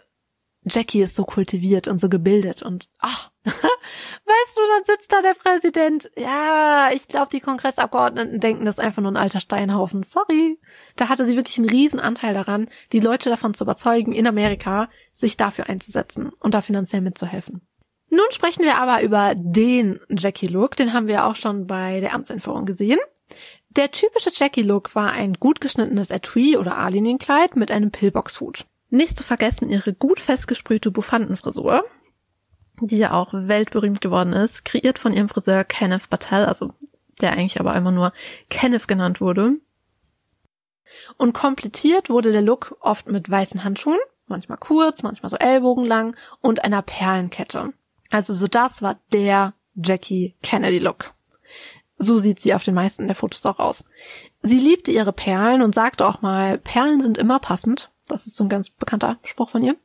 Jackie 0.64 1.02
ist 1.02 1.16
so 1.16 1.26
kultiviert 1.26 1.88
und 1.88 2.00
so 2.00 2.10
gebildet 2.10 2.64
und 2.64 2.90
ach, 3.00 3.32
weißt 3.44 4.58
du, 4.58 4.62
dann 4.68 4.84
sitzt 4.86 5.12
da 5.12 5.22
der 5.22 5.36
Präsident. 5.36 6.10
Ja, 6.16 6.90
ich 6.94 7.08
glaube, 7.08 7.30
die 7.32 7.40
Kongressabgeordneten 7.40 8.40
denken, 8.40 8.66
das 8.66 8.80
ist 8.80 8.84
einfach 8.84 9.04
nur 9.04 9.12
ein 9.12 9.18
alter 9.18 9.40
Steinhaufen. 9.42 10.02
Sorry. 10.02 10.60
Da 10.96 11.08
hatte 11.08 11.26
sie 11.26 11.36
wirklich 11.36 11.60
einen 11.60 11.70
riesen 11.70 12.00
Anteil 12.00 12.34
daran, 12.34 12.68
die 12.94 13.00
Leute 13.00 13.30
davon 13.30 13.54
zu 13.54 13.64
überzeugen, 13.64 14.12
in 14.12 14.28
Amerika 14.28 14.90
sich 15.14 15.38
dafür 15.38 15.70
einzusetzen 15.70 16.32
und 16.40 16.56
da 16.56 16.62
finanziell 16.62 17.02
mitzuhelfen. 17.02 17.68
Nun 18.14 18.26
sprechen 18.32 18.64
wir 18.64 18.78
aber 18.78 19.02
über 19.04 19.34
den 19.36 20.02
Jackie-Look, 20.10 20.76
den 20.76 20.92
haben 20.92 21.08
wir 21.08 21.26
auch 21.26 21.38
schon 21.38 21.66
bei 21.66 22.02
der 22.02 22.14
Amtsentführung 22.14 22.66
gesehen. 22.66 23.00
Der 23.70 23.90
typische 23.90 24.32
Jackie-Look 24.34 24.96
war 24.96 25.14
ein 25.14 25.36
gut 25.36 25.62
geschnittenes 25.62 26.10
Etui 26.10 26.58
oder 26.58 26.78
A-Linienkleid 26.78 27.56
mit 27.56 27.72
einem 27.72 27.90
Pillbox-Hut. 27.90 28.66
Nicht 28.90 29.18
zu 29.18 29.24
vergessen 29.24 29.70
ihre 29.70 29.94
gut 29.94 30.20
festgesprühte 30.20 30.92
Buffandenfrisur, 30.92 31.86
die 32.82 32.98
ja 32.98 33.14
auch 33.14 33.34
weltberühmt 33.34 34.02
geworden 34.02 34.34
ist, 34.34 34.66
kreiert 34.66 35.00
von 35.00 35.14
ihrem 35.14 35.30
Friseur 35.30 35.64
Kenneth 35.64 36.10
Battelle, 36.10 36.50
also 36.50 36.74
der 37.22 37.32
eigentlich 37.32 37.62
aber 37.62 37.74
immer 37.76 37.94
nur 37.94 38.12
Kenneth 38.50 38.90
genannt 38.90 39.22
wurde. 39.22 39.54
Und 41.16 41.32
komplettiert 41.32 42.10
wurde 42.10 42.34
der 42.34 42.42
Look 42.42 42.76
oft 42.82 43.08
mit 43.08 43.32
weißen 43.32 43.64
Handschuhen, 43.64 44.00
manchmal 44.28 44.58
kurz, 44.58 45.02
manchmal 45.02 45.30
so 45.30 45.38
ellbogenlang 45.38 46.18
und 46.42 46.66
einer 46.66 46.82
Perlenkette. 46.82 47.72
Also 48.12 48.34
so 48.34 48.48
das 48.48 48.82
war 48.82 49.00
der 49.12 49.54
Jackie 49.76 50.36
Kennedy 50.44 50.80
Look. 50.80 51.14
So 51.98 52.18
sieht 52.18 52.40
sie 52.40 52.54
auf 52.54 52.64
den 52.64 52.76
meisten 52.76 53.08
der 53.08 53.16
Fotos 53.16 53.46
auch 53.46 53.60
aus. 53.60 53.86
Sie 54.42 54.60
liebte 54.60 54.92
ihre 54.92 55.14
Perlen 55.14 55.62
und 55.62 55.76
sagte 55.76 56.06
auch 56.06 56.22
mal, 56.22 56.58
Perlen 56.58 57.02
sind 57.02 57.18
immer 57.18 57.40
passend. 57.40 57.92
Das 58.08 58.28
ist 58.28 58.36
so 58.36 58.44
ein 58.44 58.50
ganz 58.50 58.70
bekannter 58.70 59.20
Spruch 59.24 59.52
von 59.52 59.64
ihr. 59.64 59.76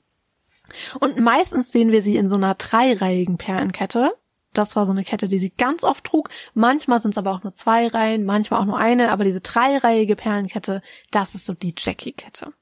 Und 0.98 1.18
meistens 1.18 1.70
sehen 1.70 1.92
wir 1.92 2.02
sie 2.02 2.16
in 2.16 2.28
so 2.28 2.36
einer 2.36 2.54
dreireihigen 2.54 3.38
Perlenkette. 3.38 4.14
Das 4.52 4.74
war 4.74 4.86
so 4.86 4.92
eine 4.92 5.04
Kette, 5.04 5.28
die 5.28 5.38
sie 5.38 5.50
ganz 5.50 5.84
oft 5.84 6.04
trug. 6.04 6.30
Manchmal 6.54 7.00
sind 7.00 7.10
es 7.10 7.18
aber 7.18 7.32
auch 7.32 7.42
nur 7.42 7.52
zwei 7.52 7.86
Reihen, 7.86 8.24
manchmal 8.24 8.60
auch 8.60 8.64
nur 8.64 8.78
eine, 8.78 9.12
aber 9.12 9.22
diese 9.22 9.42
dreireihige 9.42 10.16
Perlenkette, 10.16 10.82
das 11.10 11.34
ist 11.34 11.44
so 11.44 11.52
die 11.52 11.74
Jackie-Kette. 11.76 12.52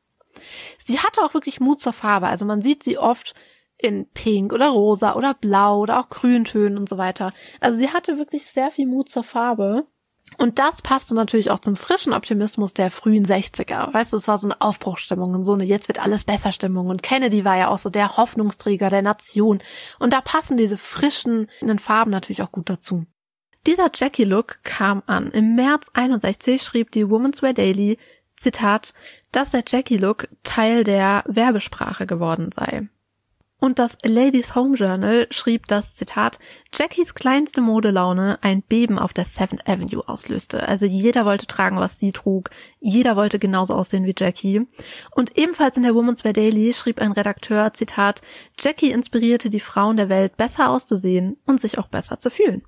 Sie 0.84 0.98
hatte 0.98 1.22
auch 1.22 1.34
wirklich 1.34 1.60
Mut 1.60 1.80
zur 1.80 1.92
Farbe. 1.92 2.26
Also 2.26 2.44
man 2.44 2.60
sieht 2.60 2.82
sie 2.82 2.98
oft 2.98 3.34
in 3.78 4.08
Pink 4.10 4.52
oder 4.52 4.68
Rosa 4.68 5.14
oder 5.14 5.34
Blau 5.34 5.80
oder 5.80 6.00
auch 6.00 6.08
Grüntönen 6.08 6.78
und 6.78 6.88
so 6.88 6.98
weiter. 6.98 7.32
Also 7.60 7.78
sie 7.78 7.90
hatte 7.90 8.18
wirklich 8.18 8.46
sehr 8.46 8.70
viel 8.70 8.86
Mut 8.86 9.10
zur 9.10 9.24
Farbe. 9.24 9.86
Und 10.38 10.58
das 10.58 10.82
passte 10.82 11.14
natürlich 11.14 11.50
auch 11.50 11.60
zum 11.60 11.76
frischen 11.76 12.12
Optimismus 12.12 12.74
der 12.74 12.90
frühen 12.90 13.26
60er. 13.26 13.92
Weißt 13.92 14.12
du, 14.12 14.16
es 14.16 14.26
war 14.26 14.38
so 14.38 14.48
eine 14.48 14.60
Aufbruchstimmung 14.60 15.34
und 15.34 15.44
so 15.44 15.52
eine 15.52 15.64
jetzt 15.64 15.88
wird 15.88 16.00
alles 16.00 16.24
besser 16.24 16.50
Stimmung. 16.50 16.88
Und 16.88 17.02
Kennedy 17.02 17.44
war 17.44 17.56
ja 17.56 17.68
auch 17.68 17.78
so 17.78 17.90
der 17.90 18.16
Hoffnungsträger 18.16 18.90
der 18.90 19.02
Nation. 19.02 19.62
Und 19.98 20.12
da 20.12 20.20
passen 20.20 20.56
diese 20.56 20.76
frischen 20.76 21.48
Farben 21.78 22.10
natürlich 22.10 22.42
auch 22.42 22.52
gut 22.52 22.70
dazu. 22.70 23.04
Dieser 23.66 23.90
Jackie-Look 23.94 24.62
kam 24.62 25.02
an. 25.06 25.30
Im 25.30 25.54
März 25.54 25.90
61 25.94 26.62
schrieb 26.62 26.90
die 26.90 27.08
Woman's 27.08 27.42
Wear 27.42 27.54
Daily, 27.54 27.98
Zitat, 28.36 28.92
dass 29.32 29.50
der 29.50 29.62
Jackie-Look 29.66 30.28
Teil 30.42 30.84
der 30.84 31.22
Werbesprache 31.26 32.06
geworden 32.06 32.50
sei. 32.54 32.88
Und 33.64 33.78
das 33.78 33.96
Ladies 34.04 34.54
Home 34.54 34.76
Journal 34.76 35.26
schrieb, 35.30 35.68
dass, 35.68 35.94
Zitat, 35.94 36.38
Jackies 36.74 37.14
kleinste 37.14 37.62
Modelaune 37.62 38.38
ein 38.42 38.60
Beben 38.60 38.98
auf 38.98 39.14
der 39.14 39.24
Seventh 39.24 39.66
Avenue 39.66 40.06
auslöste. 40.06 40.68
Also 40.68 40.84
jeder 40.84 41.24
wollte 41.24 41.46
tragen, 41.46 41.78
was 41.78 41.98
sie 41.98 42.12
trug. 42.12 42.50
Jeder 42.78 43.16
wollte 43.16 43.38
genauso 43.38 43.74
aussehen 43.74 44.04
wie 44.04 44.14
Jackie. 44.14 44.66
Und 45.12 45.38
ebenfalls 45.38 45.78
in 45.78 45.82
der 45.82 45.94
Woman's 45.94 46.24
Wear 46.24 46.34
Daily 46.34 46.74
schrieb 46.74 47.00
ein 47.00 47.12
Redakteur, 47.12 47.72
Zitat, 47.72 48.20
Jackie 48.60 48.90
inspirierte 48.90 49.48
die 49.48 49.60
Frauen 49.60 49.96
der 49.96 50.10
Welt, 50.10 50.36
besser 50.36 50.68
auszusehen 50.68 51.38
und 51.46 51.58
sich 51.58 51.78
auch 51.78 51.88
besser 51.88 52.20
zu 52.20 52.28
fühlen. 52.28 52.64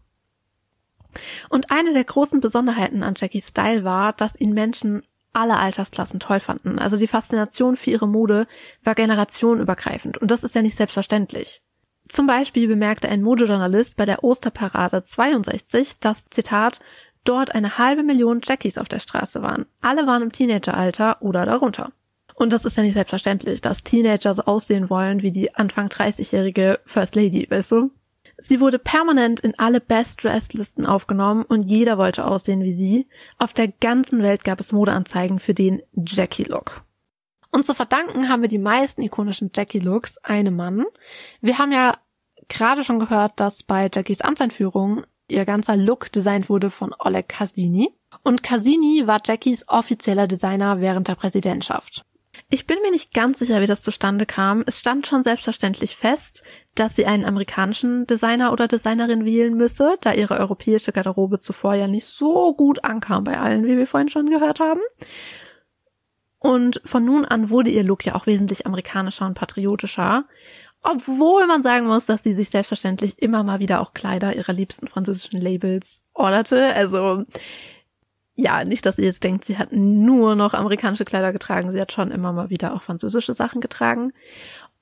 Und 1.50 1.70
eine 1.70 1.92
der 1.92 2.04
großen 2.04 2.40
Besonderheiten 2.40 3.02
an 3.02 3.16
Jackies 3.18 3.48
Style 3.48 3.84
war, 3.84 4.14
dass 4.14 4.34
ihn 4.40 4.54
Menschen 4.54 5.02
alle 5.36 5.58
Altersklassen 5.58 6.20
toll 6.20 6.40
fanden. 6.40 6.78
Also 6.78 6.96
die 6.96 7.06
Faszination 7.06 7.76
für 7.76 7.90
ihre 7.90 8.08
Mode 8.08 8.46
war 8.82 8.94
generationenübergreifend 8.94 10.18
und 10.18 10.30
das 10.30 10.44
ist 10.44 10.54
ja 10.54 10.62
nicht 10.62 10.76
selbstverständlich. 10.76 11.62
Zum 12.08 12.26
Beispiel 12.26 12.68
bemerkte 12.68 13.08
ein 13.08 13.22
Modejournalist 13.22 13.96
bei 13.96 14.04
der 14.04 14.22
Osterparade 14.22 15.02
62, 15.02 15.98
dass, 15.98 16.24
Zitat, 16.30 16.80
dort 17.24 17.54
eine 17.54 17.78
halbe 17.78 18.02
Million 18.02 18.40
Jackies 18.42 18.78
auf 18.78 18.88
der 18.88 19.00
Straße 19.00 19.42
waren. 19.42 19.66
Alle 19.80 20.06
waren 20.06 20.22
im 20.22 20.32
Teenageralter 20.32 21.20
oder 21.20 21.44
darunter. 21.44 21.90
Und 22.34 22.52
das 22.52 22.64
ist 22.64 22.76
ja 22.76 22.82
nicht 22.82 22.94
selbstverständlich, 22.94 23.60
dass 23.60 23.82
Teenager 23.82 24.34
so 24.34 24.42
aussehen 24.42 24.90
wollen 24.90 25.22
wie 25.22 25.32
die 25.32 25.54
Anfang 25.54 25.88
30-jährige 25.88 26.80
First 26.84 27.16
Lady, 27.16 27.46
weißt 27.50 27.72
du? 27.72 27.90
Sie 28.38 28.60
wurde 28.60 28.78
permanent 28.78 29.40
in 29.40 29.58
alle 29.58 29.80
Best 29.80 30.22
Dressed 30.22 30.52
Listen 30.54 30.84
aufgenommen 30.84 31.44
und 31.44 31.62
jeder 31.62 31.96
wollte 31.96 32.26
aussehen 32.26 32.62
wie 32.62 32.74
sie. 32.74 33.06
Auf 33.38 33.52
der 33.52 33.68
ganzen 33.68 34.22
Welt 34.22 34.44
gab 34.44 34.60
es 34.60 34.72
Modeanzeigen 34.72 35.40
für 35.40 35.54
den 35.54 35.82
Jackie 35.94 36.44
Look. 36.44 36.82
Und 37.50 37.64
zu 37.64 37.74
verdanken 37.74 38.28
haben 38.28 38.42
wir 38.42 38.50
die 38.50 38.58
meisten 38.58 39.00
ikonischen 39.00 39.50
Jackie 39.54 39.78
Looks 39.78 40.18
einem 40.18 40.56
Mann. 40.56 40.84
Wir 41.40 41.58
haben 41.58 41.72
ja 41.72 41.94
gerade 42.48 42.84
schon 42.84 42.98
gehört, 42.98 43.40
dass 43.40 43.62
bei 43.62 43.88
Jackies 43.92 44.20
Amtseinführung 44.20 45.04
ihr 45.28 45.44
ganzer 45.46 45.76
Look 45.76 46.12
designt 46.12 46.50
wurde 46.50 46.70
von 46.70 46.94
Oleg 46.98 47.28
Cassini. 47.28 47.94
Und 48.22 48.42
Cassini 48.42 49.06
war 49.06 49.20
Jackies 49.24 49.66
offizieller 49.68 50.26
Designer 50.26 50.80
während 50.80 51.08
der 51.08 51.14
Präsidentschaft. 51.14 52.04
Ich 52.48 52.66
bin 52.66 52.78
mir 52.80 52.92
nicht 52.92 53.12
ganz 53.12 53.40
sicher, 53.40 53.60
wie 53.60 53.66
das 53.66 53.82
zustande 53.82 54.24
kam. 54.24 54.62
Es 54.66 54.78
stand 54.78 55.08
schon 55.08 55.24
selbstverständlich 55.24 55.96
fest, 55.96 56.44
dass 56.76 56.94
sie 56.94 57.04
einen 57.04 57.24
amerikanischen 57.24 58.06
Designer 58.06 58.52
oder 58.52 58.68
Designerin 58.68 59.24
wählen 59.24 59.56
müsse, 59.56 59.96
da 60.00 60.12
ihre 60.12 60.38
europäische 60.38 60.92
Garderobe 60.92 61.40
zuvor 61.40 61.74
ja 61.74 61.88
nicht 61.88 62.06
so 62.06 62.54
gut 62.54 62.84
ankam 62.84 63.24
bei 63.24 63.38
allen, 63.40 63.66
wie 63.66 63.76
wir 63.76 63.88
vorhin 63.88 64.08
schon 64.08 64.30
gehört 64.30 64.60
haben. 64.60 64.80
Und 66.38 66.80
von 66.84 67.04
nun 67.04 67.24
an 67.24 67.50
wurde 67.50 67.70
ihr 67.70 67.82
Look 67.82 68.06
ja 68.06 68.14
auch 68.14 68.26
wesentlich 68.26 68.64
amerikanischer 68.64 69.26
und 69.26 69.34
patriotischer. 69.34 70.26
Obwohl 70.84 71.48
man 71.48 71.64
sagen 71.64 71.86
muss, 71.86 72.06
dass 72.06 72.22
sie 72.22 72.34
sich 72.34 72.50
selbstverständlich 72.50 73.20
immer 73.20 73.42
mal 73.42 73.58
wieder 73.58 73.80
auch 73.80 73.92
Kleider 73.92 74.36
ihrer 74.36 74.52
liebsten 74.52 74.86
französischen 74.86 75.40
Labels 75.40 76.02
orderte. 76.14 76.74
Also 76.74 77.24
ja, 78.36 78.64
nicht, 78.64 78.84
dass 78.84 78.98
ihr 78.98 79.06
jetzt 79.06 79.24
denkt, 79.24 79.44
sie 79.44 79.56
hat 79.56 79.72
nur 79.72 80.34
noch 80.34 80.52
amerikanische 80.52 81.06
Kleider 81.06 81.32
getragen. 81.32 81.72
Sie 81.72 81.80
hat 81.80 81.90
schon 81.90 82.10
immer 82.10 82.32
mal 82.32 82.50
wieder 82.50 82.74
auch 82.74 82.82
französische 82.82 83.32
Sachen 83.32 83.62
getragen. 83.62 84.12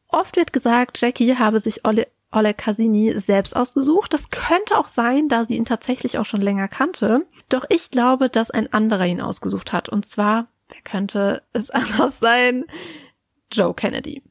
Oft 0.08 0.36
wird 0.36 0.52
gesagt, 0.52 1.00
Jackie 1.00 1.36
habe 1.36 1.60
sich 1.60 1.86
Ole, 1.86 2.08
Oleg 2.32 2.58
Cassini 2.58 3.18
selbst 3.18 3.54
ausgesucht. 3.54 4.12
Das 4.12 4.30
könnte 4.30 4.76
auch 4.76 4.88
sein, 4.88 5.28
da 5.28 5.44
sie 5.44 5.56
ihn 5.56 5.64
tatsächlich 5.64 6.18
auch 6.18 6.26
schon 6.26 6.40
länger 6.40 6.66
kannte. 6.66 7.26
Doch 7.48 7.64
ich 7.68 7.92
glaube, 7.92 8.28
dass 8.28 8.50
ein 8.50 8.72
anderer 8.72 9.06
ihn 9.06 9.20
ausgesucht 9.20 9.72
hat. 9.72 9.88
Und 9.88 10.06
zwar, 10.06 10.48
wer 10.68 10.82
könnte 10.82 11.42
es 11.52 11.70
anders 11.70 12.18
sein? 12.18 12.64
Joe 13.52 13.72
Kennedy. 13.72 14.22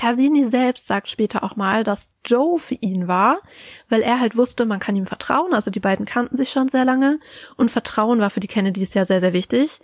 Casini 0.00 0.48
selbst 0.48 0.86
sagt 0.86 1.10
später 1.10 1.44
auch 1.44 1.56
mal, 1.56 1.84
dass 1.84 2.08
Joe 2.24 2.58
für 2.58 2.76
ihn 2.76 3.06
war, 3.06 3.42
weil 3.90 4.00
er 4.00 4.18
halt 4.18 4.34
wusste, 4.34 4.64
man 4.64 4.80
kann 4.80 4.96
ihm 4.96 5.04
vertrauen. 5.04 5.52
Also 5.52 5.70
die 5.70 5.78
beiden 5.78 6.06
kannten 6.06 6.38
sich 6.38 6.50
schon 6.50 6.68
sehr 6.68 6.86
lange 6.86 7.20
und 7.58 7.70
Vertrauen 7.70 8.18
war 8.18 8.30
für 8.30 8.40
die 8.40 8.48
Kennedys 8.48 8.94
ja 8.94 9.04
sehr, 9.04 9.20
sehr 9.20 9.34
wichtig. 9.34 9.80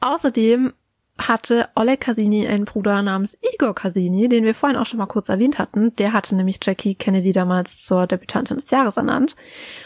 Außerdem 0.00 0.74
hatte 1.16 1.70
Oleg 1.76 2.02
Cassini 2.02 2.46
einen 2.46 2.66
Bruder 2.66 3.00
namens 3.00 3.38
Igor 3.54 3.74
Cassini, 3.74 4.28
den 4.28 4.44
wir 4.44 4.54
vorhin 4.54 4.76
auch 4.76 4.84
schon 4.84 4.98
mal 4.98 5.06
kurz 5.06 5.30
erwähnt 5.30 5.58
hatten. 5.58 5.96
Der 5.96 6.12
hatte 6.12 6.34
nämlich 6.34 6.60
Jackie 6.62 6.94
Kennedy 6.94 7.32
damals 7.32 7.86
zur 7.86 8.06
Debütantin 8.06 8.58
des 8.58 8.68
Jahres 8.68 8.98
ernannt. 8.98 9.34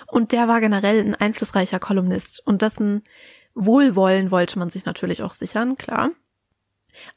Und 0.08 0.32
der 0.32 0.48
war 0.48 0.60
generell 0.60 0.98
ein 0.98 1.14
einflussreicher 1.14 1.78
Kolumnist. 1.78 2.44
Und 2.44 2.62
dessen 2.62 3.04
Wohlwollen 3.54 4.32
wollte 4.32 4.58
man 4.58 4.70
sich 4.70 4.86
natürlich 4.86 5.22
auch 5.22 5.34
sichern, 5.34 5.76
klar. 5.76 6.10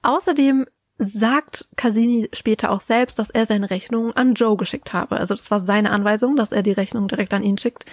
Außerdem 0.03 0.67
sagt 1.03 1.67
Casini 1.75 2.29
später 2.31 2.69
auch 2.69 2.81
selbst, 2.81 3.17
dass 3.17 3.31
er 3.31 3.47
seine 3.47 3.71
Rechnung 3.71 4.13
an 4.13 4.35
Joe 4.35 4.55
geschickt 4.55 4.93
habe. 4.93 5.17
Also 5.17 5.33
das 5.33 5.49
war 5.49 5.59
seine 5.59 5.89
Anweisung, 5.89 6.35
dass 6.35 6.51
er 6.51 6.61
die 6.61 6.71
Rechnung 6.71 7.07
direkt 7.07 7.33
an 7.33 7.43
ihn 7.43 7.57
schickt. 7.57 7.85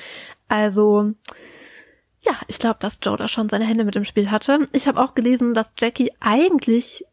Also 0.46 1.14
ja, 2.20 2.32
ich 2.48 2.58
glaube, 2.58 2.76
dass 2.80 3.00
Joe 3.02 3.16
da 3.16 3.26
schon 3.26 3.48
seine 3.48 3.64
Hände 3.64 3.84
mit 3.84 3.96
im 3.96 4.04
Spiel 4.04 4.30
hatte. 4.30 4.68
Ich 4.72 4.86
habe 4.86 5.00
auch 5.00 5.14
gelesen, 5.14 5.54
dass 5.54 5.72
Jackie 5.78 6.12
eigentlich 6.20 7.06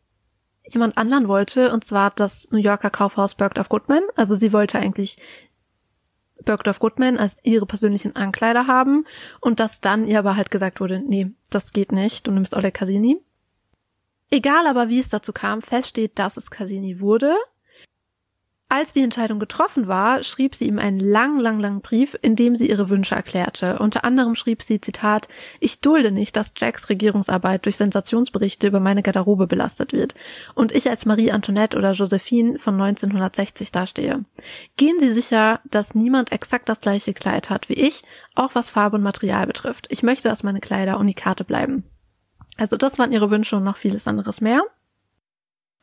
jemand 0.68 0.98
anderen 0.98 1.30
wollte, 1.30 1.72
und 1.72 1.86
zwar 1.86 2.12
das 2.12 2.52
New 2.52 2.58
Yorker 2.58 2.90
Kaufhaus 2.90 3.36
Bergdorf 3.36 3.70
Goodman. 3.70 4.04
Also 4.18 4.36
sie 4.36 4.52
wollte 4.52 4.80
eigentlich 4.80 5.16
Bergdorf 6.44 6.80
Goodman 6.80 7.18
als 7.18 7.38
ihre 7.44 7.66
persönlichen 7.66 8.18
Ankleider 8.18 8.68
haben 8.68 9.06
und 9.40 9.62
dass 9.62 9.80
dann 9.80 10.06
ihr 10.06 10.20
aber 10.20 10.36
halt 10.36 10.52
gesagt 10.52 10.82
wurde, 10.82 11.00
nee, 11.00 11.32
das 11.50 11.72
geht 11.72 11.94
nicht, 11.94 12.28
du 12.28 12.32
nimmst 12.32 12.54
Oleg 12.54 12.74
Casini. 12.74 13.22
Egal 14.32 14.68
aber, 14.68 14.90
wie 14.90 15.00
es 15.00 15.10
dazu 15.10 15.34
kam, 15.34 15.62
feststeht, 15.62 16.18
dass 16.20 16.38
es 16.38 16.50
Cassini 16.50 17.00
wurde. 17.00 17.36
Als 18.68 18.94
die 18.94 19.04
Entscheidung 19.04 19.38
getroffen 19.38 19.88
war, 19.88 20.24
schrieb 20.24 20.56
sie 20.56 20.66
ihm 20.66 20.80
einen 20.80 21.00
lang, 21.00 21.40
lang, 21.40 21.60
langen 21.60 21.82
Brief, 21.82 22.18
in 22.24 22.36
dem 22.36 22.56
sie 22.56 22.68
ihre 22.68 22.90
Wünsche 22.90 23.14
erklärte. 23.14 23.78
Unter 23.78 24.04
anderem 24.04 24.34
schrieb 24.34 24.64
sie, 24.64 24.82
Zitat, 24.82 25.28
ich 25.60 25.82
dulde 25.82 26.12
nicht, 26.12 26.36
dass 26.36 26.52
Jacks 26.58 26.90
Regierungsarbeit 26.90 27.66
durch 27.66 27.78
Sensationsberichte 27.78 28.66
über 28.66 28.80
meine 28.80 29.04
Garderobe 29.04 29.46
belastet 29.46 29.94
wird 29.94 30.16
und 30.56 30.72
ich 30.72 30.90
als 30.90 31.06
Marie 31.06 31.32
Antoinette 31.32 31.78
oder 31.78 31.92
Josephine 31.92 32.58
von 32.58 32.74
1960 32.82 33.72
dastehe. 33.72 34.26
Gehen 34.78 35.00
Sie 35.00 35.14
sicher, 35.14 35.60
dass 35.66 35.94
niemand 35.94 36.32
exakt 36.32 36.68
das 36.68 36.82
gleiche 36.82 37.14
Kleid 37.14 37.52
hat 37.52 37.70
wie 37.70 37.74
ich, 37.74 38.02
auch 38.34 38.56
was 38.56 38.72
Farbe 38.72 38.98
und 38.98 39.04
Material 39.04 39.46
betrifft. 39.46 39.86
Ich 39.92 40.02
möchte, 40.02 40.28
dass 40.28 40.42
meine 40.42 40.60
Kleider 40.60 41.00
Unikate 41.00 41.44
bleiben. 41.44 41.84
Also 42.58 42.78
das 42.78 42.98
waren 43.00 43.12
ihre 43.12 43.32
Wünsche 43.32 43.56
und 43.56 43.64
noch 43.64 43.78
vieles 43.78 44.08
anderes 44.08 44.42
mehr. 44.42 44.64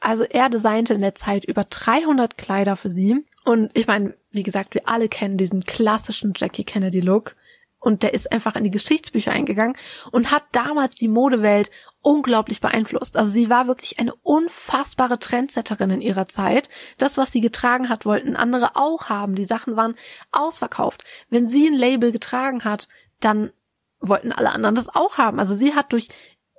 Also 0.01 0.25
er 0.25 0.49
designte 0.49 0.95
in 0.95 1.01
der 1.01 1.15
Zeit 1.15 1.45
über 1.45 1.65
300 1.65 2.37
Kleider 2.37 2.77
für 2.77 2.93
sie. 2.93 3.25
Und 3.45 3.71
ich 3.75 3.87
meine, 3.87 4.15
wie 4.31 4.43
gesagt, 4.43 4.75
wir 4.75 4.89
alle 4.89 5.09
kennen 5.09 5.37
diesen 5.37 5.63
klassischen 5.63 6.33
Jackie 6.37 6.65
Kennedy 6.65 7.01
Look. 7.01 7.37
Und 7.79 8.05
der 8.05 8.15
ist 8.15 8.31
einfach 8.31 8.55
in 8.55 8.63
die 8.63 8.71
Geschichtsbücher 8.71 9.33
eingegangen 9.33 9.77
und 10.13 10.31
hat 10.31 10.45
damals 10.53 10.95
die 10.97 11.09
Modewelt 11.09 11.71
unglaublich 12.01 12.61
beeinflusst. 12.61 13.17
Also 13.17 13.33
sie 13.33 13.51
war 13.51 13.67
wirklich 13.67 13.99
eine 13.99 14.15
unfassbare 14.23 15.19
Trendsetterin 15.19 15.91
in 15.91 16.01
ihrer 16.01 16.29
Zeit. 16.29 16.69
Das, 16.99 17.19
was 17.19 17.33
sie 17.33 17.41
getragen 17.41 17.89
hat, 17.89 18.07
wollten 18.07 18.37
andere 18.37 18.77
auch 18.77 19.09
haben. 19.09 19.35
Die 19.35 19.45
Sachen 19.45 19.75
waren 19.75 19.97
ausverkauft. 20.31 21.03
Wenn 21.29 21.47
sie 21.47 21.67
ein 21.67 21.75
Label 21.75 22.13
getragen 22.13 22.63
hat, 22.63 22.87
dann 23.19 23.51
wollten 23.99 24.33
alle 24.33 24.51
anderen 24.51 24.75
das 24.75 24.89
auch 24.89 25.19
haben. 25.19 25.41
Also 25.41 25.55
sie 25.55 25.75
hat 25.75 25.93
durch 25.93 26.09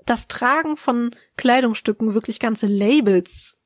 das 0.05 0.27
Tragen 0.27 0.77
von 0.77 1.15
Kleidungsstücken 1.37 2.13
wirklich 2.13 2.39
ganze 2.39 2.67
Labels 2.67 3.57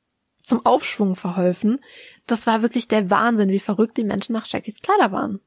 zum 0.44 0.66
Aufschwung 0.66 1.16
verholfen. 1.16 1.80
Das 2.26 2.48
war 2.48 2.62
wirklich 2.62 2.88
der 2.88 3.10
Wahnsinn, 3.10 3.50
wie 3.50 3.60
verrückt 3.60 3.98
die 3.98 4.04
Menschen 4.04 4.34
nach 4.34 4.48
Jackies 4.48 4.82
Kleider 4.82 5.12
waren. 5.12 5.42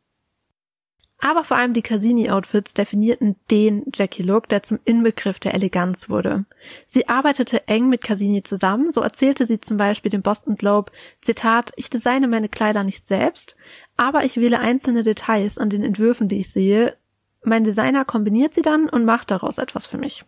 Aber 1.20 1.45
vor 1.45 1.59
allem 1.59 1.74
die 1.74 1.82
Cassini-Outfits 1.82 2.72
definierten 2.72 3.36
den 3.51 3.84
Jackie-Look, 3.95 4.49
der 4.49 4.62
zum 4.62 4.78
Inbegriff 4.86 5.38
der 5.38 5.55
Eleganz 5.55 6.09
wurde. 6.09 6.47
Sie 6.86 7.09
arbeitete 7.09 7.68
eng 7.68 7.91
mit 7.91 8.03
Cassini 8.03 8.43
zusammen, 8.43 8.91
so 8.91 9.03
erzählte 9.03 9.45
sie 9.45 9.61
zum 9.61 9.76
Beispiel 9.76 10.11
dem 10.11 10.22
Boston 10.22 10.55
Globe, 10.55 10.91
Zitat, 11.20 11.72
ich 11.76 11.91
designe 11.91 12.26
meine 12.26 12.49
Kleider 12.49 12.84
nicht 12.84 13.07
selbst, 13.07 13.57
aber 13.99 14.24
ich 14.24 14.38
wähle 14.38 14.61
einzelne 14.61 15.03
Details 15.03 15.59
an 15.59 15.68
den 15.68 15.84
Entwürfen, 15.84 16.28
die 16.28 16.41
ich 16.41 16.51
sehe. 16.51 16.97
Mein 17.43 17.64
Designer 17.64 18.07
kombiniert 18.07 18.55
sie 18.55 18.62
dann 18.62 18.88
und 18.88 19.05
macht 19.05 19.30
daraus 19.30 19.59
etwas 19.59 19.86
für 19.86 19.99
mich. 19.99 20.24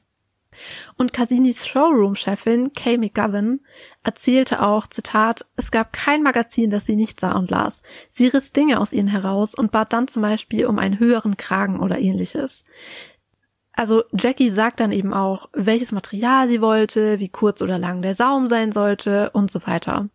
Und 0.97 1.13
Cassinis 1.13 1.67
Showroom-Chefin 1.67 2.73
Kay 2.73 2.99
McGovern 2.99 3.61
erzählte 4.03 4.63
auch, 4.63 4.87
Zitat, 4.87 5.47
es 5.57 5.71
gab 5.71 5.93
kein 5.93 6.23
Magazin, 6.23 6.71
das 6.71 6.87
sie 6.87 6.97
nicht 6.97 7.21
sah 7.21 7.33
und 7.33 7.51
las. 7.51 7.83
Sie 8.11 8.29
riss 8.29 8.53
Dinge 8.53 8.81
aus 8.81 8.93
ihnen 8.93 9.09
heraus 9.09 9.55
und 9.55 9.73
bat 9.73 9.93
dann 9.93 10.09
zum 10.09 10.23
Beispiel 10.23 10.67
um 10.67 10.79
einen 10.79 10.99
höheren 10.99 11.37
Kragen 11.37 11.81
oder 11.81 11.99
ähnliches. 11.99 12.65
Also 13.75 14.05
Jackie 14.13 14.51
sagt 14.51 14.81
dann 14.81 14.93
eben 14.93 15.15
auch, 15.15 15.49
welches 15.55 15.93
Material 15.93 16.47
sie 16.47 16.61
wollte, 16.61 17.21
wie 17.21 17.31
kurz 17.31 17.63
oder 17.63 17.79
lang 17.79 18.03
der 18.03 18.15
Saum 18.15 18.49
sein 18.49 18.71
sollte 18.71 19.31
und 19.31 19.51
so 19.51 19.67
weiter. 19.67 20.09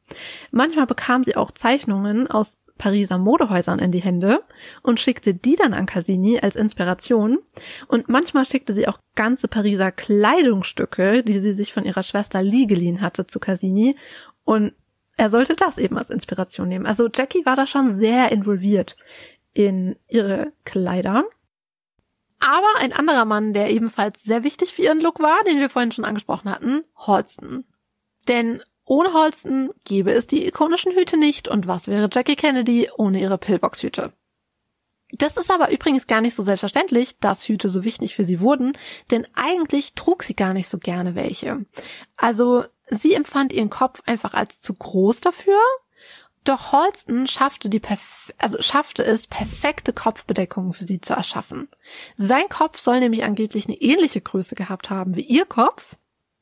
Manchmal 0.51 0.85
bekam 0.85 1.23
sie 1.23 1.35
auch 1.35 1.51
Zeichnungen 1.51 2.27
aus 2.27 2.59
Pariser 2.77 3.17
Modehäusern 3.17 3.79
in 3.79 3.91
die 3.91 4.01
Hände 4.01 4.43
und 4.83 4.99
schickte 4.99 5.33
die 5.33 5.55
dann 5.55 5.73
an 5.73 5.85
Cassini 5.85 6.39
als 6.39 6.55
Inspiration. 6.55 7.39
Und 7.87 8.09
manchmal 8.09 8.45
schickte 8.45 8.73
sie 8.73 8.87
auch 8.87 8.99
ganze 9.15 9.47
Pariser 9.47 9.91
Kleidungsstücke, 9.91 11.23
die 11.23 11.39
sie 11.39 11.53
sich 11.53 11.73
von 11.73 11.85
ihrer 11.85 12.03
Schwester 12.03 12.41
Lee 12.41 12.65
geliehen 12.65 13.01
hatte, 13.01 13.27
zu 13.27 13.39
Cassini. 13.39 13.95
Und 14.43 14.73
er 15.17 15.29
sollte 15.29 15.55
das 15.55 15.77
eben 15.77 15.97
als 15.97 16.11
Inspiration 16.11 16.67
nehmen. 16.67 16.85
Also 16.85 17.09
Jackie 17.13 17.45
war 17.45 17.55
da 17.55 17.67
schon 17.67 17.93
sehr 17.93 18.31
involviert 18.31 18.95
in 19.53 19.95
ihre 20.07 20.53
Kleider. 20.63 21.25
Aber 22.39 22.67
ein 22.79 22.93
anderer 22.93 23.25
Mann, 23.25 23.53
der 23.53 23.71
ebenfalls 23.71 24.21
sehr 24.23 24.43
wichtig 24.43 24.73
für 24.73 24.83
ihren 24.83 25.01
Look 25.01 25.19
war, 25.19 25.43
den 25.45 25.59
wir 25.59 25.69
vorhin 25.69 25.91
schon 25.91 26.05
angesprochen 26.05 26.51
hatten, 26.51 26.83
Holston. 26.95 27.65
Denn 28.27 28.61
ohne 28.87 29.13
Holsten 29.13 29.69
gäbe 29.83 30.13
es 30.13 30.27
die 30.27 30.47
ikonischen 30.47 30.93
Hüte 30.93 31.17
nicht 31.17 31.49
und 31.49 31.67
was 31.67 31.87
wäre 31.87 32.09
Jackie 32.11 32.37
Kennedy 32.37 32.89
ohne 32.95 33.19
ihre 33.19 33.37
Pillbox-Hüte? 33.37 34.13
Das 35.11 35.35
ist 35.37 35.51
aber 35.51 35.71
übrigens 35.71 36.07
gar 36.07 36.21
nicht 36.21 36.35
so 36.35 36.43
selbstverständlich, 36.43 37.19
dass 37.19 37.47
Hüte 37.47 37.69
so 37.69 37.83
wichtig 37.83 38.15
für 38.15 38.23
sie 38.23 38.39
wurden, 38.39 38.77
denn 39.11 39.27
eigentlich 39.35 39.93
trug 39.93 40.23
sie 40.23 40.35
gar 40.35 40.53
nicht 40.53 40.69
so 40.69 40.77
gerne 40.77 41.15
welche. 41.15 41.65
Also 42.15 42.63
sie 42.89 43.13
empfand 43.13 43.51
ihren 43.51 43.69
Kopf 43.69 44.01
einfach 44.05 44.33
als 44.33 44.61
zu 44.61 44.73
groß 44.73 45.19
dafür. 45.21 45.59
Doch 46.45 46.71
Holston 46.71 47.27
schaffte 47.27 47.69
die 47.69 47.81
perf 47.81 48.31
also 48.37 48.61
schaffte 48.61 49.03
es, 49.03 49.27
perfekte 49.27 49.91
Kopfbedeckungen 49.91 50.71
für 50.71 50.85
sie 50.85 51.01
zu 51.01 51.13
erschaffen. 51.13 51.67
Sein 52.15 52.47
Kopf 52.47 52.77
soll 52.77 53.01
nämlich 53.01 53.25
angeblich 53.25 53.65
eine 53.65 53.81
ähnliche 53.81 54.21
Größe 54.21 54.55
gehabt 54.55 54.89
haben 54.89 55.17
wie 55.17 55.25
ihr 55.25 55.45
Kopf. 55.45 55.97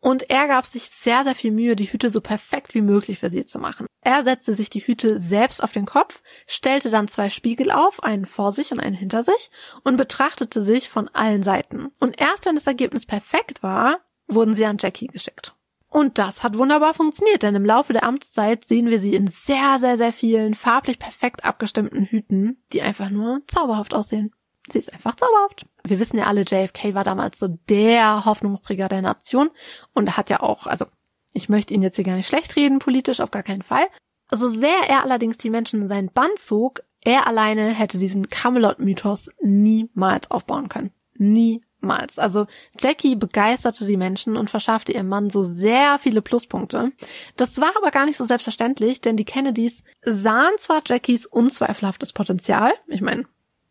Und 0.05 0.29
er 0.29 0.47
gab 0.47 0.67
sich 0.67 0.83
sehr, 0.83 1.23
sehr 1.23 1.33
viel 1.33 1.49
Mühe, 1.49 1.75
die 1.75 1.91
Hüte 1.91 2.11
so 2.11 2.21
perfekt 2.21 2.75
wie 2.75 2.83
möglich 2.83 3.17
für 3.17 3.31
sie 3.31 3.47
zu 3.47 3.57
machen. 3.57 3.87
Er 4.01 4.23
setzte 4.23 4.53
sich 4.53 4.69
die 4.69 4.81
Hüte 4.85 5.19
selbst 5.19 5.63
auf 5.63 5.71
den 5.71 5.87
Kopf, 5.87 6.21
stellte 6.45 6.91
dann 6.91 7.07
zwei 7.07 7.31
Spiegel 7.31 7.71
auf, 7.71 8.03
einen 8.03 8.27
vor 8.27 8.51
sich 8.51 8.71
und 8.71 8.79
einen 8.79 8.95
hinter 8.95 9.23
sich, 9.23 9.49
und 9.83 9.97
betrachtete 9.97 10.61
sich 10.61 10.89
von 10.89 11.07
allen 11.07 11.41
Seiten. 11.41 11.91
Und 11.99 12.21
erst 12.21 12.45
wenn 12.45 12.53
das 12.53 12.67
Ergebnis 12.67 13.07
perfekt 13.07 13.63
war, 13.63 13.97
wurden 14.27 14.53
sie 14.53 14.65
an 14.65 14.77
Jackie 14.79 15.07
geschickt. 15.07 15.55
Und 15.89 16.19
das 16.19 16.43
hat 16.43 16.55
wunderbar 16.55 16.93
funktioniert, 16.93 17.41
denn 17.41 17.55
im 17.55 17.65
Laufe 17.65 17.93
der 17.93 18.03
Amtszeit 18.03 18.67
sehen 18.67 18.91
wir 18.91 18.99
sie 18.99 19.15
in 19.15 19.25
sehr, 19.25 19.79
sehr, 19.79 19.97
sehr 19.97 20.13
vielen 20.13 20.53
farblich 20.53 20.99
perfekt 20.99 21.43
abgestimmten 21.45 22.05
Hüten, 22.05 22.63
die 22.73 22.83
einfach 22.83 23.09
nur 23.09 23.41
zauberhaft 23.47 23.95
aussehen. 23.95 24.35
Sie 24.72 24.80
ist 24.80 24.91
einfach 24.91 25.16
zauberhaft. 25.16 25.66
Wir 25.84 25.99
wissen 25.99 26.18
ja 26.18 26.26
alle, 26.26 26.41
JFK 26.41 26.93
war 26.93 27.03
damals 27.03 27.39
so 27.39 27.47
der 27.70 28.26
Hoffnungsträger 28.26 28.88
der 28.88 29.01
Nation 29.01 29.49
und 29.93 30.18
hat 30.18 30.30
ja 30.30 30.41
auch, 30.41 30.66
also 30.66 30.86
ich 31.34 31.49
möchte 31.49 31.74
ihn 31.74 31.82
jetzt 31.82 31.95
hier 31.95 32.05
gar 32.05 32.16
nicht 32.16 32.28
schlecht 32.28 32.55
reden, 32.55 32.80
politisch 32.80 33.20
auf 33.20 33.32
gar 33.32 33.43
keinen 33.43 33.61
Fall. 33.61 33.86
So 34.32 34.49
sehr 34.49 34.89
er 34.89 35.03
allerdings 35.03 35.38
die 35.38 35.49
Menschen 35.49 35.84
in 35.84 35.88
seinen 35.88 36.11
Bann 36.11 36.32
zog, 36.38 36.82
er 37.03 37.28
alleine 37.28 37.70
hätte 37.70 37.99
diesen 37.99 38.30
Camelot-Mythos 38.30 39.30
niemals 39.41 40.32
aufbauen 40.32 40.70
können. 40.70 40.91
Nie 41.18 41.61
Oftmals. 41.86 42.18
Also 42.18 42.47
Jackie 42.80 43.16
begeisterte 43.16 43.86
die 43.86 43.97
Menschen 43.97 44.38
und 44.38 44.49
verschaffte 44.49 44.91
ihrem 44.91 45.07
Mann 45.07 45.30
so 45.30 45.43
sehr 45.43 45.99
viele 45.99 46.22
Pluspunkte. 46.22 46.91
Das 47.38 47.61
war 47.61 47.72
aber 47.78 47.91
gar 47.91 48.05
nicht 48.05 48.18
so 48.18 48.26
selbstverständlich, 48.26 49.01
denn 49.01 49.18
die 49.18 49.26
Kennedys 49.26 49.84
sahen 50.03 50.53
zwar 50.57 50.82
Jackies 50.86 51.28
unzweifelhaftes 51.28 52.13
Potenzial, 52.13 52.74
ich 52.88 53.01
meine, 53.01 53.26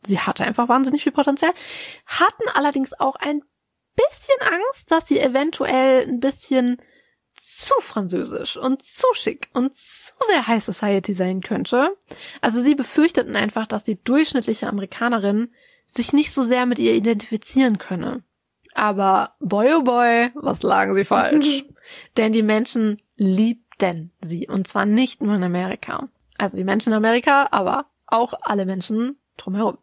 sie 0.06 0.18
hatte 0.18 0.44
einfach 0.44 0.68
wahnsinnig 0.68 1.02
viel 1.02 1.12
Potenzial, 1.12 1.52
hatten 2.06 2.48
allerdings 2.54 2.92
auch 2.98 3.16
ein 3.16 3.42
bisschen 3.96 4.40
Angst, 4.40 4.90
dass 4.90 5.06
sie 5.06 5.20
eventuell 5.20 6.06
ein 6.06 6.20
bisschen 6.20 6.80
zu 7.36 7.74
französisch 7.80 8.56
und 8.56 8.82
zu 8.82 9.06
schick 9.12 9.50
und 9.54 9.74
zu 9.74 10.12
sehr 10.28 10.46
High 10.46 10.62
Society 10.62 11.14
sein 11.14 11.40
könnte. 11.40 11.96
Also 12.40 12.62
sie 12.62 12.74
befürchteten 12.74 13.36
einfach, 13.36 13.66
dass 13.66 13.84
die 13.84 14.02
durchschnittliche 14.02 14.68
Amerikanerin 14.68 15.52
sich 15.86 16.12
nicht 16.12 16.32
so 16.32 16.42
sehr 16.44 16.66
mit 16.66 16.78
ihr 16.78 16.94
identifizieren 16.94 17.78
könne. 17.78 18.22
Aber 18.74 19.34
boy 19.40 19.74
oh 19.74 19.82
boy, 19.82 20.30
was 20.34 20.62
lagen 20.62 20.94
sie 20.94 21.04
falsch? 21.04 21.64
Denn 22.16 22.32
die 22.32 22.42
Menschen 22.42 23.02
liebten 23.16 24.12
sie. 24.20 24.48
Und 24.48 24.66
zwar 24.66 24.86
nicht 24.86 25.20
nur 25.20 25.36
in 25.36 25.44
Amerika. 25.44 26.08
Also 26.38 26.56
die 26.56 26.64
Menschen 26.64 26.92
in 26.92 26.96
Amerika, 26.96 27.48
aber 27.50 27.86
auch 28.06 28.32
alle 28.40 28.66
Menschen 28.66 29.20
drumherum. 29.36 29.78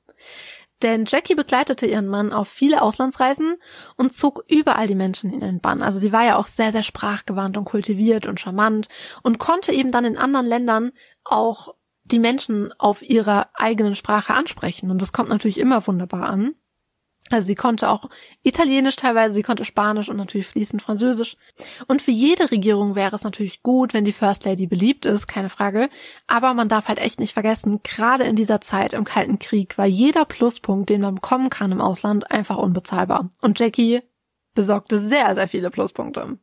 Denn 0.82 1.05
Jackie 1.05 1.36
begleitete 1.36 1.86
ihren 1.86 2.07
Mann 2.07 2.34
auf 2.34 2.47
viele 2.47 2.82
Auslandsreisen 2.82 3.57
und 3.97 4.13
zog 4.13 4.43
überall 4.47 4.88
die 4.88 4.95
Menschen 4.95 5.32
in 5.32 5.41
den 5.41 5.59
Bann. 5.59 5.84
Also 5.84 5.99
sie 5.99 6.11
war 6.11 6.26
ja 6.26 6.38
auch 6.38 6.47
sehr, 6.47 6.72
sehr 6.72 6.84
sprachgewandt 6.84 7.57
und 7.57 7.65
kultiviert 7.65 8.26
und 8.26 8.39
charmant 8.39 8.88
und 9.22 9.38
konnte 9.38 9.72
eben 9.72 9.91
dann 9.91 10.05
in 10.05 10.17
anderen 10.17 10.47
Ländern 10.47 10.91
auch 11.24 11.76
die 12.03 12.19
Menschen 12.19 12.74
auf 12.80 13.03
ihrer 13.03 13.49
eigenen 13.53 13.95
Sprache 13.95 14.34
ansprechen. 14.34 14.89
Und 14.89 15.01
das 15.01 15.13
kommt 15.13 15.30
natürlich 15.30 15.59
immer 15.59 15.86
wunderbar 15.86 16.30
an. 16.30 16.55
Also 17.32 17.47
sie 17.47 17.55
konnte 17.55 17.89
auch 17.89 18.09
Italienisch 18.43 18.95
teilweise, 18.95 19.34
sie 19.34 19.43
konnte 19.43 19.65
Spanisch 19.65 20.09
und 20.09 20.17
natürlich 20.17 20.47
fließend 20.47 20.82
Französisch. 20.82 21.38
Und 21.88 22.01
für 22.01 22.11
jede 22.11 22.51
Regierung 22.51 22.95
wäre 22.95 23.15
es 23.15 23.23
natürlich 23.23 23.63
gut, 23.63 23.93
wenn 23.93 24.05
die 24.05 24.11
First 24.11 24.45
Lady 24.45 24.67
beliebt 24.67 25.05
ist, 25.05 25.27
keine 25.27 25.49
Frage. 25.49 25.89
Aber 26.27 26.53
man 26.53 26.69
darf 26.69 26.88
halt 26.88 26.99
echt 26.99 27.19
nicht 27.19 27.34
vergessen, 27.34 27.82
gerade 27.84 28.23
in 28.23 28.36
dieser 28.36 28.61
Zeit 28.61 28.93
im 28.93 29.05
Kalten 29.05 29.39
Krieg 29.39 29.77
war 29.77 29.86
jeder 29.86 30.25
Pluspunkt, 30.25 30.89
den 30.89 31.01
man 31.01 31.15
bekommen 31.15 31.49
kann 31.49 31.71
im 31.71 31.82
Ausland, 31.82 32.29
einfach 32.32 32.57
unbezahlbar. 32.57 33.29
Und 33.41 33.59
Jackie 33.59 34.01
besorgte 34.53 34.99
sehr, 34.99 35.33
sehr 35.35 35.47
viele 35.47 35.69
Pluspunkte. 35.69 36.37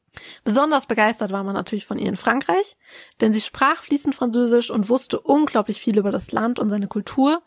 Besonders 0.45 0.87
begeistert 0.87 1.31
war 1.31 1.45
man 1.45 1.55
natürlich 1.55 1.87
von 1.87 1.99
ihr 1.99 2.09
in 2.09 2.17
Frankreich, 2.17 2.77
denn 3.21 3.33
sie 3.33 3.41
sprach 3.41 3.83
fließend 3.83 4.15
Französisch 4.15 4.71
und 4.71 4.89
wusste 4.89 5.21
unglaublich 5.21 5.81
viel 5.81 5.99
über 5.99 6.11
das 6.11 6.33
Land 6.33 6.59
und 6.59 6.71
seine 6.71 6.89
Kultur. 6.89 7.43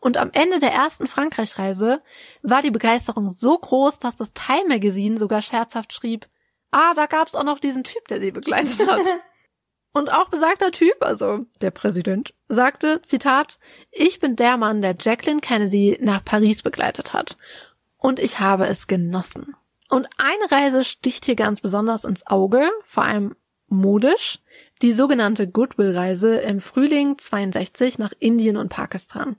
Und 0.00 0.16
am 0.16 0.30
Ende 0.32 0.58
der 0.58 0.72
ersten 0.72 1.06
Frankreichreise 1.06 2.02
war 2.42 2.62
die 2.62 2.70
Begeisterung 2.70 3.30
so 3.30 3.56
groß, 3.56 3.98
dass 4.00 4.16
das 4.16 4.32
Time 4.32 4.68
Magazine 4.68 5.18
sogar 5.18 5.42
scherzhaft 5.42 5.92
schrieb, 5.92 6.28
ah, 6.70 6.94
da 6.94 7.06
gab's 7.06 7.34
auch 7.34 7.44
noch 7.44 7.60
diesen 7.60 7.84
Typ, 7.84 8.06
der 8.08 8.20
sie 8.20 8.32
begleitet 8.32 8.86
hat. 8.86 9.02
Und 9.92 10.12
auch 10.12 10.28
besagter 10.28 10.70
Typ, 10.70 10.94
also 11.00 11.46
der 11.60 11.72
Präsident, 11.72 12.32
sagte, 12.48 13.02
Zitat, 13.02 13.58
ich 13.90 14.20
bin 14.20 14.36
der 14.36 14.56
Mann, 14.56 14.82
der 14.82 14.94
Jacqueline 14.98 15.40
Kennedy 15.40 15.98
nach 16.00 16.24
Paris 16.24 16.62
begleitet 16.62 17.12
hat. 17.12 17.36
Und 17.96 18.20
ich 18.20 18.38
habe 18.38 18.68
es 18.68 18.86
genossen. 18.86 19.56
Und 19.90 20.08
eine 20.18 20.50
Reise 20.50 20.84
sticht 20.84 21.24
hier 21.24 21.36
ganz 21.36 21.60
besonders 21.60 22.04
ins 22.04 22.26
Auge, 22.26 22.70
vor 22.86 23.02
allem 23.02 23.34
modisch, 23.70 24.38
die 24.82 24.92
sogenannte 24.92 25.48
Goodwill-Reise 25.48 26.36
im 26.36 26.60
Frühling 26.60 27.18
62 27.18 27.98
nach 27.98 28.12
Indien 28.18 28.56
und 28.56 28.68
Pakistan. 28.68 29.36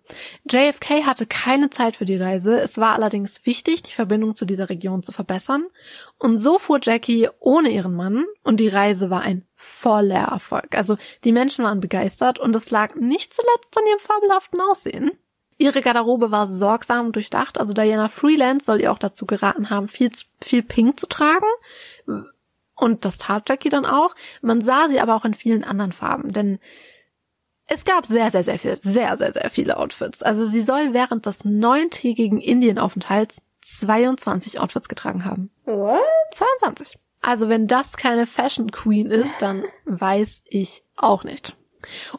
JFK 0.49 1.05
hatte 1.05 1.25
keine 1.25 1.69
Zeit 1.69 1.95
für 1.95 2.05
die 2.05 2.15
Reise, 2.15 2.59
es 2.59 2.77
war 2.77 2.93
allerdings 2.93 3.45
wichtig, 3.45 3.83
die 3.83 3.93
Verbindung 3.93 4.35
zu 4.35 4.45
dieser 4.45 4.69
Region 4.69 5.03
zu 5.03 5.11
verbessern, 5.11 5.65
und 6.17 6.37
so 6.37 6.59
fuhr 6.59 6.79
Jackie 6.81 7.29
ohne 7.39 7.69
ihren 7.69 7.95
Mann, 7.95 8.25
und 8.43 8.59
die 8.59 8.69
Reise 8.69 9.09
war 9.09 9.21
ein 9.21 9.45
voller 9.55 10.27
Erfolg. 10.31 10.77
Also 10.77 10.97
die 11.23 11.31
Menschen 11.31 11.65
waren 11.65 11.81
begeistert, 11.81 12.39
und 12.39 12.55
es 12.55 12.71
lag 12.71 12.95
nicht 12.95 13.33
zuletzt 13.33 13.77
an 13.77 13.85
ihrem 13.87 13.99
fabelhaften 13.99 14.61
Aussehen. 14.61 15.11
Ihre 15.61 15.83
Garderobe 15.83 16.31
war 16.31 16.47
sorgsam 16.47 17.11
durchdacht. 17.11 17.59
Also 17.59 17.73
Diana 17.73 18.07
Freelance 18.07 18.65
soll 18.65 18.81
ihr 18.81 18.91
auch 18.91 18.97
dazu 18.97 19.27
geraten 19.27 19.69
haben, 19.69 19.87
viel, 19.87 20.09
viel 20.41 20.63
Pink 20.63 20.99
zu 20.99 21.05
tragen. 21.05 21.45
Und 22.75 23.05
das 23.05 23.19
tat 23.19 23.47
Jackie 23.47 23.69
dann 23.69 23.85
auch. 23.85 24.15
Man 24.41 24.61
sah 24.61 24.89
sie 24.89 24.99
aber 24.99 25.15
auch 25.15 25.23
in 25.23 25.35
vielen 25.35 25.63
anderen 25.63 25.91
Farben, 25.91 26.33
denn 26.33 26.57
es 27.67 27.85
gab 27.85 28.07
sehr, 28.07 28.31
sehr, 28.31 28.43
sehr 28.43 28.57
viel, 28.57 28.75
sehr, 28.75 29.19
sehr, 29.19 29.33
sehr 29.33 29.49
viele 29.51 29.77
Outfits. 29.77 30.23
Also 30.23 30.47
sie 30.47 30.63
soll 30.63 30.93
während 30.93 31.27
des 31.27 31.45
neuntägigen 31.45 32.39
Indienaufenthalts 32.39 33.43
22 33.61 34.59
Outfits 34.59 34.89
getragen 34.89 35.25
haben. 35.25 35.51
What? 35.65 36.01
22. 36.31 36.97
Also 37.21 37.49
wenn 37.49 37.67
das 37.67 37.97
keine 37.97 38.25
Fashion 38.25 38.71
Queen 38.71 39.11
ist, 39.11 39.43
dann 39.43 39.63
weiß 39.85 40.41
ich 40.47 40.83
auch 40.95 41.23
nicht. 41.23 41.55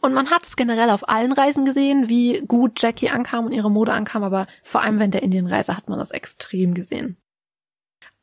Und 0.01 0.15
man 0.15 0.31
hat 0.31 0.45
es 0.45 0.57
generell 0.57 0.91
auf 0.91 1.09
allen 1.09 1.33
Reisen 1.33 1.65
gesehen, 1.65 2.09
wie 2.09 2.43
gut 2.47 2.81
Jackie 2.83 3.11
ankam 3.11 3.47
und 3.47 3.53
ihre 3.53 3.71
Mode 3.71 3.93
ankam, 3.93 4.25
aber 4.25 4.47
vor 4.63 4.83
allem 4.83 4.99
während 4.99 5.15
der 5.15 5.23
Indienreise 5.23 5.77
hat 5.77 5.89
man 5.89 5.99
das 5.99 6.11
extrem 6.11 6.75
gesehen. 6.75 7.17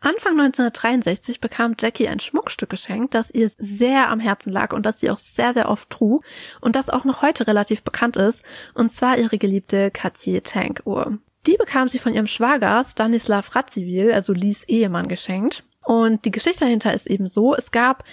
Anfang 0.01 0.39
1963 0.39 1.41
bekam 1.41 1.75
Jackie 1.77 2.07
ein 2.07 2.21
Schmuckstück 2.21 2.69
geschenkt, 2.69 3.13
das 3.13 3.31
ihr 3.31 3.51
sehr 3.57 4.09
am 4.09 4.21
Herzen 4.21 4.49
lag 4.49 4.71
und 4.71 4.85
das 4.85 5.01
sie 5.01 5.09
auch 5.09 5.17
sehr, 5.17 5.53
sehr 5.53 5.67
oft 5.69 5.89
trug 5.89 6.23
und 6.61 6.77
das 6.77 6.89
auch 6.89 7.03
noch 7.03 7.21
heute 7.21 7.47
relativ 7.47 7.83
bekannt 7.83 8.15
ist, 8.15 8.43
und 8.75 8.91
zwar 8.91 9.17
ihre 9.17 9.37
geliebte 9.37 9.91
Cartier 9.91 10.41
Tank 10.41 10.83
Uhr. 10.85 11.17
Die 11.47 11.57
bekam 11.57 11.89
sie 11.89 11.99
von 11.99 12.13
ihrem 12.13 12.27
Schwager 12.27 12.81
Stanislav 12.85 13.53
Radziwill, 13.55 14.13
also 14.13 14.31
Lies 14.31 14.63
Ehemann, 14.63 15.09
geschenkt. 15.09 15.65
Und 15.83 16.23
die 16.23 16.31
Geschichte 16.31 16.61
dahinter 16.61 16.93
ist 16.93 17.07
eben 17.07 17.27
so, 17.27 17.53
es 17.55 17.71
gab 17.71 18.03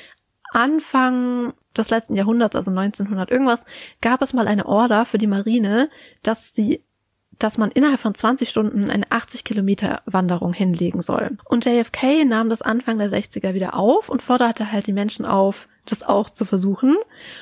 Anfang 0.50 1.52
des 1.76 1.90
letzten 1.90 2.14
Jahrhunderts, 2.14 2.56
also 2.56 2.70
1900 2.70 3.30
irgendwas, 3.30 3.64
gab 4.00 4.22
es 4.22 4.32
mal 4.32 4.48
eine 4.48 4.66
Order 4.66 5.06
für 5.06 5.18
die 5.18 5.26
Marine, 5.26 5.88
dass 6.22 6.52
die 6.52 6.82
dass 7.38 7.58
man 7.58 7.70
innerhalb 7.70 8.00
von 8.00 8.14
20 8.14 8.48
Stunden 8.48 8.90
eine 8.90 9.10
80 9.10 9.44
Kilometer 9.44 10.02
Wanderung 10.06 10.52
hinlegen 10.52 11.02
soll. 11.02 11.36
Und 11.44 11.64
JFK 11.64 12.24
nahm 12.24 12.48
das 12.48 12.62
Anfang 12.62 12.98
der 12.98 13.10
60er 13.10 13.54
wieder 13.54 13.74
auf 13.74 14.08
und 14.08 14.22
forderte 14.22 14.72
halt 14.72 14.86
die 14.86 14.92
Menschen 14.92 15.26
auf, 15.26 15.68
das 15.84 16.02
auch 16.02 16.30
zu 16.30 16.44
versuchen. 16.44 16.96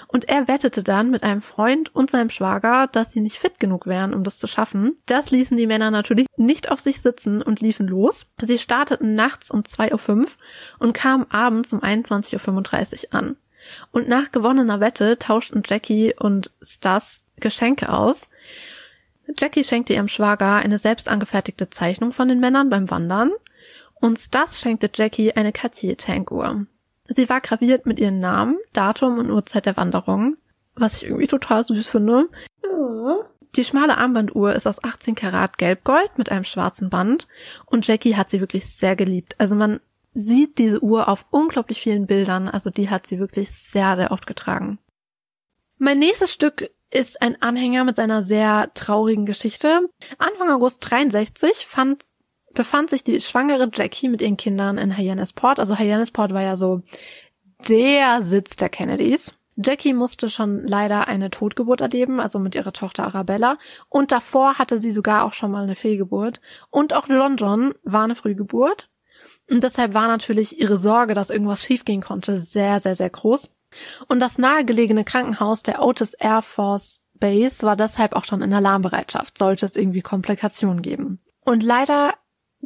Und 0.08 0.28
er 0.28 0.48
wettete 0.48 0.82
dann 0.82 1.10
mit 1.10 1.22
einem 1.22 1.42
Freund 1.42 1.94
und 1.94 2.10
seinem 2.10 2.30
Schwager, 2.30 2.88
dass 2.88 3.12
sie 3.12 3.20
nicht 3.20 3.38
fit 3.38 3.58
genug 3.58 3.86
wären, 3.86 4.12
um 4.12 4.24
das 4.24 4.38
zu 4.38 4.46
schaffen. 4.46 4.96
Das 5.06 5.30
ließen 5.30 5.56
die 5.56 5.66
Männer 5.66 5.90
natürlich 5.90 6.26
nicht 6.36 6.70
auf 6.70 6.80
sich 6.80 7.00
sitzen 7.00 7.40
und 7.40 7.60
liefen 7.60 7.86
los. 7.86 8.26
Sie 8.42 8.58
starteten 8.58 9.14
nachts 9.14 9.50
um 9.50 9.60
2.05 9.60 10.18
Uhr 10.18 10.26
und 10.78 10.92
kamen 10.92 11.26
abends 11.30 11.72
um 11.72 11.80
21.35 11.80 13.06
Uhr 13.06 13.14
an. 13.14 13.36
Und 13.92 14.08
nach 14.08 14.32
gewonnener 14.32 14.80
Wette 14.80 15.18
tauschten 15.18 15.62
Jackie 15.64 16.14
und 16.18 16.50
Stas 16.62 17.24
Geschenke 17.40 17.92
aus. 17.92 18.30
Jackie 19.38 19.64
schenkte 19.64 19.94
ihrem 19.94 20.08
Schwager 20.08 20.56
eine 20.56 20.78
selbst 20.78 21.08
angefertigte 21.08 21.70
Zeichnung 21.70 22.12
von 22.12 22.28
den 22.28 22.40
Männern 22.40 22.68
beim 22.68 22.90
Wandern 22.90 23.30
und 23.94 24.18
Stas 24.18 24.60
schenkte 24.60 24.90
Jackie 24.92 25.32
eine 25.32 25.52
Cartier-Tankuhr. 25.52 26.66
Sie 27.06 27.28
war 27.28 27.40
graviert 27.40 27.86
mit 27.86 27.98
ihren 27.98 28.18
Namen, 28.18 28.58
Datum 28.72 29.18
und 29.18 29.30
Uhrzeit 29.30 29.66
der 29.66 29.76
Wanderung, 29.76 30.36
was 30.74 30.96
ich 30.96 31.04
irgendwie 31.04 31.26
total 31.26 31.64
süß 31.64 31.88
finde. 31.88 32.28
Die 33.56 33.64
schmale 33.64 33.96
Armbanduhr 33.98 34.54
ist 34.54 34.66
aus 34.66 34.82
18 34.82 35.14
Karat 35.14 35.58
Gelbgold 35.58 36.18
mit 36.18 36.30
einem 36.30 36.44
schwarzen 36.44 36.90
Band 36.90 37.28
und 37.66 37.86
Jackie 37.86 38.16
hat 38.16 38.30
sie 38.30 38.40
wirklich 38.40 38.66
sehr 38.66 38.96
geliebt. 38.96 39.36
Also 39.38 39.54
man 39.54 39.80
sieht 40.14 40.58
diese 40.58 40.82
Uhr 40.82 41.08
auf 41.08 41.26
unglaublich 41.30 41.80
vielen 41.80 42.06
Bildern. 42.06 42.48
Also 42.48 42.70
die 42.70 42.88
hat 42.88 43.06
sie 43.06 43.18
wirklich 43.18 43.50
sehr, 43.50 43.96
sehr 43.96 44.12
oft 44.12 44.26
getragen. 44.26 44.78
Mein 45.76 45.98
nächstes 45.98 46.32
Stück 46.32 46.70
ist 46.90 47.20
ein 47.20 47.42
Anhänger 47.42 47.84
mit 47.84 47.96
seiner 47.96 48.22
sehr 48.22 48.70
traurigen 48.74 49.26
Geschichte. 49.26 49.88
Anfang 50.18 50.50
August 50.50 50.88
63 50.88 51.66
fand, 51.66 52.04
befand 52.54 52.90
sich 52.90 53.02
die 53.02 53.20
schwangere 53.20 53.68
Jackie 53.74 54.08
mit 54.08 54.22
ihren 54.22 54.36
Kindern 54.36 54.78
in 54.78 54.96
Hyannisport. 54.96 55.58
Also 55.58 55.76
Hyannisport 55.76 56.32
war 56.32 56.42
ja 56.42 56.56
so 56.56 56.82
der 57.68 58.22
Sitz 58.22 58.54
der 58.56 58.68
Kennedys. 58.68 59.34
Jackie 59.56 59.94
musste 59.94 60.30
schon 60.30 60.66
leider 60.66 61.06
eine 61.06 61.30
Totgeburt 61.30 61.80
erleben, 61.80 62.18
also 62.18 62.38
mit 62.38 62.54
ihrer 62.54 62.72
Tochter 62.72 63.04
Arabella. 63.04 63.56
Und 63.88 64.10
davor 64.10 64.58
hatte 64.58 64.80
sie 64.80 64.92
sogar 64.92 65.24
auch 65.24 65.32
schon 65.32 65.50
mal 65.50 65.64
eine 65.64 65.76
Fehlgeburt. 65.76 66.40
Und 66.70 66.92
auch 66.92 67.08
London 67.08 67.74
war 67.82 68.04
eine 68.04 68.16
Frühgeburt. 68.16 68.88
Und 69.50 69.62
deshalb 69.62 69.94
war 69.94 70.08
natürlich 70.08 70.58
ihre 70.58 70.78
Sorge, 70.78 71.14
dass 71.14 71.30
irgendwas 71.30 71.62
schiefgehen 71.62 72.02
konnte, 72.02 72.38
sehr, 72.38 72.80
sehr, 72.80 72.96
sehr 72.96 73.10
groß. 73.10 73.50
Und 74.08 74.20
das 74.20 74.38
nahegelegene 74.38 75.04
Krankenhaus 75.04 75.62
der 75.62 75.82
Otis 75.82 76.14
Air 76.14 76.42
Force 76.42 77.02
Base 77.14 77.64
war 77.64 77.76
deshalb 77.76 78.14
auch 78.14 78.24
schon 78.24 78.42
in 78.42 78.52
Alarmbereitschaft, 78.52 79.38
sollte 79.38 79.66
es 79.66 79.76
irgendwie 79.76 80.02
Komplikationen 80.02 80.82
geben. 80.82 81.20
Und 81.44 81.62
leider 81.62 82.14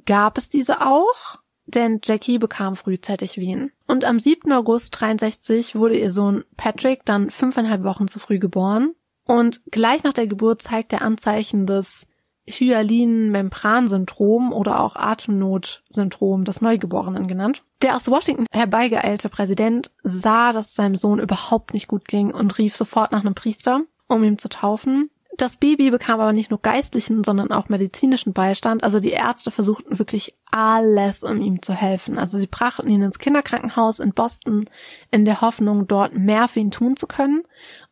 gab 0.05 0.39
es 0.39 0.49
diese 0.49 0.85
auch, 0.87 1.39
denn 1.67 2.01
Jackie 2.03 2.39
bekam 2.39 2.75
frühzeitig 2.75 3.37
Wehen. 3.37 3.71
Und 3.87 4.05
am 4.05 4.19
7. 4.19 4.51
August 4.53 4.99
63 4.99 5.77
wurde 5.77 5.99
ihr 5.99 6.13
Sohn 6.13 6.45
Patrick 6.57 7.05
dann 7.05 7.31
fünfeinhalb 7.31 7.85
Wochen 7.85 8.09
zu 8.09 8.19
früh 8.19 8.39
geboren. 8.39 8.95
Und 9.27 9.61
gleich 9.71 10.03
nach 10.03 10.15
der 10.15 10.27
Geburt 10.27 10.63
zeigt 10.63 10.93
er 10.93 11.03
Anzeichen 11.03 11.67
des 11.67 12.07
Hyalin-Membran-Syndrom 12.51 14.53
oder 14.53 14.81
auch 14.81 14.97
Atemnot-Syndrom 14.97 16.45
des 16.45 16.61
Neugeborenen 16.61 17.29
genannt. 17.29 17.63
Der 17.83 17.97
aus 17.97 18.11
Washington 18.11 18.47
herbeigeeilte 18.53 19.29
Präsident 19.29 19.93
sah, 20.03 20.53
dass 20.53 20.75
seinem 20.75 20.97
Sohn 20.97 21.21
überhaupt 21.21 21.75
nicht 21.75 21.89
gut 21.89 22.09
ging 22.09 22.33
und 22.33 22.57
rief 22.59 22.75
sofort 22.75 23.13
nach 23.13 23.21
einem 23.21 23.35
Priester, 23.35 23.83
um 24.09 24.25
ihn 24.25 24.39
zu 24.39 24.49
taufen. 24.49 25.11
Das 25.39 25.57
Baby 25.57 25.93
bekam 25.93 26.19
aber 26.19 26.33
nicht 26.33 26.51
nur 26.51 26.61
geistlichen, 26.61 27.23
sondern 27.23 27.53
auch 27.53 27.69
medizinischen 27.69 28.33
Beistand. 28.33 28.83
Also 28.83 28.99
die 28.99 29.13
Ärzte 29.13 29.53
versuchten 29.53 29.97
wirklich 30.01 30.35
alles, 30.51 31.23
um 31.23 31.41
ihm 31.41 31.63
zu 31.63 31.73
helfen. 31.73 32.19
Also 32.19 32.41
sie 32.41 32.49
brachten 32.49 32.89
ihn 32.89 33.03
ins 33.03 33.21
Kinderkrankenhaus 33.21 34.01
in 34.01 34.15
Boston 34.15 34.69
in 35.13 35.25
der 35.25 35.41
Hoffnung, 35.41 35.87
dort 35.87 36.13
mehr 36.13 36.49
für 36.49 36.59
ihn 36.59 36.73
tun 36.73 36.97
zu 36.97 37.07
können. 37.07 37.45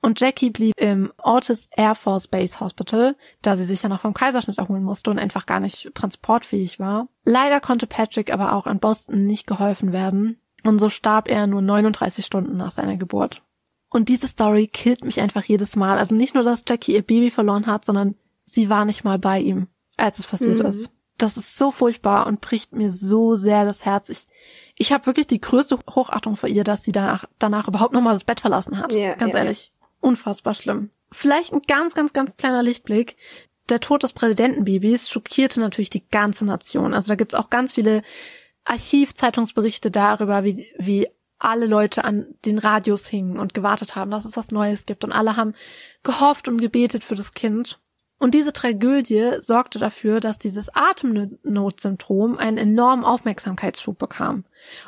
Und 0.03 0.21
Jackie 0.21 0.51
blieb 0.51 0.75
im 0.77 1.13
Otis 1.23 1.69
Air 1.77 1.95
Force 1.95 2.27
Base 2.27 2.59
Hospital, 2.59 3.15
da 3.43 3.57
sie 3.57 3.65
sich 3.65 3.81
ja 3.81 3.89
noch 3.89 4.01
vom 4.01 4.13
Kaiserschnitt 4.13 4.59
erholen 4.59 4.83
musste 4.83 5.13
und 5.13 5.21
einfach 5.21 5.47
gar 5.47 5.61
nicht 5.61 5.95
transportfähig 5.95 6.81
war. 6.81 7.07
Leider 7.25 7.61
konnte 7.61 7.87
Patrick 7.87 8.35
aber 8.35 8.55
auch 8.55 8.67
in 8.67 8.81
Boston 8.81 9.25
nicht 9.25 9.47
geholfen 9.47 9.93
werden. 9.93 10.41
Und 10.65 10.81
so 10.81 10.91
starb 10.91 11.31
er 11.31 11.47
nur 11.47 11.63
39 11.63 12.27
Stunden 12.27 12.57
nach 12.57 12.73
seiner 12.73 12.97
Geburt. 12.97 13.41
Und 13.97 14.11
diese 14.11 14.29
Story 14.29 14.67
killt 14.67 15.07
mich 15.07 15.23
einfach 15.23 15.43
jedes 15.45 15.75
Mal. 15.75 15.97
Also 15.97 16.15
nicht 16.15 16.35
nur, 16.35 16.45
dass 16.45 16.65
Jackie 16.69 16.93
ihr 16.93 17.01
Baby 17.01 17.31
verloren 17.31 17.67
hat, 17.67 17.87
sondern 17.87 18.15
sie 18.45 18.69
war 18.69 18.85
nicht 18.85 19.05
mal 19.05 19.19
bei 19.19 19.41
ihm, 19.41 19.69
als 19.97 20.19
es 20.19 20.27
passiert 20.27 20.59
mhm. 20.59 20.67
ist. 20.67 20.91
Das 21.17 21.39
ist 21.39 21.57
so 21.57 21.71
furchtbar 21.71 22.27
und 22.27 22.43
bricht 22.43 22.75
mir 22.75 22.91
so 22.91 23.37
sehr 23.37 23.65
das 23.65 23.87
Herz. 23.87 24.11
Ich, 24.11 24.27
ich 24.77 24.93
habe 24.93 25.07
wirklich 25.07 25.29
die 25.29 25.41
größte 25.41 25.79
Hochachtung 25.89 26.37
vor 26.37 26.51
ihr, 26.51 26.63
dass 26.63 26.83
sie 26.83 26.93
danach, 26.93 27.25
danach 27.39 27.69
überhaupt 27.69 27.95
nochmal 27.95 28.13
das 28.13 28.25
Bett 28.25 28.41
verlassen 28.41 28.77
hat. 28.77 28.93
Ja, 28.93 29.15
ganz 29.15 29.33
ja. 29.33 29.39
ehrlich. 29.39 29.73
Unfassbar 30.03 30.53
schlimm. 30.53 30.91
Vielleicht 31.11 31.55
ein 31.55 31.63
ganz, 31.67 31.95
ganz, 31.95 32.13
ganz 32.13 32.37
kleiner 32.37 32.63
Lichtblick. 32.63 33.17
Der 33.71 33.81
Tod 33.81 34.03
des 34.03 34.13
Präsidentenbabys 34.13 35.09
schockierte 35.09 35.59
natürlich 35.59 35.89
die 35.89 36.07
ganze 36.07 36.45
Nation. 36.45 36.93
Also 36.93 37.09
da 37.09 37.15
gibt's 37.15 37.35
auch 37.35 37.49
ganz 37.49 37.73
viele 37.73 38.03
Archivzeitungsberichte 38.67 39.91
darüber, 39.91 40.45
wie, 40.45 40.67
wie 40.77 41.09
alle 41.39 41.67
Leute 41.67 42.05
an 42.05 42.35
den 42.45 42.59
Radios 42.59 43.07
hingen 43.07 43.39
und 43.39 43.55
gewartet 43.55 43.97
haben, 43.97 44.11
dass 44.11 44.25
es 44.25 44.37
was 44.37 44.51
Neues 44.51 44.87
gibt. 44.87 45.05
Und 45.05 45.13
alle 45.13 45.37
haben 45.37 45.55
gehofft 46.03 46.49
und 46.49 46.59
gebetet 46.59 47.05
für 47.05 47.15
das 47.15 47.33
Kind. 47.33 47.81
Und 48.19 48.33
diese 48.33 48.55
Tragödie 48.55 49.33
sorgte 49.41 49.79
dafür, 49.79 50.21
dass 50.21 50.39
dieses 50.39 50.75
Atemnotsyndrom 50.75 52.39
einen 52.39 52.57
enormen 52.57 53.05
Aufmerksamkeitsschub 53.05 53.99
bekam. 53.99 54.45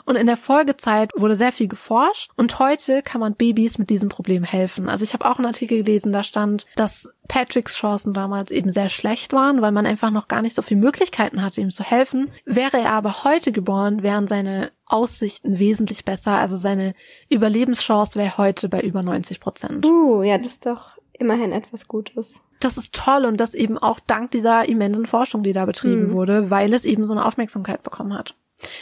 Und 0.06 0.16
in 0.16 0.26
der 0.26 0.38
Folgezeit 0.38 1.12
wurde 1.14 1.36
sehr 1.36 1.52
viel 1.52 1.68
geforscht 1.68 2.30
und 2.36 2.58
heute 2.58 3.02
kann 3.02 3.20
man 3.20 3.34
Babys 3.34 3.76
mit 3.76 3.90
diesem 3.90 4.08
Problem 4.08 4.44
helfen. 4.44 4.88
Also 4.88 5.04
ich 5.04 5.12
habe 5.12 5.26
auch 5.26 5.36
einen 5.36 5.46
Artikel 5.46 5.84
gelesen, 5.84 6.10
da 6.10 6.24
stand, 6.24 6.66
dass 6.74 7.10
Patricks 7.28 7.76
Chancen 7.76 8.14
damals 8.14 8.50
eben 8.50 8.70
sehr 8.70 8.88
schlecht 8.88 9.34
waren, 9.34 9.60
weil 9.60 9.72
man 9.72 9.84
einfach 9.84 10.10
noch 10.10 10.28
gar 10.28 10.40
nicht 10.40 10.56
so 10.56 10.62
viele 10.62 10.80
Möglichkeiten 10.80 11.42
hatte, 11.42 11.60
ihm 11.60 11.70
zu 11.70 11.84
helfen. 11.84 12.30
Wäre 12.46 12.78
er 12.78 12.92
aber 12.92 13.24
heute 13.24 13.52
geboren, 13.52 14.02
wären 14.02 14.26
seine 14.26 14.72
Aussichten 14.86 15.58
wesentlich 15.58 16.06
besser. 16.06 16.32
Also 16.32 16.56
seine 16.56 16.94
Überlebenschance 17.28 18.18
wäre 18.18 18.38
heute 18.38 18.70
bei 18.70 18.80
über 18.80 19.02
90 19.02 19.38
Prozent. 19.38 19.84
Uh, 19.84 20.22
ja, 20.22 20.38
das 20.38 20.46
ist 20.46 20.66
doch 20.66 20.96
immerhin 21.18 21.52
etwas 21.52 21.88
Gutes 21.88 22.47
das 22.60 22.78
ist 22.78 22.94
toll 22.94 23.24
und 23.24 23.38
das 23.38 23.54
eben 23.54 23.78
auch 23.78 24.00
dank 24.06 24.30
dieser 24.30 24.68
immensen 24.68 25.06
Forschung, 25.06 25.42
die 25.42 25.52
da 25.52 25.64
betrieben 25.64 26.08
mhm. 26.08 26.12
wurde, 26.12 26.50
weil 26.50 26.72
es 26.72 26.84
eben 26.84 27.06
so 27.06 27.12
eine 27.12 27.24
Aufmerksamkeit 27.24 27.82
bekommen 27.82 28.14
hat. 28.14 28.34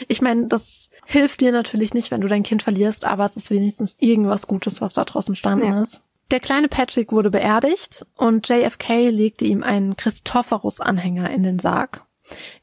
Ich 0.07 0.21
meine, 0.21 0.47
das 0.47 0.89
hilft 1.05 1.41
dir 1.41 1.51
natürlich 1.51 1.93
nicht, 1.93 2.09
wenn 2.09 2.21
du 2.21 2.27
dein 2.27 2.43
Kind 2.43 2.63
verlierst, 2.63 3.05
aber 3.05 3.25
es 3.25 3.37
ist 3.37 3.51
wenigstens 3.51 3.95
irgendwas 3.99 4.47
Gutes, 4.47 4.81
was 4.81 4.93
da 4.93 5.05
draußen 5.05 5.35
standen 5.35 5.67
ja. 5.67 5.83
ist. 5.83 6.01
Der 6.31 6.39
kleine 6.39 6.67
Patrick 6.67 7.11
wurde 7.11 7.29
beerdigt 7.29 8.05
und 8.17 8.49
JFK 8.49 9.09
legte 9.09 9.45
ihm 9.45 9.63
einen 9.63 9.95
Christophorus-Anhänger 9.95 11.29
in 11.29 11.43
den 11.43 11.59
Sarg. 11.59 12.05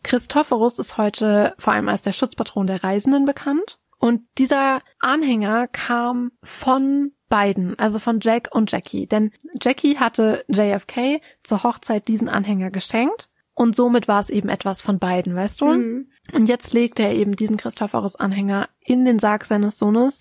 Christophorus 0.02 0.78
ist 0.78 0.98
heute 0.98 1.54
vor 1.58 1.72
allem 1.72 1.88
als 1.88 2.02
der 2.02 2.12
Schutzpatron 2.12 2.66
der 2.66 2.84
Reisenden 2.84 3.24
bekannt. 3.24 3.78
Und 3.98 4.20
dieser 4.36 4.82
Anhänger 5.00 5.66
kam 5.68 6.32
von 6.42 7.12
beiden, 7.28 7.78
also 7.78 7.98
von 7.98 8.20
Jack 8.20 8.48
und 8.52 8.70
Jackie. 8.70 9.06
Denn 9.06 9.32
Jackie 9.60 9.98
hatte 9.98 10.44
JFK 10.48 11.20
zur 11.42 11.62
Hochzeit 11.62 12.08
diesen 12.08 12.28
Anhänger 12.28 12.70
geschenkt 12.70 13.28
und 13.54 13.76
somit 13.76 14.08
war 14.08 14.20
es 14.20 14.30
eben 14.30 14.48
etwas 14.48 14.82
von 14.82 14.98
beiden, 14.98 15.34
weißt 15.34 15.60
du? 15.60 15.66
Mhm. 15.66 16.10
Und 16.32 16.48
jetzt 16.48 16.72
legte 16.72 17.02
er 17.02 17.14
eben 17.14 17.36
diesen 17.36 17.56
Christophorus-Anhänger 17.56 18.68
in 18.84 19.04
den 19.04 19.18
Sarg 19.18 19.44
seines 19.44 19.78
Sohnes 19.78 20.20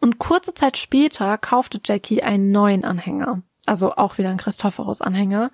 und 0.00 0.18
kurze 0.18 0.54
Zeit 0.54 0.76
später 0.76 1.38
kaufte 1.38 1.80
Jackie 1.84 2.22
einen 2.22 2.50
neuen 2.50 2.84
Anhänger, 2.84 3.42
also 3.66 3.94
auch 3.94 4.18
wieder 4.18 4.30
ein 4.30 4.36
Christophorus-Anhänger, 4.36 5.50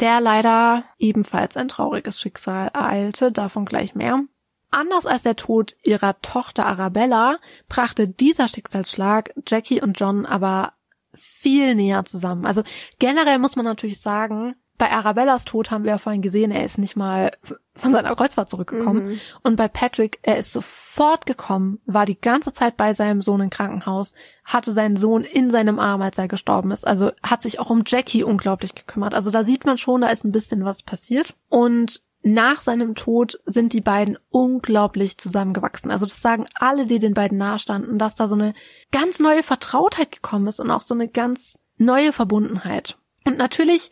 der 0.00 0.20
leider 0.20 0.84
ebenfalls 0.98 1.56
ein 1.56 1.68
trauriges 1.68 2.20
Schicksal 2.20 2.68
ereilte, 2.74 3.32
davon 3.32 3.64
gleich 3.64 3.94
mehr. 3.94 4.24
Anders 4.70 5.06
als 5.06 5.22
der 5.22 5.36
Tod 5.36 5.76
ihrer 5.82 6.20
Tochter 6.20 6.66
Arabella 6.66 7.38
brachte 7.68 8.08
dieser 8.08 8.48
Schicksalsschlag 8.48 9.32
Jackie 9.46 9.82
und 9.82 9.98
John 9.98 10.26
aber 10.26 10.74
viel 11.12 11.74
näher 11.74 12.04
zusammen. 12.04 12.46
Also 12.46 12.62
generell 12.98 13.38
muss 13.38 13.56
man 13.56 13.64
natürlich 13.64 14.00
sagen, 14.00 14.54
bei 14.80 14.90
Arabellas 14.90 15.44
Tod 15.44 15.70
haben 15.70 15.84
wir 15.84 15.90
ja 15.90 15.98
vorhin 15.98 16.22
gesehen, 16.22 16.50
er 16.50 16.64
ist 16.64 16.78
nicht 16.78 16.96
mal 16.96 17.32
von 17.74 17.92
seiner 17.92 18.16
Kreuzfahrt 18.16 18.48
zurückgekommen. 18.48 19.08
Mhm. 19.08 19.20
Und 19.42 19.56
bei 19.56 19.68
Patrick, 19.68 20.18
er 20.22 20.38
ist 20.38 20.52
sofort 20.52 21.26
gekommen, 21.26 21.80
war 21.84 22.06
die 22.06 22.18
ganze 22.18 22.54
Zeit 22.54 22.78
bei 22.78 22.94
seinem 22.94 23.20
Sohn 23.20 23.42
im 23.42 23.50
Krankenhaus, 23.50 24.14
hatte 24.42 24.72
seinen 24.72 24.96
Sohn 24.96 25.22
in 25.22 25.50
seinem 25.50 25.78
Arm, 25.78 26.00
als 26.00 26.16
er 26.16 26.28
gestorben 26.28 26.70
ist. 26.70 26.86
Also 26.86 27.12
hat 27.22 27.42
sich 27.42 27.60
auch 27.60 27.68
um 27.68 27.82
Jackie 27.84 28.24
unglaublich 28.24 28.74
gekümmert. 28.74 29.12
Also 29.12 29.30
da 29.30 29.44
sieht 29.44 29.66
man 29.66 29.76
schon, 29.76 30.00
da 30.00 30.08
ist 30.08 30.24
ein 30.24 30.32
bisschen 30.32 30.64
was 30.64 30.82
passiert. 30.82 31.34
Und 31.50 32.00
nach 32.22 32.60
seinem 32.60 32.94
Tod 32.94 33.40
sind 33.46 33.72
die 33.72 33.80
beiden 33.80 34.18
unglaublich 34.28 35.16
zusammengewachsen. 35.16 35.90
Also 35.90 36.06
das 36.06 36.20
sagen 36.20 36.46
alle, 36.54 36.86
die 36.86 36.98
den 36.98 37.14
beiden 37.14 37.38
nahestanden, 37.38 37.98
dass 37.98 38.14
da 38.14 38.28
so 38.28 38.34
eine 38.34 38.54
ganz 38.92 39.20
neue 39.20 39.42
Vertrautheit 39.42 40.12
gekommen 40.12 40.46
ist 40.46 40.60
und 40.60 40.70
auch 40.70 40.82
so 40.82 40.94
eine 40.94 41.08
ganz 41.08 41.58
neue 41.78 42.12
Verbundenheit. 42.12 42.98
Und 43.24 43.38
natürlich 43.38 43.90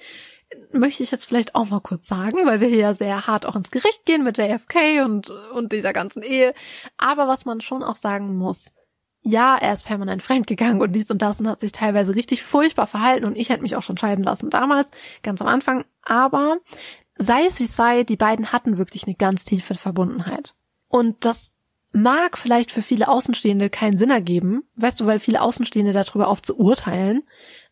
möchte 0.73 1.03
ich 1.03 1.11
jetzt 1.11 1.27
vielleicht 1.27 1.55
auch 1.55 1.69
mal 1.71 1.81
kurz 1.81 2.07
sagen, 2.07 2.47
weil 2.47 2.61
wir 2.61 2.69
hier 2.69 2.79
ja 2.79 2.95
sehr 2.95 3.27
hart 3.27 3.47
auch 3.47 3.57
ins 3.57 3.71
Gericht 3.71 4.05
gehen 4.05 4.25
mit 4.25 4.39
JFK 4.39 5.05
und, 5.05 5.31
und 5.31 5.73
dieser 5.73 5.93
ganzen 5.93 6.23
Ehe. 6.23 6.55
Aber 6.99 7.29
was 7.29 7.45
man 7.45 7.61
schon 7.61 7.83
auch 7.83 7.97
sagen 7.97 8.37
muss, 8.37 8.73
ja, 9.23 9.57
er 9.57 9.75
ist 9.75 9.85
permanent 9.85 10.23
fremdgegangen 10.23 10.81
und 10.81 10.93
dies 10.93 11.11
und 11.11 11.21
das 11.21 11.41
und 11.41 11.49
hat 11.49 11.61
sich 11.61 11.73
teilweise 11.73 12.15
richtig 12.15 12.43
furchtbar 12.43 12.87
verhalten 12.87 13.27
und 13.27 13.37
ich 13.37 13.51
hätte 13.51 13.63
mich 13.63 13.77
auch 13.77 13.83
schon 13.83 13.99
scheiden 13.99 14.25
lassen 14.25 14.49
damals, 14.49 14.91
ganz 15.23 15.41
am 15.41 15.49
Anfang. 15.49 15.85
Aber 16.03 16.59
sei 17.19 17.47
es 17.47 17.59
wie 17.61 17.67
sei, 17.67 18.05
die 18.05 18.17
beiden 18.17 18.53
hatten 18.53 18.79
wirklich 18.79 19.05
eine 19.05 19.15
ganz 19.15 19.45
tiefe 19.45 19.75
Verbundenheit. 19.75 20.55
Und 20.89 21.25
das 21.25 21.53
mag 21.93 22.39
vielleicht 22.39 22.71
für 22.71 22.83
viele 22.83 23.09
Außenstehende 23.09 23.71
keinen 23.71 23.99
Sinn 23.99 24.11
ergeben, 24.11 24.65
weißt 24.77 25.01
du, 25.01 25.07
weil 25.07 25.19
viele 25.19 25.43
Außenstehende 25.43 25.93
darüber 25.93 26.29
oft 26.29 26.47
zu 26.47 26.59
urteilen, 26.59 27.23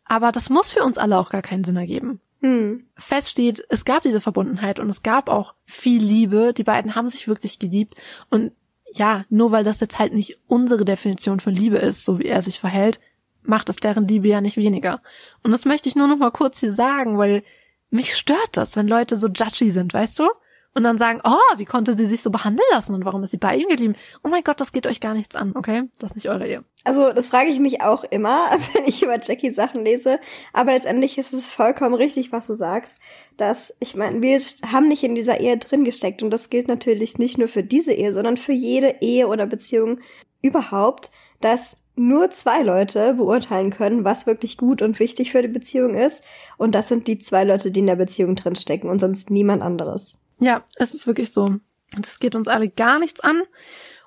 aber 0.04 0.32
das 0.32 0.50
muss 0.50 0.72
für 0.72 0.82
uns 0.82 0.98
alle 0.98 1.18
auch 1.18 1.30
gar 1.30 1.42
keinen 1.42 1.64
Sinn 1.64 1.76
ergeben. 1.76 2.20
Hm. 2.40 2.86
Fest 2.96 3.30
steht, 3.30 3.64
es 3.70 3.84
gab 3.84 4.02
diese 4.02 4.20
Verbundenheit 4.20 4.78
und 4.78 4.90
es 4.90 5.02
gab 5.02 5.28
auch 5.28 5.54
viel 5.64 6.02
Liebe. 6.02 6.52
Die 6.52 6.64
beiden 6.64 6.94
haben 6.94 7.08
sich 7.08 7.28
wirklich 7.28 7.58
geliebt 7.58 7.94
und 8.30 8.52
ja, 8.92 9.24
nur 9.28 9.52
weil 9.52 9.64
das 9.64 9.80
jetzt 9.80 9.98
halt 9.98 10.14
nicht 10.14 10.38
unsere 10.46 10.84
Definition 10.84 11.40
von 11.40 11.54
Liebe 11.54 11.76
ist, 11.76 12.04
so 12.04 12.18
wie 12.18 12.26
er 12.26 12.42
sich 12.42 12.58
verhält, 12.58 13.00
macht 13.42 13.68
es 13.68 13.76
deren 13.76 14.06
Liebe 14.06 14.28
ja 14.28 14.40
nicht 14.40 14.56
weniger. 14.56 15.02
Und 15.42 15.50
das 15.50 15.64
möchte 15.64 15.88
ich 15.88 15.96
nur 15.96 16.06
noch 16.06 16.18
mal 16.18 16.30
kurz 16.30 16.60
hier 16.60 16.72
sagen, 16.72 17.18
weil 17.18 17.42
mich 17.90 18.16
stört 18.16 18.50
das, 18.52 18.76
wenn 18.76 18.88
Leute 18.88 19.16
so 19.16 19.28
judgy 19.28 19.70
sind, 19.70 19.94
weißt 19.94 20.18
du? 20.18 20.28
und 20.76 20.84
dann 20.84 20.98
sagen, 20.98 21.22
oh, 21.24 21.56
wie 21.56 21.64
konnte 21.64 21.96
sie 21.96 22.04
sich 22.04 22.20
so 22.20 22.28
behandeln 22.28 22.68
lassen 22.70 22.94
und 22.94 23.06
warum 23.06 23.22
ist 23.22 23.30
sie 23.30 23.38
bei 23.38 23.56
ihm 23.56 23.68
geblieben? 23.68 23.96
Oh 24.22 24.28
mein 24.28 24.44
Gott, 24.44 24.60
das 24.60 24.72
geht 24.72 24.86
euch 24.86 25.00
gar 25.00 25.14
nichts 25.14 25.34
an, 25.34 25.54
okay? 25.56 25.84
Das 25.98 26.10
ist 26.10 26.16
nicht 26.16 26.28
eure 26.28 26.46
Ehe. 26.46 26.64
Also, 26.84 27.14
das 27.14 27.28
frage 27.28 27.48
ich 27.48 27.58
mich 27.58 27.80
auch 27.80 28.04
immer, 28.04 28.50
wenn 28.74 28.84
ich 28.84 29.02
über 29.02 29.18
Jackie 29.18 29.54
Sachen 29.54 29.86
lese. 29.86 30.20
Aber 30.52 30.72
letztendlich 30.72 31.16
ist 31.16 31.32
es 31.32 31.46
vollkommen 31.46 31.94
richtig, 31.94 32.30
was 32.30 32.46
du 32.46 32.54
sagst. 32.54 33.00
Dass, 33.38 33.74
ich 33.80 33.94
meine, 33.94 34.20
wir 34.20 34.38
haben 34.70 34.88
nicht 34.88 35.02
in 35.02 35.14
dieser 35.14 35.40
Ehe 35.40 35.56
drin 35.56 35.82
gesteckt. 35.82 36.22
Und 36.22 36.30
das 36.30 36.50
gilt 36.50 36.68
natürlich 36.68 37.16
nicht 37.16 37.38
nur 37.38 37.48
für 37.48 37.62
diese 37.62 37.94
Ehe, 37.94 38.12
sondern 38.12 38.36
für 38.36 38.52
jede 38.52 38.96
Ehe 39.00 39.28
oder 39.28 39.46
Beziehung 39.46 40.00
überhaupt, 40.42 41.10
dass 41.40 41.78
nur 41.96 42.30
zwei 42.30 42.62
Leute 42.62 43.14
beurteilen 43.14 43.70
können, 43.70 44.04
was 44.04 44.26
wirklich 44.26 44.56
gut 44.56 44.82
und 44.82 45.00
wichtig 45.00 45.32
für 45.32 45.42
die 45.42 45.48
Beziehung 45.48 45.94
ist. 45.94 46.24
Und 46.58 46.74
das 46.74 46.88
sind 46.88 47.08
die 47.08 47.18
zwei 47.18 47.44
Leute, 47.44 47.70
die 47.70 47.80
in 47.80 47.86
der 47.86 47.96
Beziehung 47.96 48.36
drinstecken 48.36 48.88
und 48.88 49.00
sonst 49.00 49.30
niemand 49.30 49.62
anderes. 49.62 50.24
Ja, 50.38 50.62
es 50.76 50.94
ist 50.94 51.06
wirklich 51.06 51.32
so. 51.32 51.44
Und 51.44 52.06
es 52.06 52.18
geht 52.18 52.34
uns 52.34 52.48
alle 52.48 52.68
gar 52.68 52.98
nichts 52.98 53.20
an. 53.20 53.42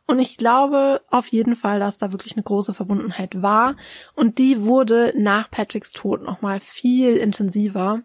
Und 0.05 0.19
ich 0.19 0.37
glaube 0.37 1.01
auf 1.09 1.27
jeden 1.27 1.55
Fall, 1.55 1.79
dass 1.79 1.97
da 1.97 2.11
wirklich 2.11 2.33
eine 2.33 2.43
große 2.43 2.73
Verbundenheit 2.73 3.41
war. 3.41 3.75
Und 4.15 4.37
die 4.37 4.63
wurde 4.63 5.13
nach 5.15 5.51
Patricks 5.51 5.91
Tod 5.91 6.23
nochmal 6.23 6.59
viel 6.59 7.17
intensiver. 7.17 8.01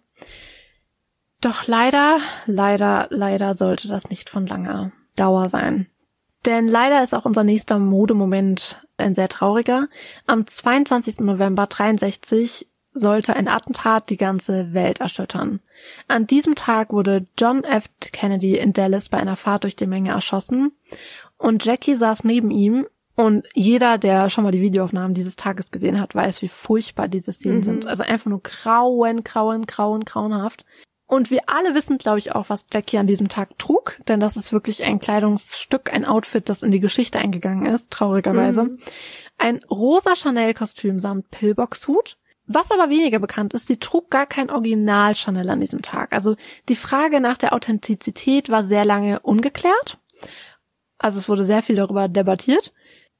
Doch 1.40 1.66
leider, 1.66 2.20
leider, 2.46 3.06
leider 3.10 3.54
sollte 3.54 3.88
das 3.88 4.08
nicht 4.08 4.30
von 4.30 4.46
langer 4.46 4.92
Dauer 5.16 5.48
sein. 5.48 5.88
Denn 6.46 6.68
leider 6.68 7.02
ist 7.02 7.14
auch 7.14 7.24
unser 7.24 7.44
nächster 7.44 7.78
Modemoment 7.78 8.83
ein 8.96 9.14
sehr 9.14 9.28
trauriger. 9.28 9.88
Am 10.26 10.46
22. 10.46 11.20
November 11.20 11.66
63 11.66 12.68
sollte 12.92 13.34
ein 13.34 13.48
Attentat 13.48 14.08
die 14.08 14.16
ganze 14.16 14.72
Welt 14.72 15.00
erschüttern. 15.00 15.60
An 16.06 16.26
diesem 16.26 16.54
Tag 16.54 16.92
wurde 16.92 17.26
John 17.36 17.64
F. 17.64 17.90
Kennedy 18.00 18.56
in 18.56 18.72
Dallas 18.72 19.08
bei 19.08 19.18
einer 19.18 19.36
Fahrt 19.36 19.64
durch 19.64 19.74
die 19.74 19.86
Menge 19.86 20.10
erschossen 20.10 20.72
und 21.36 21.64
Jackie 21.64 21.96
saß 21.96 22.24
neben 22.24 22.50
ihm 22.50 22.86
und 23.16 23.46
jeder, 23.54 23.98
der 23.98 24.28
schon 24.28 24.44
mal 24.44 24.50
die 24.50 24.60
Videoaufnahmen 24.60 25.14
dieses 25.14 25.36
Tages 25.36 25.70
gesehen 25.70 26.00
hat, 26.00 26.14
weiß, 26.14 26.42
wie 26.42 26.48
furchtbar 26.48 27.06
diese 27.06 27.32
Szenen 27.32 27.58
mhm. 27.58 27.64
sind. 27.64 27.86
Also 27.86 28.02
einfach 28.02 28.26
nur 28.26 28.42
grauen, 28.42 29.22
grauen, 29.22 29.66
grauen, 29.66 30.04
grauenhaft. 30.04 30.64
Und 31.14 31.30
wir 31.30 31.42
alle 31.46 31.76
wissen, 31.76 31.96
glaube 31.96 32.18
ich, 32.18 32.34
auch, 32.34 32.48
was 32.48 32.66
Jackie 32.72 32.98
an 32.98 33.06
diesem 33.06 33.28
Tag 33.28 33.56
trug, 33.56 34.00
denn 34.08 34.18
das 34.18 34.36
ist 34.36 34.52
wirklich 34.52 34.82
ein 34.82 34.98
Kleidungsstück, 34.98 35.94
ein 35.94 36.04
Outfit, 36.04 36.48
das 36.48 36.64
in 36.64 36.72
die 36.72 36.80
Geschichte 36.80 37.20
eingegangen 37.20 37.66
ist, 37.66 37.92
traurigerweise. 37.92 38.64
Mhm. 38.64 38.78
Ein 39.38 39.62
rosa 39.70 40.16
Chanel-Kostüm 40.16 40.98
samt 40.98 41.30
Pillbox-Hut, 41.30 42.18
was 42.46 42.72
aber 42.72 42.90
weniger 42.90 43.20
bekannt 43.20 43.54
ist, 43.54 43.68
sie 43.68 43.76
trug 43.76 44.10
gar 44.10 44.26
kein 44.26 44.50
Original 44.50 45.14
Chanel 45.14 45.50
an 45.50 45.60
diesem 45.60 45.82
Tag. 45.82 46.12
Also 46.12 46.34
die 46.68 46.74
Frage 46.74 47.20
nach 47.20 47.38
der 47.38 47.52
Authentizität 47.52 48.48
war 48.48 48.64
sehr 48.64 48.84
lange 48.84 49.20
ungeklärt. 49.20 49.98
Also 50.98 51.18
es 51.18 51.28
wurde 51.28 51.44
sehr 51.44 51.62
viel 51.62 51.76
darüber 51.76 52.08
debattiert. 52.08 52.74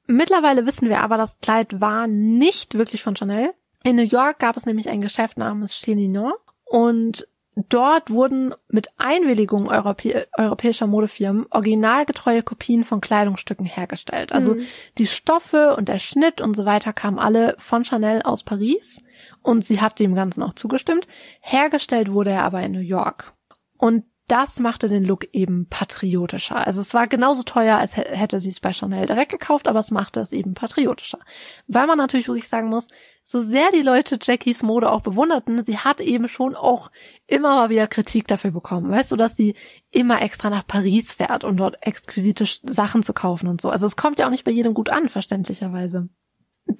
Mittlerweile 0.05 0.65
wissen 0.65 0.89
wir 0.89 0.99
aber, 0.99 1.15
das 1.15 1.39
Kleid 1.39 1.79
war 1.79 2.07
nicht 2.07 2.77
wirklich 2.77 3.03
von 3.03 3.15
Chanel. 3.15 3.53
In 3.85 3.95
New 3.95 4.03
York 4.03 4.39
gab 4.39 4.57
es 4.57 4.65
nämlich 4.65 4.89
ein 4.89 4.99
Geschäft 4.99 5.37
namens 5.37 5.73
Chez 5.73 5.95
Ninon 5.95 6.33
und 6.65 7.25
Dort 7.55 8.09
wurden 8.09 8.53
mit 8.67 8.89
Einwilligung 8.97 9.69
Europä 9.69 10.25
europäischer 10.37 10.87
Modefirmen 10.87 11.45
originalgetreue 11.51 12.43
Kopien 12.43 12.83
von 12.83 12.99
Kleidungsstücken 12.99 13.65
hergestellt. 13.65 14.33
Also 14.33 14.55
mhm. 14.55 14.65
die 14.97 15.07
Stoffe 15.07 15.75
und 15.77 15.87
der 15.87 15.99
Schnitt 15.99 16.41
und 16.41 16.55
so 16.55 16.65
weiter 16.65 16.91
kamen 16.91 17.17
alle 17.17 17.55
von 17.57 17.85
Chanel 17.85 18.21
aus 18.23 18.43
Paris 18.43 19.01
und 19.41 19.63
sie 19.63 19.79
hat 19.79 19.99
dem 19.99 20.15
Ganzen 20.15 20.43
auch 20.43 20.53
zugestimmt. 20.53 21.07
Hergestellt 21.39 22.11
wurde 22.11 22.31
er 22.31 22.43
aber 22.43 22.61
in 22.61 22.73
New 22.73 22.79
York. 22.79 23.33
Und 23.77 24.03
das 24.27 24.59
machte 24.59 24.89
den 24.89 25.03
Look 25.03 25.27
eben 25.33 25.67
patriotischer. 25.67 26.65
Also 26.65 26.81
es 26.81 26.93
war 26.93 27.07
genauso 27.07 27.43
teuer, 27.43 27.77
als 27.77 27.95
hätte 27.95 28.39
sie 28.39 28.49
es 28.49 28.59
bei 28.59 28.73
Chanel 28.73 29.05
direkt 29.05 29.31
gekauft, 29.31 29.67
aber 29.67 29.79
es 29.79 29.91
machte 29.91 30.19
es 30.19 30.31
eben 30.31 30.55
patriotischer. 30.55 31.19
Weil 31.67 31.85
man 31.85 31.97
natürlich 31.97 32.27
wirklich 32.27 32.47
sagen 32.47 32.69
muss, 32.69 32.87
so 33.23 33.41
sehr 33.41 33.71
die 33.71 33.83
Leute 33.83 34.17
Jackies 34.21 34.63
Mode 34.63 34.91
auch 34.91 35.01
bewunderten, 35.01 35.63
sie 35.63 35.77
hat 35.77 36.01
eben 36.01 36.27
schon 36.27 36.55
auch 36.55 36.89
immer 37.27 37.55
mal 37.55 37.69
wieder 37.69 37.87
Kritik 37.87 38.27
dafür 38.27 38.51
bekommen. 38.51 38.89
Weißt 38.89 39.11
du, 39.11 39.15
dass 39.15 39.35
sie 39.35 39.55
immer 39.91 40.21
extra 40.21 40.49
nach 40.49 40.65
Paris 40.65 41.13
fährt, 41.13 41.43
um 41.43 41.55
dort 41.55 41.77
exquisite 41.85 42.45
Sachen 42.45 43.03
zu 43.03 43.13
kaufen 43.13 43.47
und 43.47 43.61
so. 43.61 43.69
Also 43.69 43.85
es 43.85 43.95
kommt 43.95 44.17
ja 44.17 44.25
auch 44.25 44.31
nicht 44.31 44.43
bei 44.43 44.51
jedem 44.51 44.73
gut 44.73 44.89
an, 44.89 45.09
verständlicherweise. 45.09 46.09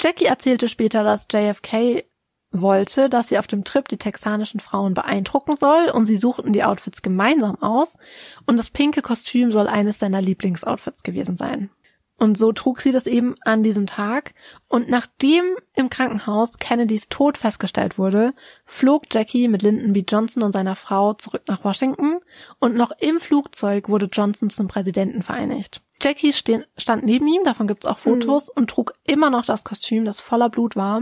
Jackie 0.02 0.26
erzählte 0.26 0.68
später, 0.68 1.04
dass 1.04 1.28
JFK 1.32 2.04
wollte, 2.52 3.10
dass 3.10 3.28
sie 3.30 3.38
auf 3.38 3.48
dem 3.48 3.64
Trip 3.64 3.88
die 3.88 3.98
texanischen 3.98 4.60
Frauen 4.60 4.94
beeindrucken 4.94 5.58
soll 5.58 5.90
und 5.90 6.06
sie 6.06 6.18
suchten 6.18 6.54
die 6.54 6.64
Outfits 6.64 7.02
gemeinsam 7.02 7.62
aus 7.62 7.98
und 8.46 8.58
das 8.58 8.70
pinke 8.70 9.02
Kostüm 9.02 9.52
soll 9.52 9.68
eines 9.68 10.00
seiner 10.00 10.22
Lieblingsoutfits 10.22 11.04
gewesen 11.04 11.36
sein. 11.36 11.70
Und 12.18 12.38
so 12.38 12.54
trug 12.54 12.80
sie 12.80 12.94
das 12.94 13.08
eben 13.08 13.36
an 13.42 13.62
diesem 13.62 13.88
Tag. 13.88 14.34
Und 14.70 14.90
nachdem 14.90 15.44
im 15.74 15.90
Krankenhaus 15.90 16.58
Kennedys 16.60 17.10
Tod 17.10 17.38
festgestellt 17.38 17.98
wurde, 17.98 18.34
flog 18.64 19.04
Jackie 19.12 19.50
mit 19.50 19.64
Lyndon 19.64 19.92
B. 19.92 20.06
Johnson 20.08 20.42
und 20.44 20.54
seiner 20.54 20.76
Frau 20.76 21.14
zurück 21.14 21.44
nach 21.48 21.66
Washington 21.66 22.20
und 22.60 22.76
noch 22.76 22.92
im 23.00 23.20
Flugzeug 23.20 23.90
wurde 23.90 24.08
Johnson 24.12 24.50
zum 24.50 24.68
Präsidenten 24.68 25.24
vereinigt. 25.24 25.82
Jackie 26.06 26.34
stehen, 26.34 26.65
stand 26.77 27.03
neben 27.03 27.27
ihm, 27.27 27.44
davon 27.44 27.65
gibt's 27.65 27.88
auch 27.88 27.98
Fotos, 27.98 28.49
mhm. 28.49 28.61
und 28.61 28.69
trug 28.69 28.94
immer 29.07 29.32
noch 29.32 29.44
das 29.44 29.64
Kostüm, 29.64 30.06
das 30.06 30.22
voller 30.22 30.49
Blut 30.49 30.76
war. 30.76 31.02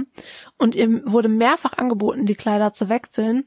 Und 0.57 0.75
ihm 0.75 1.01
wurde 1.05 1.27
mehrfach 1.27 1.73
angeboten, 1.73 2.25
die 2.25 2.35
Kleider 2.35 2.71
zu 2.71 2.87
wechseln, 2.87 3.43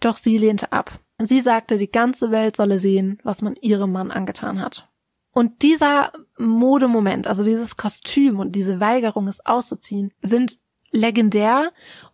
doch 0.00 0.18
sie 0.18 0.36
lehnte 0.36 0.70
ab. 0.70 1.00
Sie 1.18 1.40
sagte, 1.40 1.78
die 1.78 1.90
ganze 1.90 2.30
Welt 2.30 2.56
solle 2.56 2.78
sehen, 2.78 3.20
was 3.24 3.40
man 3.40 3.56
ihrem 3.56 3.90
Mann 3.90 4.10
angetan 4.10 4.60
hat. 4.60 4.86
Und 5.32 5.62
dieser 5.62 6.12
Modemoment, 6.36 7.26
also 7.26 7.42
dieses 7.42 7.78
Kostüm 7.78 8.38
und 8.38 8.52
diese 8.52 8.78
Weigerung, 8.78 9.28
es 9.28 9.44
auszuziehen, 9.46 10.12
sind 10.20 10.58
legendär. 10.90 11.72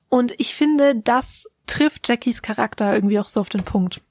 Und 0.08 0.34
ich 0.38 0.54
finde, 0.54 0.94
das 0.94 1.48
trifft 1.66 2.08
Jackies 2.08 2.42
Charakter 2.42 2.94
irgendwie 2.94 3.18
auch 3.18 3.28
so 3.28 3.40
auf 3.40 3.48
den 3.48 3.64
Punkt. 3.64 4.02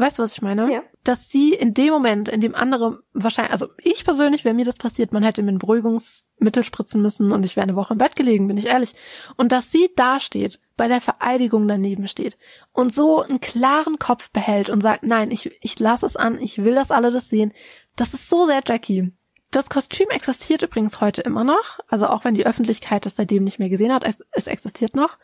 Weißt 0.00 0.18
du, 0.18 0.22
was 0.22 0.32
ich 0.32 0.40
meine? 0.40 0.72
Ja. 0.72 0.82
Dass 1.04 1.28
sie 1.28 1.52
in 1.52 1.74
dem 1.74 1.92
Moment, 1.92 2.30
in 2.30 2.40
dem 2.40 2.54
andere 2.54 3.00
wahrscheinlich, 3.12 3.52
also 3.52 3.68
ich 3.76 4.02
persönlich, 4.02 4.46
wenn 4.46 4.56
mir 4.56 4.64
das 4.64 4.76
passiert, 4.76 5.12
man 5.12 5.22
hätte 5.22 5.42
mir 5.42 5.52
ein 5.52 5.58
Beruhigungsmittel 5.58 6.64
spritzen 6.64 7.02
müssen 7.02 7.32
und 7.32 7.44
ich 7.44 7.54
wäre 7.54 7.64
eine 7.64 7.76
Woche 7.76 7.92
im 7.92 7.98
Bett 7.98 8.16
gelegen, 8.16 8.48
bin 8.48 8.56
ich 8.56 8.68
ehrlich. 8.68 8.94
Und 9.36 9.52
dass 9.52 9.70
sie 9.70 9.90
da 9.96 10.18
steht, 10.18 10.58
bei 10.78 10.88
der 10.88 11.02
Vereidigung 11.02 11.68
daneben 11.68 12.08
steht 12.08 12.38
und 12.72 12.94
so 12.94 13.20
einen 13.20 13.40
klaren 13.40 13.98
Kopf 13.98 14.30
behält 14.30 14.70
und 14.70 14.80
sagt, 14.80 15.02
nein, 15.02 15.30
ich, 15.30 15.50
ich 15.60 15.78
lasse 15.78 16.06
es 16.06 16.16
an, 16.16 16.40
ich 16.40 16.64
will, 16.64 16.74
dass 16.74 16.90
alle 16.90 17.10
das 17.10 17.28
sehen. 17.28 17.52
Das 17.96 18.14
ist 18.14 18.30
so 18.30 18.46
sehr 18.46 18.62
Jackie. 18.66 19.12
Das 19.50 19.68
Kostüm 19.68 20.08
existiert 20.08 20.62
übrigens 20.62 21.02
heute 21.02 21.20
immer 21.20 21.44
noch, 21.44 21.78
also 21.88 22.06
auch 22.06 22.24
wenn 22.24 22.34
die 22.34 22.46
Öffentlichkeit 22.46 23.04
das 23.04 23.16
seitdem 23.16 23.44
nicht 23.44 23.58
mehr 23.58 23.68
gesehen 23.68 23.92
hat, 23.92 24.06
es 24.32 24.46
existiert 24.46 24.96
noch. 24.96 25.18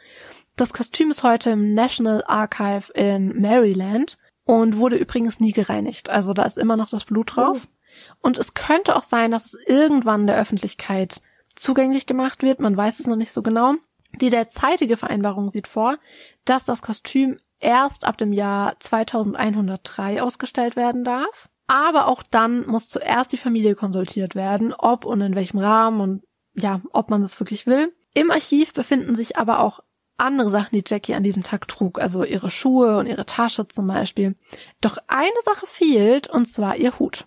Das 0.54 0.74
Kostüm 0.74 1.10
ist 1.10 1.22
heute 1.22 1.50
im 1.50 1.72
National 1.72 2.22
Archive 2.26 2.92
in 2.92 3.40
Maryland 3.40 4.18
und 4.46 4.76
wurde 4.78 4.96
übrigens 4.96 5.40
nie 5.40 5.52
gereinigt. 5.52 6.08
Also 6.08 6.32
da 6.32 6.44
ist 6.44 6.56
immer 6.56 6.76
noch 6.76 6.88
das 6.88 7.04
Blut 7.04 7.36
drauf. 7.36 7.58
Oh. 7.62 8.16
Und 8.22 8.38
es 8.38 8.54
könnte 8.54 8.96
auch 8.96 9.02
sein, 9.02 9.32
dass 9.32 9.46
es 9.46 9.66
irgendwann 9.66 10.26
der 10.26 10.38
Öffentlichkeit 10.38 11.20
zugänglich 11.56 12.06
gemacht 12.06 12.42
wird. 12.42 12.60
Man 12.60 12.76
weiß 12.76 13.00
es 13.00 13.06
noch 13.06 13.16
nicht 13.16 13.32
so 13.32 13.42
genau. 13.42 13.74
Die 14.20 14.30
derzeitige 14.30 14.96
Vereinbarung 14.96 15.50
sieht 15.50 15.66
vor, 15.66 15.98
dass 16.44 16.64
das 16.64 16.80
Kostüm 16.80 17.38
erst 17.58 18.04
ab 18.04 18.16
dem 18.18 18.32
Jahr 18.32 18.78
2103 18.78 20.22
ausgestellt 20.22 20.76
werden 20.76 21.04
darf. 21.04 21.48
Aber 21.66 22.06
auch 22.06 22.22
dann 22.22 22.64
muss 22.66 22.88
zuerst 22.88 23.32
die 23.32 23.38
Familie 23.38 23.74
konsultiert 23.74 24.36
werden, 24.36 24.72
ob 24.72 25.04
und 25.04 25.20
in 25.20 25.34
welchem 25.34 25.58
Rahmen 25.58 26.00
und 26.00 26.22
ja, 26.54 26.80
ob 26.92 27.10
man 27.10 27.22
das 27.22 27.40
wirklich 27.40 27.66
will. 27.66 27.92
Im 28.14 28.30
Archiv 28.30 28.72
befinden 28.72 29.16
sich 29.16 29.36
aber 29.36 29.58
auch 29.58 29.80
andere 30.16 30.50
Sachen, 30.50 30.74
die 30.74 30.84
Jackie 30.86 31.14
an 31.14 31.22
diesem 31.22 31.42
Tag 31.42 31.68
trug, 31.68 32.00
also 32.00 32.24
ihre 32.24 32.50
Schuhe 32.50 32.98
und 32.98 33.06
ihre 33.06 33.26
Tasche 33.26 33.68
zum 33.68 33.86
Beispiel. 33.86 34.34
Doch 34.80 34.98
eine 35.06 35.30
Sache 35.44 35.66
fehlt, 35.66 36.28
und 36.28 36.50
zwar 36.50 36.76
ihr 36.76 36.98
Hut. 36.98 37.26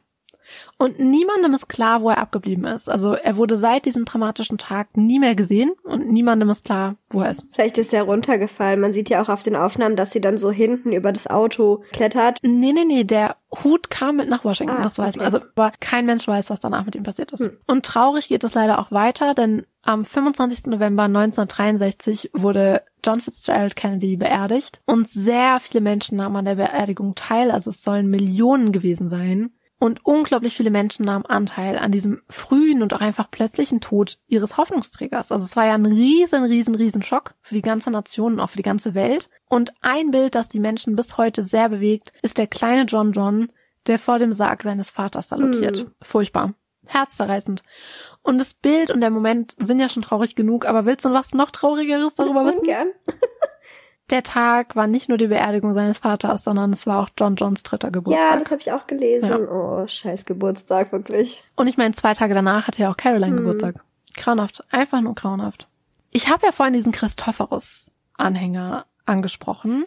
Und 0.81 0.97
niemandem 0.97 1.53
ist 1.53 1.67
klar, 1.67 2.01
wo 2.01 2.09
er 2.09 2.19
abgeblieben 2.19 2.63
ist. 2.63 2.89
Also 2.89 3.11
er 3.11 3.35
wurde 3.35 3.57
seit 3.57 3.85
diesem 3.85 4.05
dramatischen 4.05 4.57
Tag 4.57 4.95
nie 4.95 5.19
mehr 5.19 5.35
gesehen 5.35 5.73
und 5.83 6.09
niemandem 6.09 6.49
ist 6.49 6.63
klar, 6.63 6.95
wo 7.09 7.19
er 7.19 7.31
ist. 7.31 7.45
Vielleicht 7.51 7.77
ist 7.77 7.93
er 7.93 8.03
runtergefallen. 8.03 8.79
Man 8.79 8.93
sieht 8.93 9.09
ja 9.09 9.21
auch 9.21 9.27
auf 9.27 9.43
den 9.43 9.57
Aufnahmen, 9.57 9.97
dass 9.97 10.11
sie 10.11 10.21
dann 10.21 10.37
so 10.37 10.51
hinten 10.51 10.93
über 10.93 11.11
das 11.11 11.27
Auto 11.27 11.83
klettert. 11.91 12.37
Nee, 12.43 12.71
nee, 12.71 12.85
nee, 12.85 13.03
der 13.03 13.35
Hut 13.61 13.89
kam 13.89 14.17
mit 14.17 14.29
nach 14.29 14.45
Washington, 14.45 14.77
ah, 14.77 14.83
das 14.83 14.97
weiß 14.97 15.15
okay. 15.15 15.17
man. 15.17 15.25
Also 15.25 15.45
aber 15.53 15.73
kein 15.81 16.05
Mensch 16.05 16.25
weiß, 16.25 16.49
was 16.49 16.61
danach 16.61 16.85
mit 16.85 16.95
ihm 16.95 17.03
passiert 17.03 17.33
ist. 17.33 17.43
Hm. 17.43 17.57
Und 17.67 17.85
traurig 17.85 18.29
geht 18.29 18.45
es 18.45 18.53
leider 18.53 18.79
auch 18.79 18.91
weiter, 18.91 19.33
denn 19.33 19.65
am 19.81 20.05
25. 20.05 20.67
November 20.67 21.03
1963 21.03 22.31
wurde 22.33 22.83
John 23.03 23.19
Fitzgerald 23.19 23.75
Kennedy 23.75 24.15
beerdigt 24.15 24.81
und 24.85 25.09
sehr 25.09 25.59
viele 25.59 25.81
Menschen 25.81 26.17
nahmen 26.17 26.37
an 26.37 26.45
der 26.45 26.55
Beerdigung 26.55 27.15
teil, 27.15 27.51
also 27.51 27.69
es 27.69 27.83
sollen 27.83 28.07
Millionen 28.09 28.71
gewesen 28.71 29.09
sein. 29.09 29.51
Und 29.81 30.05
unglaublich 30.05 30.57
viele 30.57 30.71
Menschen 30.71 31.05
nahmen 31.05 31.25
Anteil 31.25 31.77
an 31.77 31.93
diesem 31.93 32.21
frühen 32.27 32.83
und 32.83 32.93
auch 32.93 32.99
einfach 32.99 33.31
plötzlichen 33.31 33.79
Tod 33.79 34.19
ihres 34.27 34.57
Hoffnungsträgers. 34.57 35.31
Also 35.31 35.45
es 35.45 35.55
war 35.55 35.65
ja 35.65 35.73
ein 35.73 35.85
riesen, 35.85 36.43
riesen, 36.43 36.75
riesen 36.75 37.01
Schock 37.01 37.35
für 37.41 37.55
die 37.55 37.61
ganze 37.61 37.89
Nation 37.89 38.33
und 38.33 38.39
auch 38.41 38.49
für 38.49 38.57
die 38.57 38.63
ganze 38.63 38.93
Welt. 38.93 39.29
Und 39.47 39.71
ein 39.79 40.11
Bild, 40.11 40.35
das 40.35 40.49
die 40.49 40.59
Menschen 40.59 40.97
bis 40.97 41.17
heute 41.17 41.45
sehr 41.45 41.69
bewegt, 41.69 42.11
ist 42.21 42.37
der 42.37 42.47
kleine 42.47 42.83
John 42.83 43.13
John, 43.13 43.53
der 43.87 43.99
vor 43.99 44.19
dem 44.19 44.33
Sarg 44.33 44.63
seines 44.63 44.89
Vaters 44.89 45.29
salutiert. 45.29 45.85
Mhm. 45.85 45.91
Furchtbar. 46.01 46.55
Herzzerreißend. 46.87 47.63
Und 48.21 48.37
das 48.37 48.53
Bild 48.53 48.91
und 48.91 48.99
der 48.99 49.11
Moment 49.11 49.55
sind 49.63 49.79
ja 49.79 49.87
schon 49.87 50.03
traurig 50.03 50.35
genug, 50.35 50.65
aber 50.65 50.85
willst 50.85 51.05
du 51.05 51.11
was 51.11 51.33
noch 51.33 51.51
traurigeres 51.51 52.15
darüber 52.15 52.45
wissen? 52.45 52.63
Gern. 52.63 52.89
der 54.11 54.23
Tag 54.23 54.75
war 54.75 54.87
nicht 54.87 55.09
nur 55.09 55.17
die 55.17 55.27
Beerdigung 55.27 55.73
seines 55.73 55.99
Vaters, 55.99 56.43
sondern 56.43 56.73
es 56.73 56.87
war 56.87 57.03
auch 57.03 57.09
John 57.17 57.35
Johns 57.35 57.63
dritter 57.63 57.91
Geburtstag. 57.91 58.29
Ja, 58.31 58.37
das 58.37 58.51
habe 58.51 58.61
ich 58.61 58.71
auch 58.71 58.87
gelesen. 58.87 59.29
Ja. 59.29 59.37
Oh, 59.37 59.87
scheiß 59.87 60.25
Geburtstag, 60.25 60.91
wirklich. 60.91 61.43
Und 61.55 61.67
ich 61.67 61.77
meine, 61.77 61.93
zwei 61.93 62.13
Tage 62.13 62.33
danach 62.33 62.67
hatte 62.67 62.81
ja 62.81 62.91
auch 62.91 62.97
Caroline 62.97 63.37
hm. 63.37 63.37
Geburtstag. 63.37 63.75
Grauenhaft. 64.15 64.63
Einfach 64.69 65.01
nur 65.01 65.15
grauenhaft. 65.15 65.67
Ich 66.11 66.29
habe 66.29 66.45
ja 66.45 66.51
vorhin 66.51 66.73
diesen 66.73 66.91
Christophorus-Anhänger 66.91 68.85
angesprochen. 69.05 69.85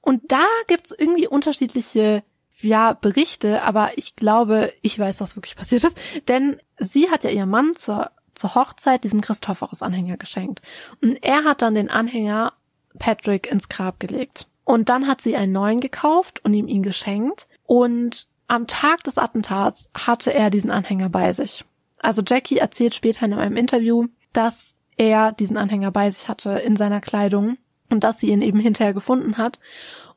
Und 0.00 0.30
da 0.30 0.44
gibt's 0.66 0.92
irgendwie 0.96 1.26
unterschiedliche 1.26 2.22
ja, 2.60 2.92
Berichte, 2.94 3.62
aber 3.62 3.92
ich 3.96 4.16
glaube, 4.16 4.72
ich 4.80 4.98
weiß, 4.98 5.20
was 5.20 5.36
wirklich 5.36 5.56
passiert 5.56 5.84
ist. 5.84 5.98
Denn 6.28 6.56
sie 6.78 7.10
hat 7.10 7.24
ja 7.24 7.30
ihrem 7.30 7.50
Mann 7.50 7.76
zur, 7.76 8.10
zur 8.34 8.54
Hochzeit 8.54 9.04
diesen 9.04 9.20
Christophorus-Anhänger 9.20 10.16
geschenkt. 10.16 10.62
Und 11.02 11.22
er 11.22 11.44
hat 11.44 11.62
dann 11.62 11.74
den 11.74 11.90
Anhänger 11.90 12.52
Patrick 12.98 13.50
ins 13.50 13.68
Grab 13.68 14.00
gelegt. 14.00 14.46
Und 14.64 14.88
dann 14.88 15.06
hat 15.06 15.20
sie 15.20 15.36
einen 15.36 15.52
neuen 15.52 15.80
gekauft 15.80 16.44
und 16.44 16.54
ihm 16.54 16.68
ihn 16.68 16.82
geschenkt. 16.82 17.48
Und 17.64 18.28
am 18.48 18.66
Tag 18.66 19.04
des 19.04 19.18
Attentats 19.18 19.88
hatte 19.94 20.32
er 20.32 20.50
diesen 20.50 20.70
Anhänger 20.70 21.08
bei 21.08 21.32
sich. 21.32 21.64
Also 21.98 22.22
Jackie 22.26 22.58
erzählt 22.58 22.94
später 22.94 23.24
in 23.26 23.34
einem 23.34 23.56
Interview, 23.56 24.06
dass 24.32 24.74
er 24.96 25.32
diesen 25.32 25.56
Anhänger 25.56 25.90
bei 25.90 26.10
sich 26.10 26.28
hatte 26.28 26.50
in 26.50 26.76
seiner 26.76 27.00
Kleidung 27.00 27.56
und 27.90 28.04
dass 28.04 28.18
sie 28.18 28.28
ihn 28.28 28.42
eben 28.42 28.60
hinterher 28.60 28.94
gefunden 28.94 29.36
hat 29.38 29.58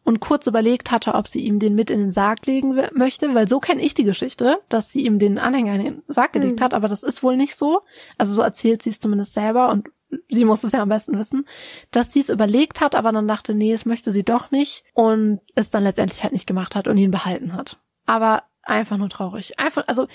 und 0.03 0.19
kurz 0.21 0.47
überlegt 0.47 0.91
hatte, 0.91 1.15
ob 1.15 1.27
sie 1.27 1.41
ihm 1.41 1.59
den 1.59 1.75
mit 1.75 1.89
in 1.89 1.99
den 1.99 2.11
Sarg 2.11 2.45
legen 2.45 2.79
möchte, 2.93 3.35
weil 3.35 3.49
so 3.49 3.59
kenne 3.59 3.81
ich 3.81 3.93
die 3.93 4.05
Geschichte, 4.05 4.59
dass 4.69 4.89
sie 4.89 5.05
ihm 5.05 5.19
den 5.19 5.37
Anhänger 5.37 5.75
in 5.75 5.83
den 5.83 6.03
Sarg 6.07 6.33
gelegt 6.33 6.59
mhm. 6.59 6.63
hat, 6.63 6.73
aber 6.73 6.87
das 6.87 7.03
ist 7.03 7.23
wohl 7.23 7.35
nicht 7.35 7.57
so. 7.57 7.81
Also 8.17 8.33
so 8.33 8.41
erzählt 8.41 8.83
sie 8.83 8.89
es 8.89 9.01
zumindest 9.01 9.33
selber 9.33 9.69
und 9.69 9.89
sie 10.29 10.45
muss 10.45 10.63
es 10.63 10.71
ja 10.71 10.81
am 10.81 10.89
besten 10.89 11.17
wissen, 11.17 11.47
dass 11.91 12.13
sie 12.13 12.21
es 12.21 12.29
überlegt 12.29 12.81
hat, 12.81 12.95
aber 12.95 13.11
dann 13.11 13.27
dachte, 13.27 13.53
nee, 13.53 13.73
es 13.73 13.85
möchte 13.85 14.11
sie 14.11 14.23
doch 14.23 14.51
nicht 14.51 14.83
und 14.93 15.41
es 15.55 15.69
dann 15.69 15.83
letztendlich 15.83 16.23
halt 16.23 16.33
nicht 16.33 16.47
gemacht 16.47 16.75
hat 16.75 16.87
und 16.87 16.97
ihn 16.97 17.11
behalten 17.11 17.53
hat. 17.53 17.79
Aber 18.05 18.43
einfach 18.63 18.97
nur 18.97 19.09
traurig. 19.09 19.59
Einfach, 19.59 19.87
also 19.87 20.07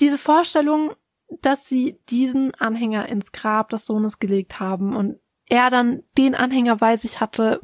diese 0.00 0.18
Vorstellung, 0.18 0.92
dass 1.40 1.64
sie 1.64 1.98
diesen 2.08 2.54
Anhänger 2.56 3.08
ins 3.08 3.32
Grab 3.32 3.70
des 3.70 3.86
Sohnes 3.86 4.18
gelegt 4.18 4.60
haben 4.60 4.94
und 4.96 5.18
er 5.46 5.70
dann 5.70 6.02
den 6.18 6.34
Anhänger 6.34 6.76
bei 6.76 6.96
sich 6.96 7.20
hatte, 7.20 7.60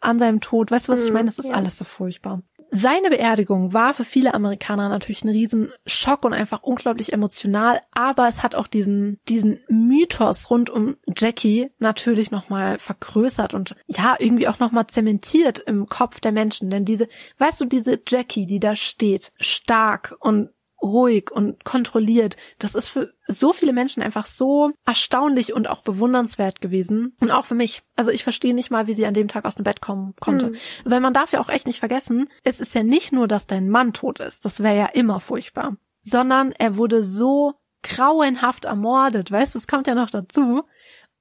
an 0.00 0.18
seinem 0.18 0.40
Tod. 0.40 0.70
Weißt 0.70 0.88
du, 0.88 0.92
was 0.92 1.02
ich 1.02 1.10
mhm, 1.10 1.14
meine? 1.14 1.26
Das 1.26 1.38
ist 1.38 1.50
ja. 1.50 1.54
alles 1.54 1.78
so 1.78 1.84
furchtbar. 1.84 2.42
Seine 2.72 3.10
Beerdigung 3.10 3.72
war 3.72 3.94
für 3.94 4.04
viele 4.04 4.32
Amerikaner 4.32 4.88
natürlich 4.88 5.24
ein 5.24 5.28
riesen 5.28 5.72
Schock 5.86 6.24
und 6.24 6.32
einfach 6.32 6.62
unglaublich 6.62 7.12
emotional, 7.12 7.80
aber 7.92 8.28
es 8.28 8.42
hat 8.42 8.54
auch 8.54 8.68
diesen, 8.68 9.18
diesen 9.28 9.60
Mythos 9.68 10.50
rund 10.50 10.70
um 10.70 10.96
Jackie 11.16 11.70
natürlich 11.78 12.30
nochmal 12.30 12.78
vergrößert 12.78 13.54
und 13.54 13.74
ja, 13.88 14.14
irgendwie 14.18 14.46
auch 14.46 14.60
nochmal 14.60 14.86
zementiert 14.86 15.58
im 15.58 15.86
Kopf 15.86 16.20
der 16.20 16.32
Menschen, 16.32 16.70
denn 16.70 16.84
diese, 16.84 17.08
weißt 17.38 17.60
du, 17.60 17.64
diese 17.64 18.00
Jackie, 18.06 18.46
die 18.46 18.60
da 18.60 18.76
steht, 18.76 19.32
stark 19.40 20.16
und 20.20 20.50
ruhig 20.82 21.30
und 21.30 21.64
kontrolliert. 21.64 22.36
Das 22.58 22.74
ist 22.74 22.88
für 22.88 23.12
so 23.26 23.52
viele 23.52 23.72
Menschen 23.72 24.02
einfach 24.02 24.26
so 24.26 24.72
erstaunlich 24.84 25.52
und 25.52 25.68
auch 25.68 25.82
bewundernswert 25.82 26.60
gewesen. 26.60 27.16
Und 27.20 27.30
auch 27.30 27.44
für 27.44 27.54
mich. 27.54 27.82
Also 27.96 28.10
ich 28.10 28.24
verstehe 28.24 28.54
nicht 28.54 28.70
mal, 28.70 28.86
wie 28.86 28.94
sie 28.94 29.06
an 29.06 29.14
dem 29.14 29.28
Tag 29.28 29.44
aus 29.44 29.54
dem 29.54 29.64
Bett 29.64 29.80
kommen 29.80 30.14
konnte. 30.20 30.50
Mhm. 30.50 30.56
Weil 30.84 31.00
man 31.00 31.14
darf 31.14 31.32
ja 31.32 31.40
auch 31.40 31.48
echt 31.48 31.66
nicht 31.66 31.80
vergessen, 31.80 32.28
es 32.44 32.60
ist 32.60 32.74
ja 32.74 32.82
nicht 32.82 33.12
nur, 33.12 33.28
dass 33.28 33.46
dein 33.46 33.68
Mann 33.68 33.92
tot 33.92 34.20
ist. 34.20 34.44
Das 34.44 34.62
wäre 34.62 34.76
ja 34.76 34.86
immer 34.86 35.20
furchtbar. 35.20 35.76
Sondern 36.02 36.52
er 36.52 36.76
wurde 36.76 37.04
so 37.04 37.54
grauenhaft 37.82 38.64
ermordet. 38.64 39.30
Weißt 39.30 39.54
du, 39.54 39.58
es 39.58 39.66
kommt 39.66 39.86
ja 39.86 39.94
noch 39.94 40.10
dazu. 40.10 40.62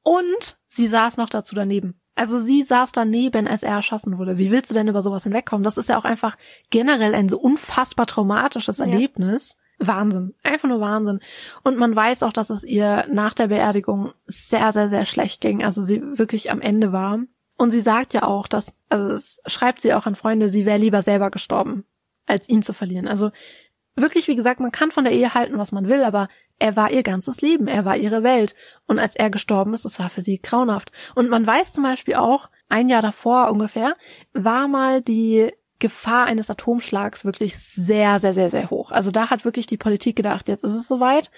Und 0.04 0.60
sie 0.68 0.88
saß 0.88 1.18
noch 1.18 1.30
dazu 1.30 1.56
daneben. 1.56 2.02
Also 2.16 2.40
sie 2.40 2.64
saß 2.64 2.92
daneben, 2.92 3.48
als 3.48 3.64
er 3.64 3.76
erschossen 3.76 4.18
wurde. 4.18 4.38
Wie 4.38 4.52
willst 4.52 4.70
du 4.70 4.74
denn 4.74 4.88
über 4.88 5.02
sowas 5.02 5.24
hinwegkommen? 5.24 5.64
Das 5.64 5.78
ist 5.78 5.90
ja 5.90 5.98
auch 5.98 6.06
einfach 6.06 6.38
generell 6.70 7.16
ein 7.16 7.30
so 7.30 7.40
unfassbar 7.40 8.08
traumatisches 8.08 8.80
Erlebnis. 8.80 9.58
Ja. 9.80 9.88
Wahnsinn. 9.88 10.34
Einfach 10.44 10.68
nur 10.68 10.82
Wahnsinn. 10.82 11.22
Und 11.64 11.78
man 11.78 11.96
weiß 11.96 12.24
auch, 12.24 12.34
dass 12.34 12.50
es 12.50 12.64
ihr 12.64 13.06
nach 13.10 13.34
der 13.34 13.48
Beerdigung 13.48 14.12
sehr, 14.26 14.74
sehr, 14.74 14.90
sehr 14.90 15.06
schlecht 15.06 15.40
ging. 15.40 15.64
Also 15.64 15.82
sie 15.82 16.02
wirklich 16.18 16.52
am 16.52 16.60
Ende 16.60 16.92
war. 16.92 17.20
Und 17.58 17.72
sie 17.72 17.82
sagt 17.82 18.14
ja 18.14 18.24
auch, 18.24 18.48
dass, 18.48 18.76
also 18.90 19.14
es 19.14 19.40
schreibt 19.46 19.82
sie 19.82 19.94
auch 19.94 20.06
an 20.06 20.16
Freunde, 20.16 20.50
sie 20.50 20.66
wäre 20.66 20.78
lieber 20.78 21.02
selber 21.02 21.30
gestorben, 21.30 21.86
als 22.26 22.48
ihn 22.50 22.64
zu 22.64 22.74
verlieren. 22.74 23.08
Also 23.08 23.32
wirklich, 23.96 24.28
wie 24.28 24.36
gesagt, 24.36 24.60
man 24.60 24.72
kann 24.72 24.92
von 24.92 25.04
der 25.04 25.14
Ehe 25.14 25.34
halten, 25.34 25.58
was 25.58 25.72
man 25.72 25.88
will, 25.88 26.04
aber 26.04 26.30
er 26.60 26.76
war 26.76 26.92
ihr 26.92 27.04
ganzes 27.04 27.42
Leben, 27.42 27.68
er 27.68 27.86
war 27.86 27.98
ihre 27.98 28.24
Welt. 28.24 28.54
Und 28.86 29.00
als 29.00 29.16
er 29.16 29.30
gestorben 29.30 29.74
ist, 29.74 29.86
es 29.86 29.98
war 30.00 30.10
für 30.10 30.22
sie 30.22 30.42
grauenhaft. 30.42 30.92
Und 31.16 31.30
man 31.30 31.48
weiß 31.48 31.74
zum 31.74 31.84
Beispiel 31.84 32.16
auch, 32.16 32.50
ein 32.68 32.90
Jahr 32.90 33.02
davor 33.02 33.50
ungefähr, 33.50 33.96
war 34.34 34.68
mal 34.68 35.02
die 35.02 35.52
Gefahr 35.80 36.26
eines 36.26 36.50
Atomschlags 36.50 37.24
wirklich 37.24 37.58
sehr, 37.58 38.20
sehr, 38.20 38.34
sehr, 38.34 38.50
sehr 38.50 38.70
hoch. 38.70 38.92
Also 38.92 39.12
da 39.12 39.30
hat 39.30 39.46
wirklich 39.46 39.66
die 39.66 39.78
Politik 39.78 40.18
gedacht, 40.18 40.50
jetzt 40.50 40.66
ist 40.66 40.76
es 40.76 40.88
soweit. 40.88 41.32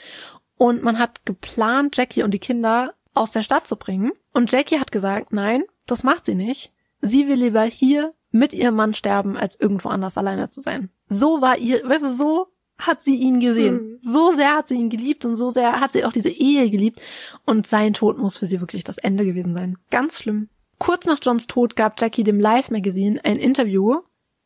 Und 0.58 0.84
man 0.84 1.00
hat 1.00 1.26
geplant, 1.26 1.96
Jackie 1.96 2.24
und 2.24 2.32
die 2.32 2.40
Kinder 2.40 2.96
aus 3.14 3.32
der 3.32 3.44
Stadt 3.44 3.68
zu 3.68 3.76
bringen. 3.76 4.12
Und 4.34 4.52
Jackie 4.52 4.80
hat 4.80 4.92
gesagt, 4.92 5.32
nein, 5.32 5.64
das 5.86 6.04
macht 6.04 6.26
sie 6.26 6.36
nicht. 6.36 6.74
Sie 7.00 7.28
will 7.28 7.38
lieber 7.38 7.64
hier 7.64 8.14
mit 8.32 8.54
ihrem 8.54 8.76
Mann 8.76 8.94
sterben, 8.94 9.38
als 9.38 9.60
irgendwo 9.60 9.90
anders 9.90 10.18
alleine 10.18 10.50
zu 10.50 10.62
sein. 10.62 10.90
So 11.08 11.42
war 11.42 11.58
ihr, 11.58 11.88
weißt 11.88 12.04
du, 12.04 12.14
so 12.14 12.48
hat 12.82 13.04
sie 13.04 13.16
ihn 13.16 13.40
gesehen. 13.40 13.76
Mhm. 13.76 13.98
So 14.02 14.32
sehr 14.32 14.56
hat 14.56 14.68
sie 14.68 14.76
ihn 14.76 14.90
geliebt 14.90 15.26
und 15.26 15.36
so 15.36 15.50
sehr 15.50 15.80
hat 15.80 15.94
sie 15.94 16.06
auch 16.06 16.12
diese 16.12 16.30
Ehe 16.30 16.70
geliebt. 16.70 17.02
Und 17.46 17.68
sein 17.68 17.94
Tod 17.94 18.18
muss 18.18 18.38
für 18.38 18.46
sie 18.46 18.60
wirklich 18.60 18.84
das 18.84 18.98
Ende 18.98 19.26
gewesen 19.26 19.54
sein. 19.54 19.78
Ganz 19.90 20.20
schlimm. 20.20 20.50
Kurz 20.80 21.06
nach 21.06 21.20
Johns 21.22 21.48
Tod 21.48 21.76
gab 21.76 22.02
Jackie 22.02 22.24
dem 22.24 22.40
Live 22.40 22.72
Magazine 22.72 23.24
ein 23.24 23.38
Interview, 23.38 23.98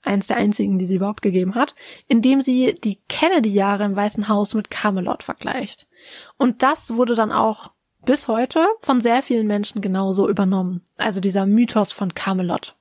eins 0.02 0.28
der 0.28 0.38
einzigen, 0.38 0.78
die 0.78 0.86
sie 0.86 0.96
überhaupt 0.96 1.22
gegeben 1.22 1.56
hat, 1.56 1.76
in 2.08 2.22
dem 2.22 2.42
sie 2.42 2.76
die 2.76 3.00
Kennedy-Jahre 3.08 3.86
im 3.86 3.96
Weißen 3.96 4.28
Haus 4.28 4.54
mit 4.54 4.70
Camelot 4.70 5.24
vergleicht. 5.24 5.88
Und 6.38 6.62
das 6.62 6.96
wurde 6.96 7.16
dann 7.16 7.32
auch 7.32 7.72
bis 8.06 8.28
heute 8.28 8.68
von 8.82 9.02
sehr 9.02 9.24
vielen 9.24 9.48
Menschen 9.48 9.82
genauso 9.82 10.30
übernommen. 10.30 10.82
Also 10.98 11.20
dieser 11.20 11.46
Mythos 11.46 11.92
von 11.92 12.14
Camelot. 12.14 12.76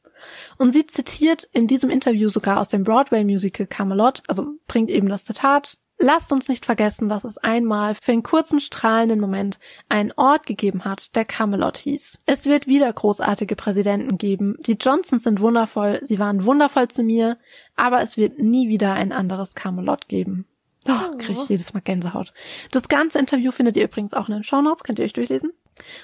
Und 0.59 0.73
sie 0.73 0.87
zitiert 0.87 1.49
in 1.53 1.67
diesem 1.67 1.91
Interview 1.91 2.29
sogar 2.29 2.61
aus 2.61 2.69
dem 2.69 2.85
Broadway-Musical 2.85 3.67
Camelot, 3.67 4.23
also 4.29 4.47
bringt 4.67 4.91
eben 4.91 5.09
das 5.09 5.25
Zitat, 5.25 5.79
Lasst 5.99 6.33
uns 6.33 6.49
nicht 6.49 6.67
vergessen, 6.67 7.09
dass 7.09 7.23
es 7.23 7.39
einmal 7.39 7.95
für 7.95 8.13
einen 8.13 8.25
kurzen 8.25 8.61
strahlenden 8.61 9.21
Moment 9.21 9.61
einen 9.89 10.13
Ort 10.17 10.45
gegeben 10.45 10.85
hat, 10.85 11.15
der 11.15 11.25
Camelot 11.25 11.79
hieß. 11.79 12.21
Es 12.27 12.47
wird 12.47 12.67
wieder 12.67 12.93
großartige 12.93 13.55
Präsidenten 13.55 14.19
geben. 14.19 14.57
Die 14.61 14.73
Johnsons 14.73 15.23
sind 15.23 15.41
wundervoll, 15.41 16.01
sie 16.03 16.19
waren 16.19 16.45
wundervoll 16.45 16.89
zu 16.89 17.05
mir, 17.05 17.39
aber 17.77 18.03
es 18.03 18.17
wird 18.17 18.41
nie 18.41 18.69
wieder 18.69 18.95
ein 18.95 19.13
anderes 19.13 19.55
Camelot 19.55 20.09
geben. 20.09 20.47
Oh, 20.87 21.17
krieg 21.17 21.39
ich 21.39 21.49
jedes 21.49 21.73
Mal 21.73 21.81
Gänsehaut. 21.81 22.35
Das 22.73 22.89
ganze 22.89 23.19
Interview 23.19 23.53
findet 23.53 23.77
ihr 23.77 23.85
übrigens 23.85 24.15
auch 24.15 24.29
in 24.29 24.35
den 24.35 24.45
Show 24.45 24.61
Notes, 24.61 24.83
könnt 24.83 24.99
ihr 24.99 25.05
euch 25.05 25.15
durchlesen. 25.15 25.53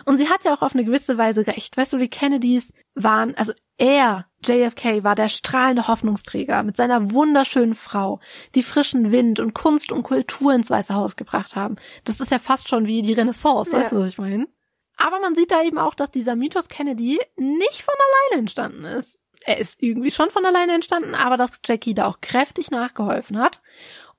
Und 0.05 0.19
sie 0.19 0.29
hat 0.29 0.45
ja 0.45 0.55
auch 0.55 0.63
auf 0.63 0.75
eine 0.75 0.85
gewisse 0.85 1.19
Weise 1.19 1.47
recht. 1.47 1.77
Weißt 1.77 1.93
du, 1.93 1.99
die 1.99 2.09
Kennedys 2.09 2.73
waren, 2.95 3.35
also 3.37 3.53
er, 3.77 4.27
JFK, 4.45 5.05
war 5.05 5.15
der 5.15 5.29
strahlende 5.29 5.89
Hoffnungsträger 5.89 6.63
mit 6.63 6.77
seiner 6.77 7.13
wunderschönen 7.13 7.75
Frau, 7.75 8.21
die 8.55 8.63
frischen 8.63 9.13
Wind 9.13 9.41
und 9.41 9.55
Kunst 9.55 9.93
und 9.93 10.03
Kultur 10.03 10.53
ins 10.53 10.71
Weiße 10.71 10.95
Haus 10.95 11.17
gebracht 11.17 11.57
haben. 11.57 11.77
Das 12.05 12.21
ist 12.21 12.31
ja 12.31 12.39
fast 12.39 12.69
schon 12.69 12.87
wie 12.87 13.03
die 13.03 13.13
Renaissance, 13.13 13.73
weißt 13.73 13.93
ja. 13.93 13.99
du, 13.99 14.05
was 14.05 14.11
ich 14.11 14.19
meine? 14.19 14.49
Aber 14.97 15.19
man 15.21 15.35
sieht 15.35 15.51
da 15.51 15.63
eben 15.63 15.79
auch, 15.79 15.95
dass 15.95 16.11
dieser 16.11 16.37
Mythos 16.37 16.69
Kennedy 16.69 17.19
nicht 17.37 17.83
von 17.83 17.95
alleine 17.95 18.41
entstanden 18.43 18.85
ist. 18.85 19.19
Er 19.45 19.59
ist 19.59 19.83
irgendwie 19.83 20.11
schon 20.11 20.31
von 20.31 20.45
alleine 20.45 20.75
entstanden, 20.75 21.15
aber 21.15 21.39
dass 21.39 21.61
Jackie 21.65 21.95
da 21.95 22.07
auch 22.07 22.21
kräftig 22.21 22.71
nachgeholfen 22.71 23.39
hat 23.39 23.63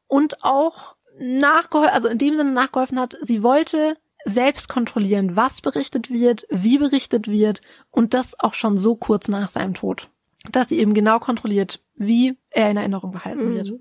und 0.08 0.44
auch 0.44 0.96
nachgeholfen, 1.20 1.94
also 1.94 2.08
in 2.08 2.18
dem 2.18 2.36
Sinne 2.36 2.52
nachgeholfen 2.52 3.00
hat, 3.00 3.16
sie 3.22 3.44
wollte 3.44 3.98
selbst 4.26 4.70
kontrollieren, 4.70 5.36
was 5.36 5.62
berichtet 5.62 6.12
wird, 6.12 6.46
wie 6.50 6.78
berichtet 6.78 7.28
wird 7.28 7.62
und 7.90 8.14
das 8.14 8.40
auch 8.40 8.54
schon 8.54 8.78
so 8.78 8.96
kurz 8.96 9.28
nach 9.28 9.50
seinem 9.50 9.74
Tod, 9.74 10.10
dass 10.52 10.70
sie 10.70 10.80
eben 10.80 10.94
genau 10.94 11.20
kontrolliert, 11.20 11.82
wie 11.96 12.38
er 12.50 12.70
in 12.72 12.78
Erinnerung 12.78 13.12
behalten 13.12 13.50
mhm. 13.50 13.56
wird. 13.56 13.74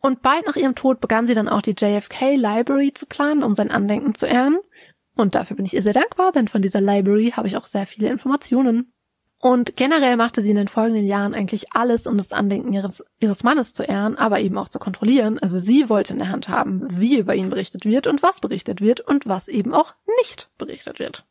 Und 0.00 0.22
bald 0.22 0.46
nach 0.46 0.56
ihrem 0.56 0.74
Tod 0.74 1.00
begann 1.00 1.26
sie 1.26 1.34
dann 1.34 1.48
auch 1.48 1.62
die 1.62 1.74
JFK 1.78 2.36
Library 2.36 2.92
zu 2.94 3.06
planen, 3.06 3.42
um 3.42 3.54
sein 3.54 3.70
Andenken 3.70 4.14
zu 4.14 4.26
ehren. 4.26 4.58
Und 5.14 5.34
dafür 5.34 5.56
bin 5.56 5.66
ich 5.66 5.74
ihr 5.74 5.82
sehr 5.82 5.92
dankbar, 5.92 6.32
denn 6.32 6.48
von 6.48 6.62
dieser 6.62 6.80
Library 6.80 7.32
habe 7.36 7.48
ich 7.48 7.56
auch 7.56 7.66
sehr 7.66 7.86
viele 7.86 8.08
Informationen. 8.08 8.92
Und 9.42 9.74
generell 9.76 10.16
machte 10.16 10.42
sie 10.42 10.50
in 10.50 10.56
den 10.56 10.68
folgenden 10.68 11.06
Jahren 11.06 11.34
eigentlich 11.34 11.72
alles, 11.72 12.06
um 12.06 12.18
das 12.18 12.30
Andenken 12.30 12.74
ihres, 12.74 13.02
ihres 13.20 13.42
Mannes 13.42 13.72
zu 13.72 13.82
ehren, 13.82 14.18
aber 14.18 14.40
eben 14.40 14.58
auch 14.58 14.68
zu 14.68 14.78
kontrollieren. 14.78 15.38
Also 15.38 15.58
sie 15.58 15.88
wollte 15.88 16.12
in 16.12 16.18
der 16.18 16.28
Hand 16.28 16.50
haben, 16.50 16.86
wie 16.90 17.18
über 17.18 17.34
ihn 17.34 17.48
berichtet 17.48 17.86
wird 17.86 18.06
und 18.06 18.22
was 18.22 18.40
berichtet 18.40 18.82
wird 18.82 19.00
und 19.00 19.26
was 19.26 19.48
eben 19.48 19.72
auch 19.72 19.94
nicht 20.18 20.50
berichtet 20.58 20.98
wird. 20.98 21.24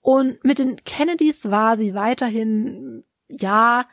Und 0.00 0.44
mit 0.44 0.58
den 0.58 0.76
Kennedys 0.84 1.48
war 1.48 1.76
sie 1.76 1.94
weiterhin, 1.94 3.04
ja, 3.28 3.86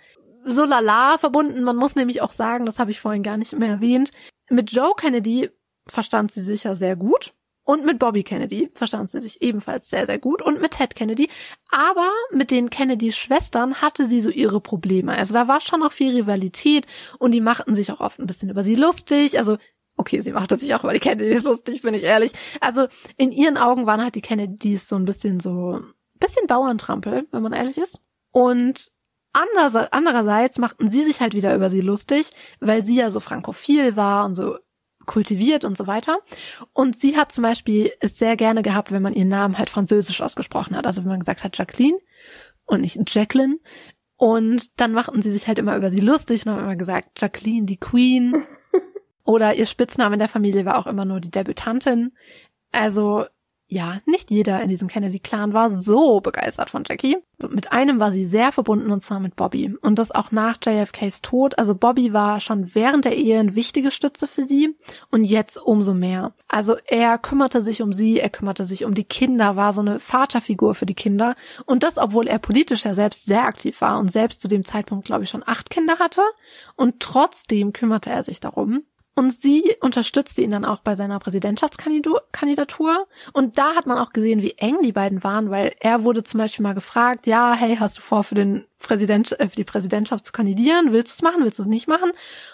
so 0.43 0.65
lala 0.65 1.19
verbunden. 1.19 1.63
Man 1.63 1.77
muss 1.77 1.95
nämlich 1.95 2.23
auch 2.23 2.31
sagen, 2.31 2.65
das 2.65 2.79
habe 2.79 2.89
ich 2.89 2.99
vorhin 2.99 3.21
gar 3.21 3.38
nicht 3.38 3.53
mehr 3.53 3.69
erwähnt, 3.69 4.09
mit 4.49 4.71
Joe 4.71 4.93
Kennedy 4.97 5.51
verstand 5.88 6.31
sie 6.31 6.41
sich 6.41 6.63
ja 6.63 6.75
sehr 6.75 6.95
gut. 6.95 7.33
Und 7.63 7.85
mit 7.85 7.99
Bobby 7.99 8.23
Kennedy 8.23 8.71
verstand 8.73 9.11
sie 9.11 9.19
sich 9.19 9.41
ebenfalls 9.41 9.89
sehr, 9.89 10.07
sehr 10.07 10.17
gut. 10.17 10.41
Und 10.41 10.59
mit 10.61 10.71
Ted 10.71 10.95
Kennedy. 10.95 11.29
Aber 11.71 12.09
mit 12.31 12.49
den 12.49 12.69
Kennedys 12.69 13.15
Schwestern 13.15 13.75
hatte 13.81 14.09
sie 14.09 14.21
so 14.21 14.29
ihre 14.29 14.61
Probleme. 14.61 15.15
Also 15.15 15.33
da 15.33 15.47
war 15.47 15.61
schon 15.61 15.81
noch 15.81 15.91
viel 15.91 16.15
Rivalität 16.15 16.88
und 17.19 17.31
die 17.31 17.41
machten 17.41 17.75
sich 17.75 17.91
auch 17.91 17.99
oft 17.99 18.19
ein 18.19 18.25
bisschen 18.25 18.49
über 18.49 18.63
sie 18.63 18.75
lustig. 18.75 19.38
Also, 19.38 19.57
okay, 19.95 20.21
sie 20.21 20.31
machte 20.31 20.57
sich 20.57 20.73
auch 20.73 20.83
über 20.83 20.93
die 20.93 20.99
Kennedys 20.99 21.43
lustig, 21.45 21.83
bin 21.83 21.93
ich 21.93 22.03
ehrlich. 22.03 22.31
Also 22.61 22.88
in 23.17 23.31
ihren 23.31 23.57
Augen 23.57 23.85
waren 23.85 24.01
halt 24.01 24.15
die 24.15 24.21
Kennedys 24.21 24.88
so 24.88 24.95
ein 24.95 25.05
bisschen 25.05 25.39
so, 25.39 25.79
bisschen 26.19 26.47
Bauerntrampel, 26.47 27.27
wenn 27.31 27.43
man 27.43 27.53
ehrlich 27.53 27.77
ist. 27.77 28.01
Und 28.31 28.91
andererseits 29.33 30.57
machten 30.57 30.89
sie 30.89 31.03
sich 31.03 31.21
halt 31.21 31.33
wieder 31.35 31.55
über 31.55 31.69
sie 31.69 31.81
lustig, 31.81 32.31
weil 32.59 32.81
sie 32.81 32.95
ja 32.95 33.11
so 33.11 33.19
frankophil 33.19 33.95
war 33.95 34.25
und 34.25 34.35
so 34.35 34.57
kultiviert 35.06 35.65
und 35.65 35.78
so 35.78 35.88
weiter. 35.88 36.19
Und 36.73 36.98
sie 36.99 37.18
hat 37.18 37.32
zum 37.32 37.44
Beispiel 37.44 37.91
es 37.99 38.18
sehr 38.18 38.36
gerne 38.36 38.61
gehabt, 38.61 38.91
wenn 38.91 39.02
man 39.02 39.14
ihren 39.14 39.30
Namen 39.30 39.57
halt 39.57 39.69
französisch 39.69 40.22
ausgesprochen 40.22 40.76
hat. 40.76 40.86
Also 40.86 41.02
wenn 41.02 41.10
man 41.10 41.19
gesagt 41.19 41.44
hat 41.44 41.57
Jacqueline 41.57 41.98
und 42.65 42.82
nicht 42.82 42.99
Jacqueline. 43.14 43.57
Und 44.18 44.80
dann 44.80 44.94
machten 44.94 45.22
sie 45.22 45.32
sich 45.32 45.48
halt 45.48 45.57
immer 45.57 45.76
über 45.76 45.90
sie 45.90 45.99
lustig 45.99 46.45
und 46.45 46.52
haben 46.52 46.64
immer 46.64 46.76
gesagt, 46.76 47.19
Jacqueline, 47.19 47.65
die 47.65 47.78
Queen. 47.78 48.44
Oder 49.23 49.56
ihr 49.56 49.65
Spitzname 49.65 50.14
in 50.14 50.19
der 50.19 50.30
Familie 50.30 50.65
war 50.65 50.78
auch 50.78 50.88
immer 50.88 51.06
nur 51.06 51.19
die 51.19 51.32
Debütantin. 51.32 52.14
Also 52.72 53.26
ja, 53.73 54.02
nicht 54.06 54.31
jeder 54.31 54.61
in 54.61 54.68
diesem 54.68 54.89
Kennedy-Clan 54.89 55.53
war 55.53 55.69
so 55.69 56.19
begeistert 56.19 56.69
von 56.69 56.84
Jackie. 56.85 57.15
Also 57.41 57.56
mit 57.56 57.72
einem 57.72 57.99
war 57.99 58.11
sie 58.11 58.26
sehr 58.26 58.52
verbunden 58.52 58.91
und 58.91 59.02
zwar 59.02 59.22
mit 59.22 59.38
Bobby. 59.38 59.73
Und 59.81 59.98
das 59.98 60.11
auch 60.11 60.30
nach 60.31 60.57
JFKs 60.61 61.22
Tod. 61.22 61.57
Also 61.57 61.73
Bobby 61.73 62.11
war 62.11 62.41
schon 62.41 62.76
während 62.76 63.06
der 63.06 63.15
Ehe 63.15 63.39
eine 63.39 63.56
wichtige 63.56 63.89
Stütze 63.89 64.27
für 64.27 64.45
sie 64.45 64.76
und 65.10 65.23
jetzt 65.23 65.56
umso 65.56 65.93
mehr. 65.93 66.34
Also 66.49 66.76
er 66.85 67.18
kümmerte 67.18 67.64
sich 67.64 67.81
um 67.81 67.93
sie, 67.93 68.19
er 68.19 68.30
kümmerte 68.30 68.65
sich 68.65 68.84
um 68.84 68.93
die 68.93 69.06
Kinder, 69.06 69.56
war 69.56 69.73
so 69.73 69.80
eine 69.80 70.02
Vaterfigur 70.02 70.76
für 70.76 70.85
die 70.85 70.93
Kinder. 70.93 71.38
Und 71.65 71.84
das, 71.84 71.98
obwohl 71.98 72.27
er 72.27 72.39
politisch 72.39 72.84
ja 72.84 72.93
selbst 72.93 73.26
sehr 73.26 73.45
aktiv 73.45 73.80
war 73.80 73.99
und 73.99 74.11
selbst 74.11 74.41
zu 74.41 74.49
dem 74.49 74.65
Zeitpunkt, 74.65 75.06
glaube 75.06 75.23
ich, 75.23 75.30
schon 75.30 75.43
acht 75.45 75.69
Kinder 75.69 75.98
hatte. 75.98 76.23
Und 76.76 76.99
trotzdem 76.99 77.72
kümmerte 77.72 78.10
er 78.10 78.23
sich 78.23 78.41
darum. 78.41 78.84
Und 79.13 79.33
sie 79.33 79.75
unterstützte 79.81 80.41
ihn 80.41 80.51
dann 80.51 80.63
auch 80.63 80.79
bei 80.79 80.95
seiner 80.95 81.19
Präsidentschaftskandidatur. 81.19 83.07
Und 83.33 83.57
da 83.57 83.75
hat 83.75 83.85
man 83.85 83.97
auch 83.97 84.13
gesehen, 84.13 84.41
wie 84.41 84.53
eng 84.57 84.81
die 84.81 84.93
beiden 84.93 85.23
waren, 85.23 85.49
weil 85.51 85.75
er 85.81 86.03
wurde 86.03 86.23
zum 86.23 86.38
Beispiel 86.38 86.63
mal 86.63 86.73
gefragt, 86.73 87.27
ja, 87.27 87.53
hey, 87.53 87.75
hast 87.77 87.97
du 87.97 88.01
vor, 88.01 88.23
für, 88.23 88.35
den 88.35 88.65
Präsident, 88.79 89.38
äh, 89.39 89.49
für 89.49 89.57
die 89.57 89.65
Präsidentschaft 89.65 90.25
zu 90.25 90.31
kandidieren? 90.31 90.93
Willst 90.93 91.09
du 91.09 91.15
es 91.17 91.29
machen? 91.29 91.43
Willst 91.43 91.59
du 91.59 91.63
es 91.63 91.69
nicht 91.69 91.89
machen? 91.89 92.11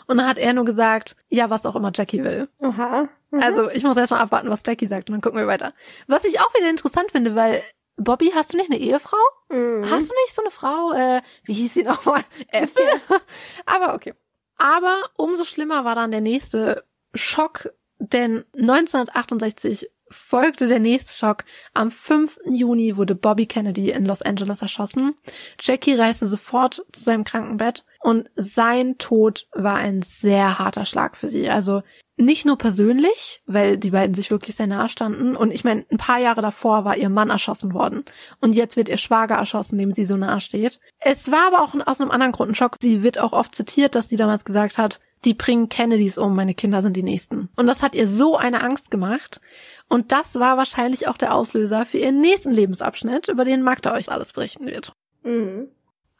Und 0.07 0.17
dann 0.17 0.27
hat 0.27 0.39
er 0.39 0.53
nur 0.53 0.65
gesagt, 0.65 1.15
ja, 1.29 1.51
was 1.51 1.65
auch 1.67 1.75
immer 1.75 1.91
Jackie 1.93 2.23
will. 2.23 2.49
Aha. 2.61 3.07
Mhm. 3.29 3.39
Also 3.39 3.69
ich 3.69 3.84
muss 3.84 3.95
erstmal 3.95 4.21
abwarten, 4.21 4.49
was 4.49 4.63
Jackie 4.65 4.88
sagt 4.88 5.09
und 5.09 5.13
dann 5.13 5.21
gucken 5.21 5.39
wir 5.39 5.47
weiter. 5.47 5.73
Was 6.07 6.23
ich 6.25 6.39
auch 6.39 6.53
wieder 6.55 6.69
interessant 6.69 7.11
finde, 7.11 7.35
weil 7.35 7.61
Bobby, 7.97 8.31
hast 8.34 8.53
du 8.53 8.57
nicht 8.57 8.71
eine 8.71 8.79
Ehefrau? 8.79 9.17
Mhm. 9.49 9.89
Hast 9.89 10.09
du 10.09 10.15
nicht 10.23 10.34
so 10.34 10.41
eine 10.41 10.51
Frau? 10.51 10.93
Äh, 10.93 11.21
wie 11.43 11.53
hieß 11.53 11.73
sie 11.73 11.84
nochmal? 11.84 12.23
Äffel? 12.49 12.84
Aber 13.65 13.93
okay. 13.95 14.13
Aber 14.57 15.03
umso 15.15 15.43
schlimmer 15.43 15.85
war 15.85 15.95
dann 15.95 16.11
der 16.11 16.21
nächste 16.21 16.84
Schock, 17.13 17.71
denn 17.99 18.43
1968 18.53 19.89
folgte 20.09 20.67
der 20.67 20.79
nächste 20.79 21.13
Schock. 21.13 21.43
Am 21.73 21.91
5. 21.91 22.39
Juni 22.45 22.97
wurde 22.97 23.15
Bobby 23.15 23.45
Kennedy 23.45 23.91
in 23.91 24.05
Los 24.05 24.21
Angeles 24.21 24.61
erschossen. 24.61 25.15
Jackie 25.59 25.95
reiste 25.95 26.27
sofort 26.27 26.85
zu 26.91 27.03
seinem 27.03 27.23
Krankenbett 27.23 27.85
und 27.99 28.29
sein 28.35 28.97
Tod 28.97 29.47
war 29.53 29.75
ein 29.75 30.01
sehr 30.01 30.59
harter 30.59 30.85
Schlag 30.85 31.17
für 31.17 31.27
sie. 31.27 31.49
Also 31.49 31.84
nicht 32.18 32.45
nur 32.45 32.57
persönlich, 32.57 33.41
weil 33.45 33.77
die 33.77 33.91
beiden 33.91 34.15
sich 34.15 34.31
wirklich 34.31 34.56
sehr 34.56 34.68
nahe 34.68 34.89
standen. 34.89 35.35
Und 35.35 35.53
ich 35.53 35.64
meine, 35.64 35.85
ein 35.91 35.98
paar 35.98 36.18
Jahre 36.18 36.41
davor 36.41 36.84
war 36.84 36.98
ihr 36.98 37.10
Mann 37.10 37.30
erschossen 37.30 37.73
worden. 37.73 38.03
Und 38.41 38.53
jetzt 38.53 38.76
wird 38.76 38.89
ihr 38.89 38.98
Schwager 38.98 39.35
erschossen, 39.35 39.77
dem 39.77 39.94
sie 39.94 40.06
so 40.06 40.18
nahe 40.18 40.41
steht. 40.41 40.80
Es 40.99 41.31
war 41.31 41.48
aber 41.48 41.61
auch 41.61 41.76
aus 41.85 42.02
einem 42.02 42.11
anderen 42.11 42.31
Grund 42.31 42.52
ein 42.52 42.56
Schock. 42.56 42.77
Sie 42.81 43.03
wird 43.03 43.19
auch 43.19 43.34
oft 43.34 43.53
zitiert, 43.53 43.95
dass 43.95 44.10
sie 44.10 44.15
damals 44.15 44.45
gesagt 44.45 44.80
hat, 44.80 44.99
die 45.26 45.34
bringen 45.34 45.69
Kennedys 45.69 46.18
um, 46.18 46.35
meine 46.35 46.53
Kinder 46.53 46.81
sind 46.81 46.95
die 46.95 47.03
Nächsten. 47.03 47.49
Und 47.56 47.68
das 47.68 47.81
hat 47.81 47.95
ihr 47.95 48.07
so 48.07 48.35
eine 48.35 48.64
Angst 48.64 48.91
gemacht. 48.91 49.41
Und 49.89 50.11
das 50.11 50.35
war 50.35 50.57
wahrscheinlich 50.57 51.07
auch 51.07 51.18
der 51.18 51.34
Auslöser 51.34 51.85
für 51.85 51.98
ihren 51.98 52.19
nächsten 52.19 52.52
Lebensabschnitt, 52.52 53.27
über 53.27 53.45
den 53.45 53.61
Magda 53.61 53.94
euch 53.94 54.11
alles 54.11 54.34
berichten 54.34 54.65
wird. 54.65 54.94
Mhm. 55.23 55.69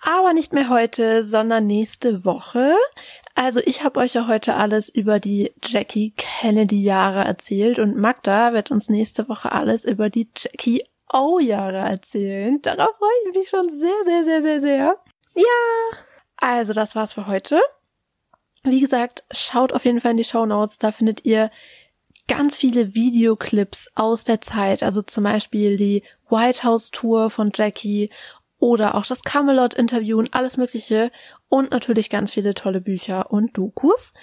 Aber 0.02 0.34
nicht 0.34 0.53
mehr 0.53 0.69
heute, 0.69 1.24
sondern 1.24 1.65
nächste 1.65 2.24
Woche. 2.24 2.76
Also 3.36 3.60
ich 3.65 3.84
habe 3.84 3.99
euch 3.99 4.14
ja 4.14 4.28
heute 4.28 4.56
alles 4.56 4.90
über 4.90 5.19
die 5.19 5.52
Jackie 5.64 6.14
Kennedy 6.15 6.82
Jahre 6.82 7.24
erzählt 7.24 7.80
und 7.80 7.98
Magda 7.98 8.53
wird 8.53 8.72
uns 8.72 8.90
nächste 8.90 9.28
Woche 9.28 9.52
alles 9.52 9.86
über 9.86 10.10
die 10.10 10.30
Jackie 10.36 10.84
O 11.11 11.40
Jahre 11.40 11.78
erzählen. 11.78 12.61
Darauf 12.61 12.95
freue 12.98 13.10
ich 13.28 13.38
mich 13.38 13.49
schon 13.49 13.69
sehr, 13.69 14.03
sehr, 14.06 14.26
sehr, 14.26 14.41
sehr, 14.41 14.61
sehr. 14.61 14.98
Ja. 15.36 15.98
Also 16.38 16.74
das 16.74 16.95
war's 16.95 17.14
für 17.14 17.28
heute. 17.28 17.60
Wie 18.64 18.82
gesagt, 18.82 19.24
schaut 19.32 19.72
auf 19.72 19.86
jeden 19.86 20.02
Fall 20.02 20.11
in 20.11 20.18
die 20.18 20.24
Show 20.24 20.45
Notes. 20.45 20.78
Da 20.78 20.91
findet 20.91 21.26
ihr 21.26 21.49
ganz 22.28 22.57
viele 22.57 22.94
Videoclips 22.94 23.90
aus 23.95 24.26
der 24.26 24.41
Zeit. 24.41 24.84
Also 24.84 25.02
zum 25.02 25.24
Beispiel 25.24 25.78
die 25.78 26.03
White 26.30 26.64
House 26.64 26.91
Tour 26.91 27.30
von 27.30 27.52
Jackie 27.56 28.10
oder 28.60 28.96
auch 28.96 29.06
das 29.06 29.24
Camelot-Interview 29.24 30.18
und 30.18 30.34
alles 30.34 30.58
Mögliche 30.58 31.12
und 31.50 31.72
natürlich 31.72 32.10
ganz 32.10 32.32
viele 32.32 32.54
tolle 32.54 32.82
Bücher 32.82 33.32
und 33.32 33.58
Dokus. 33.58 34.14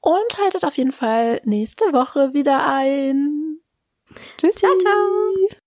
Und 0.00 0.38
haltet 0.42 0.64
auf 0.64 0.76
jeden 0.76 0.92
Fall 0.92 1.40
nächste 1.44 1.86
Woche 1.86 2.34
wieder 2.34 2.66
ein. 2.66 3.58
Tschüss. 4.38 4.56
Ciao, 4.56 4.76
ciao. 4.78 5.58